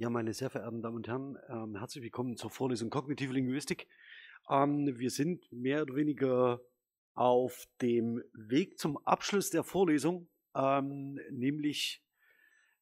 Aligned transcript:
Ja, 0.00 0.10
meine 0.10 0.32
sehr 0.32 0.48
verehrten 0.48 0.80
Damen 0.80 0.94
und 0.94 1.08
Herren, 1.08 1.36
ähm, 1.48 1.74
herzlich 1.74 2.04
willkommen 2.04 2.36
zur 2.36 2.50
Vorlesung 2.50 2.88
Kognitive 2.88 3.32
Linguistik. 3.32 3.88
Ähm, 4.48 4.96
wir 4.96 5.10
sind 5.10 5.50
mehr 5.50 5.82
oder 5.82 5.96
weniger 5.96 6.60
auf 7.14 7.66
dem 7.82 8.22
Weg 8.32 8.78
zum 8.78 8.96
Abschluss 9.04 9.50
der 9.50 9.64
Vorlesung, 9.64 10.28
ähm, 10.54 11.18
nämlich 11.32 12.00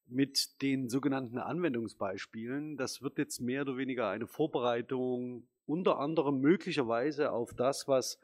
mit 0.04 0.60
den 0.60 0.90
sogenannten 0.90 1.38
Anwendungsbeispielen. 1.38 2.76
Das 2.76 3.01
wird 3.01 3.17
jetzt 3.17 3.40
mehr 3.40 3.62
oder 3.62 3.78
weniger 3.78 4.10
eine 4.10 4.26
Vorbereitung 4.26 5.48
unter 5.64 5.98
anderem 5.98 6.42
möglicherweise 6.42 7.33
auf 7.33 7.54
das, 7.54 7.88
was 7.88 8.21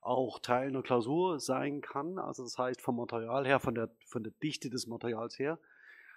auch 0.00 0.38
Teil 0.38 0.68
einer 0.68 0.82
Klausur 0.82 1.40
sein 1.40 1.82
kann. 1.82 2.18
Also 2.18 2.42
das 2.42 2.56
heißt 2.56 2.80
vom 2.80 2.96
Material 2.96 3.46
her, 3.46 3.60
von 3.60 3.74
der, 3.74 3.90
von 4.06 4.22
der 4.22 4.32
Dichte 4.42 4.70
des 4.70 4.86
Materials 4.86 5.38
her. 5.38 5.58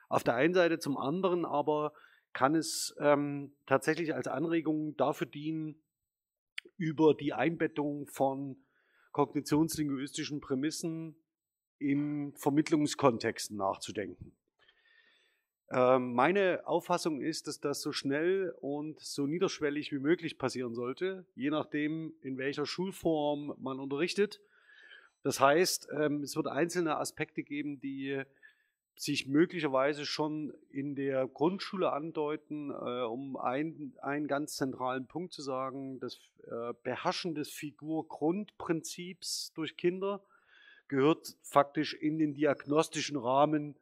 Auf 0.09 0.23
der 0.23 0.35
einen 0.35 0.53
Seite, 0.53 0.79
zum 0.79 0.97
anderen 0.97 1.45
aber 1.45 1.93
kann 2.33 2.55
es 2.55 2.95
ähm, 2.99 3.55
tatsächlich 3.65 4.13
als 4.13 4.27
Anregung 4.27 4.95
dafür 4.97 5.27
dienen, 5.27 5.81
über 6.77 7.15
die 7.15 7.33
Einbettung 7.33 8.07
von 8.07 8.57
kognitionslinguistischen 9.11 10.39
Prämissen 10.39 11.15
in 11.79 12.33
Vermittlungskontexten 12.35 13.57
nachzudenken. 13.57 14.37
Ähm, 15.69 16.13
meine 16.13 16.65
Auffassung 16.65 17.21
ist, 17.21 17.47
dass 17.47 17.59
das 17.59 17.81
so 17.81 17.91
schnell 17.91 18.53
und 18.61 18.99
so 18.99 19.27
niederschwellig 19.27 19.91
wie 19.91 19.99
möglich 19.99 20.37
passieren 20.37 20.75
sollte, 20.75 21.25
je 21.35 21.49
nachdem, 21.49 22.13
in 22.21 22.37
welcher 22.37 22.65
Schulform 22.65 23.53
man 23.57 23.79
unterrichtet. 23.79 24.39
Das 25.23 25.39
heißt, 25.39 25.89
ähm, 25.91 26.21
es 26.21 26.35
wird 26.35 26.47
einzelne 26.47 26.97
Aspekte 26.97 27.43
geben, 27.43 27.81
die 27.81 28.23
sich 28.97 29.27
möglicherweise 29.27 30.05
schon 30.07 30.55
in 30.71 30.95
der 30.95 31.27
Grundschule 31.27 31.93
andeuten, 31.93 32.71
äh, 32.71 33.03
um 33.03 33.37
ein, 33.37 33.93
einen 34.01 34.27
ganz 34.27 34.55
zentralen 34.55 35.05
Punkt 35.05 35.33
zu 35.33 35.43
sagen, 35.43 35.99
das 35.99 36.19
äh, 36.47 36.73
Beherrschen 36.81 37.35
des 37.35 37.51
Figur-Grundprinzips 37.51 39.53
durch 39.53 39.77
Kinder 39.77 40.23
gehört 40.87 41.35
faktisch 41.43 41.93
in 41.93 42.17
den 42.17 42.33
diagnostischen 42.33 43.17
Rahmen 43.17 43.75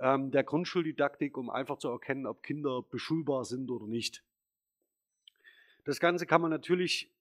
ähm, 0.00 0.32
der 0.32 0.42
Grundschuldidaktik, 0.42 1.38
um 1.38 1.48
einfach 1.48 1.78
zu 1.78 1.88
erkennen, 1.88 2.26
ob 2.26 2.42
Kinder 2.42 2.82
beschulbar 2.82 3.44
sind 3.44 3.70
oder 3.70 3.86
nicht. 3.86 4.24
Das 5.84 6.00
Ganze 6.00 6.26
kann 6.26 6.40
man 6.40 6.50
natürlich 6.50 7.12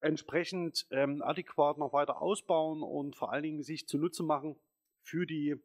entsprechend 0.00 0.88
ähm, 0.90 1.22
adäquat 1.22 1.78
noch 1.78 1.92
weiter 1.92 2.20
ausbauen 2.20 2.82
und 2.82 3.14
vor 3.14 3.32
allen 3.32 3.44
Dingen 3.44 3.62
sich 3.62 3.86
zunutze 3.86 4.24
machen 4.24 4.56
für 5.02 5.26
die 5.26 5.60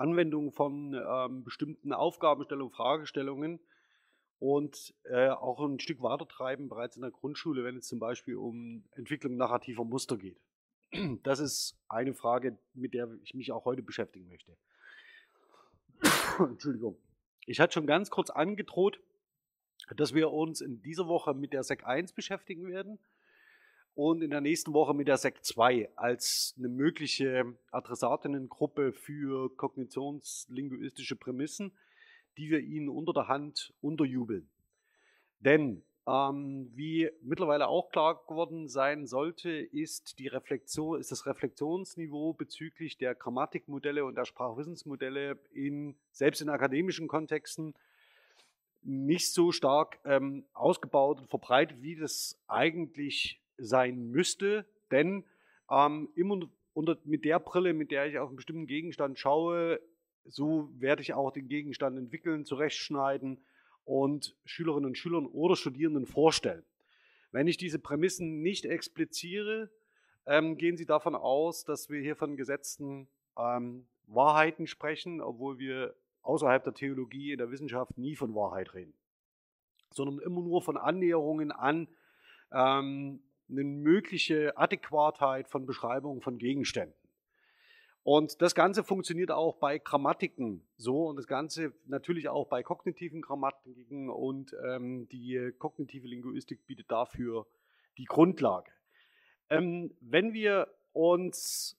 Anwendung 0.00 0.50
von 0.50 0.94
ähm, 0.94 1.44
bestimmten 1.44 1.92
Aufgabenstellungen, 1.92 2.72
Fragestellungen 2.72 3.60
und 4.38 4.94
äh, 5.04 5.28
auch 5.28 5.60
ein 5.60 5.78
Stück 5.78 6.02
weiter 6.02 6.26
treiben 6.26 6.68
bereits 6.68 6.96
in 6.96 7.02
der 7.02 7.10
Grundschule, 7.10 7.64
wenn 7.64 7.76
es 7.76 7.86
zum 7.86 7.98
Beispiel 7.98 8.36
um 8.36 8.84
Entwicklung 8.92 9.36
narrativer 9.36 9.84
Muster 9.84 10.16
geht. 10.16 10.40
Das 11.22 11.38
ist 11.38 11.78
eine 11.88 12.14
Frage, 12.14 12.58
mit 12.74 12.94
der 12.94 13.08
ich 13.22 13.34
mich 13.34 13.52
auch 13.52 13.64
heute 13.64 13.82
beschäftigen 13.82 14.26
möchte. 14.26 14.56
Entschuldigung. 16.38 16.96
Ich 17.46 17.60
hatte 17.60 17.74
schon 17.74 17.86
ganz 17.86 18.10
kurz 18.10 18.30
angedroht, 18.30 19.00
dass 19.96 20.14
wir 20.14 20.32
uns 20.32 20.60
in 20.60 20.82
dieser 20.82 21.06
Woche 21.06 21.34
mit 21.34 21.52
der 21.52 21.62
SEC 21.62 21.84
1 21.84 22.12
beschäftigen 22.12 22.66
werden 22.68 22.98
und 24.00 24.22
in 24.22 24.30
der 24.30 24.40
nächsten 24.40 24.72
Woche 24.72 24.94
mit 24.94 25.08
der 25.08 25.18
SEC 25.18 25.44
2 25.44 25.90
als 25.94 26.54
eine 26.56 26.70
mögliche 26.70 27.54
Adressatinnengruppe 27.70 28.94
für 28.94 29.54
kognitionslinguistische 29.54 31.16
Prämissen, 31.16 31.72
die 32.38 32.48
wir 32.48 32.60
Ihnen 32.60 32.88
unter 32.88 33.12
der 33.12 33.28
Hand 33.28 33.74
unterjubeln. 33.82 34.48
Denn 35.40 35.82
ähm, 36.06 36.70
wie 36.74 37.10
mittlerweile 37.20 37.68
auch 37.68 37.90
klar 37.90 38.24
geworden 38.26 38.68
sein 38.68 39.06
sollte, 39.06 39.50
ist, 39.50 40.18
die 40.18 40.28
Reflexion, 40.28 40.98
ist 40.98 41.12
das 41.12 41.26
Reflexionsniveau 41.26 42.32
bezüglich 42.32 42.96
der 42.96 43.14
Grammatikmodelle 43.14 44.06
und 44.06 44.14
der 44.14 44.24
Sprachwissensmodelle 44.24 45.38
in, 45.52 45.94
selbst 46.10 46.40
in 46.40 46.48
akademischen 46.48 47.06
Kontexten 47.06 47.74
nicht 48.80 49.30
so 49.30 49.52
stark 49.52 49.98
ähm, 50.06 50.46
ausgebaut 50.54 51.20
und 51.20 51.28
verbreitet, 51.28 51.82
wie 51.82 51.96
das 51.96 52.40
eigentlich 52.46 53.36
sein 53.60 54.10
müsste, 54.10 54.66
denn 54.90 55.24
ähm, 55.70 56.08
immer 56.14 56.40
unter, 56.72 56.98
mit 57.04 57.24
der 57.24 57.38
Brille, 57.38 57.72
mit 57.72 57.90
der 57.90 58.06
ich 58.06 58.18
auf 58.18 58.28
einen 58.28 58.36
bestimmten 58.36 58.66
Gegenstand 58.66 59.18
schaue, 59.18 59.80
so 60.24 60.70
werde 60.78 61.02
ich 61.02 61.14
auch 61.14 61.32
den 61.32 61.48
Gegenstand 61.48 61.98
entwickeln, 61.98 62.44
zurechtschneiden 62.44 63.42
und 63.84 64.36
Schülerinnen 64.44 64.86
und 64.86 64.98
Schülern 64.98 65.26
oder 65.26 65.56
Studierenden 65.56 66.06
vorstellen. 66.06 66.64
Wenn 67.32 67.46
ich 67.46 67.56
diese 67.56 67.78
Prämissen 67.78 68.42
nicht 68.42 68.64
expliziere, 68.64 69.70
ähm, 70.26 70.56
gehen 70.56 70.76
Sie 70.76 70.86
davon 70.86 71.14
aus, 71.14 71.64
dass 71.64 71.88
wir 71.88 72.00
hier 72.00 72.16
von 72.16 72.36
gesetzten 72.36 73.08
ähm, 73.38 73.86
Wahrheiten 74.06 74.66
sprechen, 74.66 75.20
obwohl 75.20 75.58
wir 75.58 75.94
außerhalb 76.22 76.62
der 76.62 76.74
Theologie 76.74 77.32
in 77.32 77.38
der 77.38 77.50
Wissenschaft 77.50 77.96
nie 77.96 78.16
von 78.16 78.34
Wahrheit 78.34 78.74
reden, 78.74 78.94
sondern 79.92 80.18
immer 80.18 80.42
nur 80.42 80.60
von 80.62 80.76
Annäherungen 80.76 81.52
an 81.52 81.88
ähm, 82.52 83.22
eine 83.50 83.64
mögliche 83.64 84.56
Adäquatheit 84.56 85.48
von 85.48 85.66
Beschreibungen 85.66 86.20
von 86.20 86.38
Gegenständen. 86.38 86.94
Und 88.02 88.40
das 88.40 88.54
Ganze 88.54 88.82
funktioniert 88.82 89.30
auch 89.30 89.56
bei 89.56 89.78
Grammatiken 89.78 90.66
so 90.78 91.06
und 91.06 91.16
das 91.16 91.26
Ganze 91.26 91.74
natürlich 91.86 92.28
auch 92.28 92.48
bei 92.48 92.62
kognitiven 92.62 93.20
Grammatiken 93.20 94.08
und 94.08 94.56
ähm, 94.64 95.06
die 95.08 95.52
kognitive 95.58 96.06
Linguistik 96.06 96.66
bietet 96.66 96.90
dafür 96.90 97.46
die 97.98 98.06
Grundlage. 98.06 98.70
Ähm, 99.50 99.94
wenn 100.00 100.32
wir 100.32 100.68
uns 100.92 101.78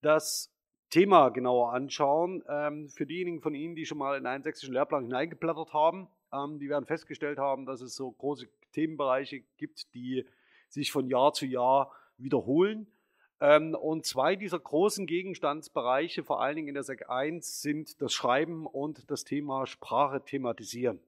das 0.00 0.50
Thema 0.88 1.28
genauer 1.28 1.74
anschauen, 1.74 2.42
ähm, 2.48 2.88
für 2.88 3.04
diejenigen 3.04 3.42
von 3.42 3.54
Ihnen, 3.54 3.74
die 3.74 3.84
schon 3.84 3.98
mal 3.98 4.16
in 4.16 4.24
einen 4.24 4.42
sächsischen 4.42 4.72
Lehrplan 4.72 5.04
hineingeblättert 5.04 5.74
haben, 5.74 6.08
ähm, 6.32 6.58
die 6.58 6.70
werden 6.70 6.86
festgestellt 6.86 7.38
haben, 7.38 7.66
dass 7.66 7.82
es 7.82 7.94
so 7.94 8.10
große 8.10 8.48
Themenbereiche 8.72 9.40
gibt, 9.58 9.92
die 9.94 10.24
sich 10.68 10.92
von 10.92 11.08
Jahr 11.08 11.32
zu 11.32 11.46
Jahr 11.46 11.92
wiederholen. 12.16 12.86
Ähm, 13.40 13.74
und 13.74 14.04
zwei 14.04 14.36
dieser 14.36 14.58
großen 14.58 15.06
Gegenstandsbereiche, 15.06 16.24
vor 16.24 16.40
allen 16.40 16.56
Dingen 16.56 16.68
in 16.68 16.74
der 16.74 16.82
SEC 16.82 17.08
1, 17.08 17.62
sind 17.62 18.00
das 18.02 18.12
Schreiben 18.12 18.66
und 18.66 19.10
das 19.10 19.24
Thema 19.24 19.66
Sprache 19.66 20.24
thematisieren. 20.24 21.00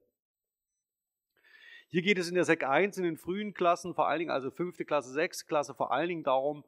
Hier 1.89 2.03
geht 2.03 2.19
es 2.19 2.29
in 2.29 2.37
der 2.37 2.45
SEC 2.45 2.63
1 2.63 2.99
in 2.99 3.05
den 3.05 3.17
frühen 3.17 3.53
Klassen, 3.53 3.95
vor 3.95 4.07
allen 4.07 4.21
Dingen 4.21 4.31
also 4.31 4.53
fünfte 4.53 4.85
Klasse, 4.85 5.11
sechste 5.11 5.45
Klasse, 5.47 5.75
vor 5.75 5.91
allen 5.91 6.09
Dingen 6.09 6.23
darum, 6.23 6.65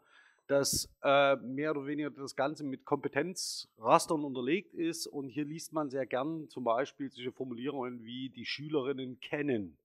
dass 0.49 0.91
äh, 1.05 1.37
mehr 1.37 1.71
oder 1.71 1.87
weniger 1.87 2.11
das 2.11 2.35
Ganze 2.35 2.65
mit 2.65 2.85
Kompetenzrastern 2.85 4.25
unterlegt 4.25 4.75
ist. 4.75 5.07
Und 5.07 5.29
hier 5.29 5.45
liest 5.45 5.73
man 5.73 5.91
sehr 5.91 6.07
gern 6.07 6.49
zum 6.49 6.65
Beispiel 6.65 7.09
solche 7.11 7.31
Formulierungen 7.31 8.03
wie 8.03 8.31
die 8.31 8.45
Schülerinnen 8.45 9.21
kennen 9.21 9.79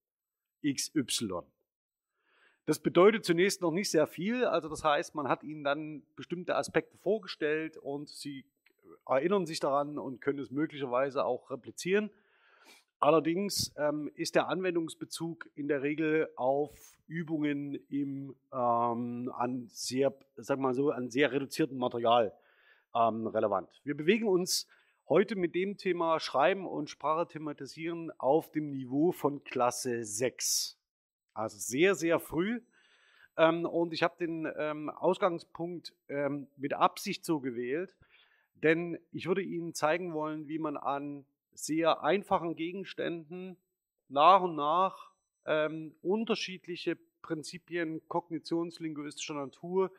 XY. 0.66 1.44
Das 2.68 2.80
bedeutet 2.80 3.24
zunächst 3.24 3.62
noch 3.62 3.72
nicht 3.72 3.90
sehr 3.90 4.08
viel. 4.08 4.44
Also 4.44 4.68
das 4.68 4.84
heißt, 4.84 5.16
man 5.16 5.30
hat 5.30 5.42
ihnen 5.42 5.64
dann 5.64 6.04
bestimmte 6.18 6.58
Aspekte 6.58 6.98
vorgestellt 6.98 7.78
und 7.78 8.10
sie 8.10 8.44
erinnern 9.08 9.46
sich 9.46 9.62
daran 9.62 9.98
und 9.98 10.20
können 10.20 10.40
es 10.40 10.52
möglicherweise 10.52 11.24
auch 11.24 11.50
replizieren. 11.50 12.10
Allerdings 13.00 13.74
ähm, 13.78 14.12
ist 14.16 14.36
der 14.36 14.50
Anwendungsbezug 14.50 15.48
in 15.56 15.70
der 15.70 15.82
Regel 15.82 16.28
auf 16.36 16.98
Übungen 17.08 17.76
im, 17.90 18.36
ähm, 18.52 19.32
an 19.34 19.70
sehr, 19.70 20.14
sag 20.36 20.60
mal 20.60 20.74
so, 20.74 20.92
an 20.92 21.10
sehr 21.10 21.32
reduziertem 21.32 21.78
Material 21.78 22.34
ähm, 22.94 23.28
relevant. 23.28 23.70
Wir 23.86 23.96
bewegen 23.96 24.28
uns 24.28 24.68
heute 25.08 25.38
mit 25.38 25.56
dem 25.56 25.78
Thema 25.78 26.20
Schreiben 26.20 26.68
und 26.68 26.90
Sprache 26.90 27.30
thematisieren 27.30 28.12
auf 28.18 28.52
dem 28.52 28.72
Niveau 28.72 29.14
von 29.14 29.46
Klasse 29.46 30.04
6. 30.04 30.77
Also 31.38 31.60
sehr, 31.60 31.94
sehr 31.94 32.20
früh. 32.20 32.62
Ähm, 33.38 33.66
und 33.66 33.94
ich 33.94 34.02
habe 34.02 34.16
den 34.20 34.52
ähm, 34.58 34.90
Ausgangspunkt 34.90 35.94
ähm, 36.10 36.48
mit 36.58 36.74
Absicht 36.74 37.24
so 37.24 37.40
gewählt, 37.40 37.96
denn 38.56 38.98
ich 39.12 39.28
würde 39.28 39.44
Ihnen 39.44 39.76
zeigen 39.76 40.14
wollen, 40.14 40.48
wie 40.48 40.58
man 40.58 40.78
an 40.78 41.26
sehr 41.54 42.04
einfachen 42.04 42.56
Gegenständen 42.56 43.56
nach 44.10 44.42
und 44.42 44.56
nach 44.56 45.12
ähm, 45.46 45.94
unterschiedliche 46.02 46.98
Prinzipien 47.22 48.02
kognitionslinguistischer 48.08 49.36
Natur 49.36 49.92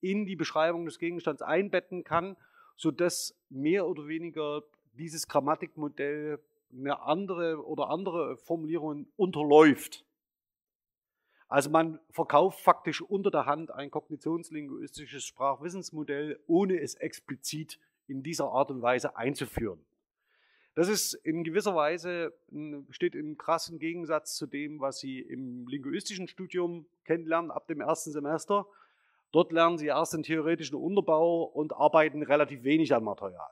in 0.00 0.26
die 0.26 0.36
Beschreibung 0.36 0.84
des 0.84 1.00
Gegenstands 1.00 1.42
einbetten 1.42 2.04
kann, 2.04 2.36
sodass 2.76 3.36
mehr 3.48 3.88
oder 3.88 4.06
weniger 4.06 4.62
dieses 4.92 5.26
Grammatikmodell 5.26 6.38
eine 6.72 7.00
andere 7.00 7.66
oder 7.66 7.90
andere 7.90 8.36
Formulierungen 8.36 9.10
unterläuft. 9.16 10.04
Also 11.48 11.70
man 11.70 11.98
verkauft 12.10 12.60
faktisch 12.60 13.00
unter 13.00 13.30
der 13.30 13.46
Hand 13.46 13.72
ein 13.72 13.90
kognitionslinguistisches 13.90 15.24
Sprachwissensmodell, 15.24 16.38
ohne 16.46 16.78
es 16.78 16.94
explizit 16.94 17.80
in 18.06 18.22
dieser 18.22 18.50
Art 18.50 18.70
und 18.70 18.82
Weise 18.82 19.16
einzuführen. 19.16 19.84
Das 20.74 20.88
ist 20.88 21.14
in 21.14 21.42
gewisser 21.42 21.74
Weise, 21.74 22.32
steht 22.90 23.14
im 23.14 23.36
krassen 23.36 23.78
Gegensatz 23.78 24.36
zu 24.36 24.46
dem, 24.46 24.78
was 24.78 25.00
Sie 25.00 25.18
im 25.18 25.66
linguistischen 25.66 26.28
Studium 26.28 26.86
kennenlernen 27.04 27.50
ab 27.50 27.66
dem 27.66 27.80
ersten 27.80 28.12
Semester. 28.12 28.66
Dort 29.32 29.50
lernen 29.50 29.78
Sie 29.78 29.86
erst 29.86 30.12
den 30.12 30.22
theoretischen 30.22 30.76
Unterbau 30.76 31.42
und 31.42 31.74
arbeiten 31.74 32.22
relativ 32.22 32.62
wenig 32.62 32.94
an 32.94 33.02
Material. 33.02 33.50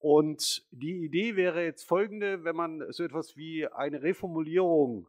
Und 0.00 0.66
die 0.72 1.04
Idee 1.04 1.36
wäre 1.36 1.62
jetzt 1.62 1.84
folgende, 1.84 2.42
wenn 2.42 2.56
man 2.56 2.90
so 2.90 3.04
etwas 3.04 3.36
wie 3.36 3.68
eine 3.68 4.02
Reformulierung 4.02 5.06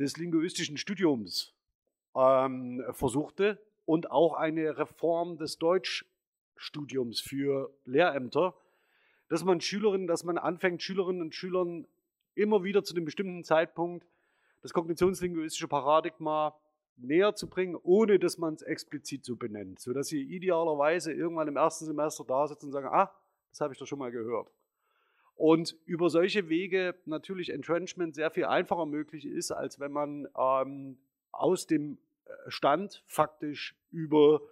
des 0.00 0.16
linguistischen 0.16 0.78
Studiums 0.78 1.54
ähm, 2.16 2.82
versuchte 2.90 3.62
und 3.84 4.10
auch 4.10 4.34
eine 4.34 4.78
Reform 4.78 5.36
des 5.36 5.58
Deutschstudiums 5.58 7.20
für 7.20 7.70
Lehrämter, 7.84 8.56
dass 9.28 9.44
man 9.44 9.60
Schülerinnen, 9.60 10.06
dass 10.06 10.24
man 10.24 10.38
anfängt, 10.38 10.82
Schülerinnen 10.82 11.20
und 11.20 11.34
Schülern 11.34 11.86
immer 12.34 12.64
wieder 12.64 12.82
zu 12.82 12.94
einem 12.94 13.04
bestimmten 13.04 13.44
Zeitpunkt 13.44 14.06
das 14.62 14.72
kognitionslinguistische 14.72 15.68
Paradigma 15.68 16.58
näher 16.96 17.34
zu 17.34 17.48
bringen, 17.48 17.76
ohne 17.82 18.18
dass 18.18 18.38
man 18.38 18.54
es 18.54 18.62
explizit 18.62 19.24
so 19.24 19.36
benennt, 19.36 19.80
sodass 19.80 20.08
sie 20.08 20.22
idealerweise 20.22 21.12
irgendwann 21.12 21.48
im 21.48 21.56
ersten 21.56 21.84
Semester 21.84 22.24
da 22.24 22.48
sitzen 22.48 22.66
und 22.66 22.72
sagen, 22.72 22.88
ah, 22.88 23.12
das 23.50 23.60
habe 23.60 23.74
ich 23.74 23.78
doch 23.78 23.86
schon 23.86 23.98
mal 23.98 24.10
gehört. 24.10 24.50
Und 25.40 25.74
über 25.86 26.10
solche 26.10 26.50
Wege 26.50 26.94
natürlich 27.06 27.48
Entrenchment 27.48 28.14
sehr 28.14 28.30
viel 28.30 28.44
einfacher 28.44 28.84
möglich 28.84 29.24
ist, 29.24 29.52
als 29.52 29.80
wenn 29.80 29.90
man 29.90 30.28
ähm, 30.36 30.98
aus 31.32 31.66
dem 31.66 31.96
äh, 32.26 32.30
Stand 32.48 33.02
faktisch 33.06 33.74
über 33.90 34.42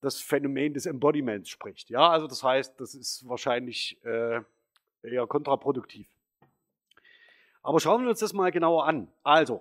das 0.00 0.22
Phänomen 0.22 0.72
des 0.72 0.86
Embodiments 0.86 1.50
spricht. 1.50 1.90
Ja, 1.90 2.08
also 2.08 2.26
das 2.26 2.42
heißt, 2.42 2.80
das 2.80 2.94
ist 2.94 3.28
wahrscheinlich 3.28 4.02
äh, 4.02 4.40
eher 5.02 5.26
kontraproduktiv. 5.26 6.08
Aber 7.62 7.78
schauen 7.78 8.04
wir 8.04 8.08
uns 8.08 8.20
das 8.20 8.32
mal 8.32 8.50
genauer 8.50 8.86
an. 8.86 9.08
Also, 9.24 9.60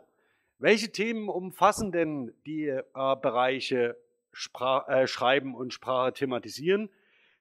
welche 0.60 0.94
Themen 0.94 1.28
umfassen 1.28 1.92
denn 1.92 2.34
die 2.46 2.68
äh, 2.70 2.84
Bereiche 2.94 3.98
Spra 4.32 4.88
äh, 4.88 5.08
Schreiben 5.08 5.56
und 5.56 5.74
Sprache 5.74 6.14
thematisieren? 6.14 6.90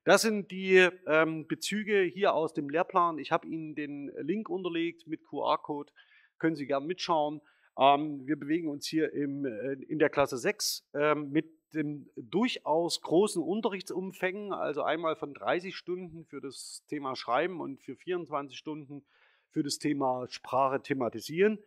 Das 0.05 0.23
sind 0.23 0.51
die 0.51 0.89
ähm, 1.07 1.47
Bezüge 1.47 2.03
hier 2.03 2.35
aus 2.35 2.53
dem 2.53 2.69
Lehrplan. 2.69 3.19
Ich 3.19 3.31
habe 3.31 3.47
Ihnen 3.47 3.77
den 3.77 4.11
Link 4.19 4.49
unterlegt 4.49 5.07
mit 5.07 5.25
QR-Code. 5.25 5.93
Können 6.39 6.57
Sie 6.57 6.67
gerne 6.67 6.87
mitschauen. 6.87 7.41
Ähm, 7.79 8.27
wir 8.27 8.37
bewegen 8.37 8.69
uns 8.69 8.87
hier 8.87 9.13
im, 9.13 9.45
äh, 9.45 9.75
in 9.75 10.01
der 10.01 10.11
Klasse 10.11 10.39
6 10.39 10.89
ähm, 10.95 11.31
mit 11.31 11.47
den 11.73 12.11
durchaus 12.17 13.01
großen 13.01 13.43
Unterrichtsumfängen, 13.43 14.53
also 14.53 14.83
einmal 14.83 15.17
von 15.17 15.33
30 15.35 15.75
Stunden 15.75 16.25
für 16.27 16.41
das 16.41 16.85
Thema 16.89 17.17
Schreiben 17.17 17.61
und 17.61 17.81
für 17.81 17.97
24 17.97 18.59
Stunden 18.59 19.05
für 19.51 19.63
das 19.63 19.79
Thema 19.79 20.27
Sprache 20.29 20.83
thematisieren. 20.83 21.59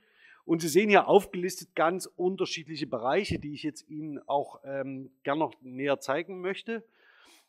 Und 0.44 0.62
Sie 0.62 0.68
sehen 0.68 0.90
hier 0.90 1.08
aufgelistet 1.08 1.74
ganz 1.74 2.06
unterschiedliche 2.06 2.86
Bereiche, 2.86 3.40
die 3.40 3.54
ich 3.54 3.64
jetzt 3.64 3.90
Ihnen 3.90 4.20
auch 4.28 4.60
ähm, 4.64 5.10
gern 5.24 5.40
noch 5.40 5.54
näher 5.62 6.00
zeigen 6.00 6.42
möchte. 6.42 6.84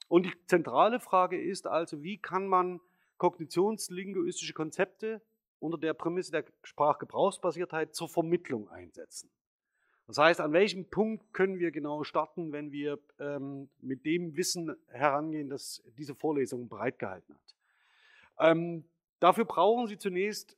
Und 0.09 0.27
die 0.27 0.33
zentrale 0.47 1.01
Frage 1.01 1.41
ist 1.41 1.67
also, 1.67 2.03
wie 2.03 2.19
kann 2.19 2.47
man 2.47 2.81
kognitionslinguistische 3.19 4.53
Konzepte 4.53 5.21
unter 5.59 5.79
der 5.79 5.95
Prämisse 5.95 6.33
der 6.33 6.45
Sprachgebrauchsbasiertheit 6.63 7.95
zur 7.95 8.09
Vermittlung 8.09 8.69
einsetzen? 8.69 9.31
Das 10.07 10.19
heißt, 10.19 10.41
an 10.41 10.53
welchem 10.53 10.89
Punkt 10.89 11.33
können 11.33 11.59
wir 11.59 11.73
genau 11.73 12.05
starten, 12.05 12.53
wenn 12.53 12.71
wir 12.71 12.99
ähm, 13.19 13.69
mit 13.81 14.05
dem 14.05 14.37
Wissen 14.37 14.77
herangehen, 14.89 15.49
das 15.49 15.83
diese 15.99 16.15
Vorlesung 16.15 16.69
bereitgehalten 16.69 17.35
hat? 17.35 17.57
Ähm, 18.39 18.85
dafür 19.19 19.45
brauchen 19.45 19.89
Sie 19.89 19.99
zunächst 19.99 20.57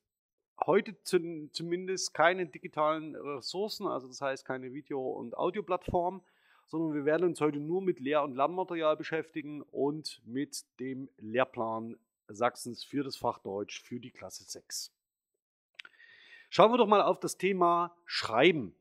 heute 0.67 1.03
zu, 1.03 1.49
zumindest 1.53 2.12
keine 2.12 2.47
digitalen 2.47 3.15
Ressourcen, 3.17 3.87
also 3.87 4.09
das 4.09 4.21
heißt 4.21 4.45
keine 4.45 4.75
Video- 4.75 5.12
und 5.12 5.37
Audioplattform, 5.37 6.23
sondern 6.69 6.94
wir 6.94 7.05
werden 7.05 7.26
uns 7.26 7.41
heute 7.41 7.59
nur 7.59 7.82
mit 7.82 7.99
Lehr- 7.99 8.23
und 8.23 8.37
Lernmaterial 8.37 8.97
beschäftigen 8.97 9.62
und 9.62 10.23
mit 10.25 10.65
dem 10.79 11.09
Lehrplan 11.19 11.97
Sachsens 12.29 12.85
für 12.85 13.03
das 13.03 13.17
Fach 13.17 13.38
Deutsch 13.38 13.82
für 13.82 13.99
die 13.99 14.11
Klasse 14.11 14.44
6. 14.44 14.93
Schauen 16.50 16.73
wir 16.73 16.79
doch 16.79 16.87
mal 16.87 17.03
auf 17.03 17.19
das 17.19 17.37
Thema 17.37 17.97
Schreiben. 18.05 18.75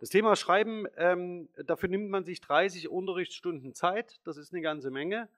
Das 0.00 0.10
Thema 0.10 0.34
Schreiben, 0.34 0.86
ähm, 0.96 1.48
dafür 1.66 1.88
nimmt 1.88 2.10
man 2.10 2.24
sich 2.24 2.40
30 2.40 2.88
Unterrichtsstunden 2.88 3.74
Zeit. 3.74 4.20
Das 4.24 4.36
ist 4.36 4.52
eine 4.52 4.62
ganze 4.62 4.90
Menge. 4.90 5.28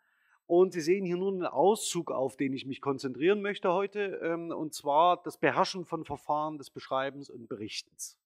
Und 0.46 0.72
Sie 0.72 0.80
sehen 0.80 1.04
hier 1.04 1.16
nur 1.16 1.32
einen 1.32 1.46
Auszug, 1.46 2.10
auf 2.10 2.36
den 2.36 2.52
ich 2.52 2.66
mich 2.66 2.80
konzentrieren 2.80 3.42
möchte 3.42 3.72
heute, 3.72 4.20
ähm, 4.22 4.50
und 4.50 4.74
zwar 4.74 5.22
das 5.22 5.38
Beherrschen 5.38 5.84
von 5.84 6.04
Verfahren 6.04 6.58
des 6.58 6.70
Beschreibens 6.70 7.30
und 7.30 7.48
Berichtens. 7.48 8.18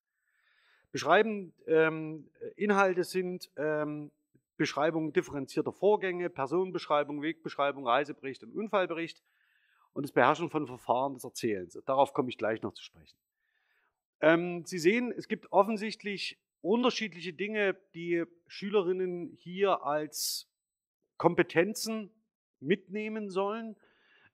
Beschreiben 0.92 1.52
ähm, 1.66 2.30
Inhalte 2.56 3.04
sind 3.04 3.50
ähm, 3.56 4.10
Beschreibungen 4.56 5.12
differenzierter 5.12 5.72
Vorgänge, 5.72 6.30
Personenbeschreibung, 6.30 7.22
Wegbeschreibung, 7.22 7.86
Reisebericht 7.86 8.42
und 8.44 8.52
Unfallbericht 8.52 9.22
und 9.92 10.02
das 10.02 10.12
Beherrschen 10.12 10.50
von 10.50 10.66
Verfahren 10.66 11.14
des 11.14 11.24
Erzählens. 11.24 11.78
Darauf 11.86 12.12
komme 12.12 12.28
ich 12.28 12.38
gleich 12.38 12.62
noch 12.62 12.72
zu 12.72 12.82
sprechen. 12.82 13.18
Ähm, 14.20 14.64
Sie 14.64 14.78
sehen, 14.78 15.12
es 15.12 15.28
gibt 15.28 15.52
offensichtlich 15.52 16.38
unterschiedliche 16.62 17.32
Dinge, 17.32 17.76
die 17.94 18.24
Schülerinnen 18.46 19.36
hier 19.38 19.84
als 19.84 20.48
Kompetenzen 21.16 22.10
mitnehmen 22.60 23.30
sollen. 23.30 23.76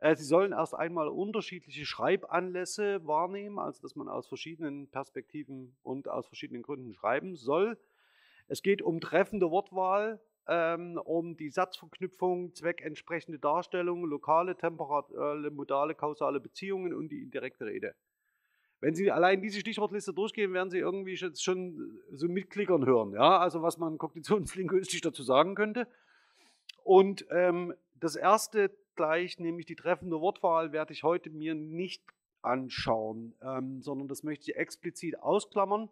Äh, 0.02 0.16
sie 0.16 0.24
sollen 0.24 0.50
erst 0.50 0.74
einmal 0.74 1.06
unterschiedliche 1.06 1.86
Schreibanlässe 1.86 3.06
wahrnehmen, 3.06 3.60
also 3.60 3.80
dass 3.82 3.94
man 3.94 4.08
aus 4.08 4.26
verschiedenen 4.26 4.88
Perspektiven 4.88 5.76
und 5.84 6.08
aus 6.08 6.26
verschiedenen 6.26 6.62
Gründen 6.62 6.92
schreiben 6.92 7.36
soll. 7.36 7.78
Es 8.48 8.62
geht 8.62 8.82
um 8.82 9.00
treffende 9.00 9.48
Wortwahl, 9.52 10.20
ähm, 10.48 10.98
um 11.04 11.36
die 11.36 11.50
Satzverknüpfung, 11.50 12.52
zweckentsprechende 12.52 13.38
Darstellung, 13.38 14.04
lokale, 14.04 14.56
temporale, 14.56 15.52
modale, 15.52 15.94
kausale 15.94 16.40
Beziehungen 16.40 16.94
und 16.94 17.10
die 17.10 17.22
indirekte 17.22 17.66
Rede. 17.66 17.94
Wenn 18.80 18.96
Sie 18.96 19.08
allein 19.12 19.40
diese 19.40 19.60
Stichwortliste 19.60 20.12
durchgehen, 20.12 20.52
werden 20.52 20.70
Sie 20.70 20.78
irgendwie 20.78 21.16
schon 21.16 22.00
so 22.10 22.26
mitklickern 22.26 22.84
hören, 22.84 23.12
ja, 23.12 23.38
also 23.38 23.62
was 23.62 23.78
man 23.78 23.98
kognitionslinguistisch 23.98 25.00
dazu 25.00 25.22
sagen 25.22 25.54
könnte. 25.54 25.86
Und 26.82 27.24
ähm, 27.30 27.72
das 27.94 28.16
erste 28.16 28.72
gleich, 28.96 29.38
nämlich 29.38 29.66
die 29.66 29.76
treffende 29.76 30.20
Wortwahl, 30.20 30.72
werde 30.72 30.92
ich 30.92 31.02
heute 31.02 31.30
mir 31.30 31.54
nicht 31.54 32.02
anschauen, 32.42 33.34
ähm, 33.42 33.82
sondern 33.82 34.08
das 34.08 34.22
möchte 34.22 34.50
ich 34.50 34.56
explizit 34.56 35.18
ausklammern. 35.20 35.88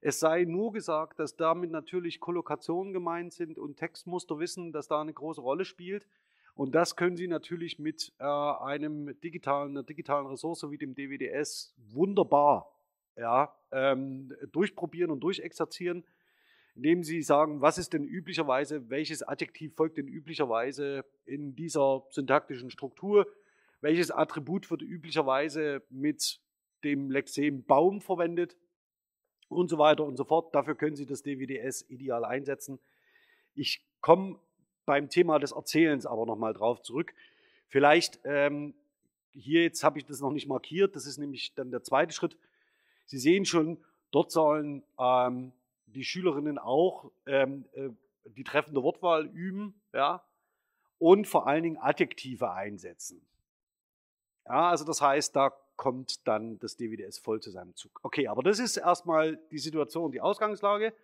Es 0.00 0.20
sei 0.20 0.44
nur 0.44 0.72
gesagt, 0.72 1.18
dass 1.18 1.36
damit 1.36 1.70
natürlich 1.70 2.20
Kollokationen 2.20 2.92
gemeint 2.92 3.32
sind 3.32 3.58
und 3.58 3.76
Textmusterwissen, 3.76 4.72
das 4.72 4.88
da 4.88 5.00
eine 5.00 5.12
große 5.12 5.40
Rolle 5.40 5.64
spielt. 5.64 6.06
Und 6.54 6.74
das 6.74 6.96
können 6.96 7.16
Sie 7.16 7.28
natürlich 7.28 7.78
mit 7.78 8.12
äh, 8.18 8.24
einem 8.24 9.18
digitalen, 9.20 9.70
einer 9.70 9.82
digitalen 9.82 10.26
Ressource 10.26 10.70
wie 10.70 10.78
dem 10.78 10.94
DWDS 10.94 11.74
wunderbar 11.76 12.72
ja, 13.16 13.54
ähm, 13.72 14.34
durchprobieren 14.52 15.10
und 15.10 15.20
durchexerzieren, 15.20 16.04
indem 16.76 17.02
Sie 17.02 17.22
sagen, 17.22 17.62
was 17.62 17.78
ist 17.78 17.94
denn 17.94 18.04
üblicherweise, 18.04 18.90
welches 18.90 19.22
Adjektiv 19.22 19.74
folgt 19.74 19.96
denn 19.96 20.08
üblicherweise 20.08 21.04
in 21.24 21.56
dieser 21.56 22.04
syntaktischen 22.10 22.70
Struktur, 22.70 23.26
welches 23.80 24.10
Attribut 24.10 24.70
wird 24.70 24.82
üblicherweise 24.82 25.82
mit 25.88 26.38
dem 26.84 27.10
Lexem 27.10 27.64
Baum 27.64 28.02
verwendet 28.02 28.56
und 29.48 29.68
so 29.68 29.78
weiter 29.78 30.04
und 30.04 30.16
so 30.16 30.24
fort. 30.24 30.54
Dafür 30.54 30.74
können 30.74 30.96
Sie 30.96 31.06
das 31.06 31.22
DWDS 31.22 31.86
ideal 31.88 32.24
einsetzen. 32.24 32.78
Ich 33.54 33.82
komme 34.02 34.38
beim 34.84 35.08
Thema 35.08 35.38
des 35.38 35.52
Erzählens 35.52 36.04
aber 36.04 36.26
nochmal 36.26 36.52
drauf 36.52 36.82
zurück. 36.82 37.14
Vielleicht 37.68 38.20
ähm, 38.24 38.74
hier 39.32 39.62
jetzt 39.62 39.82
habe 39.82 39.98
ich 39.98 40.04
das 40.04 40.20
noch 40.20 40.30
nicht 40.30 40.46
markiert, 40.46 40.94
das 40.94 41.06
ist 41.06 41.16
nämlich 41.16 41.54
dann 41.54 41.70
der 41.70 41.82
zweite 41.82 42.12
Schritt. 42.12 42.36
Sie 43.06 43.18
sehen 43.18 43.46
schon, 43.46 43.78
dort 44.10 44.30
sollen 44.30 44.82
ähm, 44.98 45.52
die 45.96 46.04
Schülerinnen 46.04 46.58
auch 46.58 47.10
ähm, 47.26 47.64
äh, 47.72 47.88
die 48.24 48.44
treffende 48.44 48.82
Wortwahl 48.82 49.26
üben 49.26 49.80
ja, 49.92 50.22
und 50.98 51.26
vor 51.26 51.46
allen 51.46 51.62
Dingen 51.62 51.78
Adjektive 51.78 52.52
einsetzen. 52.52 53.26
Ja, 54.44 54.70
also 54.70 54.84
das 54.84 55.00
heißt, 55.00 55.34
da 55.34 55.52
kommt 55.76 56.26
dann 56.28 56.58
das 56.58 56.76
DWDS 56.76 57.18
voll 57.18 57.40
zu 57.40 57.50
seinem 57.50 57.74
Zug. 57.74 58.00
Okay, 58.02 58.28
aber 58.28 58.42
das 58.42 58.58
ist 58.58 58.76
erstmal 58.76 59.38
die 59.50 59.58
Situation, 59.58 60.12
die 60.12 60.20
Ausgangslage. 60.20 60.94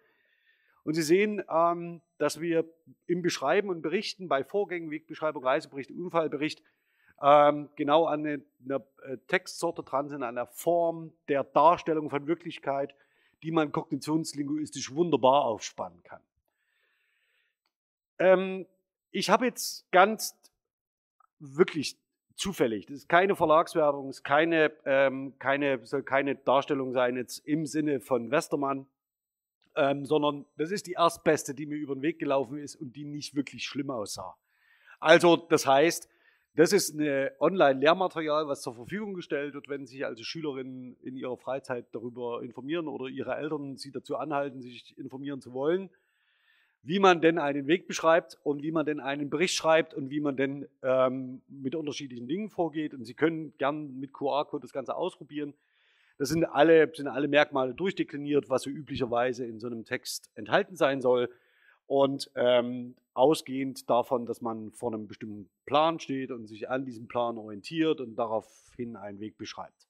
Und 0.84 0.94
Sie 0.94 1.02
sehen, 1.02 1.42
ähm, 1.48 2.00
dass 2.18 2.40
wir 2.40 2.64
im 3.06 3.22
Beschreiben 3.22 3.68
und 3.68 3.82
Berichten 3.82 4.28
bei 4.28 4.44
Vorgängen, 4.44 4.90
Wegbeschreibung, 4.90 5.44
Reisebericht, 5.44 5.90
Unfallbericht 5.90 6.62
ähm, 7.22 7.68
genau 7.76 8.06
an 8.06 8.26
einer 8.26 8.84
äh, 9.04 9.16
Textsorte 9.28 9.82
dran 9.82 10.08
sind, 10.08 10.22
an 10.22 10.34
der 10.34 10.46
Form 10.46 11.12
der 11.28 11.44
Darstellung 11.44 12.10
von 12.10 12.26
Wirklichkeit, 12.26 12.94
die 13.42 13.50
man 13.50 13.72
kognitionslinguistisch 13.72 14.94
wunderbar 14.94 15.44
aufspannen 15.44 16.02
kann. 16.02 16.22
Ähm, 18.18 18.66
ich 19.10 19.30
habe 19.30 19.46
jetzt 19.46 19.90
ganz 19.90 20.36
wirklich 21.38 21.98
zufällig. 22.36 22.86
Das 22.86 22.96
ist 22.96 23.08
keine 23.08 23.36
Verlagswerbung, 23.36 24.08
es 24.08 24.18
ist 24.18 24.24
keine, 24.24 24.72
ähm, 24.84 25.34
keine, 25.38 25.84
soll 25.84 26.02
keine 26.02 26.36
Darstellung 26.36 26.92
sein 26.92 27.16
jetzt 27.16 27.38
im 27.46 27.66
Sinne 27.66 28.00
von 28.00 28.30
Westermann, 28.30 28.86
ähm, 29.74 30.04
sondern 30.04 30.46
das 30.56 30.70
ist 30.70 30.86
die 30.86 30.92
erstbeste, 30.92 31.54
die 31.54 31.66
mir 31.66 31.76
über 31.76 31.94
den 31.94 32.02
Weg 32.02 32.18
gelaufen 32.18 32.58
ist 32.58 32.76
und 32.76 32.94
die 32.96 33.04
nicht 33.04 33.34
wirklich 33.34 33.64
schlimm 33.64 33.90
aussah. 33.90 34.36
Also, 35.00 35.36
das 35.36 35.66
heißt, 35.66 36.08
das 36.54 36.72
ist 36.72 36.98
ein 36.98 37.30
Online-Lehrmaterial, 37.40 38.46
was 38.46 38.60
zur 38.60 38.74
Verfügung 38.74 39.14
gestellt 39.14 39.54
wird, 39.54 39.68
wenn 39.68 39.86
sich 39.86 40.04
also 40.04 40.22
Schülerinnen 40.22 40.96
in 41.02 41.16
ihrer 41.16 41.38
Freizeit 41.38 41.86
darüber 41.92 42.42
informieren 42.42 42.88
oder 42.88 43.06
ihre 43.06 43.34
Eltern 43.34 43.78
sie 43.78 43.90
dazu 43.90 44.16
anhalten, 44.16 44.60
sich 44.60 44.96
informieren 44.98 45.40
zu 45.40 45.54
wollen, 45.54 45.88
wie 46.82 46.98
man 46.98 47.22
denn 47.22 47.38
einen 47.38 47.68
Weg 47.68 47.86
beschreibt 47.86 48.38
und 48.42 48.62
wie 48.62 48.72
man 48.72 48.84
denn 48.84 49.00
einen 49.00 49.30
Bericht 49.30 49.54
schreibt 49.54 49.94
und 49.94 50.10
wie 50.10 50.20
man 50.20 50.36
denn 50.36 50.68
ähm, 50.82 51.40
mit 51.48 51.74
unterschiedlichen 51.74 52.26
Dingen 52.26 52.50
vorgeht. 52.50 52.92
Und 52.92 53.04
Sie 53.04 53.14
können 53.14 53.54
gern 53.56 53.98
mit 53.98 54.12
QR-Code 54.12 54.62
das 54.62 54.72
Ganze 54.72 54.94
ausprobieren. 54.94 55.54
Das 56.18 56.28
sind 56.28 56.44
alle, 56.44 56.92
sind 56.94 57.06
alle 57.06 57.28
Merkmale 57.28 57.72
durchdekliniert, 57.72 58.50
was 58.50 58.62
so 58.62 58.70
üblicherweise 58.70 59.46
in 59.46 59.58
so 59.58 59.68
einem 59.68 59.84
Text 59.84 60.30
enthalten 60.34 60.76
sein 60.76 61.00
soll. 61.00 61.30
Und 61.86 62.30
ähm, 62.34 62.94
ausgehend 63.14 63.88
davon, 63.88 64.26
dass 64.26 64.40
man 64.40 64.72
vor 64.72 64.92
einem 64.92 65.06
bestimmten 65.06 65.50
Plan 65.66 66.00
steht 66.00 66.30
und 66.30 66.46
sich 66.46 66.68
an 66.68 66.84
diesem 66.84 67.08
Plan 67.08 67.38
orientiert 67.38 68.00
und 68.00 68.16
daraufhin 68.16 68.96
einen 68.96 69.20
Weg 69.20 69.36
beschreibt. 69.36 69.88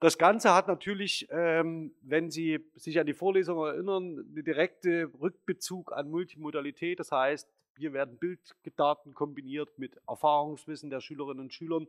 Das 0.00 0.16
Ganze 0.16 0.54
hat 0.54 0.68
natürlich, 0.68 1.26
ähm, 1.30 1.92
wenn 2.02 2.30
Sie 2.30 2.60
sich 2.76 3.00
an 3.00 3.06
die 3.06 3.14
Vorlesung 3.14 3.58
erinnern, 3.58 4.18
einen 4.18 4.44
direkten 4.44 5.06
Rückbezug 5.20 5.92
an 5.92 6.08
Multimodalität. 6.08 7.00
Das 7.00 7.10
heißt, 7.10 7.48
hier 7.78 7.92
werden 7.92 8.16
Bilddaten 8.18 9.12
kombiniert 9.14 9.76
mit 9.78 10.00
Erfahrungswissen 10.06 10.90
der 10.90 11.00
Schülerinnen 11.00 11.40
und 11.40 11.52
Schülern 11.52 11.88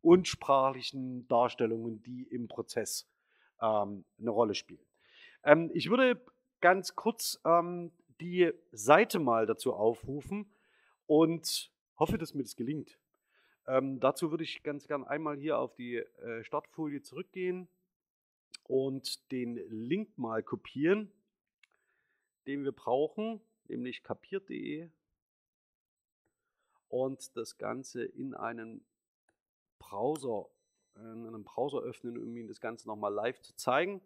und 0.00 0.26
sprachlichen 0.26 1.28
Darstellungen, 1.28 2.02
die 2.02 2.22
im 2.30 2.48
Prozess 2.48 3.06
ähm, 3.60 4.04
eine 4.18 4.30
Rolle 4.30 4.54
spielen. 4.54 4.86
Ähm, 5.44 5.70
ich 5.74 5.90
würde 5.90 6.18
ganz 6.62 6.94
kurz 6.94 7.40
die 8.20 8.52
Seite 8.72 9.18
mal 9.18 9.46
dazu 9.46 9.72
aufrufen 9.72 10.52
und 11.06 11.72
hoffe, 11.98 12.18
dass 12.18 12.34
mir 12.34 12.42
das 12.42 12.56
gelingt. 12.56 12.98
Ähm, 13.66 14.00
dazu 14.00 14.30
würde 14.30 14.44
ich 14.44 14.62
ganz 14.62 14.86
gern 14.86 15.04
einmal 15.04 15.36
hier 15.36 15.58
auf 15.58 15.74
die 15.74 15.96
äh, 15.96 16.44
Startfolie 16.44 17.02
zurückgehen 17.02 17.68
und 18.64 19.30
den 19.32 19.56
Link 19.68 20.16
mal 20.18 20.42
kopieren, 20.42 21.12
den 22.46 22.64
wir 22.64 22.72
brauchen, 22.72 23.40
nämlich 23.64 24.02
kapiert.de 24.02 24.88
und 26.88 27.36
das 27.36 27.58
Ganze 27.58 28.04
in 28.04 28.34
einen 28.34 28.84
Browser, 29.78 30.48
in 30.96 31.26
einem 31.26 31.44
Browser 31.44 31.78
öffnen, 31.80 32.18
um 32.18 32.36
Ihnen 32.36 32.48
das 32.48 32.60
Ganze 32.60 32.88
nochmal 32.88 33.12
live 33.12 33.40
zu 33.40 33.54
zeigen. 33.54 34.00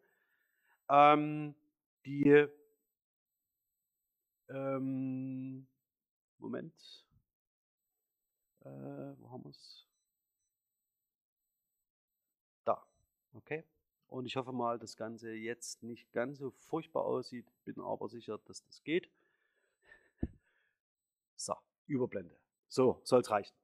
Ähm, 0.88 1.54
die 2.04 2.46
ähm, 4.48 5.66
Moment. 6.38 6.74
Äh, 8.60 8.68
wo 8.68 9.30
haben 9.30 9.44
wir 9.44 9.50
es? 9.50 9.86
Da. 12.64 12.86
Okay. 13.34 13.64
Und 14.08 14.26
ich 14.26 14.36
hoffe 14.36 14.52
mal, 14.52 14.78
das 14.78 14.96
Ganze 14.96 15.32
jetzt 15.32 15.82
nicht 15.82 16.12
ganz 16.12 16.38
so 16.38 16.50
furchtbar 16.50 17.04
aussieht, 17.04 17.46
bin 17.64 17.80
aber 17.80 18.08
sicher, 18.08 18.38
dass 18.46 18.64
das 18.64 18.82
geht. 18.84 19.10
So, 21.36 21.54
Überblende. 21.86 22.36
So, 22.68 23.00
soll 23.04 23.20
es 23.20 23.30
reichen. 23.30 23.54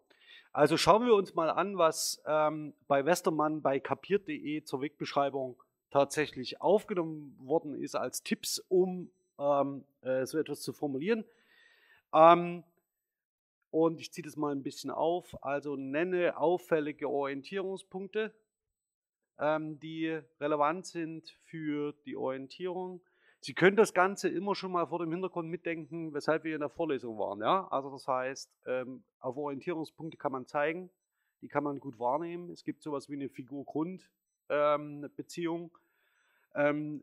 Also 0.52 0.76
schauen 0.76 1.06
wir 1.06 1.14
uns 1.14 1.34
mal 1.34 1.50
an, 1.50 1.78
was 1.78 2.20
ähm, 2.26 2.74
bei 2.88 3.04
Westermann 3.04 3.62
bei 3.62 3.78
kapiert.de 3.78 4.64
zur 4.64 4.80
Wegbeschreibung 4.80 5.62
tatsächlich 5.90 6.60
aufgenommen 6.60 7.36
worden 7.38 7.74
ist 7.74 7.94
als 7.94 8.22
Tipps, 8.22 8.58
um 8.68 9.10
ähm, 9.40 9.84
äh, 10.02 10.26
so 10.26 10.38
etwas 10.38 10.60
zu 10.60 10.72
formulieren. 10.72 11.24
Ähm, 12.12 12.62
und 13.70 14.00
ich 14.00 14.12
ziehe 14.12 14.24
das 14.24 14.36
mal 14.36 14.52
ein 14.52 14.62
bisschen 14.62 14.90
auf. 14.90 15.42
Also 15.44 15.74
nenne 15.76 16.36
auffällige 16.36 17.08
Orientierungspunkte, 17.08 18.34
ähm, 19.38 19.80
die 19.80 20.20
relevant 20.40 20.86
sind 20.86 21.30
für 21.44 21.94
die 22.04 22.16
Orientierung. 22.16 23.00
Sie 23.42 23.54
können 23.54 23.76
das 23.76 23.94
Ganze 23.94 24.28
immer 24.28 24.54
schon 24.54 24.72
mal 24.72 24.86
vor 24.86 24.98
dem 24.98 25.12
Hintergrund 25.12 25.48
mitdenken, 25.48 26.12
weshalb 26.12 26.44
wir 26.44 26.52
in 26.54 26.60
der 26.60 26.68
Vorlesung 26.68 27.18
waren. 27.18 27.40
Ja? 27.40 27.66
Also 27.68 27.90
das 27.90 28.06
heißt, 28.06 28.52
ähm, 28.66 29.02
auf 29.18 29.38
Orientierungspunkte 29.38 30.18
kann 30.18 30.32
man 30.32 30.46
zeigen, 30.46 30.90
die 31.40 31.48
kann 31.48 31.64
man 31.64 31.80
gut 31.80 31.98
wahrnehmen. 31.98 32.50
Es 32.50 32.64
gibt 32.64 32.82
sowas 32.82 33.08
wie 33.08 33.14
eine 33.14 33.30
Figur-Grund-Beziehung. 33.30 35.70
Ähm, 36.54 37.02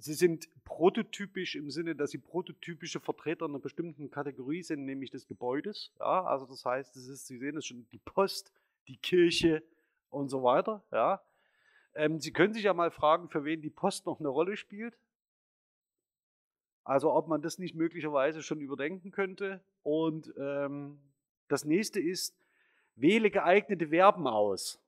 Sie 0.00 0.14
sind 0.14 0.48
prototypisch 0.64 1.56
im 1.56 1.70
Sinne, 1.70 1.94
dass 1.94 2.12
sie 2.12 2.18
prototypische 2.18 3.00
Vertreter 3.00 3.44
einer 3.44 3.58
bestimmten 3.58 4.10
Kategorie 4.10 4.62
sind, 4.62 4.86
nämlich 4.86 5.10
des 5.10 5.26
Gebäudes. 5.26 5.92
Ja, 5.98 6.24
also 6.24 6.46
das 6.46 6.64
heißt, 6.64 6.96
das 6.96 7.06
ist, 7.06 7.26
Sie 7.26 7.36
sehen 7.36 7.58
es 7.58 7.66
schon, 7.66 7.86
die 7.92 7.98
Post, 7.98 8.50
die 8.88 8.96
Kirche 8.96 9.62
und 10.08 10.30
so 10.30 10.42
weiter. 10.42 10.82
Ja. 10.90 11.22
Ähm, 11.94 12.18
sie 12.18 12.32
können 12.32 12.54
sich 12.54 12.62
ja 12.62 12.72
mal 12.72 12.90
fragen, 12.90 13.28
für 13.28 13.44
wen 13.44 13.60
die 13.60 13.68
Post 13.68 14.06
noch 14.06 14.20
eine 14.20 14.30
Rolle 14.30 14.56
spielt. 14.56 14.96
Also 16.82 17.12
ob 17.12 17.28
man 17.28 17.42
das 17.42 17.58
nicht 17.58 17.74
möglicherweise 17.74 18.42
schon 18.42 18.62
überdenken 18.62 19.10
könnte. 19.10 19.60
Und 19.82 20.32
ähm, 20.38 20.98
das 21.48 21.66
nächste 21.66 22.00
ist, 22.00 22.34
wähle 22.94 23.30
geeignete 23.30 23.88
Verben 23.88 24.26
aus. 24.26 24.80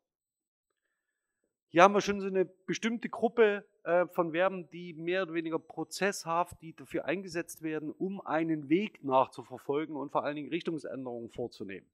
Hier 1.68 1.82
haben 1.82 1.92
wir 1.92 2.00
schon 2.00 2.22
so 2.22 2.28
eine 2.28 2.46
bestimmte 2.46 3.10
Gruppe 3.10 3.66
äh, 3.84 4.06
von 4.06 4.32
Verben, 4.32 4.68
die 4.70 4.94
mehr 4.94 5.22
oder 5.22 5.34
weniger 5.34 5.58
prozesshaft, 5.58 6.60
die 6.62 6.74
dafür 6.74 7.04
eingesetzt 7.04 7.62
werden, 7.62 7.90
um 7.90 8.20
einen 8.20 8.68
Weg 8.68 9.02
nachzuverfolgen 9.02 9.96
und 9.96 10.12
vor 10.12 10.24
allen 10.24 10.36
Dingen 10.36 10.50
Richtungsänderungen 10.50 11.30
vorzunehmen. 11.30 11.86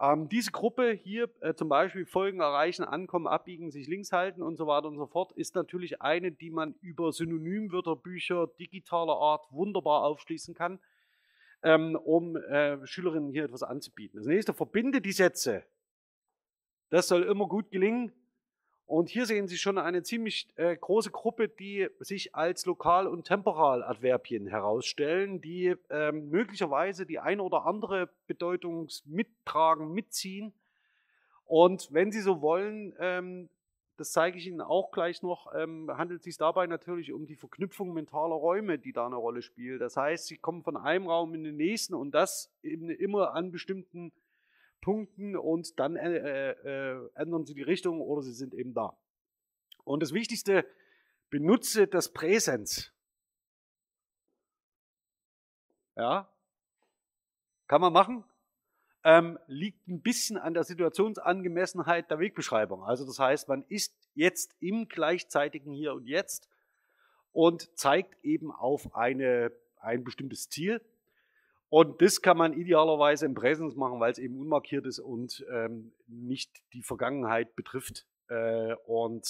Ähm, 0.00 0.28
diese 0.28 0.50
Gruppe 0.50 0.92
hier, 0.92 1.30
äh, 1.40 1.54
zum 1.54 1.68
Beispiel 1.68 2.04
Folgen 2.04 2.40
erreichen, 2.40 2.84
ankommen, 2.84 3.26
abbiegen, 3.26 3.70
sich 3.70 3.86
links 3.86 4.12
halten 4.12 4.42
und 4.42 4.56
so 4.56 4.66
weiter 4.66 4.88
und 4.88 4.96
so 4.96 5.06
fort, 5.06 5.32
ist 5.32 5.54
natürlich 5.54 6.02
eine, 6.02 6.32
die 6.32 6.50
man 6.50 6.74
über 6.80 7.12
Synonymwörterbücher 7.12 8.48
digitaler 8.58 9.16
Art 9.16 9.46
wunderbar 9.52 10.02
aufschließen 10.02 10.54
kann, 10.54 10.80
ähm, 11.62 11.96
um 11.96 12.36
äh, 12.36 12.84
Schülerinnen 12.86 13.30
hier 13.30 13.44
etwas 13.44 13.62
anzubieten. 13.62 14.18
Das 14.18 14.26
nächste, 14.26 14.52
verbinde 14.52 15.00
die 15.00 15.12
Sätze. 15.12 15.64
Das 16.90 17.08
soll 17.08 17.22
immer 17.22 17.46
gut 17.46 17.70
gelingen. 17.70 18.12
Und 18.86 19.08
hier 19.08 19.24
sehen 19.24 19.48
Sie 19.48 19.56
schon 19.56 19.78
eine 19.78 20.02
ziemlich 20.02 20.48
äh, 20.56 20.76
große 20.76 21.10
Gruppe, 21.10 21.48
die 21.48 21.88
sich 22.00 22.34
als 22.34 22.66
Lokal- 22.66 23.06
und 23.06 23.24
Temporaladverbien 23.24 24.46
herausstellen, 24.46 25.40
die 25.40 25.74
ähm, 25.88 26.28
möglicherweise 26.28 27.06
die 27.06 27.18
eine 27.18 27.42
oder 27.42 27.64
andere 27.64 28.10
Bedeutung 28.26 28.88
mittragen, 29.06 29.92
mitziehen. 29.92 30.52
Und 31.46 31.92
wenn 31.92 32.12
Sie 32.12 32.20
so 32.20 32.42
wollen, 32.42 32.94
ähm, 32.98 33.48
das 33.96 34.12
zeige 34.12 34.36
ich 34.36 34.46
Ihnen 34.46 34.60
auch 34.60 34.90
gleich 34.90 35.22
noch, 35.22 35.54
ähm, 35.54 35.90
handelt 35.96 36.20
es 36.20 36.24
sich 36.24 36.36
dabei 36.36 36.66
natürlich 36.66 37.12
um 37.12 37.26
die 37.26 37.36
Verknüpfung 37.36 37.94
mentaler 37.94 38.34
Räume, 38.34 38.78
die 38.78 38.92
da 38.92 39.06
eine 39.06 39.16
Rolle 39.16 39.40
spielt. 39.40 39.80
Das 39.80 39.96
heißt, 39.96 40.26
Sie 40.26 40.36
kommen 40.36 40.62
von 40.62 40.76
einem 40.76 41.06
Raum 41.06 41.34
in 41.34 41.44
den 41.44 41.56
nächsten 41.56 41.94
und 41.94 42.10
das 42.10 42.52
eben 42.62 42.90
immer 42.90 43.34
an 43.34 43.50
bestimmten 43.50 44.12
Punkten 44.84 45.34
und 45.34 45.80
dann 45.80 45.96
äh, 45.96 46.50
äh, 46.50 47.10
ändern 47.14 47.46
sie 47.46 47.54
die 47.54 47.62
Richtung 47.62 48.02
oder 48.02 48.20
sie 48.20 48.34
sind 48.34 48.52
eben 48.52 48.74
da. 48.74 48.94
Und 49.82 50.02
das 50.02 50.12
Wichtigste, 50.12 50.66
benutze 51.30 51.86
das 51.86 52.12
Präsens. 52.12 52.92
Ja, 55.96 56.30
kann 57.66 57.80
man 57.80 57.94
machen. 57.94 58.24
Ähm, 59.04 59.38
liegt 59.46 59.88
ein 59.88 60.02
bisschen 60.02 60.36
an 60.36 60.52
der 60.52 60.64
Situationsangemessenheit 60.64 62.10
der 62.10 62.18
Wegbeschreibung. 62.18 62.84
Also 62.84 63.06
das 63.06 63.18
heißt, 63.18 63.48
man 63.48 63.64
ist 63.68 63.94
jetzt 64.14 64.54
im 64.60 64.86
gleichzeitigen 64.88 65.72
Hier 65.72 65.94
und 65.94 66.06
Jetzt 66.06 66.48
und 67.32 67.74
zeigt 67.78 68.22
eben 68.22 68.52
auf 68.52 68.94
eine, 68.94 69.50
ein 69.78 70.04
bestimmtes 70.04 70.50
Ziel. 70.50 70.82
Und 71.74 72.00
das 72.02 72.22
kann 72.22 72.36
man 72.36 72.52
idealerweise 72.52 73.26
im 73.26 73.34
Präsens 73.34 73.74
machen, 73.74 73.98
weil 73.98 74.12
es 74.12 74.18
eben 74.18 74.38
unmarkiert 74.38 74.86
ist 74.86 75.00
und 75.00 75.44
ähm, 75.50 75.90
nicht 76.06 76.62
die 76.72 76.82
Vergangenheit 76.82 77.56
betrifft. 77.56 78.06
Äh, 78.28 78.76
und 78.86 79.26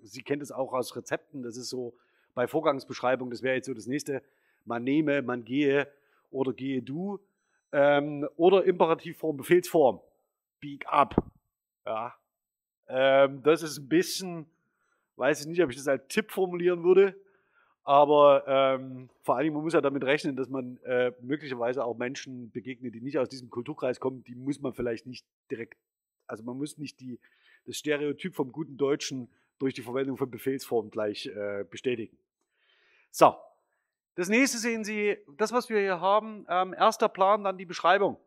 Sie 0.00 0.22
kennt 0.22 0.44
es 0.44 0.52
auch 0.52 0.72
aus 0.72 0.94
Rezepten, 0.94 1.42
das 1.42 1.56
ist 1.56 1.70
so 1.70 1.96
bei 2.34 2.46
Vorgangsbeschreibung, 2.46 3.30
das 3.30 3.42
wäre 3.42 3.56
jetzt 3.56 3.66
so 3.66 3.74
das 3.74 3.88
nächste, 3.88 4.22
man 4.64 4.84
nehme, 4.84 5.22
man 5.22 5.44
gehe 5.44 5.88
oder 6.30 6.52
gehe 6.52 6.82
du 6.82 7.18
ähm, 7.72 8.28
oder 8.36 8.62
Imperativform, 8.62 9.38
Befehlsform, 9.38 10.00
beak 10.60 10.86
up. 10.86 11.16
Ja. 11.84 12.14
Ähm, 12.86 13.42
das 13.42 13.64
ist 13.64 13.78
ein 13.78 13.88
bisschen, 13.88 14.46
weiß 15.16 15.40
ich 15.40 15.46
nicht, 15.48 15.64
ob 15.64 15.70
ich 15.70 15.76
das 15.78 15.88
als 15.88 16.06
Tipp 16.06 16.30
formulieren 16.30 16.84
würde, 16.84 17.16
Aber 17.88 18.44
ähm, 18.46 19.08
vor 19.22 19.38
allem, 19.38 19.54
man 19.54 19.62
muss 19.62 19.72
ja 19.72 19.80
damit 19.80 20.04
rechnen, 20.04 20.36
dass 20.36 20.50
man 20.50 20.76
äh, 20.82 21.10
möglicherweise 21.22 21.82
auch 21.86 21.96
Menschen 21.96 22.50
begegnet, 22.50 22.94
die 22.94 23.00
nicht 23.00 23.16
aus 23.16 23.30
diesem 23.30 23.48
Kulturkreis 23.48 23.98
kommen. 23.98 24.22
Die 24.24 24.34
muss 24.34 24.60
man 24.60 24.74
vielleicht 24.74 25.06
nicht 25.06 25.24
direkt, 25.50 25.78
also 26.26 26.44
man 26.44 26.58
muss 26.58 26.76
nicht 26.76 27.00
die, 27.00 27.18
das 27.64 27.78
Stereotyp 27.78 28.34
vom 28.34 28.52
guten 28.52 28.76
Deutschen 28.76 29.30
durch 29.58 29.72
die 29.72 29.80
Verwendung 29.80 30.18
von 30.18 30.30
Befehlsformen 30.30 30.90
gleich 30.90 31.28
äh, 31.28 31.64
bestätigen. 31.64 32.18
So, 33.10 33.34
das 34.16 34.28
nächste 34.28 34.58
sehen 34.58 34.84
Sie, 34.84 35.16
das, 35.38 35.52
was 35.52 35.70
wir 35.70 35.80
hier 35.80 35.98
haben, 35.98 36.44
ähm, 36.50 36.74
erster 36.74 37.08
Plan, 37.08 37.42
dann 37.42 37.56
die 37.56 37.64
Beschreibung. 37.64 38.18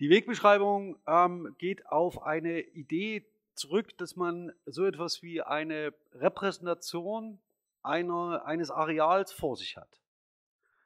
Die 0.00 0.08
Wegbeschreibung 0.08 0.96
ähm, 1.06 1.54
geht 1.58 1.86
auf 1.88 2.22
eine 2.22 2.58
Idee 2.58 3.26
zurück, 3.54 3.98
dass 3.98 4.16
man 4.16 4.50
so 4.64 4.86
etwas 4.86 5.22
wie 5.22 5.42
eine 5.42 5.92
Repräsentation 6.14 7.38
einer, 7.86 8.44
eines 8.44 8.70
Areals 8.70 9.32
vor 9.32 9.56
sich 9.56 9.76
hat. 9.76 10.00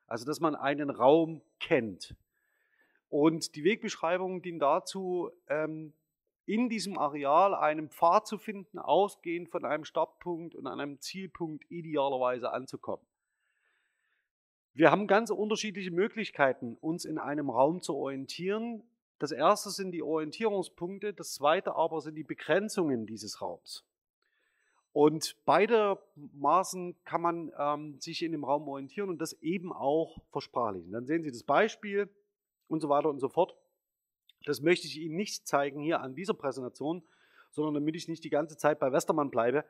Also 0.07 0.26
dass 0.26 0.40
man 0.40 0.54
einen 0.54 0.90
Raum 0.90 1.42
kennt. 1.59 2.14
Und 3.09 3.57
die 3.57 3.64
Wegbeschreibung 3.64 4.42
dient 4.42 4.62
dazu, 4.62 5.30
ähm, 5.49 5.92
in 6.47 6.69
diesem 6.69 6.99
Areal 6.99 7.54
einen 7.54 7.90
Pfad 7.90 8.26
zu 8.26 8.38
finden, 8.38 8.78
ausgehend 8.78 9.50
von 9.50 9.64
einem 9.64 9.85
Startpunkt 9.85 10.54
und 10.54 10.66
einem 10.66 11.00
Zielpunkt 11.00 11.64
idealerweise 11.71 12.50
anzukommen. 12.50 13.07
Wir 14.73 14.90
haben 14.90 15.07
ganz 15.07 15.30
unterschiedliche 15.30 15.90
Möglichkeiten, 15.90 16.76
uns 16.80 17.04
in 17.04 17.19
einem 17.19 17.50
Raum 17.50 17.83
zu 17.83 17.97
orientieren. 17.97 18.83
Das 19.19 19.33
erste 19.33 19.71
sind 19.71 19.92
die 19.92 20.02
Orientierungspunkte, 20.02 21.12
das 21.12 21.35
zweite 21.35 21.75
aber 21.75 22.00
sind 22.00 22.14
die 22.14 22.25
Begrenzungen 22.25 23.07
dieses 23.07 23.40
Raums. 23.40 23.85
Und 24.93 25.37
beide 25.45 25.99
Maßen 26.17 26.97
kann 27.05 27.23
man 27.23 27.53
ähm, 27.57 28.01
sich 28.01 28.23
in 28.23 28.33
dem 28.33 28.45
Raum 28.45 28.69
orientieren 28.69 29.09
und 29.09 29.21
das 29.21 29.35
eben 29.35 29.73
auch 29.73 30.19
versprachlichen. 30.31 30.91
Dann 30.91 31.07
sehen 31.07 31.23
Sie 31.23 31.31
das 31.31 31.45
Beispiel 31.45 32.09
und 32.67 32.81
so 32.81 32.89
weiter 32.89 33.09
und 33.09 33.21
so 33.21 33.29
fort. 33.29 33.57
Das 34.47 34.63
möchte 34.63 34.89
ich 34.89 34.99
Ihnen 34.99 35.17
nicht 35.17 35.47
zeigen 35.47 35.81
hier 35.81 36.01
an 36.01 36.15
dieser 36.15 36.35
Präsentation, 36.35 37.05
sondern 37.53 37.75
damit 37.75 37.95
ich 37.95 38.09
nicht 38.09 38.25
die 38.25 38.31
ganze 38.31 38.57
Zeit 38.57 38.81
bei 38.81 38.91
Westermann 38.91 39.31
bleibe, 39.31 39.65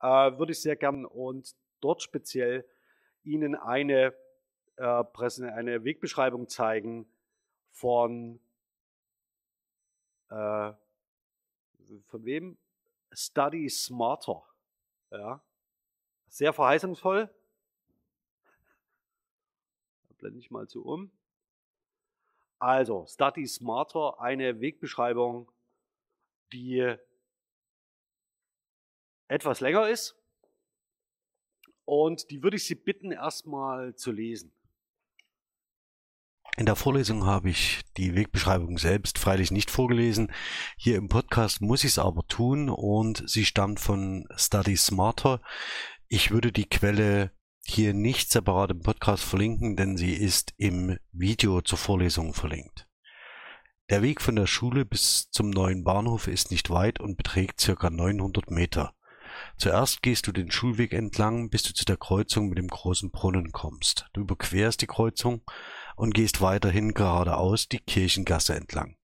äh, 0.00 0.06
würde 0.06 0.52
ich 0.52 0.60
sehr 0.60 0.76
gern 0.76 1.06
und 1.06 1.54
dort 1.80 2.02
speziell 2.02 2.66
Ihnen 3.22 3.54
eine, 3.54 4.14
äh, 4.76 4.82
eine 4.82 5.84
Wegbeschreibung 5.84 6.48
zeigen 6.48 7.06
von, 7.70 8.40
äh, 10.28 10.72
von 12.08 12.24
wem? 12.24 12.58
Study 13.12 13.68
Smarter. 13.70 14.42
Ja. 15.16 15.42
Sehr 16.28 16.52
verheißungsvoll. 16.52 17.34
Da 20.08 20.14
blende 20.18 20.38
ich 20.38 20.50
mal 20.50 20.68
zu 20.68 20.84
um. 20.84 21.10
Also, 22.58 23.06
Study 23.06 23.46
Smarter, 23.46 24.20
eine 24.20 24.60
Wegbeschreibung, 24.60 25.50
die 26.52 26.96
etwas 29.28 29.60
länger 29.60 29.88
ist. 29.88 30.16
Und 31.84 32.30
die 32.30 32.42
würde 32.42 32.56
ich 32.56 32.66
Sie 32.66 32.74
bitten, 32.74 33.12
erstmal 33.12 33.94
zu 33.94 34.12
lesen. 34.12 34.55
In 36.58 36.64
der 36.64 36.74
Vorlesung 36.74 37.26
habe 37.26 37.50
ich 37.50 37.82
die 37.98 38.14
Wegbeschreibung 38.14 38.78
selbst 38.78 39.18
freilich 39.18 39.50
nicht 39.50 39.70
vorgelesen. 39.70 40.32
Hier 40.78 40.96
im 40.96 41.08
Podcast 41.08 41.60
muss 41.60 41.84
ich 41.84 41.90
es 41.90 41.98
aber 41.98 42.26
tun 42.28 42.70
und 42.70 43.22
sie 43.28 43.44
stammt 43.44 43.78
von 43.78 44.26
Study 44.36 44.74
Smarter. 44.74 45.42
Ich 46.08 46.30
würde 46.30 46.52
die 46.52 46.64
Quelle 46.64 47.30
hier 47.62 47.92
nicht 47.92 48.32
separat 48.32 48.70
im 48.70 48.80
Podcast 48.80 49.22
verlinken, 49.22 49.76
denn 49.76 49.98
sie 49.98 50.14
ist 50.14 50.54
im 50.56 50.96
Video 51.12 51.60
zur 51.60 51.76
Vorlesung 51.76 52.32
verlinkt. 52.32 52.88
Der 53.90 54.00
Weg 54.00 54.22
von 54.22 54.34
der 54.34 54.46
Schule 54.46 54.86
bis 54.86 55.30
zum 55.30 55.50
neuen 55.50 55.84
Bahnhof 55.84 56.26
ist 56.26 56.50
nicht 56.50 56.70
weit 56.70 57.00
und 57.00 57.18
beträgt 57.18 57.60
circa 57.60 57.90
900 57.90 58.50
Meter. 58.50 58.94
Zuerst 59.58 60.02
gehst 60.02 60.26
du 60.26 60.32
den 60.32 60.50
Schulweg 60.50 60.94
entlang, 60.94 61.50
bis 61.50 61.62
du 61.62 61.74
zu 61.74 61.84
der 61.84 61.98
Kreuzung 61.98 62.48
mit 62.48 62.56
dem 62.56 62.68
großen 62.68 63.10
Brunnen 63.10 63.52
kommst. 63.52 64.06
Du 64.14 64.22
überquerst 64.22 64.80
die 64.80 64.86
Kreuzung 64.86 65.42
und 65.96 66.14
gehst 66.14 66.40
weiterhin 66.40 66.94
geradeaus 66.94 67.68
die 67.68 67.80
Kirchengasse 67.80 68.54
entlang. 68.54 68.96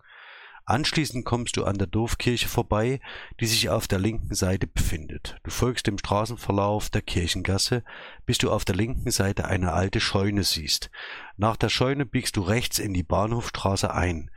Anschließend 0.65 1.25
kommst 1.25 1.57
du 1.57 1.65
an 1.65 1.77
der 1.77 1.89
Dorfkirche 1.89 2.49
vorbei, 2.49 3.01
die 3.41 3.47
sich 3.47 3.69
auf 3.69 3.89
der 3.89 3.99
linken 3.99 4.35
Seite 4.35 4.69
befindet. 4.69 5.37
Du 5.43 5.51
folgst 5.51 5.89
dem 5.89 5.99
Straßenverlauf 5.99 6.89
der 6.89 7.03
Kirchengasse, 7.03 7.83
bis 8.27 8.39
du 8.39 8.51
auf 8.51 8.65
der 8.65 8.77
linken 8.77 9.11
Seite 9.11 9.47
eine 9.47 9.73
alte 9.73 9.99
Scheune 9.99 10.45
siehst. 10.45 10.91
Nach 11.37 11.57
der 11.57 11.69
Scheune 11.69 12.07
biegst 12.07 12.37
du 12.37 12.43
rechts 12.43 12.79
in 12.79 12.95
die 12.95 13.03
Bahnhofstraße 13.03 13.93
ein. 13.93 14.31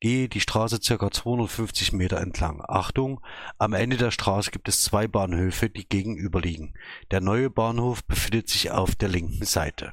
Gehe 0.00 0.28
die 0.28 0.40
Straße 0.40 0.80
circa 0.82 1.10
250 1.10 1.92
Meter 1.92 2.18
entlang. 2.20 2.62
Achtung, 2.66 3.20
am 3.58 3.72
Ende 3.72 3.96
der 3.96 4.10
Straße 4.10 4.50
gibt 4.50 4.68
es 4.68 4.82
zwei 4.82 5.08
Bahnhöfe, 5.08 5.70
die 5.70 5.88
gegenüberliegen. 5.88 6.74
Der 7.10 7.20
neue 7.20 7.50
Bahnhof 7.50 8.04
befindet 8.04 8.48
sich 8.48 8.70
auf 8.70 8.94
der 8.94 9.08
linken 9.08 9.44
Seite. 9.44 9.92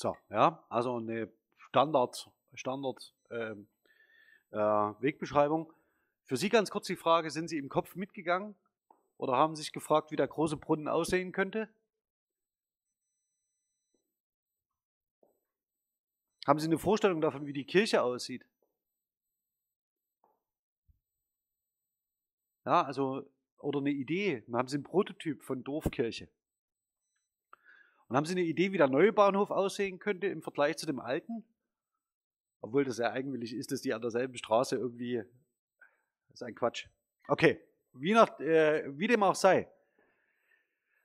So, 0.00 0.16
ja, 0.30 0.64
also 0.68 0.98
eine 0.98 1.28
Standard, 1.56 2.30
Standard 2.54 3.16
ähm, 3.32 3.66
äh, 4.52 4.56
Wegbeschreibung. 4.56 5.72
Für 6.22 6.36
Sie 6.36 6.50
ganz 6.50 6.70
kurz 6.70 6.86
die 6.86 6.94
Frage, 6.94 7.32
sind 7.32 7.48
Sie 7.48 7.58
im 7.58 7.68
Kopf 7.68 7.96
mitgegangen 7.96 8.54
oder 9.16 9.32
haben 9.32 9.56
Sie 9.56 9.62
sich 9.62 9.72
gefragt, 9.72 10.12
wie 10.12 10.16
der 10.16 10.28
große 10.28 10.56
Brunnen 10.56 10.86
aussehen 10.86 11.32
könnte? 11.32 11.68
Haben 16.46 16.60
Sie 16.60 16.68
eine 16.68 16.78
Vorstellung 16.78 17.20
davon, 17.20 17.46
wie 17.46 17.52
die 17.52 17.66
Kirche 17.66 18.00
aussieht? 18.00 18.46
Ja, 22.64 22.82
also, 22.82 23.28
oder 23.58 23.80
eine 23.80 23.90
Idee. 23.90 24.44
Haben 24.52 24.68
Sie 24.68 24.76
einen 24.76 24.84
Prototyp 24.84 25.42
von 25.42 25.64
Dorfkirche? 25.64 26.28
Und 28.08 28.16
haben 28.16 28.24
Sie 28.24 28.32
eine 28.32 28.42
Idee, 28.42 28.72
wie 28.72 28.78
der 28.78 28.88
neue 28.88 29.12
Bahnhof 29.12 29.50
aussehen 29.50 29.98
könnte 29.98 30.26
im 30.26 30.42
Vergleich 30.42 30.76
zu 30.76 30.86
dem 30.86 30.98
alten? 30.98 31.44
Obwohl 32.60 32.84
das 32.84 32.98
ja 32.98 33.12
eigenwillig 33.12 33.54
ist, 33.54 33.70
dass 33.70 33.82
die 33.82 33.92
an 33.92 34.00
derselben 34.00 34.36
Straße 34.36 34.76
irgendwie. 34.76 35.22
Das 36.28 36.34
ist 36.34 36.42
ein 36.42 36.54
Quatsch. 36.54 36.86
Okay, 37.28 37.60
wie, 37.92 38.14
nach, 38.14 38.40
äh, 38.40 38.84
wie 38.98 39.06
dem 39.06 39.22
auch 39.22 39.34
sei. 39.34 39.68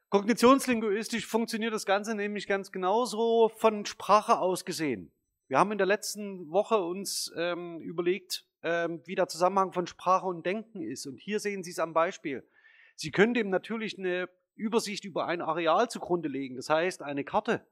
Kognitionslinguistisch 0.10 1.26
funktioniert 1.26 1.74
das 1.74 1.86
Ganze 1.86 2.16
nämlich 2.16 2.48
ganz 2.48 2.72
genauso 2.72 3.50
von 3.58 3.86
Sprache 3.86 4.40
aus 4.40 4.64
gesehen. 4.64 5.12
Wir 5.48 5.60
haben 5.60 5.72
in 5.72 5.78
der 5.78 5.88
letzten 5.88 6.50
Woche 6.52 6.78
uns 6.78 7.34
ähm, 7.36 7.82
überlegt, 7.82 8.46
ähm, 8.62 9.02
wie 9.06 9.16
der 9.16 9.28
Zusammenhang 9.28 9.74
von 9.74 9.88
Sprache 9.88 10.26
und 10.26 10.46
Denken 10.46 10.82
ist. 10.82 11.06
Und 11.06 11.18
hier 11.18 11.40
sehen 11.40 11.64
Sie 11.64 11.72
es 11.72 11.80
am 11.80 11.94
Beispiel. 11.94 12.48
Sie 12.96 13.12
können 13.12 13.34
dem 13.34 13.50
natürlich 13.50 13.98
eine 13.98 14.30
Übersicht 14.56 15.06
über 15.06 15.26
ein 15.26 15.42
Areal 15.42 15.90
zugrunde 15.90 16.30
legen, 16.30 16.56
das 16.56 16.70
heißt 16.70 17.02
eine 17.02 17.24
Karte. 17.24 17.66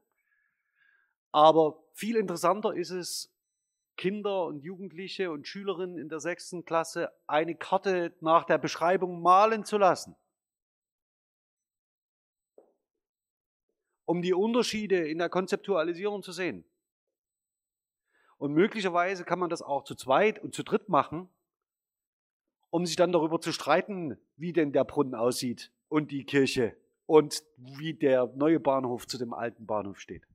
Aber 1.30 1.82
viel 1.92 2.16
interessanter 2.16 2.74
ist 2.74 2.90
es, 2.90 3.32
Kinder 3.96 4.46
und 4.46 4.60
Jugendliche 4.60 5.30
und 5.30 5.46
Schülerinnen 5.46 5.98
in 5.98 6.08
der 6.08 6.20
sechsten 6.20 6.64
Klasse 6.64 7.12
eine 7.26 7.54
Karte 7.54 8.14
nach 8.20 8.44
der 8.44 8.58
Beschreibung 8.58 9.22
malen 9.22 9.64
zu 9.64 9.78
lassen. 9.78 10.16
Um 14.04 14.22
die 14.22 14.34
Unterschiede 14.34 15.08
in 15.08 15.18
der 15.18 15.28
Konzeptualisierung 15.28 16.22
zu 16.22 16.32
sehen. 16.32 16.64
Und 18.38 18.52
möglicherweise 18.54 19.24
kann 19.24 19.38
man 19.38 19.50
das 19.50 19.62
auch 19.62 19.84
zu 19.84 19.94
zweit 19.94 20.40
und 20.40 20.54
zu 20.54 20.64
dritt 20.64 20.88
machen, 20.88 21.28
um 22.70 22.86
sich 22.86 22.96
dann 22.96 23.12
darüber 23.12 23.40
zu 23.40 23.52
streiten, 23.52 24.18
wie 24.36 24.52
denn 24.52 24.72
der 24.72 24.84
Brunnen 24.84 25.14
aussieht 25.14 25.70
und 25.92 26.10
die 26.10 26.24
Kirche 26.24 26.74
und 27.04 27.44
wie 27.58 27.92
der 27.92 28.26
neue 28.34 28.58
Bahnhof 28.58 29.06
zu 29.06 29.18
dem 29.18 29.34
alten 29.34 29.66
Bahnhof 29.66 30.00
steht. 30.00 30.26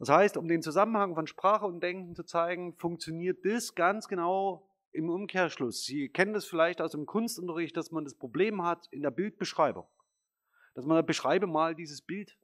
Das 0.00 0.08
heißt, 0.08 0.36
um 0.36 0.48
den 0.48 0.62
Zusammenhang 0.62 1.14
von 1.14 1.28
Sprache 1.28 1.64
und 1.64 1.80
Denken 1.80 2.16
zu 2.16 2.24
zeigen, 2.24 2.74
funktioniert 2.74 3.44
das 3.44 3.76
ganz 3.76 4.08
genau 4.08 4.68
im 4.90 5.08
Umkehrschluss. 5.10 5.84
Sie 5.84 6.08
kennen 6.08 6.32
das 6.32 6.44
vielleicht 6.44 6.80
aus 6.80 6.90
dem 6.90 7.06
Kunstunterricht, 7.06 7.76
dass 7.76 7.92
man 7.92 8.02
das 8.02 8.14
Problem 8.14 8.64
hat 8.64 8.88
in 8.90 9.02
der 9.02 9.12
Bildbeschreibung. 9.12 9.86
Dass 10.74 10.84
man 10.84 11.06
beschreibe 11.06 11.46
mal 11.46 11.76
dieses 11.76 12.02
Bild. 12.02 12.36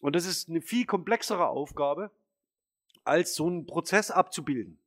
Und 0.00 0.16
das 0.16 0.24
ist 0.24 0.48
eine 0.48 0.62
viel 0.62 0.86
komplexere 0.86 1.48
Aufgabe, 1.48 2.10
als 3.04 3.34
so 3.34 3.46
einen 3.48 3.66
Prozess 3.66 4.10
abzubilden. 4.10 4.78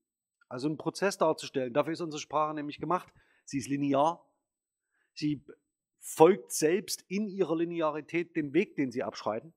Also 0.49 0.67
einen 0.67 0.77
Prozess 0.77 1.19
darzustellen. 1.19 1.73
Dafür 1.73 1.93
ist 1.93 2.01
unsere 2.01 2.21
Sprache 2.21 2.55
nämlich 2.55 2.79
gemacht. 2.79 3.13
Sie 3.43 3.59
ist 3.59 3.67
linear. 3.67 4.25
Sie 5.15 5.41
folgt 5.99 6.51
selbst 6.51 7.03
in 7.07 7.27
ihrer 7.27 7.55
Linearität 7.55 8.35
dem 8.35 8.53
Weg, 8.53 8.75
den 8.75 8.91
sie 8.91 9.03
abschreiten. 9.03 9.53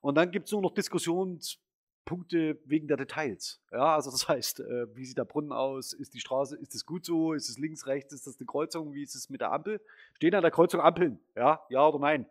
Und 0.00 0.16
dann 0.16 0.30
gibt 0.30 0.46
es 0.46 0.52
nur 0.52 0.62
noch 0.62 0.74
Diskussions, 0.74 1.60
Punkte 2.04 2.58
wegen 2.64 2.88
der 2.88 2.96
Details. 2.96 3.60
Ja, 3.70 3.94
also 3.94 4.10
das 4.10 4.28
heißt, 4.28 4.60
äh, 4.60 4.96
wie 4.96 5.04
sieht 5.04 5.18
der 5.18 5.24
Brunnen 5.24 5.52
aus? 5.52 5.92
Ist 5.92 6.14
die 6.14 6.20
Straße, 6.20 6.56
ist 6.56 6.74
es 6.74 6.86
gut 6.86 7.04
so? 7.04 7.34
Ist 7.34 7.48
es 7.50 7.58
links, 7.58 7.86
rechts? 7.86 8.14
Ist 8.14 8.26
das 8.26 8.38
eine 8.38 8.46
Kreuzung? 8.46 8.94
Wie 8.94 9.02
ist 9.02 9.14
es 9.14 9.28
mit 9.28 9.40
der 9.40 9.52
Ampel? 9.52 9.80
Stehen 10.14 10.34
an 10.34 10.42
der 10.42 10.50
Kreuzung 10.50 10.80
Ampeln? 10.80 11.18
Ja, 11.34 11.66
ja 11.68 11.86
oder 11.86 11.98
nein? 11.98 12.26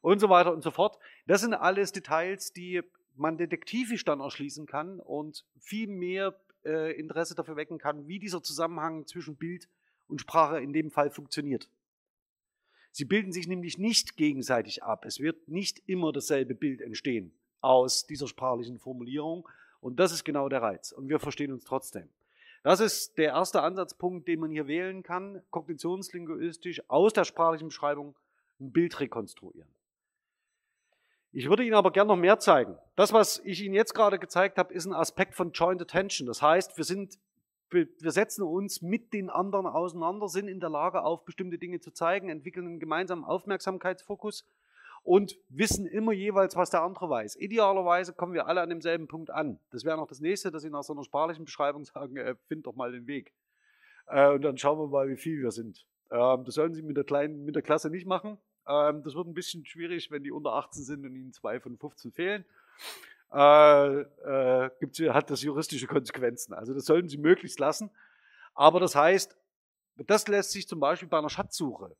Und 0.00 0.20
so 0.20 0.28
weiter 0.28 0.52
und 0.52 0.62
so 0.62 0.70
fort. 0.70 0.98
Das 1.26 1.40
sind 1.40 1.54
alles 1.54 1.92
Details, 1.92 2.52
die 2.52 2.82
man 3.16 3.36
detektivisch 3.36 4.04
dann 4.04 4.20
erschließen 4.20 4.66
kann 4.66 5.00
und 5.00 5.44
viel 5.58 5.88
mehr 5.88 6.38
äh, 6.64 6.92
Interesse 6.98 7.34
dafür 7.34 7.56
wecken 7.56 7.78
kann, 7.78 8.06
wie 8.06 8.18
dieser 8.18 8.42
Zusammenhang 8.42 9.06
zwischen 9.06 9.36
Bild 9.36 9.64
und 9.64 9.74
Sprache 10.20 10.60
in 10.60 10.72
dem 10.72 10.90
Fall 10.90 11.10
funktioniert. 11.10 11.68
Sie 12.92 13.04
bilden 13.04 13.32
sich 13.32 13.48
nämlich 13.48 13.78
nicht 13.78 14.16
gegenseitig 14.16 14.82
ab. 14.82 15.04
Es 15.04 15.18
wird 15.18 15.48
nicht 15.48 15.82
immer 15.86 16.12
dasselbe 16.12 16.54
Bild 16.54 16.80
entstehen 16.80 17.32
aus 17.60 18.06
dieser 18.06 18.28
sprachlichen 18.28 18.78
Formulierung. 18.78 19.48
Und 19.80 19.96
das 19.98 20.12
ist 20.12 20.24
genau 20.24 20.48
der 20.48 20.62
Reiz. 20.62 20.92
Und 20.92 21.08
wir 21.08 21.18
verstehen 21.18 21.52
uns 21.52 21.64
trotzdem. 21.64 22.08
Das 22.62 22.80
ist 22.80 23.18
der 23.18 23.30
erste 23.30 23.62
Ansatzpunkt, 23.62 24.26
den 24.26 24.40
man 24.40 24.50
hier 24.50 24.66
wählen 24.66 25.02
kann, 25.02 25.42
kognitionslinguistisch 25.50 26.88
aus 26.88 27.12
der 27.12 27.24
sprachlichen 27.24 27.68
Beschreibung 27.68 28.14
ein 28.60 28.72
Bild 28.72 29.00
rekonstruieren. 29.00 29.68
Ich 31.32 31.48
würde 31.48 31.64
Ihnen 31.64 31.74
aber 31.74 31.90
gerne 31.90 32.08
noch 32.08 32.16
mehr 32.16 32.38
zeigen. 32.38 32.78
Das, 32.94 33.12
was 33.12 33.42
ich 33.44 33.60
Ihnen 33.60 33.74
jetzt 33.74 33.92
gerade 33.92 34.20
gezeigt 34.20 34.56
habe, 34.56 34.72
ist 34.72 34.86
ein 34.86 34.94
Aspekt 34.94 35.34
von 35.34 35.50
Joint 35.50 35.82
Attention. 35.82 36.26
Das 36.26 36.40
heißt, 36.40 36.76
wir, 36.76 36.84
sind, 36.84 37.18
wir 37.74 38.12
setzen 38.12 38.42
uns 38.42 38.80
mit 38.80 39.12
den 39.12 39.28
anderen 39.28 39.66
auseinander, 39.66 40.28
sind 40.28 40.48
in 40.48 40.60
der 40.60 40.70
Lage, 40.70 41.02
auf 41.02 41.24
bestimmte 41.24 41.58
Dinge 41.58 41.80
zu 41.80 41.90
zeigen, 41.90 42.28
entwickeln 42.28 42.66
einen 42.66 42.80
gemeinsamen 42.80 43.24
Aufmerksamkeitsfokus 43.24 44.46
und 45.02 45.36
wissen 45.48 45.86
immer 45.86 46.12
jeweils, 46.12 46.56
was 46.56 46.70
der 46.70 46.82
andere 46.82 47.10
weiß. 47.10 47.36
Idealerweise 47.36 48.14
kommen 48.14 48.32
wir 48.32 48.46
alle 48.46 48.62
an 48.62 48.70
demselben 48.70 49.06
Punkt 49.06 49.30
an. 49.30 49.60
Das 49.70 49.84
wäre 49.84 49.98
noch 49.98 50.08
das 50.08 50.20
nächste, 50.20 50.50
dass 50.50 50.62
Sie 50.62 50.70
nach 50.70 50.82
so 50.82 50.94
einer 50.94 51.04
sprachlichen 51.04 51.44
Beschreibung 51.44 51.84
sagen, 51.84 52.16
äh, 52.16 52.34
find 52.48 52.66
doch 52.66 52.74
mal 52.74 52.90
den 52.90 53.06
Weg. 53.06 53.34
Äh, 54.06 54.30
und 54.30 54.42
dann 54.42 54.56
schauen 54.56 54.78
wir 54.78 54.88
mal, 54.88 55.08
wie 55.08 55.16
viel 55.16 55.42
wir 55.42 55.50
sind. 55.50 55.86
Ähm, 56.10 56.44
das 56.44 56.54
sollen 56.54 56.72
Sie 56.72 56.82
mit 56.82 56.96
der 56.96 57.04
kleinen, 57.04 57.44
mit 57.44 57.54
der 57.54 57.62
Klasse 57.62 57.90
nicht 57.90 58.06
machen. 58.06 58.38
Ähm, 58.66 59.02
das 59.02 59.14
wird 59.14 59.26
ein 59.26 59.34
bisschen 59.34 59.66
schwierig, 59.66 60.10
wenn 60.10 60.22
die 60.22 60.32
unter 60.32 60.54
18 60.54 60.82
sind 60.82 61.04
und 61.04 61.14
ihnen 61.14 61.32
zwei 61.32 61.60
von 61.60 61.76
15 61.76 62.12
fehlen. 62.12 62.44
Äh, 63.34 64.00
äh, 64.00 64.70
hat 65.10 65.30
das 65.30 65.42
juristische 65.42 65.86
Konsequenzen. 65.86 66.54
Also 66.54 66.72
das 66.72 66.84
sollten 66.84 67.08
Sie 67.08 67.18
möglichst 67.18 67.58
lassen. 67.58 67.90
Aber 68.54 68.78
das 68.80 68.94
heißt, 68.94 69.36
das 70.06 70.28
lässt 70.28 70.52
sich 70.52 70.68
zum 70.68 70.80
Beispiel 70.80 71.08
bei 71.08 71.18
einer 71.18 71.30
Schatzsuche 71.30 71.96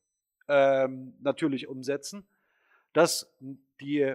ähm, 0.49 1.15
natürlich 1.21 1.67
umsetzen 1.67 2.27
dass 2.95 3.37
die 3.81 4.15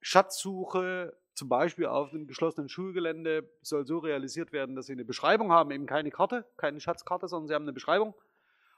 Schatzsuche 0.00 1.16
zum 1.34 1.48
Beispiel 1.48 1.86
auf 1.86 2.12
einem 2.12 2.28
geschlossenen 2.28 2.68
Schulgelände 2.68 3.50
soll 3.60 3.84
so 3.84 3.98
realisiert 3.98 4.52
werden, 4.52 4.76
dass 4.76 4.86
sie 4.86 4.92
eine 4.92 5.04
Beschreibung 5.04 5.50
haben, 5.50 5.72
eben 5.72 5.86
keine 5.86 6.10
Karte, 6.10 6.44
keine 6.56 6.78
Schatzkarte, 6.78 7.26
sondern 7.26 7.48
sie 7.48 7.54
haben 7.54 7.64
eine 7.64 7.72
Beschreibung. 7.72 8.14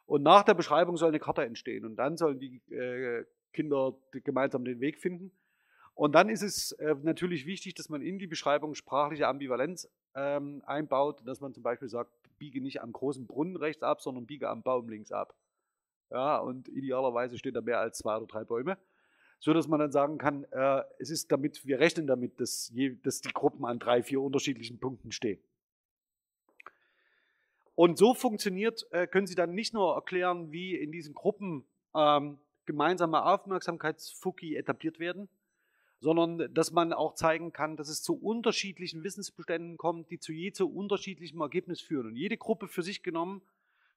Und 0.06 0.22
nach 0.22 0.44
der 0.44 0.54
Beschreibung 0.54 0.96
soll 0.96 1.08
eine 1.08 1.18
Karte 1.18 1.44
entstehen. 1.44 1.84
Und 1.84 1.96
dann 1.96 2.16
sollen 2.16 2.38
die 2.38 2.62
äh, 2.72 3.26
Kinder 3.52 3.94
gemeinsam 4.12 4.64
den 4.64 4.80
Weg 4.80 4.98
finden. 4.98 5.32
Und 5.96 6.14
dann 6.14 6.28
ist 6.28 6.42
es 6.42 6.70
äh, 6.72 6.94
natürlich 7.02 7.44
wichtig, 7.46 7.74
dass 7.74 7.88
man 7.88 8.00
in 8.00 8.20
die 8.20 8.28
Beschreibung 8.28 8.76
sprachliche 8.76 9.26
Ambivalenz 9.26 9.90
ähm, 10.14 10.62
einbaut, 10.64 11.26
dass 11.26 11.40
man 11.40 11.52
zum 11.52 11.64
Beispiel 11.64 11.88
sagt, 11.88 12.12
biege 12.38 12.60
nicht 12.60 12.80
am 12.80 12.92
großen 12.92 13.26
Brunnen 13.26 13.56
rechts 13.56 13.82
ab, 13.82 14.00
sondern 14.00 14.26
biege 14.26 14.48
am 14.48 14.62
Baum 14.62 14.88
links 14.88 15.10
ab. 15.10 15.34
Ja, 16.10 16.38
und 16.38 16.68
idealerweise 16.68 17.36
stehen 17.36 17.54
da 17.54 17.60
mehr 17.62 17.80
als 17.80 17.98
zwei 17.98 18.16
oder 18.16 18.26
drei 18.26 18.44
Bäume 18.44 18.78
so 19.38 19.52
dass 19.52 19.68
man 19.68 19.80
dann 19.80 19.92
sagen 19.92 20.18
kann, 20.18 20.44
äh, 20.50 20.82
es 20.98 21.10
ist 21.10 21.30
damit, 21.30 21.66
wir 21.66 21.78
rechnen 21.78 22.06
damit, 22.06 22.40
dass, 22.40 22.70
je, 22.74 22.96
dass 23.02 23.20
die 23.20 23.32
Gruppen 23.32 23.64
an 23.64 23.78
drei, 23.78 24.02
vier 24.02 24.20
unterschiedlichen 24.20 24.78
Punkten 24.78 25.12
stehen. 25.12 25.40
Und 27.74 27.98
so 27.98 28.14
funktioniert, 28.14 28.86
äh, 28.90 29.06
können 29.06 29.26
Sie 29.26 29.34
dann 29.34 29.54
nicht 29.54 29.74
nur 29.74 29.94
erklären, 29.94 30.50
wie 30.50 30.74
in 30.74 30.92
diesen 30.92 31.12
Gruppen 31.12 31.66
ähm, 31.94 32.38
gemeinsame 32.64 33.24
Aufmerksamkeitsfuki 33.24 34.56
etabliert 34.56 34.98
werden, 34.98 35.28
sondern 36.00 36.52
dass 36.52 36.72
man 36.72 36.92
auch 36.92 37.14
zeigen 37.14 37.52
kann, 37.52 37.76
dass 37.76 37.88
es 37.88 38.02
zu 38.02 38.14
unterschiedlichen 38.14 39.02
Wissensbeständen 39.02 39.76
kommt, 39.76 40.10
die 40.10 40.18
zu 40.18 40.32
je 40.32 40.52
zu 40.52 40.70
unterschiedlichem 40.70 41.40
Ergebnis 41.40 41.80
führen. 41.80 42.08
Und 42.08 42.16
jede 42.16 42.36
Gruppe 42.36 42.68
für 42.68 42.82
sich 42.82 43.02
genommen 43.02 43.42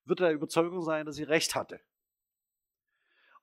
wird 0.05 0.21
der 0.21 0.31
Überzeugung 0.31 0.81
sein, 0.81 1.05
dass 1.05 1.15
sie 1.15 1.23
recht 1.23 1.55
hatte. 1.55 1.79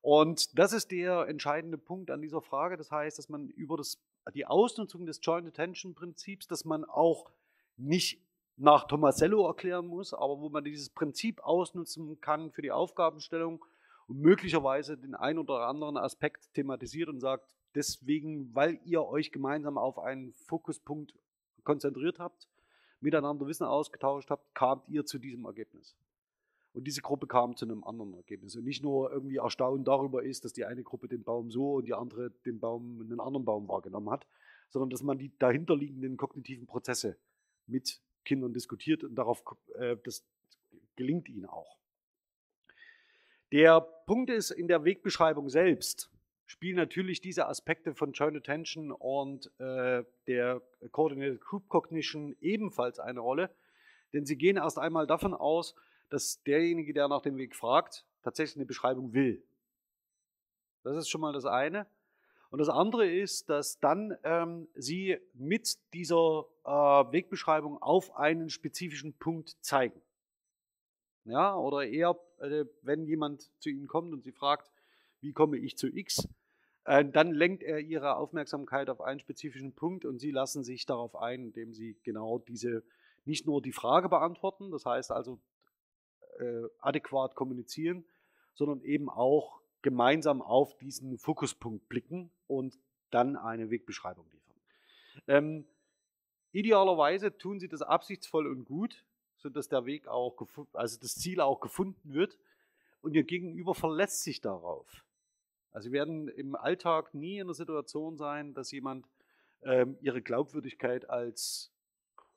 Und 0.00 0.58
das 0.58 0.72
ist 0.72 0.90
der 0.92 1.26
entscheidende 1.26 1.78
Punkt 1.78 2.10
an 2.10 2.22
dieser 2.22 2.40
Frage. 2.40 2.76
Das 2.76 2.92
heißt, 2.92 3.18
dass 3.18 3.28
man 3.28 3.48
über 3.48 3.76
das, 3.76 3.98
die 4.34 4.46
Ausnutzung 4.46 5.04
des 5.04 5.20
Joint 5.22 5.48
Attention 5.48 5.94
Prinzips, 5.94 6.46
dass 6.46 6.64
man 6.64 6.84
auch 6.84 7.30
nicht 7.76 8.22
nach 8.56 8.86
Tomasello 8.86 9.46
erklären 9.46 9.86
muss, 9.86 10.14
aber 10.14 10.40
wo 10.40 10.48
man 10.48 10.64
dieses 10.64 10.90
Prinzip 10.90 11.40
ausnutzen 11.40 12.20
kann 12.20 12.50
für 12.52 12.62
die 12.62 12.70
Aufgabenstellung 12.70 13.64
und 14.06 14.20
möglicherweise 14.20 14.96
den 14.96 15.14
einen 15.14 15.40
oder 15.40 15.66
anderen 15.66 15.96
Aspekt 15.96 16.54
thematisiert 16.54 17.08
und 17.08 17.20
sagt, 17.20 17.55
deswegen, 17.76 18.52
weil 18.54 18.80
ihr 18.84 19.04
euch 19.04 19.30
gemeinsam 19.30 19.78
auf 19.78 19.98
einen 19.98 20.32
Fokuspunkt 20.32 21.14
konzentriert 21.62 22.18
habt, 22.18 22.48
miteinander 23.00 23.46
Wissen 23.46 23.64
ausgetauscht 23.64 24.30
habt, 24.30 24.54
kamt 24.54 24.88
ihr 24.88 25.04
zu 25.04 25.18
diesem 25.18 25.44
Ergebnis. 25.44 25.94
Und 26.72 26.84
diese 26.84 27.02
Gruppe 27.02 27.26
kam 27.26 27.56
zu 27.56 27.64
einem 27.64 27.84
anderen 27.84 28.14
Ergebnis. 28.14 28.56
Und 28.56 28.64
nicht 28.64 28.82
nur 28.82 29.10
irgendwie 29.10 29.36
erstaunt 29.36 29.86
darüber 29.86 30.22
ist, 30.22 30.44
dass 30.44 30.52
die 30.52 30.64
eine 30.64 30.82
Gruppe 30.82 31.08
den 31.08 31.22
Baum 31.22 31.50
so 31.50 31.74
und 31.74 31.86
die 31.86 31.94
andere 31.94 32.30
den 32.44 32.58
Baum, 32.58 33.00
einen 33.00 33.20
anderen 33.20 33.44
Baum 33.44 33.68
wahrgenommen 33.68 34.10
hat, 34.10 34.26
sondern 34.70 34.90
dass 34.90 35.02
man 35.02 35.18
die 35.18 35.32
dahinterliegenden 35.38 36.16
kognitiven 36.16 36.66
Prozesse 36.66 37.16
mit 37.66 38.00
Kindern 38.24 38.52
diskutiert 38.52 39.04
und 39.04 39.14
darauf, 39.14 39.42
äh, 39.74 39.96
das 40.04 40.26
gelingt 40.96 41.28
ihnen 41.28 41.46
auch. 41.46 41.78
Der 43.52 43.80
Punkt 43.80 44.30
ist, 44.30 44.50
in 44.50 44.66
der 44.66 44.84
Wegbeschreibung 44.84 45.48
selbst 45.48 46.10
spielen 46.46 46.76
natürlich 46.76 47.20
diese 47.20 47.48
Aspekte 47.48 47.94
von 47.94 48.12
Joint 48.12 48.36
Attention 48.36 48.92
und 48.92 49.50
äh, 49.58 50.04
der 50.26 50.62
Coordinated 50.92 51.40
Group 51.40 51.68
Cognition 51.68 52.36
ebenfalls 52.40 52.98
eine 52.98 53.20
Rolle, 53.20 53.54
denn 54.12 54.24
sie 54.24 54.36
gehen 54.36 54.56
erst 54.56 54.78
einmal 54.78 55.06
davon 55.06 55.34
aus, 55.34 55.74
dass 56.08 56.42
derjenige, 56.44 56.94
der 56.94 57.08
nach 57.08 57.22
dem 57.22 57.36
Weg 57.36 57.56
fragt, 57.56 58.06
tatsächlich 58.22 58.56
eine 58.56 58.66
Beschreibung 58.66 59.12
will. 59.12 59.44
Das 60.84 60.96
ist 60.96 61.08
schon 61.08 61.20
mal 61.20 61.32
das 61.32 61.44
eine. 61.44 61.86
Und 62.50 62.60
das 62.60 62.68
andere 62.68 63.10
ist, 63.10 63.50
dass 63.50 63.80
dann 63.80 64.16
ähm, 64.22 64.68
Sie 64.74 65.18
mit 65.34 65.78
dieser 65.92 66.46
äh, 66.64 66.70
Wegbeschreibung 66.70 67.82
auf 67.82 68.16
einen 68.16 68.50
spezifischen 68.50 69.14
Punkt 69.14 69.56
zeigen. 69.60 70.00
Ja, 71.24 71.56
oder 71.56 71.84
eher, 71.84 72.16
äh, 72.38 72.64
wenn 72.82 73.04
jemand 73.04 73.50
zu 73.60 73.68
Ihnen 73.68 73.88
kommt 73.88 74.12
und 74.12 74.22
Sie 74.22 74.30
fragt, 74.30 74.70
wie 75.20 75.32
komme 75.32 75.58
ich 75.58 75.76
zu 75.76 75.88
X, 75.88 76.28
äh, 76.84 77.04
dann 77.04 77.32
lenkt 77.32 77.62
er 77.62 77.80
Ihre 77.80 78.16
Aufmerksamkeit 78.16 78.88
auf 78.88 79.00
einen 79.00 79.20
spezifischen 79.20 79.74
Punkt 79.74 80.04
und 80.04 80.18
Sie 80.18 80.30
lassen 80.30 80.64
sich 80.64 80.86
darauf 80.86 81.16
ein, 81.16 81.42
indem 81.44 81.74
Sie 81.74 81.96
genau 82.02 82.38
diese, 82.38 82.84
nicht 83.24 83.46
nur 83.46 83.60
die 83.60 83.72
Frage 83.72 84.08
beantworten, 84.08 84.70
das 84.70 84.86
heißt 84.86 85.10
also 85.10 85.40
äh, 86.38 86.62
adäquat 86.78 87.34
kommunizieren, 87.34 88.04
sondern 88.54 88.82
eben 88.82 89.08
auch 89.10 89.60
gemeinsam 89.82 90.42
auf 90.42 90.76
diesen 90.78 91.18
Fokuspunkt 91.18 91.88
blicken 91.88 92.30
und 92.46 92.78
dann 93.10 93.36
eine 93.36 93.70
Wegbeschreibung 93.70 94.26
liefern. 94.30 94.56
Ähm, 95.28 95.66
idealerweise 96.52 97.36
tun 97.36 97.60
sie 97.60 97.68
das 97.68 97.82
absichtsvoll 97.82 98.46
und 98.46 98.64
gut, 98.64 99.04
sodass 99.36 99.68
der 99.68 99.86
Weg 99.86 100.08
auch, 100.08 100.36
also 100.72 100.98
das 101.00 101.14
Ziel 101.14 101.40
auch 101.40 101.60
gefunden 101.60 102.14
wird 102.14 102.38
und 103.00 103.14
ihr 103.14 103.24
Gegenüber 103.24 103.74
verlässt 103.74 104.22
sich 104.22 104.40
darauf. 104.40 105.04
Also 105.76 105.90
sie 105.90 105.92
werden 105.92 106.28
im 106.28 106.56
Alltag 106.56 107.12
nie 107.12 107.38
in 107.38 107.48
der 107.48 107.54
Situation 107.54 108.16
sein, 108.16 108.54
dass 108.54 108.70
jemand 108.70 109.06
ähm, 109.60 109.98
ihre 110.00 110.22
Glaubwürdigkeit 110.22 111.10
als 111.10 111.70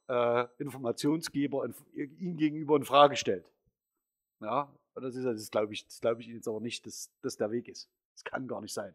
äh, 0.10 0.45
Informationsgeber 0.58 1.69
ihnen 1.93 2.36
gegenüber 2.36 2.75
in 2.75 2.84
Frage 2.84 3.15
stellt. 3.15 3.49
Ja, 4.41 4.69
das 4.93 5.15
ist, 5.15 5.23
das 5.23 5.52
glaube 5.52 5.71
ich, 5.71 5.86
das 5.86 6.02
glaube 6.02 6.19
ich 6.19 6.28
jetzt 6.28 6.49
aber 6.49 6.60
nicht, 6.60 6.86
dass 6.86 7.13
das 7.21 7.38
der 7.38 7.49
Weg 7.49 7.69
ist. 7.69 7.89
Das 8.12 8.25
kann 8.25 8.45
gar 8.45 8.60
nicht 8.60 8.73
sein. 8.73 8.93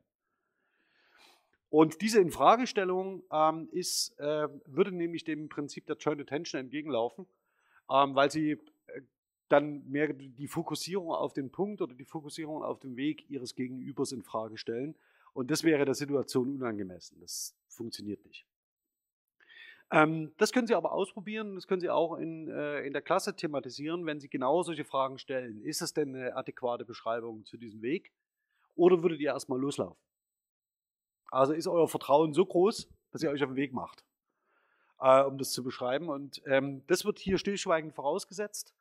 Und 1.71 2.03
diese 2.03 2.21
Infragestellung 2.21 3.23
ähm, 3.33 3.71
ist, 3.73 4.11
äh, 4.19 4.49
würde 4.67 4.93
nämlich 4.93 5.25
dem 5.25 5.49
Prinzip 5.49 5.87
der 5.87 5.97
Joint 5.97 6.21
Attention 6.21 6.61
entgegenlaufen, 6.61 7.27
ähm, 7.91 8.15
weil 8.15 8.31
sie 8.31 8.61
dann 9.49 9.89
mehr 9.91 10.13
die 10.13 10.49
Fokussierung 10.49 11.11
auf 11.11 11.33
den 11.33 11.51
Punkt 11.51 11.83
oder 11.83 11.95
die 11.95 12.05
Fokussierung 12.05 12.63
auf 12.63 12.81
den 12.81 12.97
Weg 12.97 13.29
ihres 13.31 13.55
Gegenübers 13.55 14.13
in 14.13 14.23
Frage 14.23 14.59
stellen. 14.59 14.97
Und 15.33 15.51
das 15.51 15.65
wäre 15.65 15.85
der 15.85 15.95
Situation 15.95 16.55
unangemessen. 16.57 17.21
Das 17.21 17.55
funktioniert 17.69 18.25
nicht. 18.25 18.47
Ähm, 19.91 20.33
das 20.39 20.53
können 20.53 20.67
Sie 20.67 20.75
aber 20.75 20.93
ausprobieren, 20.93 21.57
das 21.57 21.67
können 21.67 21.81
Sie 21.81 21.91
auch 21.91 22.17
in, 22.17 22.49
äh, 22.49 22.81
in 22.87 22.93
der 22.93 23.03
Klasse 23.03 23.37
thematisieren, 23.37 24.07
wenn 24.07 24.19
Sie 24.21 24.29
genau 24.29 24.63
solche 24.63 24.85
Fragen 24.85 25.19
stellen. 25.19 25.63
Ist 25.63 25.83
es 25.83 25.93
denn 25.93 26.15
eine 26.15 26.37
adäquate 26.37 26.85
Beschreibung 26.85 27.45
zu 27.45 27.57
diesem 27.59 27.83
Weg? 27.83 28.13
Oder 28.77 29.03
würdet 29.03 29.21
ihr 29.21 29.29
erstmal 29.33 29.61
loslaufen? 29.61 30.03
Also 31.31 31.53
ist 31.53 31.67
euer 31.67 31.89
Vertrauen 31.89 32.33
so 32.33 32.47
groß, 32.47 32.89
dass 33.11 33.23
ihr 33.23 33.31
euch 33.31 33.43
auf 33.43 33.51
den 33.51 33.57
Weg 33.57 33.73
macht. 33.73 34.05
äh, 35.01 35.23
um 35.23 35.39
das 35.39 35.53
zu 35.53 35.63
beschreiben. 35.63 36.09
Und 36.09 36.43
ähm, 36.47 36.83
das 36.87 37.05
wird 37.05 37.19
hier 37.19 37.39
stillschweigend 37.39 37.95
vorausgesetzt. 37.95 38.75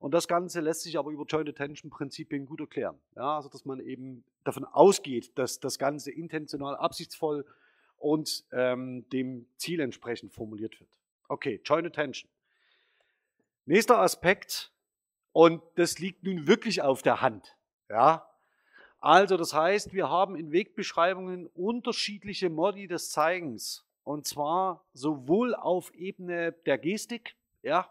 Und 0.00 0.12
das 0.12 0.26
Ganze 0.26 0.60
lässt 0.60 0.80
sich 0.80 0.98
aber 0.98 1.10
über 1.10 1.24
Joint 1.24 1.48
Attention 1.48 1.90
Prinzipien 1.90 2.46
gut 2.46 2.60
erklären. 2.60 2.98
Ja, 3.14 3.36
also 3.36 3.50
dass 3.50 3.66
man 3.66 3.80
eben 3.80 4.24
davon 4.44 4.64
ausgeht, 4.64 5.38
dass 5.38 5.60
das 5.60 5.78
Ganze 5.78 6.10
intentional, 6.10 6.74
absichtsvoll 6.74 7.44
und 7.98 8.44
ähm, 8.50 9.08
dem 9.10 9.46
Ziel 9.58 9.78
entsprechend 9.80 10.32
formuliert 10.32 10.80
wird. 10.80 10.90
Okay, 11.28 11.60
Joint 11.64 11.86
Attention. 11.86 12.30
Nächster 13.66 13.98
Aspekt, 13.98 14.72
und 15.32 15.62
das 15.76 15.98
liegt 15.98 16.24
nun 16.24 16.46
wirklich 16.46 16.82
auf 16.82 17.02
der 17.02 17.20
Hand. 17.20 17.56
Ja, 17.90 18.26
also 19.00 19.36
das 19.36 19.52
heißt, 19.54 19.92
wir 19.92 20.08
haben 20.08 20.34
in 20.34 20.50
Wegbeschreibungen 20.50 21.46
unterschiedliche 21.48 22.48
Modi 22.48 22.86
des 22.86 23.10
Zeigens. 23.10 23.84
Und 24.02 24.26
zwar 24.26 24.84
sowohl 24.94 25.54
auf 25.54 25.94
Ebene 25.94 26.52
der 26.52 26.78
Gestik, 26.78 27.36
ja, 27.62 27.90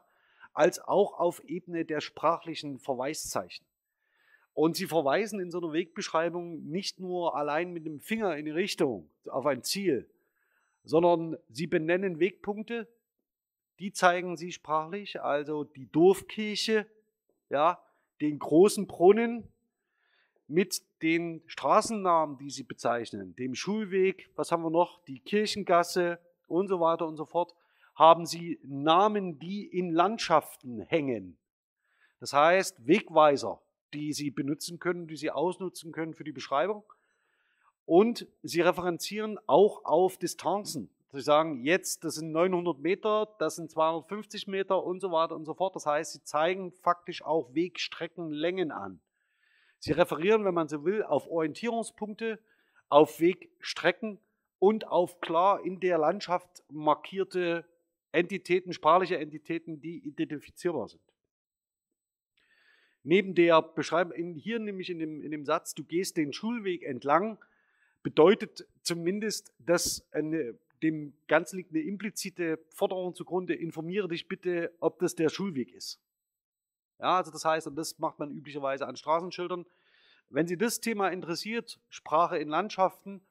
als 0.53 0.79
auch 0.79 1.19
auf 1.19 1.43
Ebene 1.45 1.85
der 1.85 2.01
sprachlichen 2.01 2.79
Verweiszeichen. 2.79 3.65
Und 4.53 4.75
sie 4.75 4.87
verweisen 4.87 5.39
in 5.39 5.51
so 5.51 5.59
einer 5.59 5.71
Wegbeschreibung 5.71 6.65
nicht 6.65 6.99
nur 6.99 7.35
allein 7.35 7.71
mit 7.71 7.85
dem 7.85 7.99
Finger 7.99 8.35
in 8.35 8.45
die 8.45 8.51
Richtung 8.51 9.09
auf 9.27 9.45
ein 9.45 9.63
Ziel, 9.63 10.09
sondern 10.83 11.37
sie 11.49 11.67
benennen 11.67 12.19
Wegpunkte, 12.19 12.87
die 13.79 13.93
zeigen 13.93 14.35
sie 14.35 14.51
sprachlich, 14.51 15.21
also 15.21 15.63
die 15.63 15.89
Dorfkirche, 15.89 16.85
ja, 17.49 17.81
den 18.19 18.37
großen 18.37 18.87
Brunnen 18.87 19.47
mit 20.47 20.81
den 21.01 21.41
Straßennamen, 21.45 22.37
die 22.37 22.49
sie 22.49 22.63
bezeichnen, 22.63 23.35
dem 23.35 23.55
Schulweg, 23.55 24.29
was 24.35 24.51
haben 24.51 24.63
wir 24.63 24.71
noch, 24.71 25.01
die 25.05 25.19
Kirchengasse 25.19 26.19
und 26.47 26.67
so 26.67 26.79
weiter 26.79 27.07
und 27.07 27.15
so 27.15 27.25
fort 27.25 27.53
haben 27.99 28.25
sie 28.25 28.59
Namen, 28.63 29.39
die 29.39 29.67
in 29.67 29.91
Landschaften 29.91 30.79
hängen. 30.79 31.37
Das 32.21 32.31
heißt 32.31 32.87
Wegweiser, 32.87 33.61
die 33.93 34.13
sie 34.13 34.31
benutzen 34.31 34.79
können, 34.79 35.07
die 35.07 35.17
sie 35.17 35.31
ausnutzen 35.31 35.91
können 35.91 36.13
für 36.13 36.23
die 36.23 36.31
Beschreibung. 36.31 36.83
Und 37.85 38.25
sie 38.41 38.61
referenzieren 38.61 39.37
auch 39.47 39.83
auf 39.83 40.17
Distanzen. 40.17 40.89
Sie 41.11 41.21
sagen, 41.21 41.63
jetzt, 41.65 42.05
das 42.05 42.15
sind 42.15 42.31
900 42.31 42.79
Meter, 42.79 43.35
das 43.37 43.57
sind 43.57 43.69
250 43.69 44.47
Meter 44.47 44.81
und 44.83 45.01
so 45.01 45.11
weiter 45.11 45.35
und 45.35 45.43
so 45.43 45.53
fort. 45.53 45.75
Das 45.75 45.85
heißt, 45.85 46.13
sie 46.13 46.23
zeigen 46.23 46.71
faktisch 46.71 47.21
auch 47.23 47.53
Wegstreckenlängen 47.53 48.71
an. 48.71 49.01
Sie 49.79 49.91
referieren, 49.91 50.45
wenn 50.45 50.53
man 50.53 50.69
so 50.69 50.85
will, 50.85 51.03
auf 51.03 51.27
Orientierungspunkte, 51.27 52.39
auf 52.87 53.19
Wegstrecken 53.19 54.19
und 54.59 54.87
auf 54.87 55.19
klar 55.19 55.65
in 55.65 55.79
der 55.79 55.97
Landschaft 55.97 56.63
markierte 56.69 57.65
Entitäten, 58.11 58.73
sprachliche 58.73 59.17
Entitäten, 59.17 59.81
die 59.81 59.99
identifizierbar 59.99 60.87
sind. 60.87 61.01
Neben 63.03 63.33
der 63.33 63.61
Beschreibung, 63.61 64.35
hier 64.35 64.59
nämlich 64.59 64.89
in 64.89 64.99
dem, 64.99 65.21
in 65.21 65.31
dem 65.31 65.45
Satz, 65.45 65.73
du 65.73 65.83
gehst 65.83 66.17
den 66.17 66.33
Schulweg 66.33 66.83
entlang, 66.83 67.37
bedeutet 68.03 68.67
zumindest, 68.81 69.53
dass 69.59 70.05
eine, 70.11 70.57
dem 70.83 71.13
Ganzen 71.27 71.57
liegt 71.57 71.71
eine 71.71 71.81
implizite 71.81 72.59
Forderung 72.69 73.15
zugrunde, 73.15 73.53
informiere 73.53 74.07
dich 74.07 74.27
bitte, 74.27 74.73
ob 74.79 74.99
das 74.99 75.15
der 75.15 75.29
Schulweg 75.29 75.71
ist. 75.73 75.99
Ja, 76.99 77.17
also 77.17 77.31
das 77.31 77.45
heißt, 77.45 77.67
und 77.67 77.75
das 77.75 77.97
macht 77.99 78.19
man 78.19 78.31
üblicherweise 78.31 78.85
an 78.85 78.95
Straßenschildern. 78.95 79.65
Wenn 80.29 80.47
Sie 80.47 80.57
das 80.57 80.79
Thema 80.79 81.09
interessiert, 81.09 81.79
Sprache 81.89 82.37
in 82.37 82.49
Landschaften, 82.49 83.21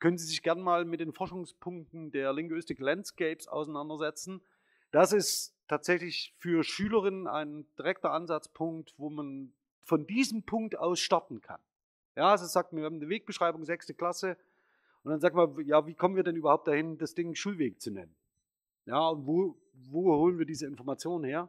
können 0.00 0.18
Sie 0.18 0.26
sich 0.26 0.42
gern 0.42 0.60
mal 0.60 0.84
mit 0.84 1.00
den 1.00 1.12
Forschungspunkten 1.12 2.10
der 2.10 2.32
Linguistic 2.32 2.78
Landscapes 2.78 3.48
auseinandersetzen. 3.48 4.40
Das 4.90 5.12
ist 5.12 5.54
tatsächlich 5.66 6.34
für 6.38 6.64
Schülerinnen 6.64 7.26
ein 7.26 7.66
direkter 7.78 8.12
Ansatzpunkt, 8.12 8.94
wo 8.96 9.10
man 9.10 9.52
von 9.82 10.06
diesem 10.06 10.42
Punkt 10.42 10.78
aus 10.78 11.00
starten 11.00 11.40
kann. 11.40 11.60
Ja, 12.16 12.30
also 12.30 12.46
sagt 12.46 12.72
mir, 12.72 12.80
wir 12.80 12.86
haben 12.86 12.96
eine 12.96 13.08
Wegbeschreibung, 13.08 13.64
sechste 13.64 13.94
Klasse, 13.94 14.36
und 15.04 15.12
dann 15.12 15.20
sagt 15.20 15.34
man, 15.34 15.64
ja, 15.64 15.86
wie 15.86 15.94
kommen 15.94 16.16
wir 16.16 16.22
denn 16.22 16.36
überhaupt 16.36 16.68
dahin, 16.68 16.98
das 16.98 17.14
Ding 17.14 17.34
Schulweg 17.34 17.80
zu 17.80 17.90
nennen? 17.90 18.14
Ja, 18.84 19.08
und 19.08 19.26
wo, 19.26 19.56
wo 19.90 20.16
holen 20.16 20.38
wir 20.38 20.46
diese 20.46 20.66
Informationen 20.66 21.24
her? 21.24 21.48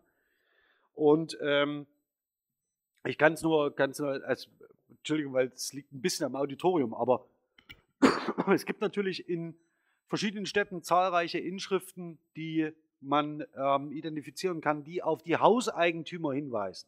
Und 0.93 1.37
ähm, 1.41 1.87
ich 3.05 3.17
kann 3.17 3.33
es 3.33 3.41
nur, 3.41 3.75
kann's 3.75 3.99
nur 3.99 4.23
als, 4.25 4.49
Entschuldigung, 4.89 5.33
weil 5.33 5.47
es 5.47 5.73
liegt 5.73 5.91
ein 5.91 6.01
bisschen 6.01 6.25
am 6.25 6.35
Auditorium, 6.35 6.93
aber 6.93 7.25
es 8.53 8.65
gibt 8.65 8.81
natürlich 8.81 9.27
in 9.27 9.57
verschiedenen 10.07 10.45
Städten 10.45 10.83
zahlreiche 10.83 11.39
Inschriften, 11.39 12.19
die 12.35 12.71
man 13.01 13.45
ähm, 13.55 13.91
identifizieren 13.91 14.61
kann, 14.61 14.83
die 14.83 15.03
auf 15.03 15.23
die 15.23 15.37
Hauseigentümer 15.37 16.33
hinweisen. 16.33 16.87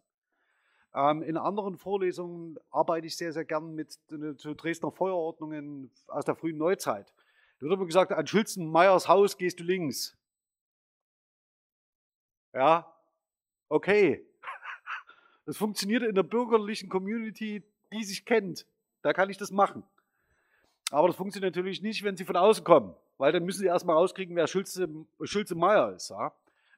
Ähm, 0.94 1.22
in 1.22 1.38
anderen 1.38 1.78
Vorlesungen 1.78 2.58
arbeite 2.70 3.08
ich 3.08 3.16
sehr, 3.16 3.32
sehr 3.32 3.46
gern 3.46 3.76
mit 3.76 3.98
zu 4.38 4.54
Dresdner 4.54 4.92
Feuerordnungen 4.92 5.90
aus 6.08 6.26
der 6.26 6.36
frühen 6.36 6.58
Neuzeit. 6.58 7.14
Da 7.60 7.66
wird 7.66 7.74
immer 7.74 7.86
gesagt, 7.86 8.12
an 8.12 8.28
Schulzen-Meyers 8.28 9.08
Haus 9.08 9.38
gehst 9.38 9.60
du 9.60 9.64
links. 9.64 10.18
Ja, 12.54 12.94
okay. 13.70 14.26
Das 15.46 15.58
funktioniert 15.58 16.04
in 16.04 16.14
der 16.14 16.24
bürgerlichen 16.24 16.88
Community, 16.88 17.64
die 17.92 18.04
sich 18.04 18.26
kennt. 18.26 18.68
Da 19.02 19.12
kann 19.12 19.30
ich 19.32 19.38
das 19.38 19.52
machen. 19.52 19.84
Aber 20.92 21.08
das 21.08 21.16
funktioniert 21.16 21.56
natürlich 21.56 21.82
nicht, 21.82 22.04
wenn 22.04 22.18
sie 22.18 22.26
von 22.26 22.36
außen 22.36 22.64
kommen, 22.64 22.94
weil 23.18 23.32
dann 23.32 23.46
müssen 23.46 23.62
sie 23.62 23.68
erstmal 23.68 23.96
rauskriegen, 23.96 24.36
wer 24.36 24.46
Schulze, 24.48 24.90
Schulze 25.24 25.56
Meier 25.56 25.94
ist, 25.94 26.10
ja? 26.10 26.34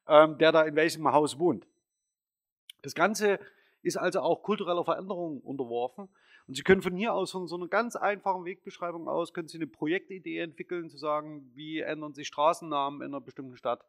ähm, 0.08 0.38
der 0.38 0.52
da 0.52 0.62
in 0.64 0.76
welchem 0.76 1.12
Haus 1.12 1.40
wohnt. 1.40 1.68
Das 2.84 2.94
Ganze 2.94 3.40
ist 3.82 3.98
also 3.98 4.22
auch 4.22 4.44
kultureller 4.44 4.86
Veränderung 4.86 5.42
unterworfen. 5.42 6.10
Und 6.46 6.56
Sie 6.56 6.62
können 6.62 6.82
von 6.82 6.96
hier 6.96 7.14
aus, 7.14 7.32
von 7.32 7.48
so 7.48 7.56
einer 7.56 7.68
ganz 7.68 7.96
einfachen 7.96 8.46
Wegbeschreibung 8.46 9.08
aus, 9.08 9.34
können 9.34 9.48
Sie 9.48 9.58
eine 9.58 9.68
Projektidee 9.68 10.40
entwickeln, 10.40 10.90
zu 10.90 10.98
sagen, 10.98 11.50
wie 11.56 11.80
ändern 11.80 12.14
sich 12.14 12.28
Straßennamen 12.28 13.02
in 13.02 13.08
einer 13.08 13.22
bestimmten 13.22 13.56
Stadt, 13.56 13.84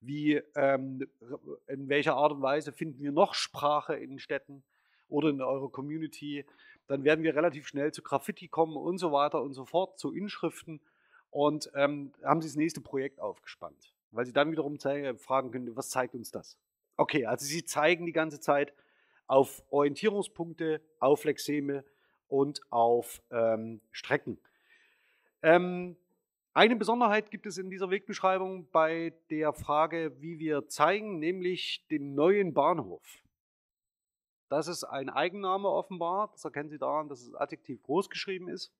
wie, 0.00 0.42
ähm, 0.56 1.06
in 1.68 1.88
welcher 1.88 2.16
Art 2.16 2.32
und 2.32 2.42
Weise 2.42 2.72
finden 2.72 3.02
wir 3.02 3.12
noch 3.12 3.34
Sprache 3.34 3.94
in 3.94 4.18
Städten 4.18 4.64
oder 5.08 5.28
in 5.28 5.40
eurer 5.40 5.70
Community, 5.70 6.44
dann 6.86 7.04
werden 7.04 7.24
wir 7.24 7.34
relativ 7.34 7.66
schnell 7.66 7.92
zu 7.92 8.02
Graffiti 8.02 8.48
kommen 8.48 8.76
und 8.76 8.98
so 8.98 9.12
weiter 9.12 9.42
und 9.42 9.54
so 9.54 9.64
fort, 9.64 9.98
zu 9.98 10.12
Inschriften 10.12 10.80
und 11.30 11.70
ähm, 11.74 12.12
haben 12.22 12.42
Sie 12.42 12.48
das 12.48 12.56
nächste 12.56 12.80
Projekt 12.80 13.20
aufgespannt, 13.20 13.94
weil 14.10 14.26
Sie 14.26 14.32
dann 14.32 14.50
wiederum 14.50 14.78
zeigen, 14.78 15.18
fragen 15.18 15.50
können, 15.50 15.74
was 15.76 15.90
zeigt 15.90 16.14
uns 16.14 16.30
das? 16.30 16.58
Okay, 16.96 17.26
also 17.26 17.46
Sie 17.46 17.64
zeigen 17.64 18.06
die 18.06 18.12
ganze 18.12 18.40
Zeit 18.40 18.74
auf 19.26 19.62
Orientierungspunkte, 19.70 20.80
auf 20.98 21.24
Lexeme 21.24 21.84
und 22.28 22.60
auf 22.70 23.22
ähm, 23.30 23.80
Strecken. 23.90 24.38
Ähm, 25.42 25.96
eine 26.54 26.76
Besonderheit 26.76 27.30
gibt 27.30 27.46
es 27.46 27.56
in 27.56 27.70
dieser 27.70 27.88
Wegbeschreibung 27.88 28.68
bei 28.70 29.14
der 29.30 29.54
Frage, 29.54 30.12
wie 30.20 30.38
wir 30.38 30.68
zeigen, 30.68 31.18
nämlich 31.18 31.86
den 31.90 32.14
neuen 32.14 32.52
Bahnhof. 32.52 33.21
Das 34.52 34.68
ist 34.68 34.84
ein 34.84 35.08
Eigenname 35.08 35.66
offenbar. 35.66 36.28
Das 36.32 36.44
erkennen 36.44 36.68
Sie 36.68 36.76
daran, 36.76 37.08
dass 37.08 37.24
das 37.24 37.34
Adjektiv 37.34 37.82
groß 37.84 38.10
geschrieben 38.10 38.48
ist. 38.48 38.70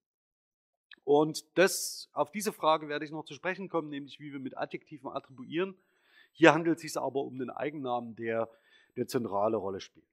Und 1.03 1.47
das, 1.57 2.11
auf 2.13 2.31
diese 2.31 2.53
Frage 2.53 2.89
werde 2.89 3.07
ich 3.07 3.11
noch 3.11 3.25
zu 3.25 3.33
sprechen 3.33 3.71
kommen, 3.71 3.89
nämlich 3.89 4.21
wie 4.21 4.35
wir 4.35 4.39
mit 4.39 4.55
Adjektiven 4.55 5.09
attribuieren. 5.09 5.75
Hier 6.33 6.53
handelt 6.53 6.77
es 6.77 6.83
sich 6.83 6.99
aber 6.99 7.23
um 7.23 7.39
den 7.39 7.49
Eigennamen, 7.49 8.15
der 8.17 8.51
eine 8.97 9.07
zentrale 9.07 9.57
Rolle 9.57 9.81
spielt. 9.81 10.05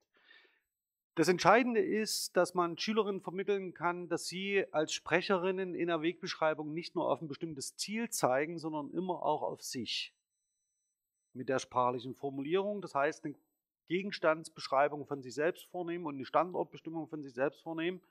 Das 1.15 1.27
Entscheidende 1.27 1.81
ist, 1.81 2.37
dass 2.37 2.53
man 2.53 2.77
Schülerinnen 2.77 3.19
vermitteln 3.19 3.73
kann, 3.73 4.07
dass 4.07 4.27
sie 4.27 4.65
als 4.71 4.93
Sprecherinnen 4.93 5.75
in 5.75 5.87
der 5.87 6.01
Wegbeschreibung 6.01 6.73
nicht 6.73 6.95
nur 6.95 7.11
auf 7.11 7.21
ein 7.21 7.27
bestimmtes 7.27 7.75
Ziel 7.75 8.09
zeigen, 8.09 8.59
sondern 8.59 8.91
immer 8.91 9.23
auch 9.23 9.41
auf 9.41 9.61
sich. 9.61 10.15
Mit 11.33 11.49
der 11.49 11.59
sprachlichen 11.59 12.15
Formulierung, 12.15 12.81
das 12.81 12.95
heißt, 12.95 13.25
eine 13.25 13.35
Gegenstandsbeschreibung 13.89 15.05
von 15.05 15.21
sich 15.21 15.33
selbst 15.33 15.65
vornehmen 15.65 16.05
und 16.05 16.15
eine 16.15 16.25
Standortbestimmung 16.25 17.07
von 17.07 17.21
sich 17.21 17.33
selbst 17.33 17.61
vornehmen. 17.61 18.01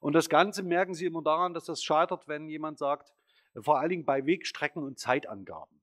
Und 0.00 0.14
das 0.14 0.28
Ganze 0.28 0.64
merken 0.64 0.94
Sie 0.94 1.04
immer 1.04 1.22
daran, 1.22 1.54
dass 1.54 1.66
das 1.66 1.84
scheitert, 1.84 2.26
wenn 2.26 2.48
jemand 2.48 2.78
sagt, 2.78 3.12
vor 3.54 3.78
allen 3.78 3.90
Dingen 3.90 4.04
bei 4.04 4.26
Wegstrecken 4.26 4.82
und 4.82 4.98
Zeitangaben. 4.98 5.80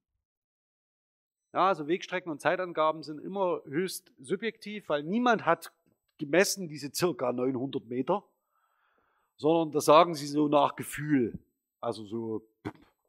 Ja, 1.53 1.67
also 1.67 1.87
Wegstrecken 1.87 2.31
und 2.31 2.41
Zeitangaben 2.41 3.03
sind 3.03 3.19
immer 3.19 3.61
höchst 3.65 4.11
subjektiv, 4.19 4.89
weil 4.89 5.03
niemand 5.03 5.45
hat 5.45 5.71
gemessen 6.17 6.67
diese 6.67 6.93
circa 6.93 7.31
900 7.31 7.85
Meter, 7.85 8.23
sondern 9.37 9.71
das 9.71 9.85
sagen 9.85 10.15
sie 10.15 10.27
so 10.27 10.47
nach 10.47 10.75
Gefühl. 10.75 11.39
Also 11.79 12.03
so, 12.03 12.47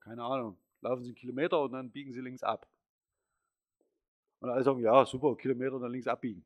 keine 0.01 0.23
Ahnung, 0.23 0.57
laufen 0.81 1.03
Sie 1.03 1.09
einen 1.09 1.17
Kilometer 1.17 1.61
und 1.61 1.73
dann 1.73 1.91
biegen 1.91 2.13
Sie 2.13 2.21
links 2.21 2.43
ab. 2.43 2.69
Und 4.41 4.51
alle 4.51 4.63
sagen, 4.65 4.81
ja, 4.81 5.05
super, 5.05 5.37
Kilometer 5.37 5.79
dann 5.79 5.93
links 5.93 6.07
abbiegen. 6.07 6.45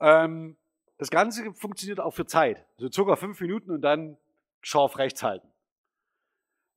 Ähm, 0.00 0.56
das 0.98 1.10
Ganze 1.10 1.52
funktioniert 1.54 2.00
auch 2.00 2.12
für 2.12 2.26
Zeit. 2.26 2.58
So 2.76 2.84
also 2.84 2.92
circa 2.92 3.16
fünf 3.16 3.40
Minuten 3.40 3.70
und 3.70 3.82
dann 3.82 4.16
scharf 4.60 4.98
rechts 4.98 5.22
halten. 5.22 5.48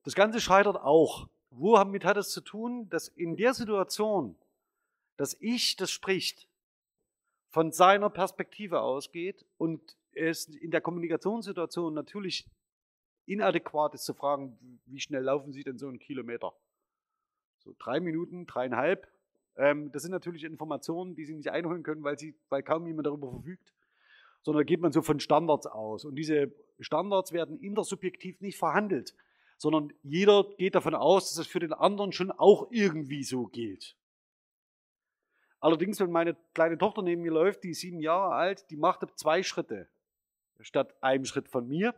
Das 0.04 0.14
Ganze 0.14 0.40
scheitert 0.40 0.76
auch, 0.76 1.28
womit 1.50 2.04
hat 2.04 2.16
es 2.16 2.30
zu 2.30 2.40
tun, 2.40 2.88
dass 2.88 3.08
in 3.08 3.36
der 3.36 3.54
Situation, 3.54 4.36
dass 5.16 5.36
Ich 5.40 5.76
das 5.76 5.90
spricht, 5.90 6.48
von 7.50 7.72
seiner 7.72 8.10
Perspektive 8.10 8.80
ausgeht 8.80 9.44
und 9.56 9.96
es 10.12 10.48
in 10.48 10.70
der 10.70 10.80
Kommunikationssituation 10.80 11.94
natürlich 11.94 12.46
inadäquat 13.26 13.94
ist 13.94 14.04
zu 14.04 14.14
fragen, 14.14 14.80
wie 14.86 15.00
schnell 15.00 15.22
laufen 15.22 15.52
Sie 15.52 15.62
denn 15.62 15.78
so 15.78 15.88
einen 15.88 15.98
Kilometer? 15.98 16.54
So 17.58 17.74
drei 17.78 18.00
Minuten, 18.00 18.46
dreieinhalb. 18.46 19.08
Ähm, 19.58 19.90
das 19.92 20.02
sind 20.02 20.12
natürlich 20.12 20.44
Informationen, 20.44 21.14
die 21.14 21.26
Sie 21.26 21.34
nicht 21.34 21.50
einholen 21.50 21.82
können, 21.82 22.02
weil, 22.04 22.18
sie, 22.18 22.34
weil 22.48 22.62
kaum 22.62 22.86
jemand 22.86 23.06
darüber 23.06 23.30
verfügt, 23.30 23.74
sondern 24.42 24.60
da 24.60 24.64
geht 24.64 24.80
man 24.80 24.92
so 24.92 25.02
von 25.02 25.20
Standards 25.20 25.66
aus. 25.66 26.04
Und 26.04 26.14
diese 26.14 26.52
Standards 26.80 27.32
werden 27.32 27.58
intersubjektiv 27.60 28.40
nicht 28.40 28.56
verhandelt, 28.56 29.14
sondern 29.58 29.92
jeder 30.04 30.44
geht 30.56 30.76
davon 30.76 30.94
aus, 30.94 31.28
dass 31.28 31.38
es 31.38 31.46
für 31.48 31.58
den 31.58 31.72
anderen 31.72 32.12
schon 32.12 32.30
auch 32.30 32.68
irgendwie 32.70 33.24
so 33.24 33.46
gilt. 33.46 33.96
Allerdings, 35.60 35.98
wenn 35.98 36.12
meine 36.12 36.36
kleine 36.54 36.78
Tochter 36.78 37.02
neben 37.02 37.22
mir 37.22 37.32
läuft, 37.32 37.64
die 37.64 37.70
ist 37.70 37.80
sieben 37.80 37.98
Jahre 38.00 38.32
alt, 38.32 38.70
die 38.70 38.76
macht 38.76 39.02
zwei 39.18 39.42
Schritte 39.42 39.88
statt 40.60 40.94
einem 41.02 41.24
Schritt 41.24 41.48
von 41.48 41.66
mir. 41.66 41.94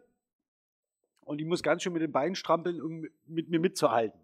Und 1.20 1.38
die 1.38 1.44
muss 1.44 1.62
ganz 1.62 1.82
schön 1.82 1.92
mit 1.92 2.02
den 2.02 2.12
Beinen 2.12 2.34
strampeln, 2.34 2.80
um 2.80 3.06
mit 3.26 3.50
mir 3.50 3.60
mitzuhalten. 3.60 4.18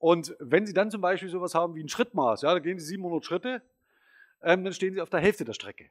Und 0.00 0.34
wenn 0.40 0.66
Sie 0.66 0.72
dann 0.72 0.90
zum 0.90 1.02
Beispiel 1.02 1.28
sowas 1.28 1.54
haben 1.54 1.74
wie 1.74 1.82
ein 1.82 1.88
Schrittmaß, 1.90 2.40
ja, 2.40 2.54
da 2.54 2.58
gehen 2.58 2.78
Sie 2.78 2.86
700 2.86 3.22
Schritte, 3.22 3.62
ähm, 4.42 4.64
dann 4.64 4.72
stehen 4.72 4.94
Sie 4.94 5.00
auf 5.02 5.10
der 5.10 5.20
Hälfte 5.20 5.44
der 5.44 5.52
Strecke. 5.52 5.90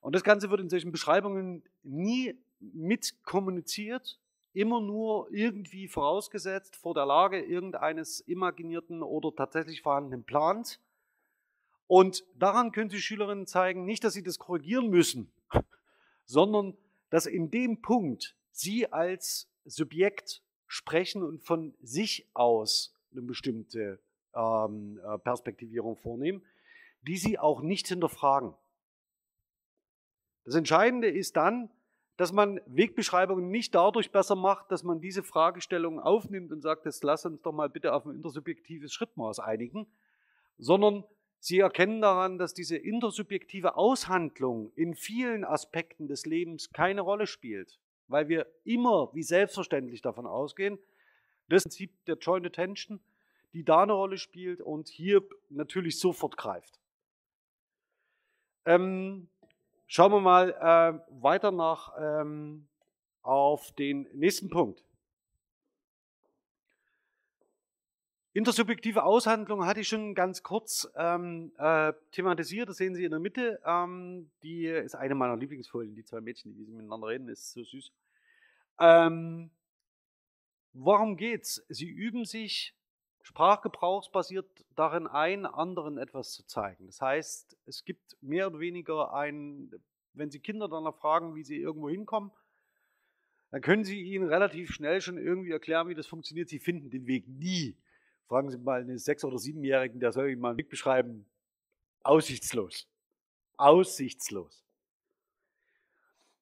Und 0.00 0.16
das 0.16 0.24
Ganze 0.24 0.50
wird 0.50 0.60
in 0.60 0.68
solchen 0.68 0.90
Beschreibungen 0.90 1.62
nie 1.84 2.36
mitkommuniziert, 2.58 4.18
immer 4.52 4.80
nur 4.80 5.28
irgendwie 5.30 5.86
vorausgesetzt 5.86 6.74
vor 6.74 6.92
der 6.92 7.06
Lage 7.06 7.40
irgendeines 7.40 8.20
imaginierten 8.20 9.04
oder 9.04 9.32
tatsächlich 9.32 9.82
vorhandenen 9.82 10.24
Plans. 10.24 10.80
Und 11.86 12.24
daran 12.34 12.72
können 12.72 12.90
Sie 12.90 13.00
Schülerinnen 13.00 13.46
zeigen, 13.46 13.84
nicht, 13.84 14.02
dass 14.02 14.14
sie 14.14 14.24
das 14.24 14.40
korrigieren 14.40 14.90
müssen, 14.90 15.30
sondern 16.24 16.76
dass 17.10 17.26
in 17.26 17.52
dem 17.52 17.80
Punkt 17.80 18.34
Sie 18.50 18.92
als 18.92 19.48
Subjekt 19.64 20.42
sprechen 20.66 21.22
und 21.22 21.42
von 21.42 21.74
sich 21.80 22.28
aus 22.34 22.94
eine 23.12 23.22
bestimmte 23.22 24.00
ähm, 24.34 25.00
äh, 25.04 25.18
Perspektivierung 25.18 25.96
vornehmen, 25.96 26.42
die 27.02 27.16
Sie 27.16 27.38
auch 27.38 27.62
nicht 27.62 27.88
hinterfragen. 27.88 28.54
Das 30.44 30.54
Entscheidende 30.54 31.08
ist 31.08 31.36
dann, 31.36 31.70
dass 32.16 32.32
man 32.32 32.60
Wegbeschreibungen 32.66 33.50
nicht 33.50 33.74
dadurch 33.74 34.10
besser 34.10 34.36
macht, 34.36 34.70
dass 34.70 34.82
man 34.82 35.00
diese 35.00 35.22
Fragestellungen 35.22 36.00
aufnimmt 36.00 36.50
und 36.50 36.62
sagt, 36.62 36.86
jetzt 36.86 37.04
lass 37.04 37.26
uns 37.26 37.42
doch 37.42 37.52
mal 37.52 37.68
bitte 37.68 37.92
auf 37.92 38.06
ein 38.06 38.14
intersubjektives 38.14 38.92
Schrittmaß 38.92 39.40
einigen, 39.40 39.86
sondern 40.56 41.04
sie 41.38 41.58
erkennen 41.58 42.00
daran, 42.00 42.38
dass 42.38 42.54
diese 42.54 42.76
intersubjektive 42.76 43.76
Aushandlung 43.76 44.72
in 44.76 44.94
vielen 44.94 45.44
Aspekten 45.44 46.08
des 46.08 46.24
Lebens 46.24 46.70
keine 46.70 47.02
Rolle 47.02 47.26
spielt, 47.26 47.78
weil 48.08 48.28
wir 48.28 48.46
immer 48.64 49.10
wie 49.14 49.22
selbstverständlich 49.22 50.02
davon 50.02 50.26
ausgehen, 50.26 50.78
das 51.48 51.64
Prinzip 51.64 51.92
der 52.06 52.16
Joint 52.16 52.46
Attention, 52.46 53.00
die 53.52 53.64
da 53.64 53.82
eine 53.82 53.92
Rolle 53.92 54.18
spielt 54.18 54.60
und 54.60 54.88
hier 54.88 55.22
natürlich 55.48 55.98
sofort 55.98 56.36
greift. 56.36 56.78
Ähm, 58.64 59.28
Schauen 59.88 60.10
wir 60.12 60.20
mal 60.20 60.50
äh, 60.50 61.22
weiter 61.22 61.52
nach 61.52 61.92
ähm, 61.98 62.66
auf 63.22 63.70
den 63.72 64.08
nächsten 64.12 64.50
Punkt. 64.50 64.82
Intersubjektive 68.36 69.02
Aushandlung 69.02 69.64
hatte 69.64 69.80
ich 69.80 69.88
schon 69.88 70.14
ganz 70.14 70.42
kurz 70.42 70.86
ähm, 70.94 71.52
äh, 71.56 71.94
thematisiert. 72.12 72.68
Das 72.68 72.76
sehen 72.76 72.94
Sie 72.94 73.02
in 73.02 73.10
der 73.10 73.18
Mitte. 73.18 73.62
Ähm, 73.64 74.30
die 74.42 74.66
ist 74.66 74.94
eine 74.94 75.14
meiner 75.14 75.38
Lieblingsfolien. 75.38 75.94
Die 75.94 76.04
zwei 76.04 76.20
Mädchen, 76.20 76.54
die 76.54 76.66
miteinander 76.66 77.06
reden, 77.06 77.28
ist 77.28 77.52
so 77.52 77.64
süß. 77.64 77.90
Ähm, 78.78 79.50
worum 80.74 81.16
geht's? 81.16 81.64
Sie 81.70 81.88
üben 81.88 82.26
sich 82.26 82.74
sprachgebrauchsbasiert 83.22 84.66
darin 84.74 85.06
ein, 85.06 85.46
anderen 85.46 85.96
etwas 85.96 86.32
zu 86.32 86.46
zeigen. 86.46 86.84
Das 86.84 87.00
heißt, 87.00 87.56
es 87.64 87.86
gibt 87.86 88.18
mehr 88.20 88.48
oder 88.48 88.60
weniger 88.60 89.14
ein, 89.14 89.70
wenn 90.12 90.30
Sie 90.30 90.40
Kinder 90.40 90.68
danach 90.68 90.96
fragen, 90.96 91.36
wie 91.36 91.42
sie 91.42 91.56
irgendwo 91.56 91.88
hinkommen, 91.88 92.32
dann 93.50 93.62
können 93.62 93.84
Sie 93.84 94.02
ihnen 94.02 94.28
relativ 94.28 94.72
schnell 94.72 95.00
schon 95.00 95.16
irgendwie 95.16 95.52
erklären, 95.52 95.88
wie 95.88 95.94
das 95.94 96.06
funktioniert. 96.06 96.50
Sie 96.50 96.58
finden 96.58 96.90
den 96.90 97.06
Weg 97.06 97.26
nie. 97.26 97.78
Fragen 98.28 98.50
Sie 98.50 98.58
mal 98.58 98.80
einen 98.80 98.98
Sechs- 98.98 99.24
oder 99.24 99.38
Siebenjährigen, 99.38 100.00
der 100.00 100.12
soll 100.12 100.30
Ihnen 100.30 100.40
mal 100.40 100.50
einen 100.50 100.58
Weg 100.58 100.68
beschreiben. 100.68 101.26
Aussichtslos. 102.02 102.88
Aussichtslos. 103.56 104.64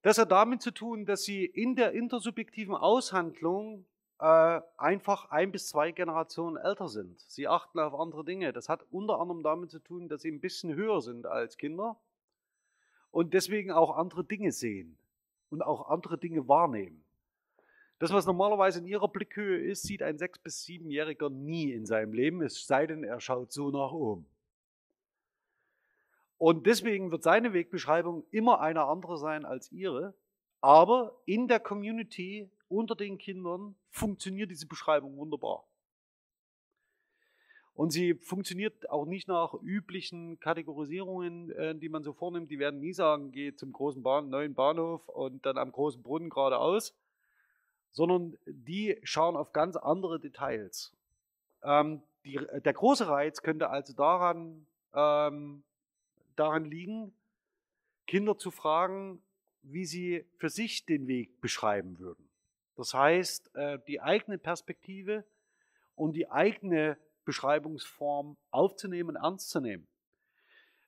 Das 0.02 0.18
hat 0.18 0.32
damit 0.32 0.62
zu 0.62 0.70
tun, 0.70 1.06
dass 1.06 1.24
Sie 1.24 1.44
in 1.44 1.76
der 1.76 1.92
intersubjektiven 1.92 2.74
Aushandlung 2.74 3.86
äh, 4.18 4.60
einfach 4.76 5.30
ein 5.30 5.52
bis 5.52 5.68
zwei 5.68 5.92
Generationen 5.92 6.56
älter 6.56 6.88
sind. 6.88 7.20
Sie 7.28 7.48
achten 7.48 7.78
auf 7.78 7.94
andere 7.94 8.24
Dinge. 8.24 8.52
Das 8.52 8.68
hat 8.68 8.84
unter 8.90 9.20
anderem 9.20 9.42
damit 9.42 9.70
zu 9.70 9.80
tun, 9.80 10.08
dass 10.08 10.22
sie 10.22 10.30
ein 10.30 10.40
bisschen 10.40 10.74
höher 10.74 11.02
sind 11.02 11.26
als 11.26 11.56
Kinder 11.56 12.00
und 13.10 13.34
deswegen 13.34 13.70
auch 13.70 13.96
andere 13.96 14.24
Dinge 14.24 14.52
sehen 14.52 14.96
und 15.50 15.62
auch 15.62 15.88
andere 15.88 16.16
Dinge 16.16 16.48
wahrnehmen. 16.48 17.03
Das, 17.98 18.12
was 18.12 18.26
normalerweise 18.26 18.80
in 18.80 18.86
ihrer 18.86 19.08
Blickhöhe 19.08 19.58
ist, 19.58 19.82
sieht 19.82 20.02
ein 20.02 20.18
sechs- 20.18 20.38
bis 20.38 20.64
siebenjähriger 20.64 21.30
nie 21.30 21.72
in 21.72 21.86
seinem 21.86 22.12
Leben, 22.12 22.42
es 22.42 22.66
sei 22.66 22.86
denn, 22.86 23.04
er 23.04 23.20
schaut 23.20 23.52
so 23.52 23.70
nach 23.70 23.92
oben. 23.92 24.26
Und 26.38 26.66
deswegen 26.66 27.10
wird 27.10 27.22
seine 27.22 27.52
Wegbeschreibung 27.52 28.24
immer 28.30 28.60
eine 28.60 28.84
andere 28.84 29.16
sein 29.16 29.44
als 29.44 29.70
ihre, 29.70 30.14
aber 30.60 31.20
in 31.24 31.46
der 31.46 31.60
Community 31.60 32.50
unter 32.68 32.96
den 32.96 33.18
Kindern 33.18 33.76
funktioniert 33.90 34.50
diese 34.50 34.66
Beschreibung 34.66 35.16
wunderbar. 35.16 35.64
Und 37.74 37.90
sie 37.90 38.14
funktioniert 38.14 38.88
auch 38.88 39.04
nicht 39.04 39.26
nach 39.26 39.54
üblichen 39.62 40.38
Kategorisierungen, 40.38 41.50
äh, 41.50 41.74
die 41.74 41.88
man 41.88 42.04
so 42.04 42.12
vornimmt. 42.12 42.50
Die 42.50 42.60
werden 42.60 42.78
nie 42.80 42.92
sagen, 42.92 43.32
geh 43.32 43.54
zum 43.54 43.72
großen 43.72 44.02
Bahn, 44.02 44.30
neuen 44.30 44.54
Bahnhof 44.54 45.08
und 45.08 45.44
dann 45.44 45.58
am 45.58 45.72
großen 45.72 46.02
Brunnen 46.02 46.30
geradeaus, 46.30 46.94
sondern 47.94 48.36
die 48.44 49.00
schauen 49.04 49.36
auf 49.36 49.52
ganz 49.52 49.76
andere 49.76 50.20
Details. 50.20 50.92
Ähm, 51.62 52.02
die, 52.24 52.38
der 52.64 52.72
große 52.72 53.08
Reiz 53.08 53.40
könnte 53.40 53.70
also 53.70 53.94
daran, 53.94 54.66
ähm, 54.92 55.62
daran 56.36 56.64
liegen, 56.64 57.14
Kinder 58.06 58.36
zu 58.36 58.50
fragen, 58.50 59.22
wie 59.62 59.86
sie 59.86 60.26
für 60.36 60.50
sich 60.50 60.84
den 60.84 61.06
Weg 61.06 61.40
beschreiben 61.40 61.98
würden. 61.98 62.28
Das 62.76 62.92
heißt, 62.92 63.54
äh, 63.54 63.78
die 63.86 64.00
eigene 64.00 64.38
Perspektive 64.38 65.24
und 65.94 66.14
die 66.14 66.28
eigene 66.28 66.98
Beschreibungsform 67.24 68.36
aufzunehmen, 68.50 69.16
ernst 69.16 69.50
zu 69.50 69.60
nehmen, 69.60 69.86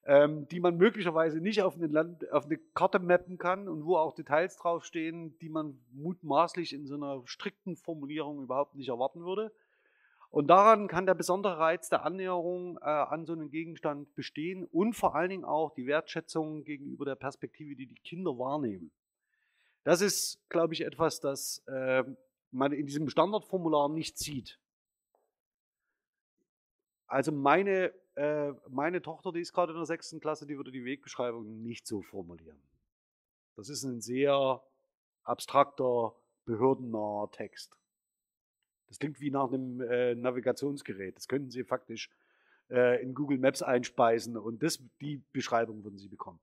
ähm, 0.06 0.46
die 0.48 0.60
man 0.60 0.76
möglicherweise 0.76 1.40
nicht 1.40 1.62
auf 1.62 1.74
eine, 1.74 1.88
Land, 1.88 2.30
auf 2.30 2.46
eine 2.46 2.58
Karte 2.74 3.00
mappen 3.00 3.38
kann 3.38 3.68
und 3.68 3.84
wo 3.84 3.96
auch 3.96 4.14
Details 4.14 4.56
draufstehen, 4.56 5.36
die 5.40 5.48
man 5.48 5.78
mutmaßlich 5.92 6.72
in 6.72 6.86
so 6.86 6.94
einer 6.94 7.22
strikten 7.24 7.76
Formulierung 7.76 8.40
überhaupt 8.40 8.76
nicht 8.76 8.88
erwarten 8.88 9.24
würde. 9.24 9.52
Und 10.30 10.46
daran 10.48 10.86
kann 10.86 11.06
der 11.06 11.14
besondere 11.14 11.58
Reiz 11.58 11.88
der 11.88 12.04
Annäherung 12.04 12.78
äh, 12.78 12.84
an 12.84 13.26
so 13.26 13.32
einen 13.32 13.50
Gegenstand 13.50 14.14
bestehen 14.14 14.64
und 14.64 14.94
vor 14.94 15.16
allen 15.16 15.30
Dingen 15.30 15.44
auch 15.44 15.72
die 15.74 15.86
Wertschätzung 15.86 16.62
gegenüber 16.62 17.04
der 17.04 17.16
Perspektive, 17.16 17.74
die 17.74 17.86
die 17.86 17.94
Kinder 17.96 18.38
wahrnehmen. 18.38 18.92
Das 19.82 20.00
ist, 20.00 20.40
glaube 20.48 20.74
ich, 20.74 20.82
etwas, 20.82 21.20
das 21.20 21.64
äh, 21.66 22.04
man 22.52 22.72
in 22.72 22.86
diesem 22.86 23.08
Standardformular 23.08 23.88
nicht 23.88 24.18
sieht. 24.18 24.60
Also 27.08 27.32
meine, 27.32 27.92
äh, 28.16 28.52
meine 28.68 29.02
Tochter, 29.02 29.30
die 29.32 29.40
ist 29.40 29.52
gerade 29.52 29.72
in 29.72 29.78
der 29.78 29.86
sechsten 29.86 30.20
Klasse, 30.20 30.46
die 30.46 30.56
würde 30.56 30.72
die 30.72 30.84
Wegbeschreibung 30.84 31.62
nicht 31.62 31.86
so 31.86 32.02
formulieren. 32.02 32.60
Das 33.56 33.68
ist 33.68 33.84
ein 33.84 34.00
sehr 34.00 34.62
abstrakter, 35.22 36.14
behördennaher 36.44 37.30
Text. 37.30 37.76
Das 38.88 38.98
klingt 38.98 39.20
wie 39.20 39.30
nach 39.30 39.52
einem 39.52 39.80
äh, 39.80 40.14
Navigationsgerät. 40.14 41.16
Das 41.16 41.28
könnten 41.28 41.50
Sie 41.50 41.64
faktisch 41.64 42.10
äh, 42.70 43.02
in 43.02 43.14
Google 43.14 43.38
Maps 43.38 43.62
einspeisen 43.62 44.36
und 44.36 44.62
das, 44.62 44.82
die 45.00 45.22
Beschreibung 45.32 45.84
würden 45.84 45.98
Sie 45.98 46.08
bekommen. 46.08 46.40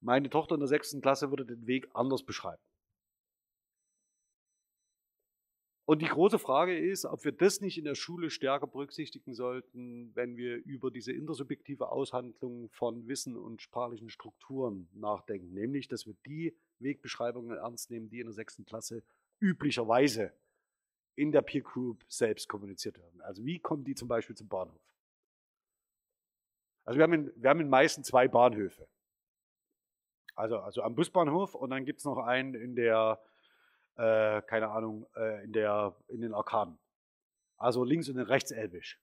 Meine 0.00 0.30
Tochter 0.30 0.54
in 0.54 0.60
der 0.60 0.68
sechsten 0.68 1.00
Klasse 1.00 1.30
würde 1.30 1.46
den 1.46 1.66
Weg 1.66 1.88
anders 1.94 2.22
beschreiben. 2.22 2.62
Und 5.86 6.02
die 6.02 6.06
große 6.06 6.40
Frage 6.40 6.76
ist, 6.76 7.04
ob 7.04 7.24
wir 7.24 7.30
das 7.30 7.60
nicht 7.60 7.78
in 7.78 7.84
der 7.84 7.94
Schule 7.94 8.28
stärker 8.28 8.66
berücksichtigen 8.66 9.34
sollten, 9.34 10.10
wenn 10.16 10.36
wir 10.36 10.56
über 10.64 10.90
diese 10.90 11.12
intersubjektive 11.12 11.92
Aushandlung 11.92 12.68
von 12.70 13.06
Wissen 13.06 13.36
und 13.36 13.62
sprachlichen 13.62 14.10
Strukturen 14.10 14.88
nachdenken. 14.92 15.54
Nämlich, 15.54 15.86
dass 15.86 16.04
wir 16.04 16.14
die 16.26 16.56
Wegbeschreibungen 16.80 17.56
ernst 17.56 17.92
nehmen, 17.92 18.08
die 18.08 18.18
in 18.18 18.26
der 18.26 18.34
sechsten 18.34 18.64
Klasse 18.64 19.04
üblicherweise 19.38 20.32
in 21.14 21.30
der 21.30 21.42
Peer 21.42 21.62
Group 21.62 22.04
selbst 22.08 22.48
kommuniziert 22.48 22.98
werden. 22.98 23.20
Also 23.22 23.44
wie 23.44 23.60
kommen 23.60 23.84
die 23.84 23.94
zum 23.94 24.08
Beispiel 24.08 24.36
zum 24.36 24.48
Bahnhof? 24.48 24.82
Also 26.84 26.98
wir 26.98 27.04
haben 27.04 27.12
in, 27.12 27.32
wir 27.36 27.48
haben 27.48 27.60
in 27.60 27.68
Meißen 27.68 28.02
zwei 28.02 28.26
Bahnhöfe. 28.26 28.88
Also, 30.34 30.58
also 30.58 30.82
am 30.82 30.96
Busbahnhof 30.96 31.54
und 31.54 31.70
dann 31.70 31.84
gibt 31.84 32.00
es 32.00 32.04
noch 32.04 32.18
einen 32.18 32.54
in 32.54 32.74
der, 32.74 33.20
äh, 33.96 34.42
keine 34.42 34.68
Ahnung, 34.68 35.06
äh, 35.16 35.44
in, 35.44 35.52
der, 35.52 35.94
in 36.08 36.20
den 36.20 36.34
Arkaden. 36.34 36.78
Also 37.56 37.84
links 37.84 38.08
und 38.08 38.18
rechts 38.18 38.50
Elbisch. 38.50 38.98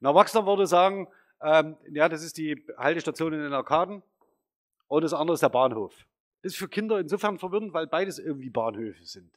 Ein 0.00 0.06
Erwachsener 0.06 0.46
würde 0.46 0.66
sagen, 0.66 1.08
ähm, 1.42 1.76
ja, 1.90 2.08
das 2.08 2.22
ist 2.22 2.36
die 2.36 2.64
Haltestation 2.76 3.32
in 3.32 3.40
den 3.40 3.52
Arkaden 3.52 4.02
und 4.88 5.02
das 5.02 5.12
andere 5.12 5.34
ist 5.34 5.42
der 5.42 5.48
Bahnhof. 5.48 6.06
Das 6.42 6.52
ist 6.52 6.58
für 6.58 6.68
Kinder 6.68 6.98
insofern 6.98 7.38
verwirrend, 7.38 7.72
weil 7.72 7.86
beides 7.86 8.18
irgendwie 8.18 8.50
Bahnhöfe 8.50 9.04
sind. 9.04 9.30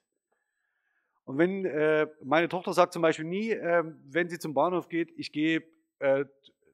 Und 1.25 1.37
wenn 1.37 1.65
äh, 1.65 2.07
meine 2.23 2.49
Tochter 2.49 2.73
sagt 2.73 2.93
zum 2.93 3.01
Beispiel 3.01 3.25
nie, 3.25 3.51
äh, 3.51 3.83
wenn 4.05 4.29
sie 4.29 4.39
zum 4.39 4.53
Bahnhof 4.53 4.89
geht, 4.89 5.11
ich 5.17 5.31
gehe 5.31 5.63
äh, 5.99 6.25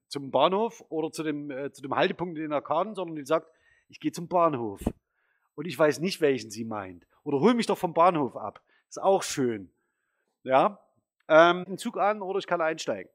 zum 0.07 0.31
Bahnhof 0.31 0.83
oder 0.89 1.11
zu 1.11 1.23
dem, 1.23 1.51
äh, 1.51 1.71
zu 1.71 1.81
dem 1.81 1.95
Haltepunkt 1.95 2.37
in 2.37 2.43
den 2.43 2.53
Arkaden, 2.53 2.95
sondern 2.95 3.15
die 3.15 3.25
sagt, 3.25 3.47
ich 3.89 3.99
gehe 3.99 4.11
zum 4.11 4.27
Bahnhof. 4.27 4.81
Und 5.55 5.65
ich 5.65 5.77
weiß 5.77 5.99
nicht, 5.99 6.21
welchen 6.21 6.49
sie 6.49 6.65
meint. 6.65 7.05
Oder 7.29 7.41
hol 7.41 7.53
mich 7.53 7.67
doch 7.67 7.77
vom 7.77 7.93
Bahnhof 7.93 8.35
ab. 8.35 8.59
Ist 8.87 8.99
auch 8.99 9.21
schön. 9.21 9.71
Ja, 10.41 10.79
ähm, 11.27 11.77
Zug 11.77 11.99
an 11.99 12.23
oder 12.23 12.39
ich 12.39 12.47
kann 12.47 12.59
einsteigen. 12.59 13.11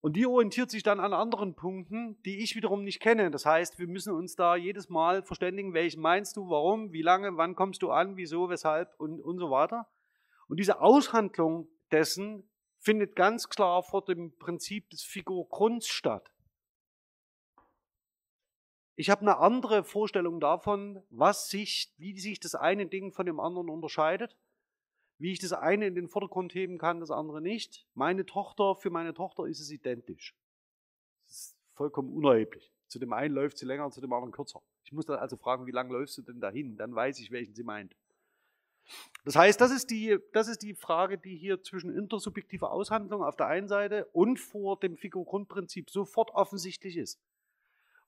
Und 0.00 0.12
die 0.12 0.26
orientiert 0.26 0.70
sich 0.70 0.84
dann 0.84 1.00
an 1.00 1.12
anderen 1.12 1.56
Punkten, 1.56 2.22
die 2.22 2.38
ich 2.38 2.54
wiederum 2.54 2.84
nicht 2.84 3.00
kenne. 3.00 3.32
Das 3.32 3.44
heißt, 3.46 3.80
wir 3.80 3.88
müssen 3.88 4.14
uns 4.14 4.36
da 4.36 4.54
jedes 4.54 4.88
Mal 4.88 5.24
verständigen, 5.24 5.74
welchen 5.74 6.02
meinst 6.02 6.36
du, 6.36 6.48
warum, 6.48 6.92
wie 6.92 7.02
lange, 7.02 7.36
wann 7.36 7.56
kommst 7.56 7.82
du 7.82 7.90
an, 7.90 8.16
wieso, 8.16 8.48
weshalb 8.48 8.94
und, 9.00 9.20
und 9.20 9.40
so 9.40 9.50
weiter. 9.50 9.88
Und 10.46 10.60
diese 10.60 10.80
Aushandlung 10.80 11.66
dessen 11.90 12.48
findet 12.78 13.16
ganz 13.16 13.48
klar 13.48 13.82
vor 13.82 14.04
dem 14.04 14.38
Prinzip 14.38 14.88
des 14.90 15.02
Figurgrunds 15.02 15.88
statt. 15.88 16.30
Ich 19.00 19.08
habe 19.08 19.22
eine 19.22 19.38
andere 19.38 19.82
Vorstellung 19.82 20.40
davon, 20.40 21.02
was 21.08 21.48
sich, 21.48 21.90
wie 21.96 22.18
sich 22.20 22.38
das 22.38 22.54
eine 22.54 22.86
Ding 22.86 23.12
von 23.12 23.24
dem 23.24 23.40
anderen 23.40 23.70
unterscheidet 23.70 24.36
wie 25.20 25.32
ich 25.32 25.38
das 25.38 25.52
eine 25.52 25.86
in 25.86 25.94
den 25.94 26.08
Vordergrund 26.08 26.54
heben 26.54 26.78
kann, 26.78 26.98
das 26.98 27.10
andere 27.10 27.42
nicht. 27.42 27.86
Meine 27.94 28.24
Tochter, 28.24 28.74
für 28.74 28.88
meine 28.88 29.12
Tochter 29.12 29.44
ist 29.44 29.60
es 29.60 29.70
identisch. 29.70 30.34
Das 31.26 31.36
ist 31.36 31.56
vollkommen 31.74 32.10
unerheblich. 32.10 32.72
Zu 32.88 32.98
dem 32.98 33.12
einen 33.12 33.34
läuft 33.34 33.58
sie 33.58 33.66
länger, 33.66 33.90
zu 33.90 34.00
dem 34.00 34.12
anderen 34.14 34.32
kürzer. 34.32 34.62
Ich 34.82 34.92
muss 34.92 35.04
dann 35.04 35.18
also 35.18 35.36
fragen, 35.36 35.66
wie 35.66 35.72
lange 35.72 35.92
läufst 35.92 36.16
du 36.16 36.22
denn 36.22 36.40
dahin? 36.40 36.78
Dann 36.78 36.94
weiß 36.94 37.20
ich, 37.20 37.30
welchen 37.30 37.54
sie 37.54 37.62
meint. 37.62 37.94
Das 39.24 39.36
heißt, 39.36 39.60
das 39.60 39.70
ist, 39.70 39.90
die, 39.90 40.18
das 40.32 40.48
ist 40.48 40.62
die 40.62 40.74
Frage, 40.74 41.18
die 41.18 41.36
hier 41.36 41.62
zwischen 41.62 41.94
intersubjektiver 41.94 42.72
Aushandlung 42.72 43.22
auf 43.22 43.36
der 43.36 43.46
einen 43.46 43.68
Seite 43.68 44.06
und 44.12 44.40
vor 44.40 44.78
dem 44.78 44.96
Figur-Grundprinzip 44.96 45.90
sofort 45.90 46.30
offensichtlich 46.30 46.96
ist. 46.96 47.20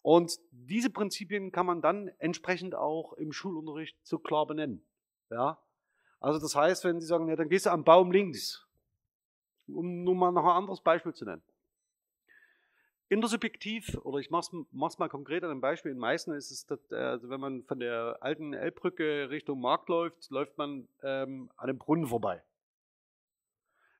Und 0.02 0.38
diese 0.50 0.90
Prinzipien 0.90 1.52
kann 1.52 1.66
man 1.66 1.80
dann 1.80 2.08
entsprechend 2.18 2.74
auch 2.74 3.12
im 3.14 3.32
Schulunterricht 3.32 3.96
so 4.02 4.18
klar 4.18 4.46
benennen. 4.46 4.84
Ja? 5.30 5.58
Also 6.20 6.40
das 6.40 6.54
heißt, 6.54 6.84
wenn 6.84 7.00
Sie 7.00 7.06
sagen, 7.06 7.28
ja, 7.28 7.36
dann 7.36 7.48
gehst 7.48 7.66
du 7.66 7.70
am 7.70 7.84
Baum 7.84 8.10
links, 8.12 8.66
um 9.68 10.02
nur 10.02 10.14
mal 10.14 10.32
noch 10.32 10.44
ein 10.44 10.56
anderes 10.56 10.80
Beispiel 10.80 11.14
zu 11.14 11.24
nennen. 11.24 11.42
Intersubjektiv, 13.08 13.98
oder 14.04 14.18
ich 14.18 14.30
mache 14.30 14.64
es 14.86 14.98
mal 14.98 15.08
konkret 15.08 15.44
an 15.44 15.50
einem 15.50 15.60
Beispiel, 15.60 15.92
in 15.92 15.98
Meißen 15.98 16.34
ist 16.34 16.50
es, 16.50 16.64
dass, 16.64 16.80
also 16.90 17.28
wenn 17.28 17.40
man 17.40 17.62
von 17.64 17.78
der 17.78 18.16
alten 18.20 18.54
Elbbrücke 18.54 19.28
Richtung 19.28 19.60
Markt 19.60 19.88
läuft, 19.90 20.30
läuft 20.30 20.56
man 20.56 20.88
ähm, 21.02 21.50
an 21.56 21.68
einem 21.68 21.78
Brunnen 21.78 22.06
vorbei. 22.06 22.42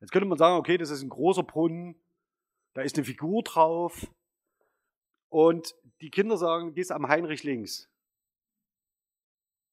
Jetzt 0.00 0.12
könnte 0.12 0.26
man 0.26 0.38
sagen, 0.38 0.57
okay, 0.57 0.78
das 0.78 0.90
ist 0.90 1.03
ein 1.03 1.11
großer 1.11 1.42
Brunnen, 1.42 1.94
da 2.72 2.80
ist 2.80 2.96
eine 2.96 3.05
Figur 3.05 3.42
drauf 3.42 4.07
und 5.28 5.74
die 6.03 6.11
Kinder 6.11 6.36
sagen, 6.36 6.74
gehst 6.74 6.92
am 6.92 7.09
Heinrich 7.09 7.44
links. 7.44 7.88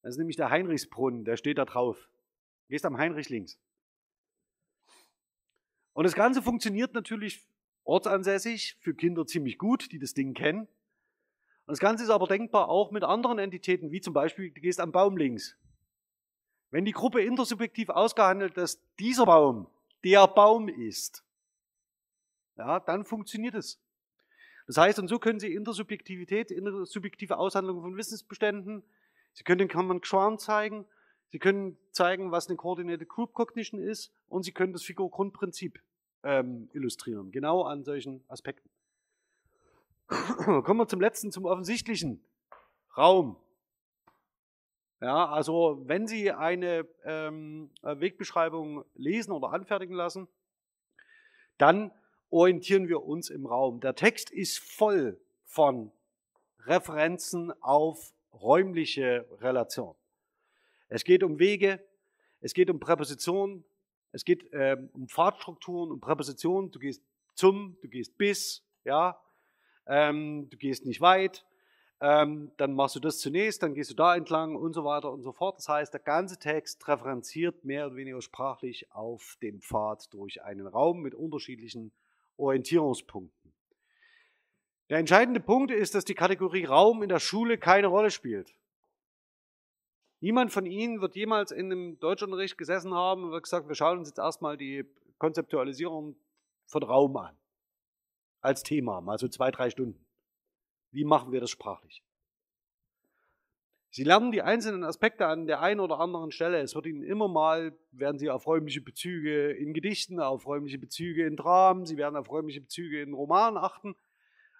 Das 0.01 0.11
ist 0.11 0.17
nämlich 0.17 0.37
der 0.37 0.49
Heinrichsbrunnen, 0.49 1.25
der 1.25 1.37
steht 1.37 1.57
da 1.57 1.65
drauf. 1.65 2.09
Gehst 2.69 2.85
am 2.85 2.97
Heinrich 2.97 3.29
links. 3.29 3.59
Und 5.93 6.03
das 6.03 6.13
Ganze 6.13 6.41
funktioniert 6.41 6.93
natürlich 6.93 7.45
ortsansässig 7.83 8.77
für 8.79 8.93
Kinder 8.93 9.25
ziemlich 9.25 9.57
gut, 9.57 9.91
die 9.91 9.99
das 9.99 10.13
Ding 10.13 10.33
kennen. 10.33 10.61
Und 10.61 11.73
das 11.73 11.79
Ganze 11.79 12.03
ist 12.03 12.09
aber 12.09 12.27
denkbar 12.27 12.69
auch 12.69 12.91
mit 12.91 13.03
anderen 13.03 13.39
Entitäten, 13.39 13.91
wie 13.91 13.99
zum 13.99 14.13
Beispiel, 14.13 14.51
du 14.51 14.61
gehst 14.61 14.79
am 14.79 14.91
Baum 14.91 15.17
links. 15.17 15.57
Wenn 16.71 16.85
die 16.85 16.91
Gruppe 16.91 17.21
intersubjektiv 17.21 17.89
ausgehandelt, 17.89 18.55
dass 18.55 18.79
dieser 18.99 19.25
Baum 19.25 19.67
der 20.03 20.27
Baum 20.27 20.69
ist, 20.69 21.23
ja, 22.55 22.79
dann 22.79 23.03
funktioniert 23.03 23.55
es. 23.55 23.81
Das 24.69 24.77
heißt, 24.77 24.99
und 24.99 25.07
so 25.07 25.17
können 25.17 25.39
Sie 25.39 25.51
Intersubjektivität, 25.51 26.51
intersubjektive 26.51 27.39
Aushandlung 27.39 27.81
von 27.81 27.97
Wissensbeständen, 27.97 28.83
Sie 29.33 29.43
können 29.43 29.57
den 29.57 29.67
Kammern 29.67 30.03
Schwan 30.03 30.37
zeigen 30.37 30.85
Sie 31.31 31.39
können 31.39 31.75
zeigen, 31.91 32.31
was 32.31 32.47
eine 32.47 32.57
Coordinated 32.57 33.07
Group 33.07 33.33
Cognition 33.33 33.79
ist 33.79 34.11
und 34.27 34.43
Sie 34.43 34.51
können 34.51 34.73
das 34.73 34.83
Figur-Grundprinzip 34.83 35.81
ähm, 36.21 36.69
illustrieren, 36.73 37.31
genau 37.31 37.63
an 37.63 37.83
solchen 37.83 38.23
Aspekten. 38.27 38.69
Kommen 40.07 40.77
wir 40.79 40.87
zum 40.87 41.01
letzten, 41.01 41.31
zum 41.31 41.45
offensichtlichen 41.45 42.23
Raum. 42.95 43.37
Ja, 45.01 45.29
also 45.29 45.81
wenn 45.85 46.05
Sie 46.05 46.31
eine 46.31 46.87
ähm, 47.05 47.71
Wegbeschreibung 47.81 48.83
lesen 48.93 49.31
oder 49.31 49.51
anfertigen 49.51 49.95
lassen, 49.95 50.27
dann 51.57 51.91
orientieren 52.29 52.87
wir 52.87 53.03
uns 53.03 53.29
im 53.29 53.45
Raum. 53.45 53.79
Der 53.79 53.95
Text 53.95 54.29
ist 54.29 54.59
voll 54.59 55.19
von 55.45 55.91
Referenzen 56.65 57.51
auf 57.61 58.13
räumliche 58.33 59.25
Relationen. 59.39 59.95
Es 60.87 61.03
geht 61.03 61.23
um 61.23 61.39
Wege, 61.39 61.79
es 62.41 62.53
geht 62.53 62.69
um 62.69 62.79
Präpositionen, 62.79 63.63
es 64.11 64.25
geht 64.25 64.49
ähm, 64.53 64.89
um 64.93 65.07
Fahrtstrukturen, 65.07 65.91
um 65.91 65.99
Präpositionen. 65.99 66.71
Du 66.71 66.79
gehst 66.79 67.03
zum, 67.33 67.77
du 67.81 67.87
gehst 67.87 68.17
bis, 68.17 68.63
ja, 68.85 69.19
ähm, 69.87 70.49
du 70.49 70.57
gehst 70.57 70.85
nicht 70.85 71.01
weit, 71.01 71.45
ähm, 72.01 72.51
dann 72.57 72.73
machst 72.73 72.95
du 72.95 72.99
das 72.99 73.19
zunächst, 73.19 73.61
dann 73.61 73.73
gehst 73.73 73.91
du 73.91 73.95
da 73.95 74.15
entlang 74.15 74.55
und 74.55 74.73
so 74.73 74.83
weiter 74.83 75.11
und 75.11 75.21
so 75.21 75.31
fort. 75.31 75.57
Das 75.57 75.67
heißt, 75.67 75.93
der 75.93 75.99
ganze 75.99 76.37
Text 76.37 76.87
referenziert 76.87 77.65
mehr 77.65 77.87
oder 77.87 77.95
weniger 77.97 78.21
sprachlich 78.21 78.91
auf 78.91 79.37
dem 79.41 79.61
Pfad 79.61 80.13
durch 80.13 80.41
einen 80.43 80.67
Raum 80.67 81.01
mit 81.01 81.13
unterschiedlichen 81.13 81.91
Orientierungspunkten. 82.39 83.53
Der 84.89 84.97
entscheidende 84.97 85.39
Punkt 85.39 85.71
ist, 85.71 85.93
dass 85.93 86.05
die 86.05 86.15
Kategorie 86.15 86.65
Raum 86.65 87.03
in 87.03 87.09
der 87.09 87.19
Schule 87.19 87.57
keine 87.57 87.87
Rolle 87.87 88.09
spielt. 88.09 88.55
Niemand 90.21 90.51
von 90.51 90.65
Ihnen 90.65 90.99
wird 90.99 91.15
jemals 91.15 91.51
in 91.51 91.67
einem 91.67 91.99
Deutschunterricht 91.99 92.57
gesessen 92.57 92.93
haben 92.93 93.23
und 93.23 93.41
gesagt, 93.41 93.67
wir 93.67 93.75
schauen 93.75 93.99
uns 93.99 94.09
jetzt 94.09 94.17
erstmal 94.17 94.57
die 94.57 94.85
Konzeptualisierung 95.17 96.15
von 96.65 96.83
Raum 96.83 97.15
an. 97.17 97.37
Als 98.41 98.63
Thema, 98.63 99.01
mal 99.01 99.17
so 99.17 99.27
zwei, 99.27 99.51
drei 99.51 99.69
Stunden. 99.69 100.05
Wie 100.91 101.05
machen 101.05 101.31
wir 101.31 101.39
das 101.39 101.51
sprachlich? 101.51 102.03
Sie 103.91 104.03
lernen 104.03 104.31
die 104.31 104.43
einzelnen 104.43 104.83
Aspekte 104.83 105.25
an 105.25 105.47
der 105.47 105.61
einen 105.61 105.79
oder 105.79 105.99
anderen 105.99 106.31
Stelle. 106.31 106.59
Es 106.59 106.75
wird 106.75 106.85
Ihnen 106.85 107.01
immer 107.01 107.27
mal, 107.27 107.75
werden 107.91 108.19
Sie 108.19 108.29
auf 108.29 108.45
räumliche 108.45 108.81
Bezüge 108.81 109.51
in 109.51 109.73
Gedichten, 109.73 110.19
auf 110.19 110.45
räumliche 110.45 110.77
Bezüge 110.77 111.25
in 111.25 111.35
Dramen, 111.35 111.85
Sie 111.85 111.97
werden 111.97 112.15
auf 112.15 112.29
räumliche 112.29 112.61
Bezüge 112.61 113.01
in 113.01 113.13
Romanen 113.13 113.57
achten. 113.57 113.95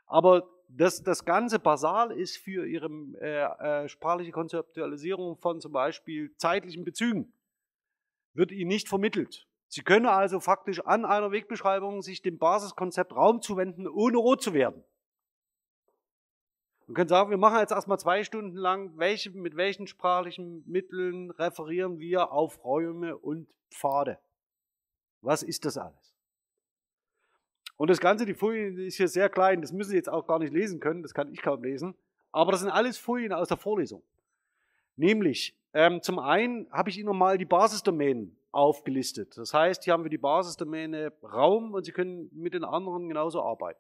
Aber 0.08 0.50
das, 0.68 1.04
das 1.04 1.26
Ganze 1.26 1.60
basal 1.60 2.12
ist 2.12 2.38
für 2.38 2.66
ihre 2.66 2.90
äh, 3.22 3.84
äh, 3.84 3.88
sprachliche 3.90 4.32
Konzeptualisierung 4.32 5.38
von 5.38 5.62
zum 5.62 5.72
Beispiel 5.72 6.36
zeitlichen 6.38 6.84
Bezügen, 6.84 7.32
wird 8.34 8.52
ihnen 8.52 8.70
nicht 8.70 8.90
vermittelt. 8.90 9.48
Sie 9.68 9.82
können 9.82 10.08
also 10.08 10.40
faktisch 10.40 10.80
an 10.80 11.06
einer 11.06 11.32
Wegbeschreibung 11.32 12.02
sich 12.02 12.24
dem 12.24 12.40
Basiskonzept 12.40 13.16
Raum 13.16 13.44
zuwenden, 13.44 13.88
ohne 13.88 14.18
rot 14.18 14.42
zu 14.42 14.54
werden. 14.54 14.84
Man 16.90 16.96
können 16.96 17.08
sagen, 17.08 17.30
wir 17.30 17.38
machen 17.38 17.60
jetzt 17.60 17.72
erstmal 17.72 18.00
zwei 18.00 18.24
Stunden 18.24 18.58
lang, 18.58 18.98
welche, 18.98 19.30
mit 19.30 19.56
welchen 19.56 19.86
sprachlichen 19.86 20.64
Mitteln 20.66 21.30
referieren 21.30 22.00
wir 22.00 22.32
auf 22.32 22.66
Räume 22.66 23.16
und 23.16 23.48
Pfade. 23.70 24.18
Was 25.22 25.44
ist 25.44 25.66
das 25.66 25.78
alles? 25.78 26.18
Und 27.78 27.92
das 27.92 28.00
Ganze, 28.00 28.26
die 28.26 28.34
Folie 28.34 28.88
ist 28.88 28.96
hier 28.96 29.08
sehr 29.08 29.30
klein, 29.30 29.62
das 29.62 29.72
müssen 29.72 29.92
Sie 29.92 29.98
jetzt 29.98 30.10
auch 30.10 30.26
gar 30.26 30.40
nicht 30.40 30.52
lesen 30.52 30.80
können, 30.80 31.04
das 31.04 31.14
kann 31.14 31.32
ich 31.32 31.44
kaum 31.44 31.64
lesen. 31.64 31.94
Aber 32.32 32.52
das 32.52 32.62
sind 32.62 32.72
alles 32.72 32.98
Folien 32.98 33.34
aus 33.34 33.50
der 33.50 33.58
Vorlesung. 33.58 34.02
Nämlich, 34.96 35.56
ähm, 35.74 36.02
zum 36.02 36.18
einen 36.18 36.68
habe 36.72 36.90
ich 36.90 36.98
Ihnen 36.98 37.06
nochmal 37.06 37.38
die 37.38 37.46
Basisdomänen 37.46 38.36
aufgelistet. 38.52 39.38
Das 39.38 39.54
heißt, 39.54 39.84
hier 39.84 39.94
haben 39.94 40.06
wir 40.06 40.10
die 40.10 40.18
Basisdomäne 40.18 41.14
Raum 41.22 41.76
und 41.76 41.84
Sie 41.84 41.92
können 41.92 42.32
mit 42.34 42.56
den 42.56 42.64
anderen 42.64 43.08
genauso 43.10 43.44
arbeiten. 43.44 43.80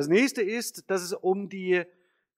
Das 0.00 0.08
nächste 0.08 0.40
ist, 0.40 0.90
dass 0.90 1.02
es 1.02 1.12
um 1.12 1.50
die 1.50 1.82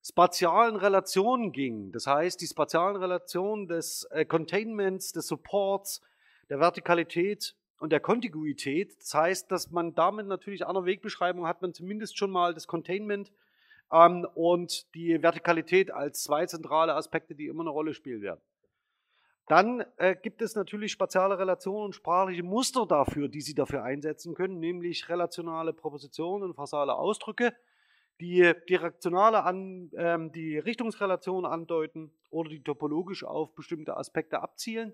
spatialen 0.02 0.74
Relationen 0.74 1.52
ging, 1.52 1.92
das 1.92 2.08
heißt 2.08 2.40
die 2.40 2.48
spatialen 2.48 2.96
Relationen 2.96 3.68
des 3.68 4.02
äh, 4.10 4.24
Containments, 4.24 5.12
des 5.12 5.28
Supports, 5.28 6.00
der 6.50 6.58
Vertikalität 6.58 7.54
und 7.78 7.92
der 7.92 8.00
Kontiguität. 8.00 8.98
Das 8.98 9.14
heißt, 9.14 9.52
dass 9.52 9.70
man 9.70 9.94
damit 9.94 10.26
natürlich 10.26 10.66
einer 10.66 10.86
Wegbeschreibung 10.86 11.46
hat 11.46 11.62
man 11.62 11.72
zumindest 11.72 12.18
schon 12.18 12.32
mal 12.32 12.52
das 12.52 12.66
Containment 12.66 13.30
ähm, 13.92 14.26
und 14.34 14.92
die 14.96 15.22
Vertikalität 15.22 15.92
als 15.92 16.24
zwei 16.24 16.46
zentrale 16.46 16.96
Aspekte, 16.96 17.36
die 17.36 17.46
immer 17.46 17.62
eine 17.62 17.70
Rolle 17.70 17.94
spielen 17.94 18.22
werden. 18.22 18.40
Dann 19.49 19.84
äh, 19.97 20.14
gibt 20.14 20.40
es 20.40 20.55
natürlich 20.55 20.93
spatiale 20.93 21.38
Relationen 21.38 21.86
und 21.86 21.95
sprachliche 21.95 22.43
Muster 22.43 22.86
dafür, 22.86 23.28
die 23.28 23.40
Sie 23.40 23.55
dafür 23.55 23.82
einsetzen 23.82 24.34
können, 24.34 24.61
nämlich 24.61 25.09
relationale 25.09 25.72
Propositionen 25.72 26.49
und 26.49 26.55
fasale 26.55 26.95
Ausdrücke 26.95 27.53
die 28.20 28.53
Direktionale 28.68 29.43
an, 29.43 29.90
ähm, 29.97 30.30
die 30.32 30.57
Richtungsrelation 30.57 31.45
andeuten 31.45 32.12
oder 32.30 32.51
die 32.51 32.62
topologisch 32.62 33.24
auf 33.24 33.53
bestimmte 33.55 33.97
Aspekte 33.97 34.40
abzielen. 34.40 34.93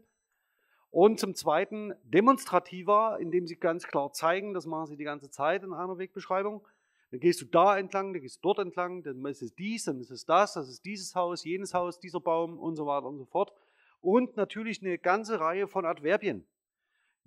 Und 0.90 1.20
zum 1.20 1.34
Zweiten 1.34 1.92
demonstrativer, 2.02 3.18
indem 3.20 3.46
sie 3.46 3.56
ganz 3.56 3.86
klar 3.86 4.12
zeigen, 4.12 4.54
das 4.54 4.64
machen 4.64 4.86
sie 4.86 4.96
die 4.96 5.04
ganze 5.04 5.30
Zeit 5.30 5.62
in 5.62 5.74
einer 5.74 5.98
Wegbeschreibung. 5.98 6.66
Dann 7.10 7.20
gehst 7.20 7.42
du 7.42 7.44
da 7.44 7.76
entlang, 7.76 8.14
dann 8.14 8.22
gehst 8.22 8.36
du 8.36 8.40
dort 8.42 8.58
entlang, 8.60 9.02
dann 9.02 9.24
ist 9.26 9.42
es 9.42 9.54
dies, 9.54 9.84
dann 9.84 10.00
ist 10.00 10.10
es 10.10 10.24
das, 10.24 10.54
das 10.54 10.68
ist 10.68 10.84
dieses 10.86 11.14
Haus, 11.14 11.44
jenes 11.44 11.74
Haus, 11.74 12.00
dieser 12.00 12.20
Baum 12.20 12.58
und 12.58 12.76
so 12.76 12.86
weiter 12.86 13.06
und 13.06 13.18
so 13.18 13.26
fort. 13.26 13.52
Und 14.00 14.36
natürlich 14.36 14.82
eine 14.82 14.98
ganze 14.98 15.40
Reihe 15.40 15.66
von 15.66 15.84
Adverbien 15.84 16.46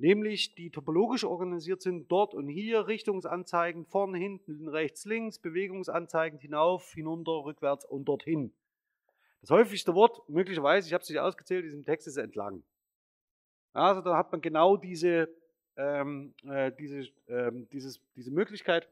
nämlich 0.02 0.56
die 0.56 0.72
topologisch 0.72 1.24
organisiert 1.24 1.82
sind, 1.82 2.12
dort 2.12 2.34
und 2.34 2.48
hier, 2.48 2.88
Richtungsanzeigen, 2.88 3.86
vorne, 3.86 4.18
hinten, 4.18 4.68
rechts, 4.68 5.06
links, 5.06 5.40
Bewegungsanzeigen, 5.40 6.40
hinauf, 6.40 6.92
hinunter, 6.94 7.44
rückwärts 7.46 7.86
und 7.86 8.06
dorthin. 8.06 8.52
Das 9.42 9.52
häufigste 9.52 9.94
Wort, 9.94 10.28
möglicherweise, 10.28 10.88
ich 10.88 10.94
habe 10.94 11.04
es 11.04 11.10
nicht 11.10 11.20
ausgezählt, 11.20 11.64
in 11.64 11.70
diesem 11.70 11.86
Text 11.86 12.08
ist 12.08 12.18
entlang. 12.18 12.64
Also 13.74 14.02
da 14.02 14.18
hat 14.18 14.32
man 14.32 14.42
genau 14.42 14.76
diese, 14.76 15.30
ähm, 15.78 16.34
äh, 16.44 16.72
diese, 16.78 17.08
ähm, 17.28 17.68
dieses, 17.72 18.02
diese 18.16 18.32
Möglichkeit. 18.32 18.90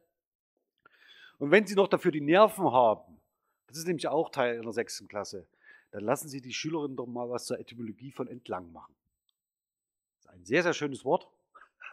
Und 1.39 1.51
wenn 1.51 1.65
Sie 1.65 1.75
noch 1.75 1.87
dafür 1.87 2.11
die 2.11 2.21
Nerven 2.21 2.71
haben, 2.71 3.19
das 3.67 3.77
ist 3.77 3.87
nämlich 3.87 4.07
auch 4.07 4.29
Teil 4.29 4.55
in 4.55 4.63
der 4.63 4.73
sechsten 4.73 5.07
Klasse, 5.07 5.47
dann 5.91 6.03
lassen 6.03 6.29
Sie 6.29 6.41
die 6.41 6.53
Schülerinnen 6.53 6.97
doch 6.97 7.07
mal 7.07 7.29
was 7.29 7.45
zur 7.45 7.59
Etymologie 7.59 8.11
von 8.11 8.27
entlang 8.27 8.71
machen 8.71 8.95
ein 10.39 10.45
sehr, 10.45 10.63
sehr 10.63 10.73
schönes 10.73 11.03
Wort 11.05 11.27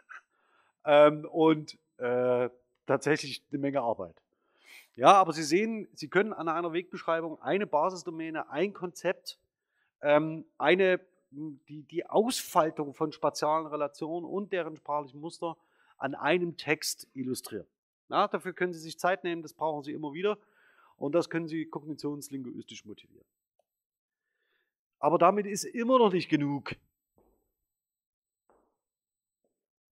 ähm, 0.85 1.25
und 1.25 1.77
äh, 1.97 2.49
tatsächlich 2.85 3.43
eine 3.51 3.59
Menge 3.59 3.81
Arbeit. 3.81 4.15
Ja, 4.95 5.13
aber 5.13 5.33
Sie 5.33 5.43
sehen, 5.43 5.87
Sie 5.93 6.07
können 6.07 6.33
an 6.33 6.47
einer 6.47 6.73
Wegbeschreibung 6.73 7.41
eine 7.41 7.67
Basisdomäne, 7.67 8.49
ein 8.49 8.73
Konzept, 8.73 9.37
ähm, 10.01 10.45
eine, 10.57 10.99
die, 11.29 11.83
die 11.83 12.05
Ausfaltung 12.05 12.93
von 12.93 13.11
spatialen 13.11 13.67
Relationen 13.67 14.25
und 14.25 14.53
deren 14.53 14.77
sprachlichen 14.77 15.19
Muster 15.19 15.57
an 15.97 16.15
einem 16.15 16.57
Text 16.57 17.07
illustrieren. 17.13 17.67
Ja, 18.09 18.27
dafür 18.27 18.53
können 18.53 18.73
Sie 18.73 18.79
sich 18.79 18.97
Zeit 18.97 19.23
nehmen, 19.23 19.41
das 19.41 19.53
brauchen 19.53 19.83
Sie 19.83 19.91
immer 19.91 20.13
wieder 20.13 20.37
und 20.95 21.13
das 21.13 21.29
können 21.29 21.47
Sie 21.47 21.65
kognitionslinguistisch 21.65 22.85
motivieren. 22.85 23.25
Aber 25.07 25.17
damit 25.17 25.45
ist 25.45 25.63
immer 25.63 25.99
noch 25.99 26.11
nicht 26.11 26.27
genug. 26.27 26.75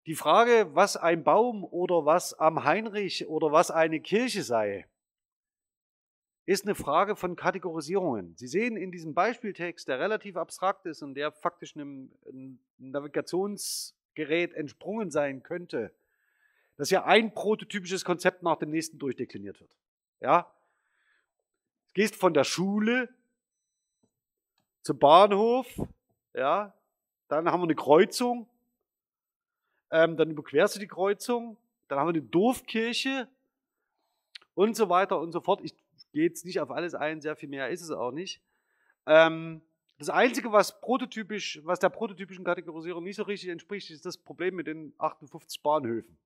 Die 0.07 0.17
Frage, 0.17 0.75
was 0.75 0.97
ein 0.97 1.23
Baum 1.23 1.63
oder 1.63 2.05
was 2.05 2.35
am 2.35 2.65
Heinrich 2.65 3.29
oder 3.29 3.53
was 3.53 3.71
eine 3.71 4.01
Kirche 4.01 4.43
sei, 4.43 4.89
ist 6.47 6.65
eine 6.65 6.75
Frage 6.75 7.15
von 7.15 7.37
Kategorisierungen. 7.37 8.35
Sie 8.37 8.49
sehen 8.49 8.77
in 8.77 8.91
diesem 8.91 9.15
Beispieltext, 9.15 9.87
der 9.87 10.01
relativ 10.01 10.37
abstrakt 10.37 10.85
ist 10.85 11.01
und 11.01 11.15
der 11.15 11.31
faktisch 11.31 11.77
einem, 11.77 12.11
Navigationsgerät 12.79 14.53
entsprungen 14.53 15.13
sein 15.13 15.45
könnte, 15.45 15.95
dass 16.77 16.91
ja 16.91 17.05
ein 17.05 17.33
prototypisches 17.33 18.05
Konzept 18.05 18.43
nach 18.43 18.57
dem 18.57 18.71
nächsten 18.71 18.99
durchdekliniert 18.99 19.61
wird. 19.61 19.71
Ja? 20.19 20.53
Du 21.87 22.01
gehst 22.01 22.17
von 22.17 22.35
der 22.35 22.43
Schule 22.43 23.15
zum 24.85 24.99
Bahnhof, 24.99 25.67
ja, 26.35 26.75
dann 27.29 27.51
haben 27.51 27.61
wir 27.61 27.65
eine 27.65 27.75
Kreuzung, 27.75 28.47
ähm, 29.91 30.17
dann 30.17 30.31
überquerst 30.31 30.77
du 30.77 30.79
die 30.79 30.87
Kreuzung, 30.87 31.57
dann 31.89 31.99
haben 31.99 32.09
wir 32.09 32.21
eine 32.21 32.23
Dorfkirche 32.23 33.27
und 34.53 34.77
so 34.77 34.91
weiter 34.91 35.19
und 35.19 35.33
so 35.33 35.41
fort. 35.41 35.63
Ich 35.63 35.75
gehe 36.13 36.25
jetzt 36.25 36.45
nicht 36.45 36.61
auf 36.61 36.71
alles 36.71 36.95
ein, 36.95 37.23
sehr 37.23 37.35
viel 37.35 37.49
mehr 37.49 37.71
ist 37.71 37.81
es 37.81 37.91
auch 37.91 38.13
nicht. 38.13 38.43
Ähm, 39.07 39.63
das 39.99 40.11
Einzige, 40.11 40.53
was 40.53 40.81
prototypisch, 40.83 41.61
was 41.65 41.79
der 41.79 41.89
prototypischen 41.89 42.45
Kategorisierung 42.45 43.05
nicht 43.05 43.17
so 43.17 43.23
richtig 43.23 43.49
entspricht, 43.49 43.91
ist 43.91 44.05
das 44.05 44.19
Problem 44.19 44.55
mit 44.55 44.67
den 44.67 44.93
58 44.99 45.63
Bahnhöfen. 45.63 46.19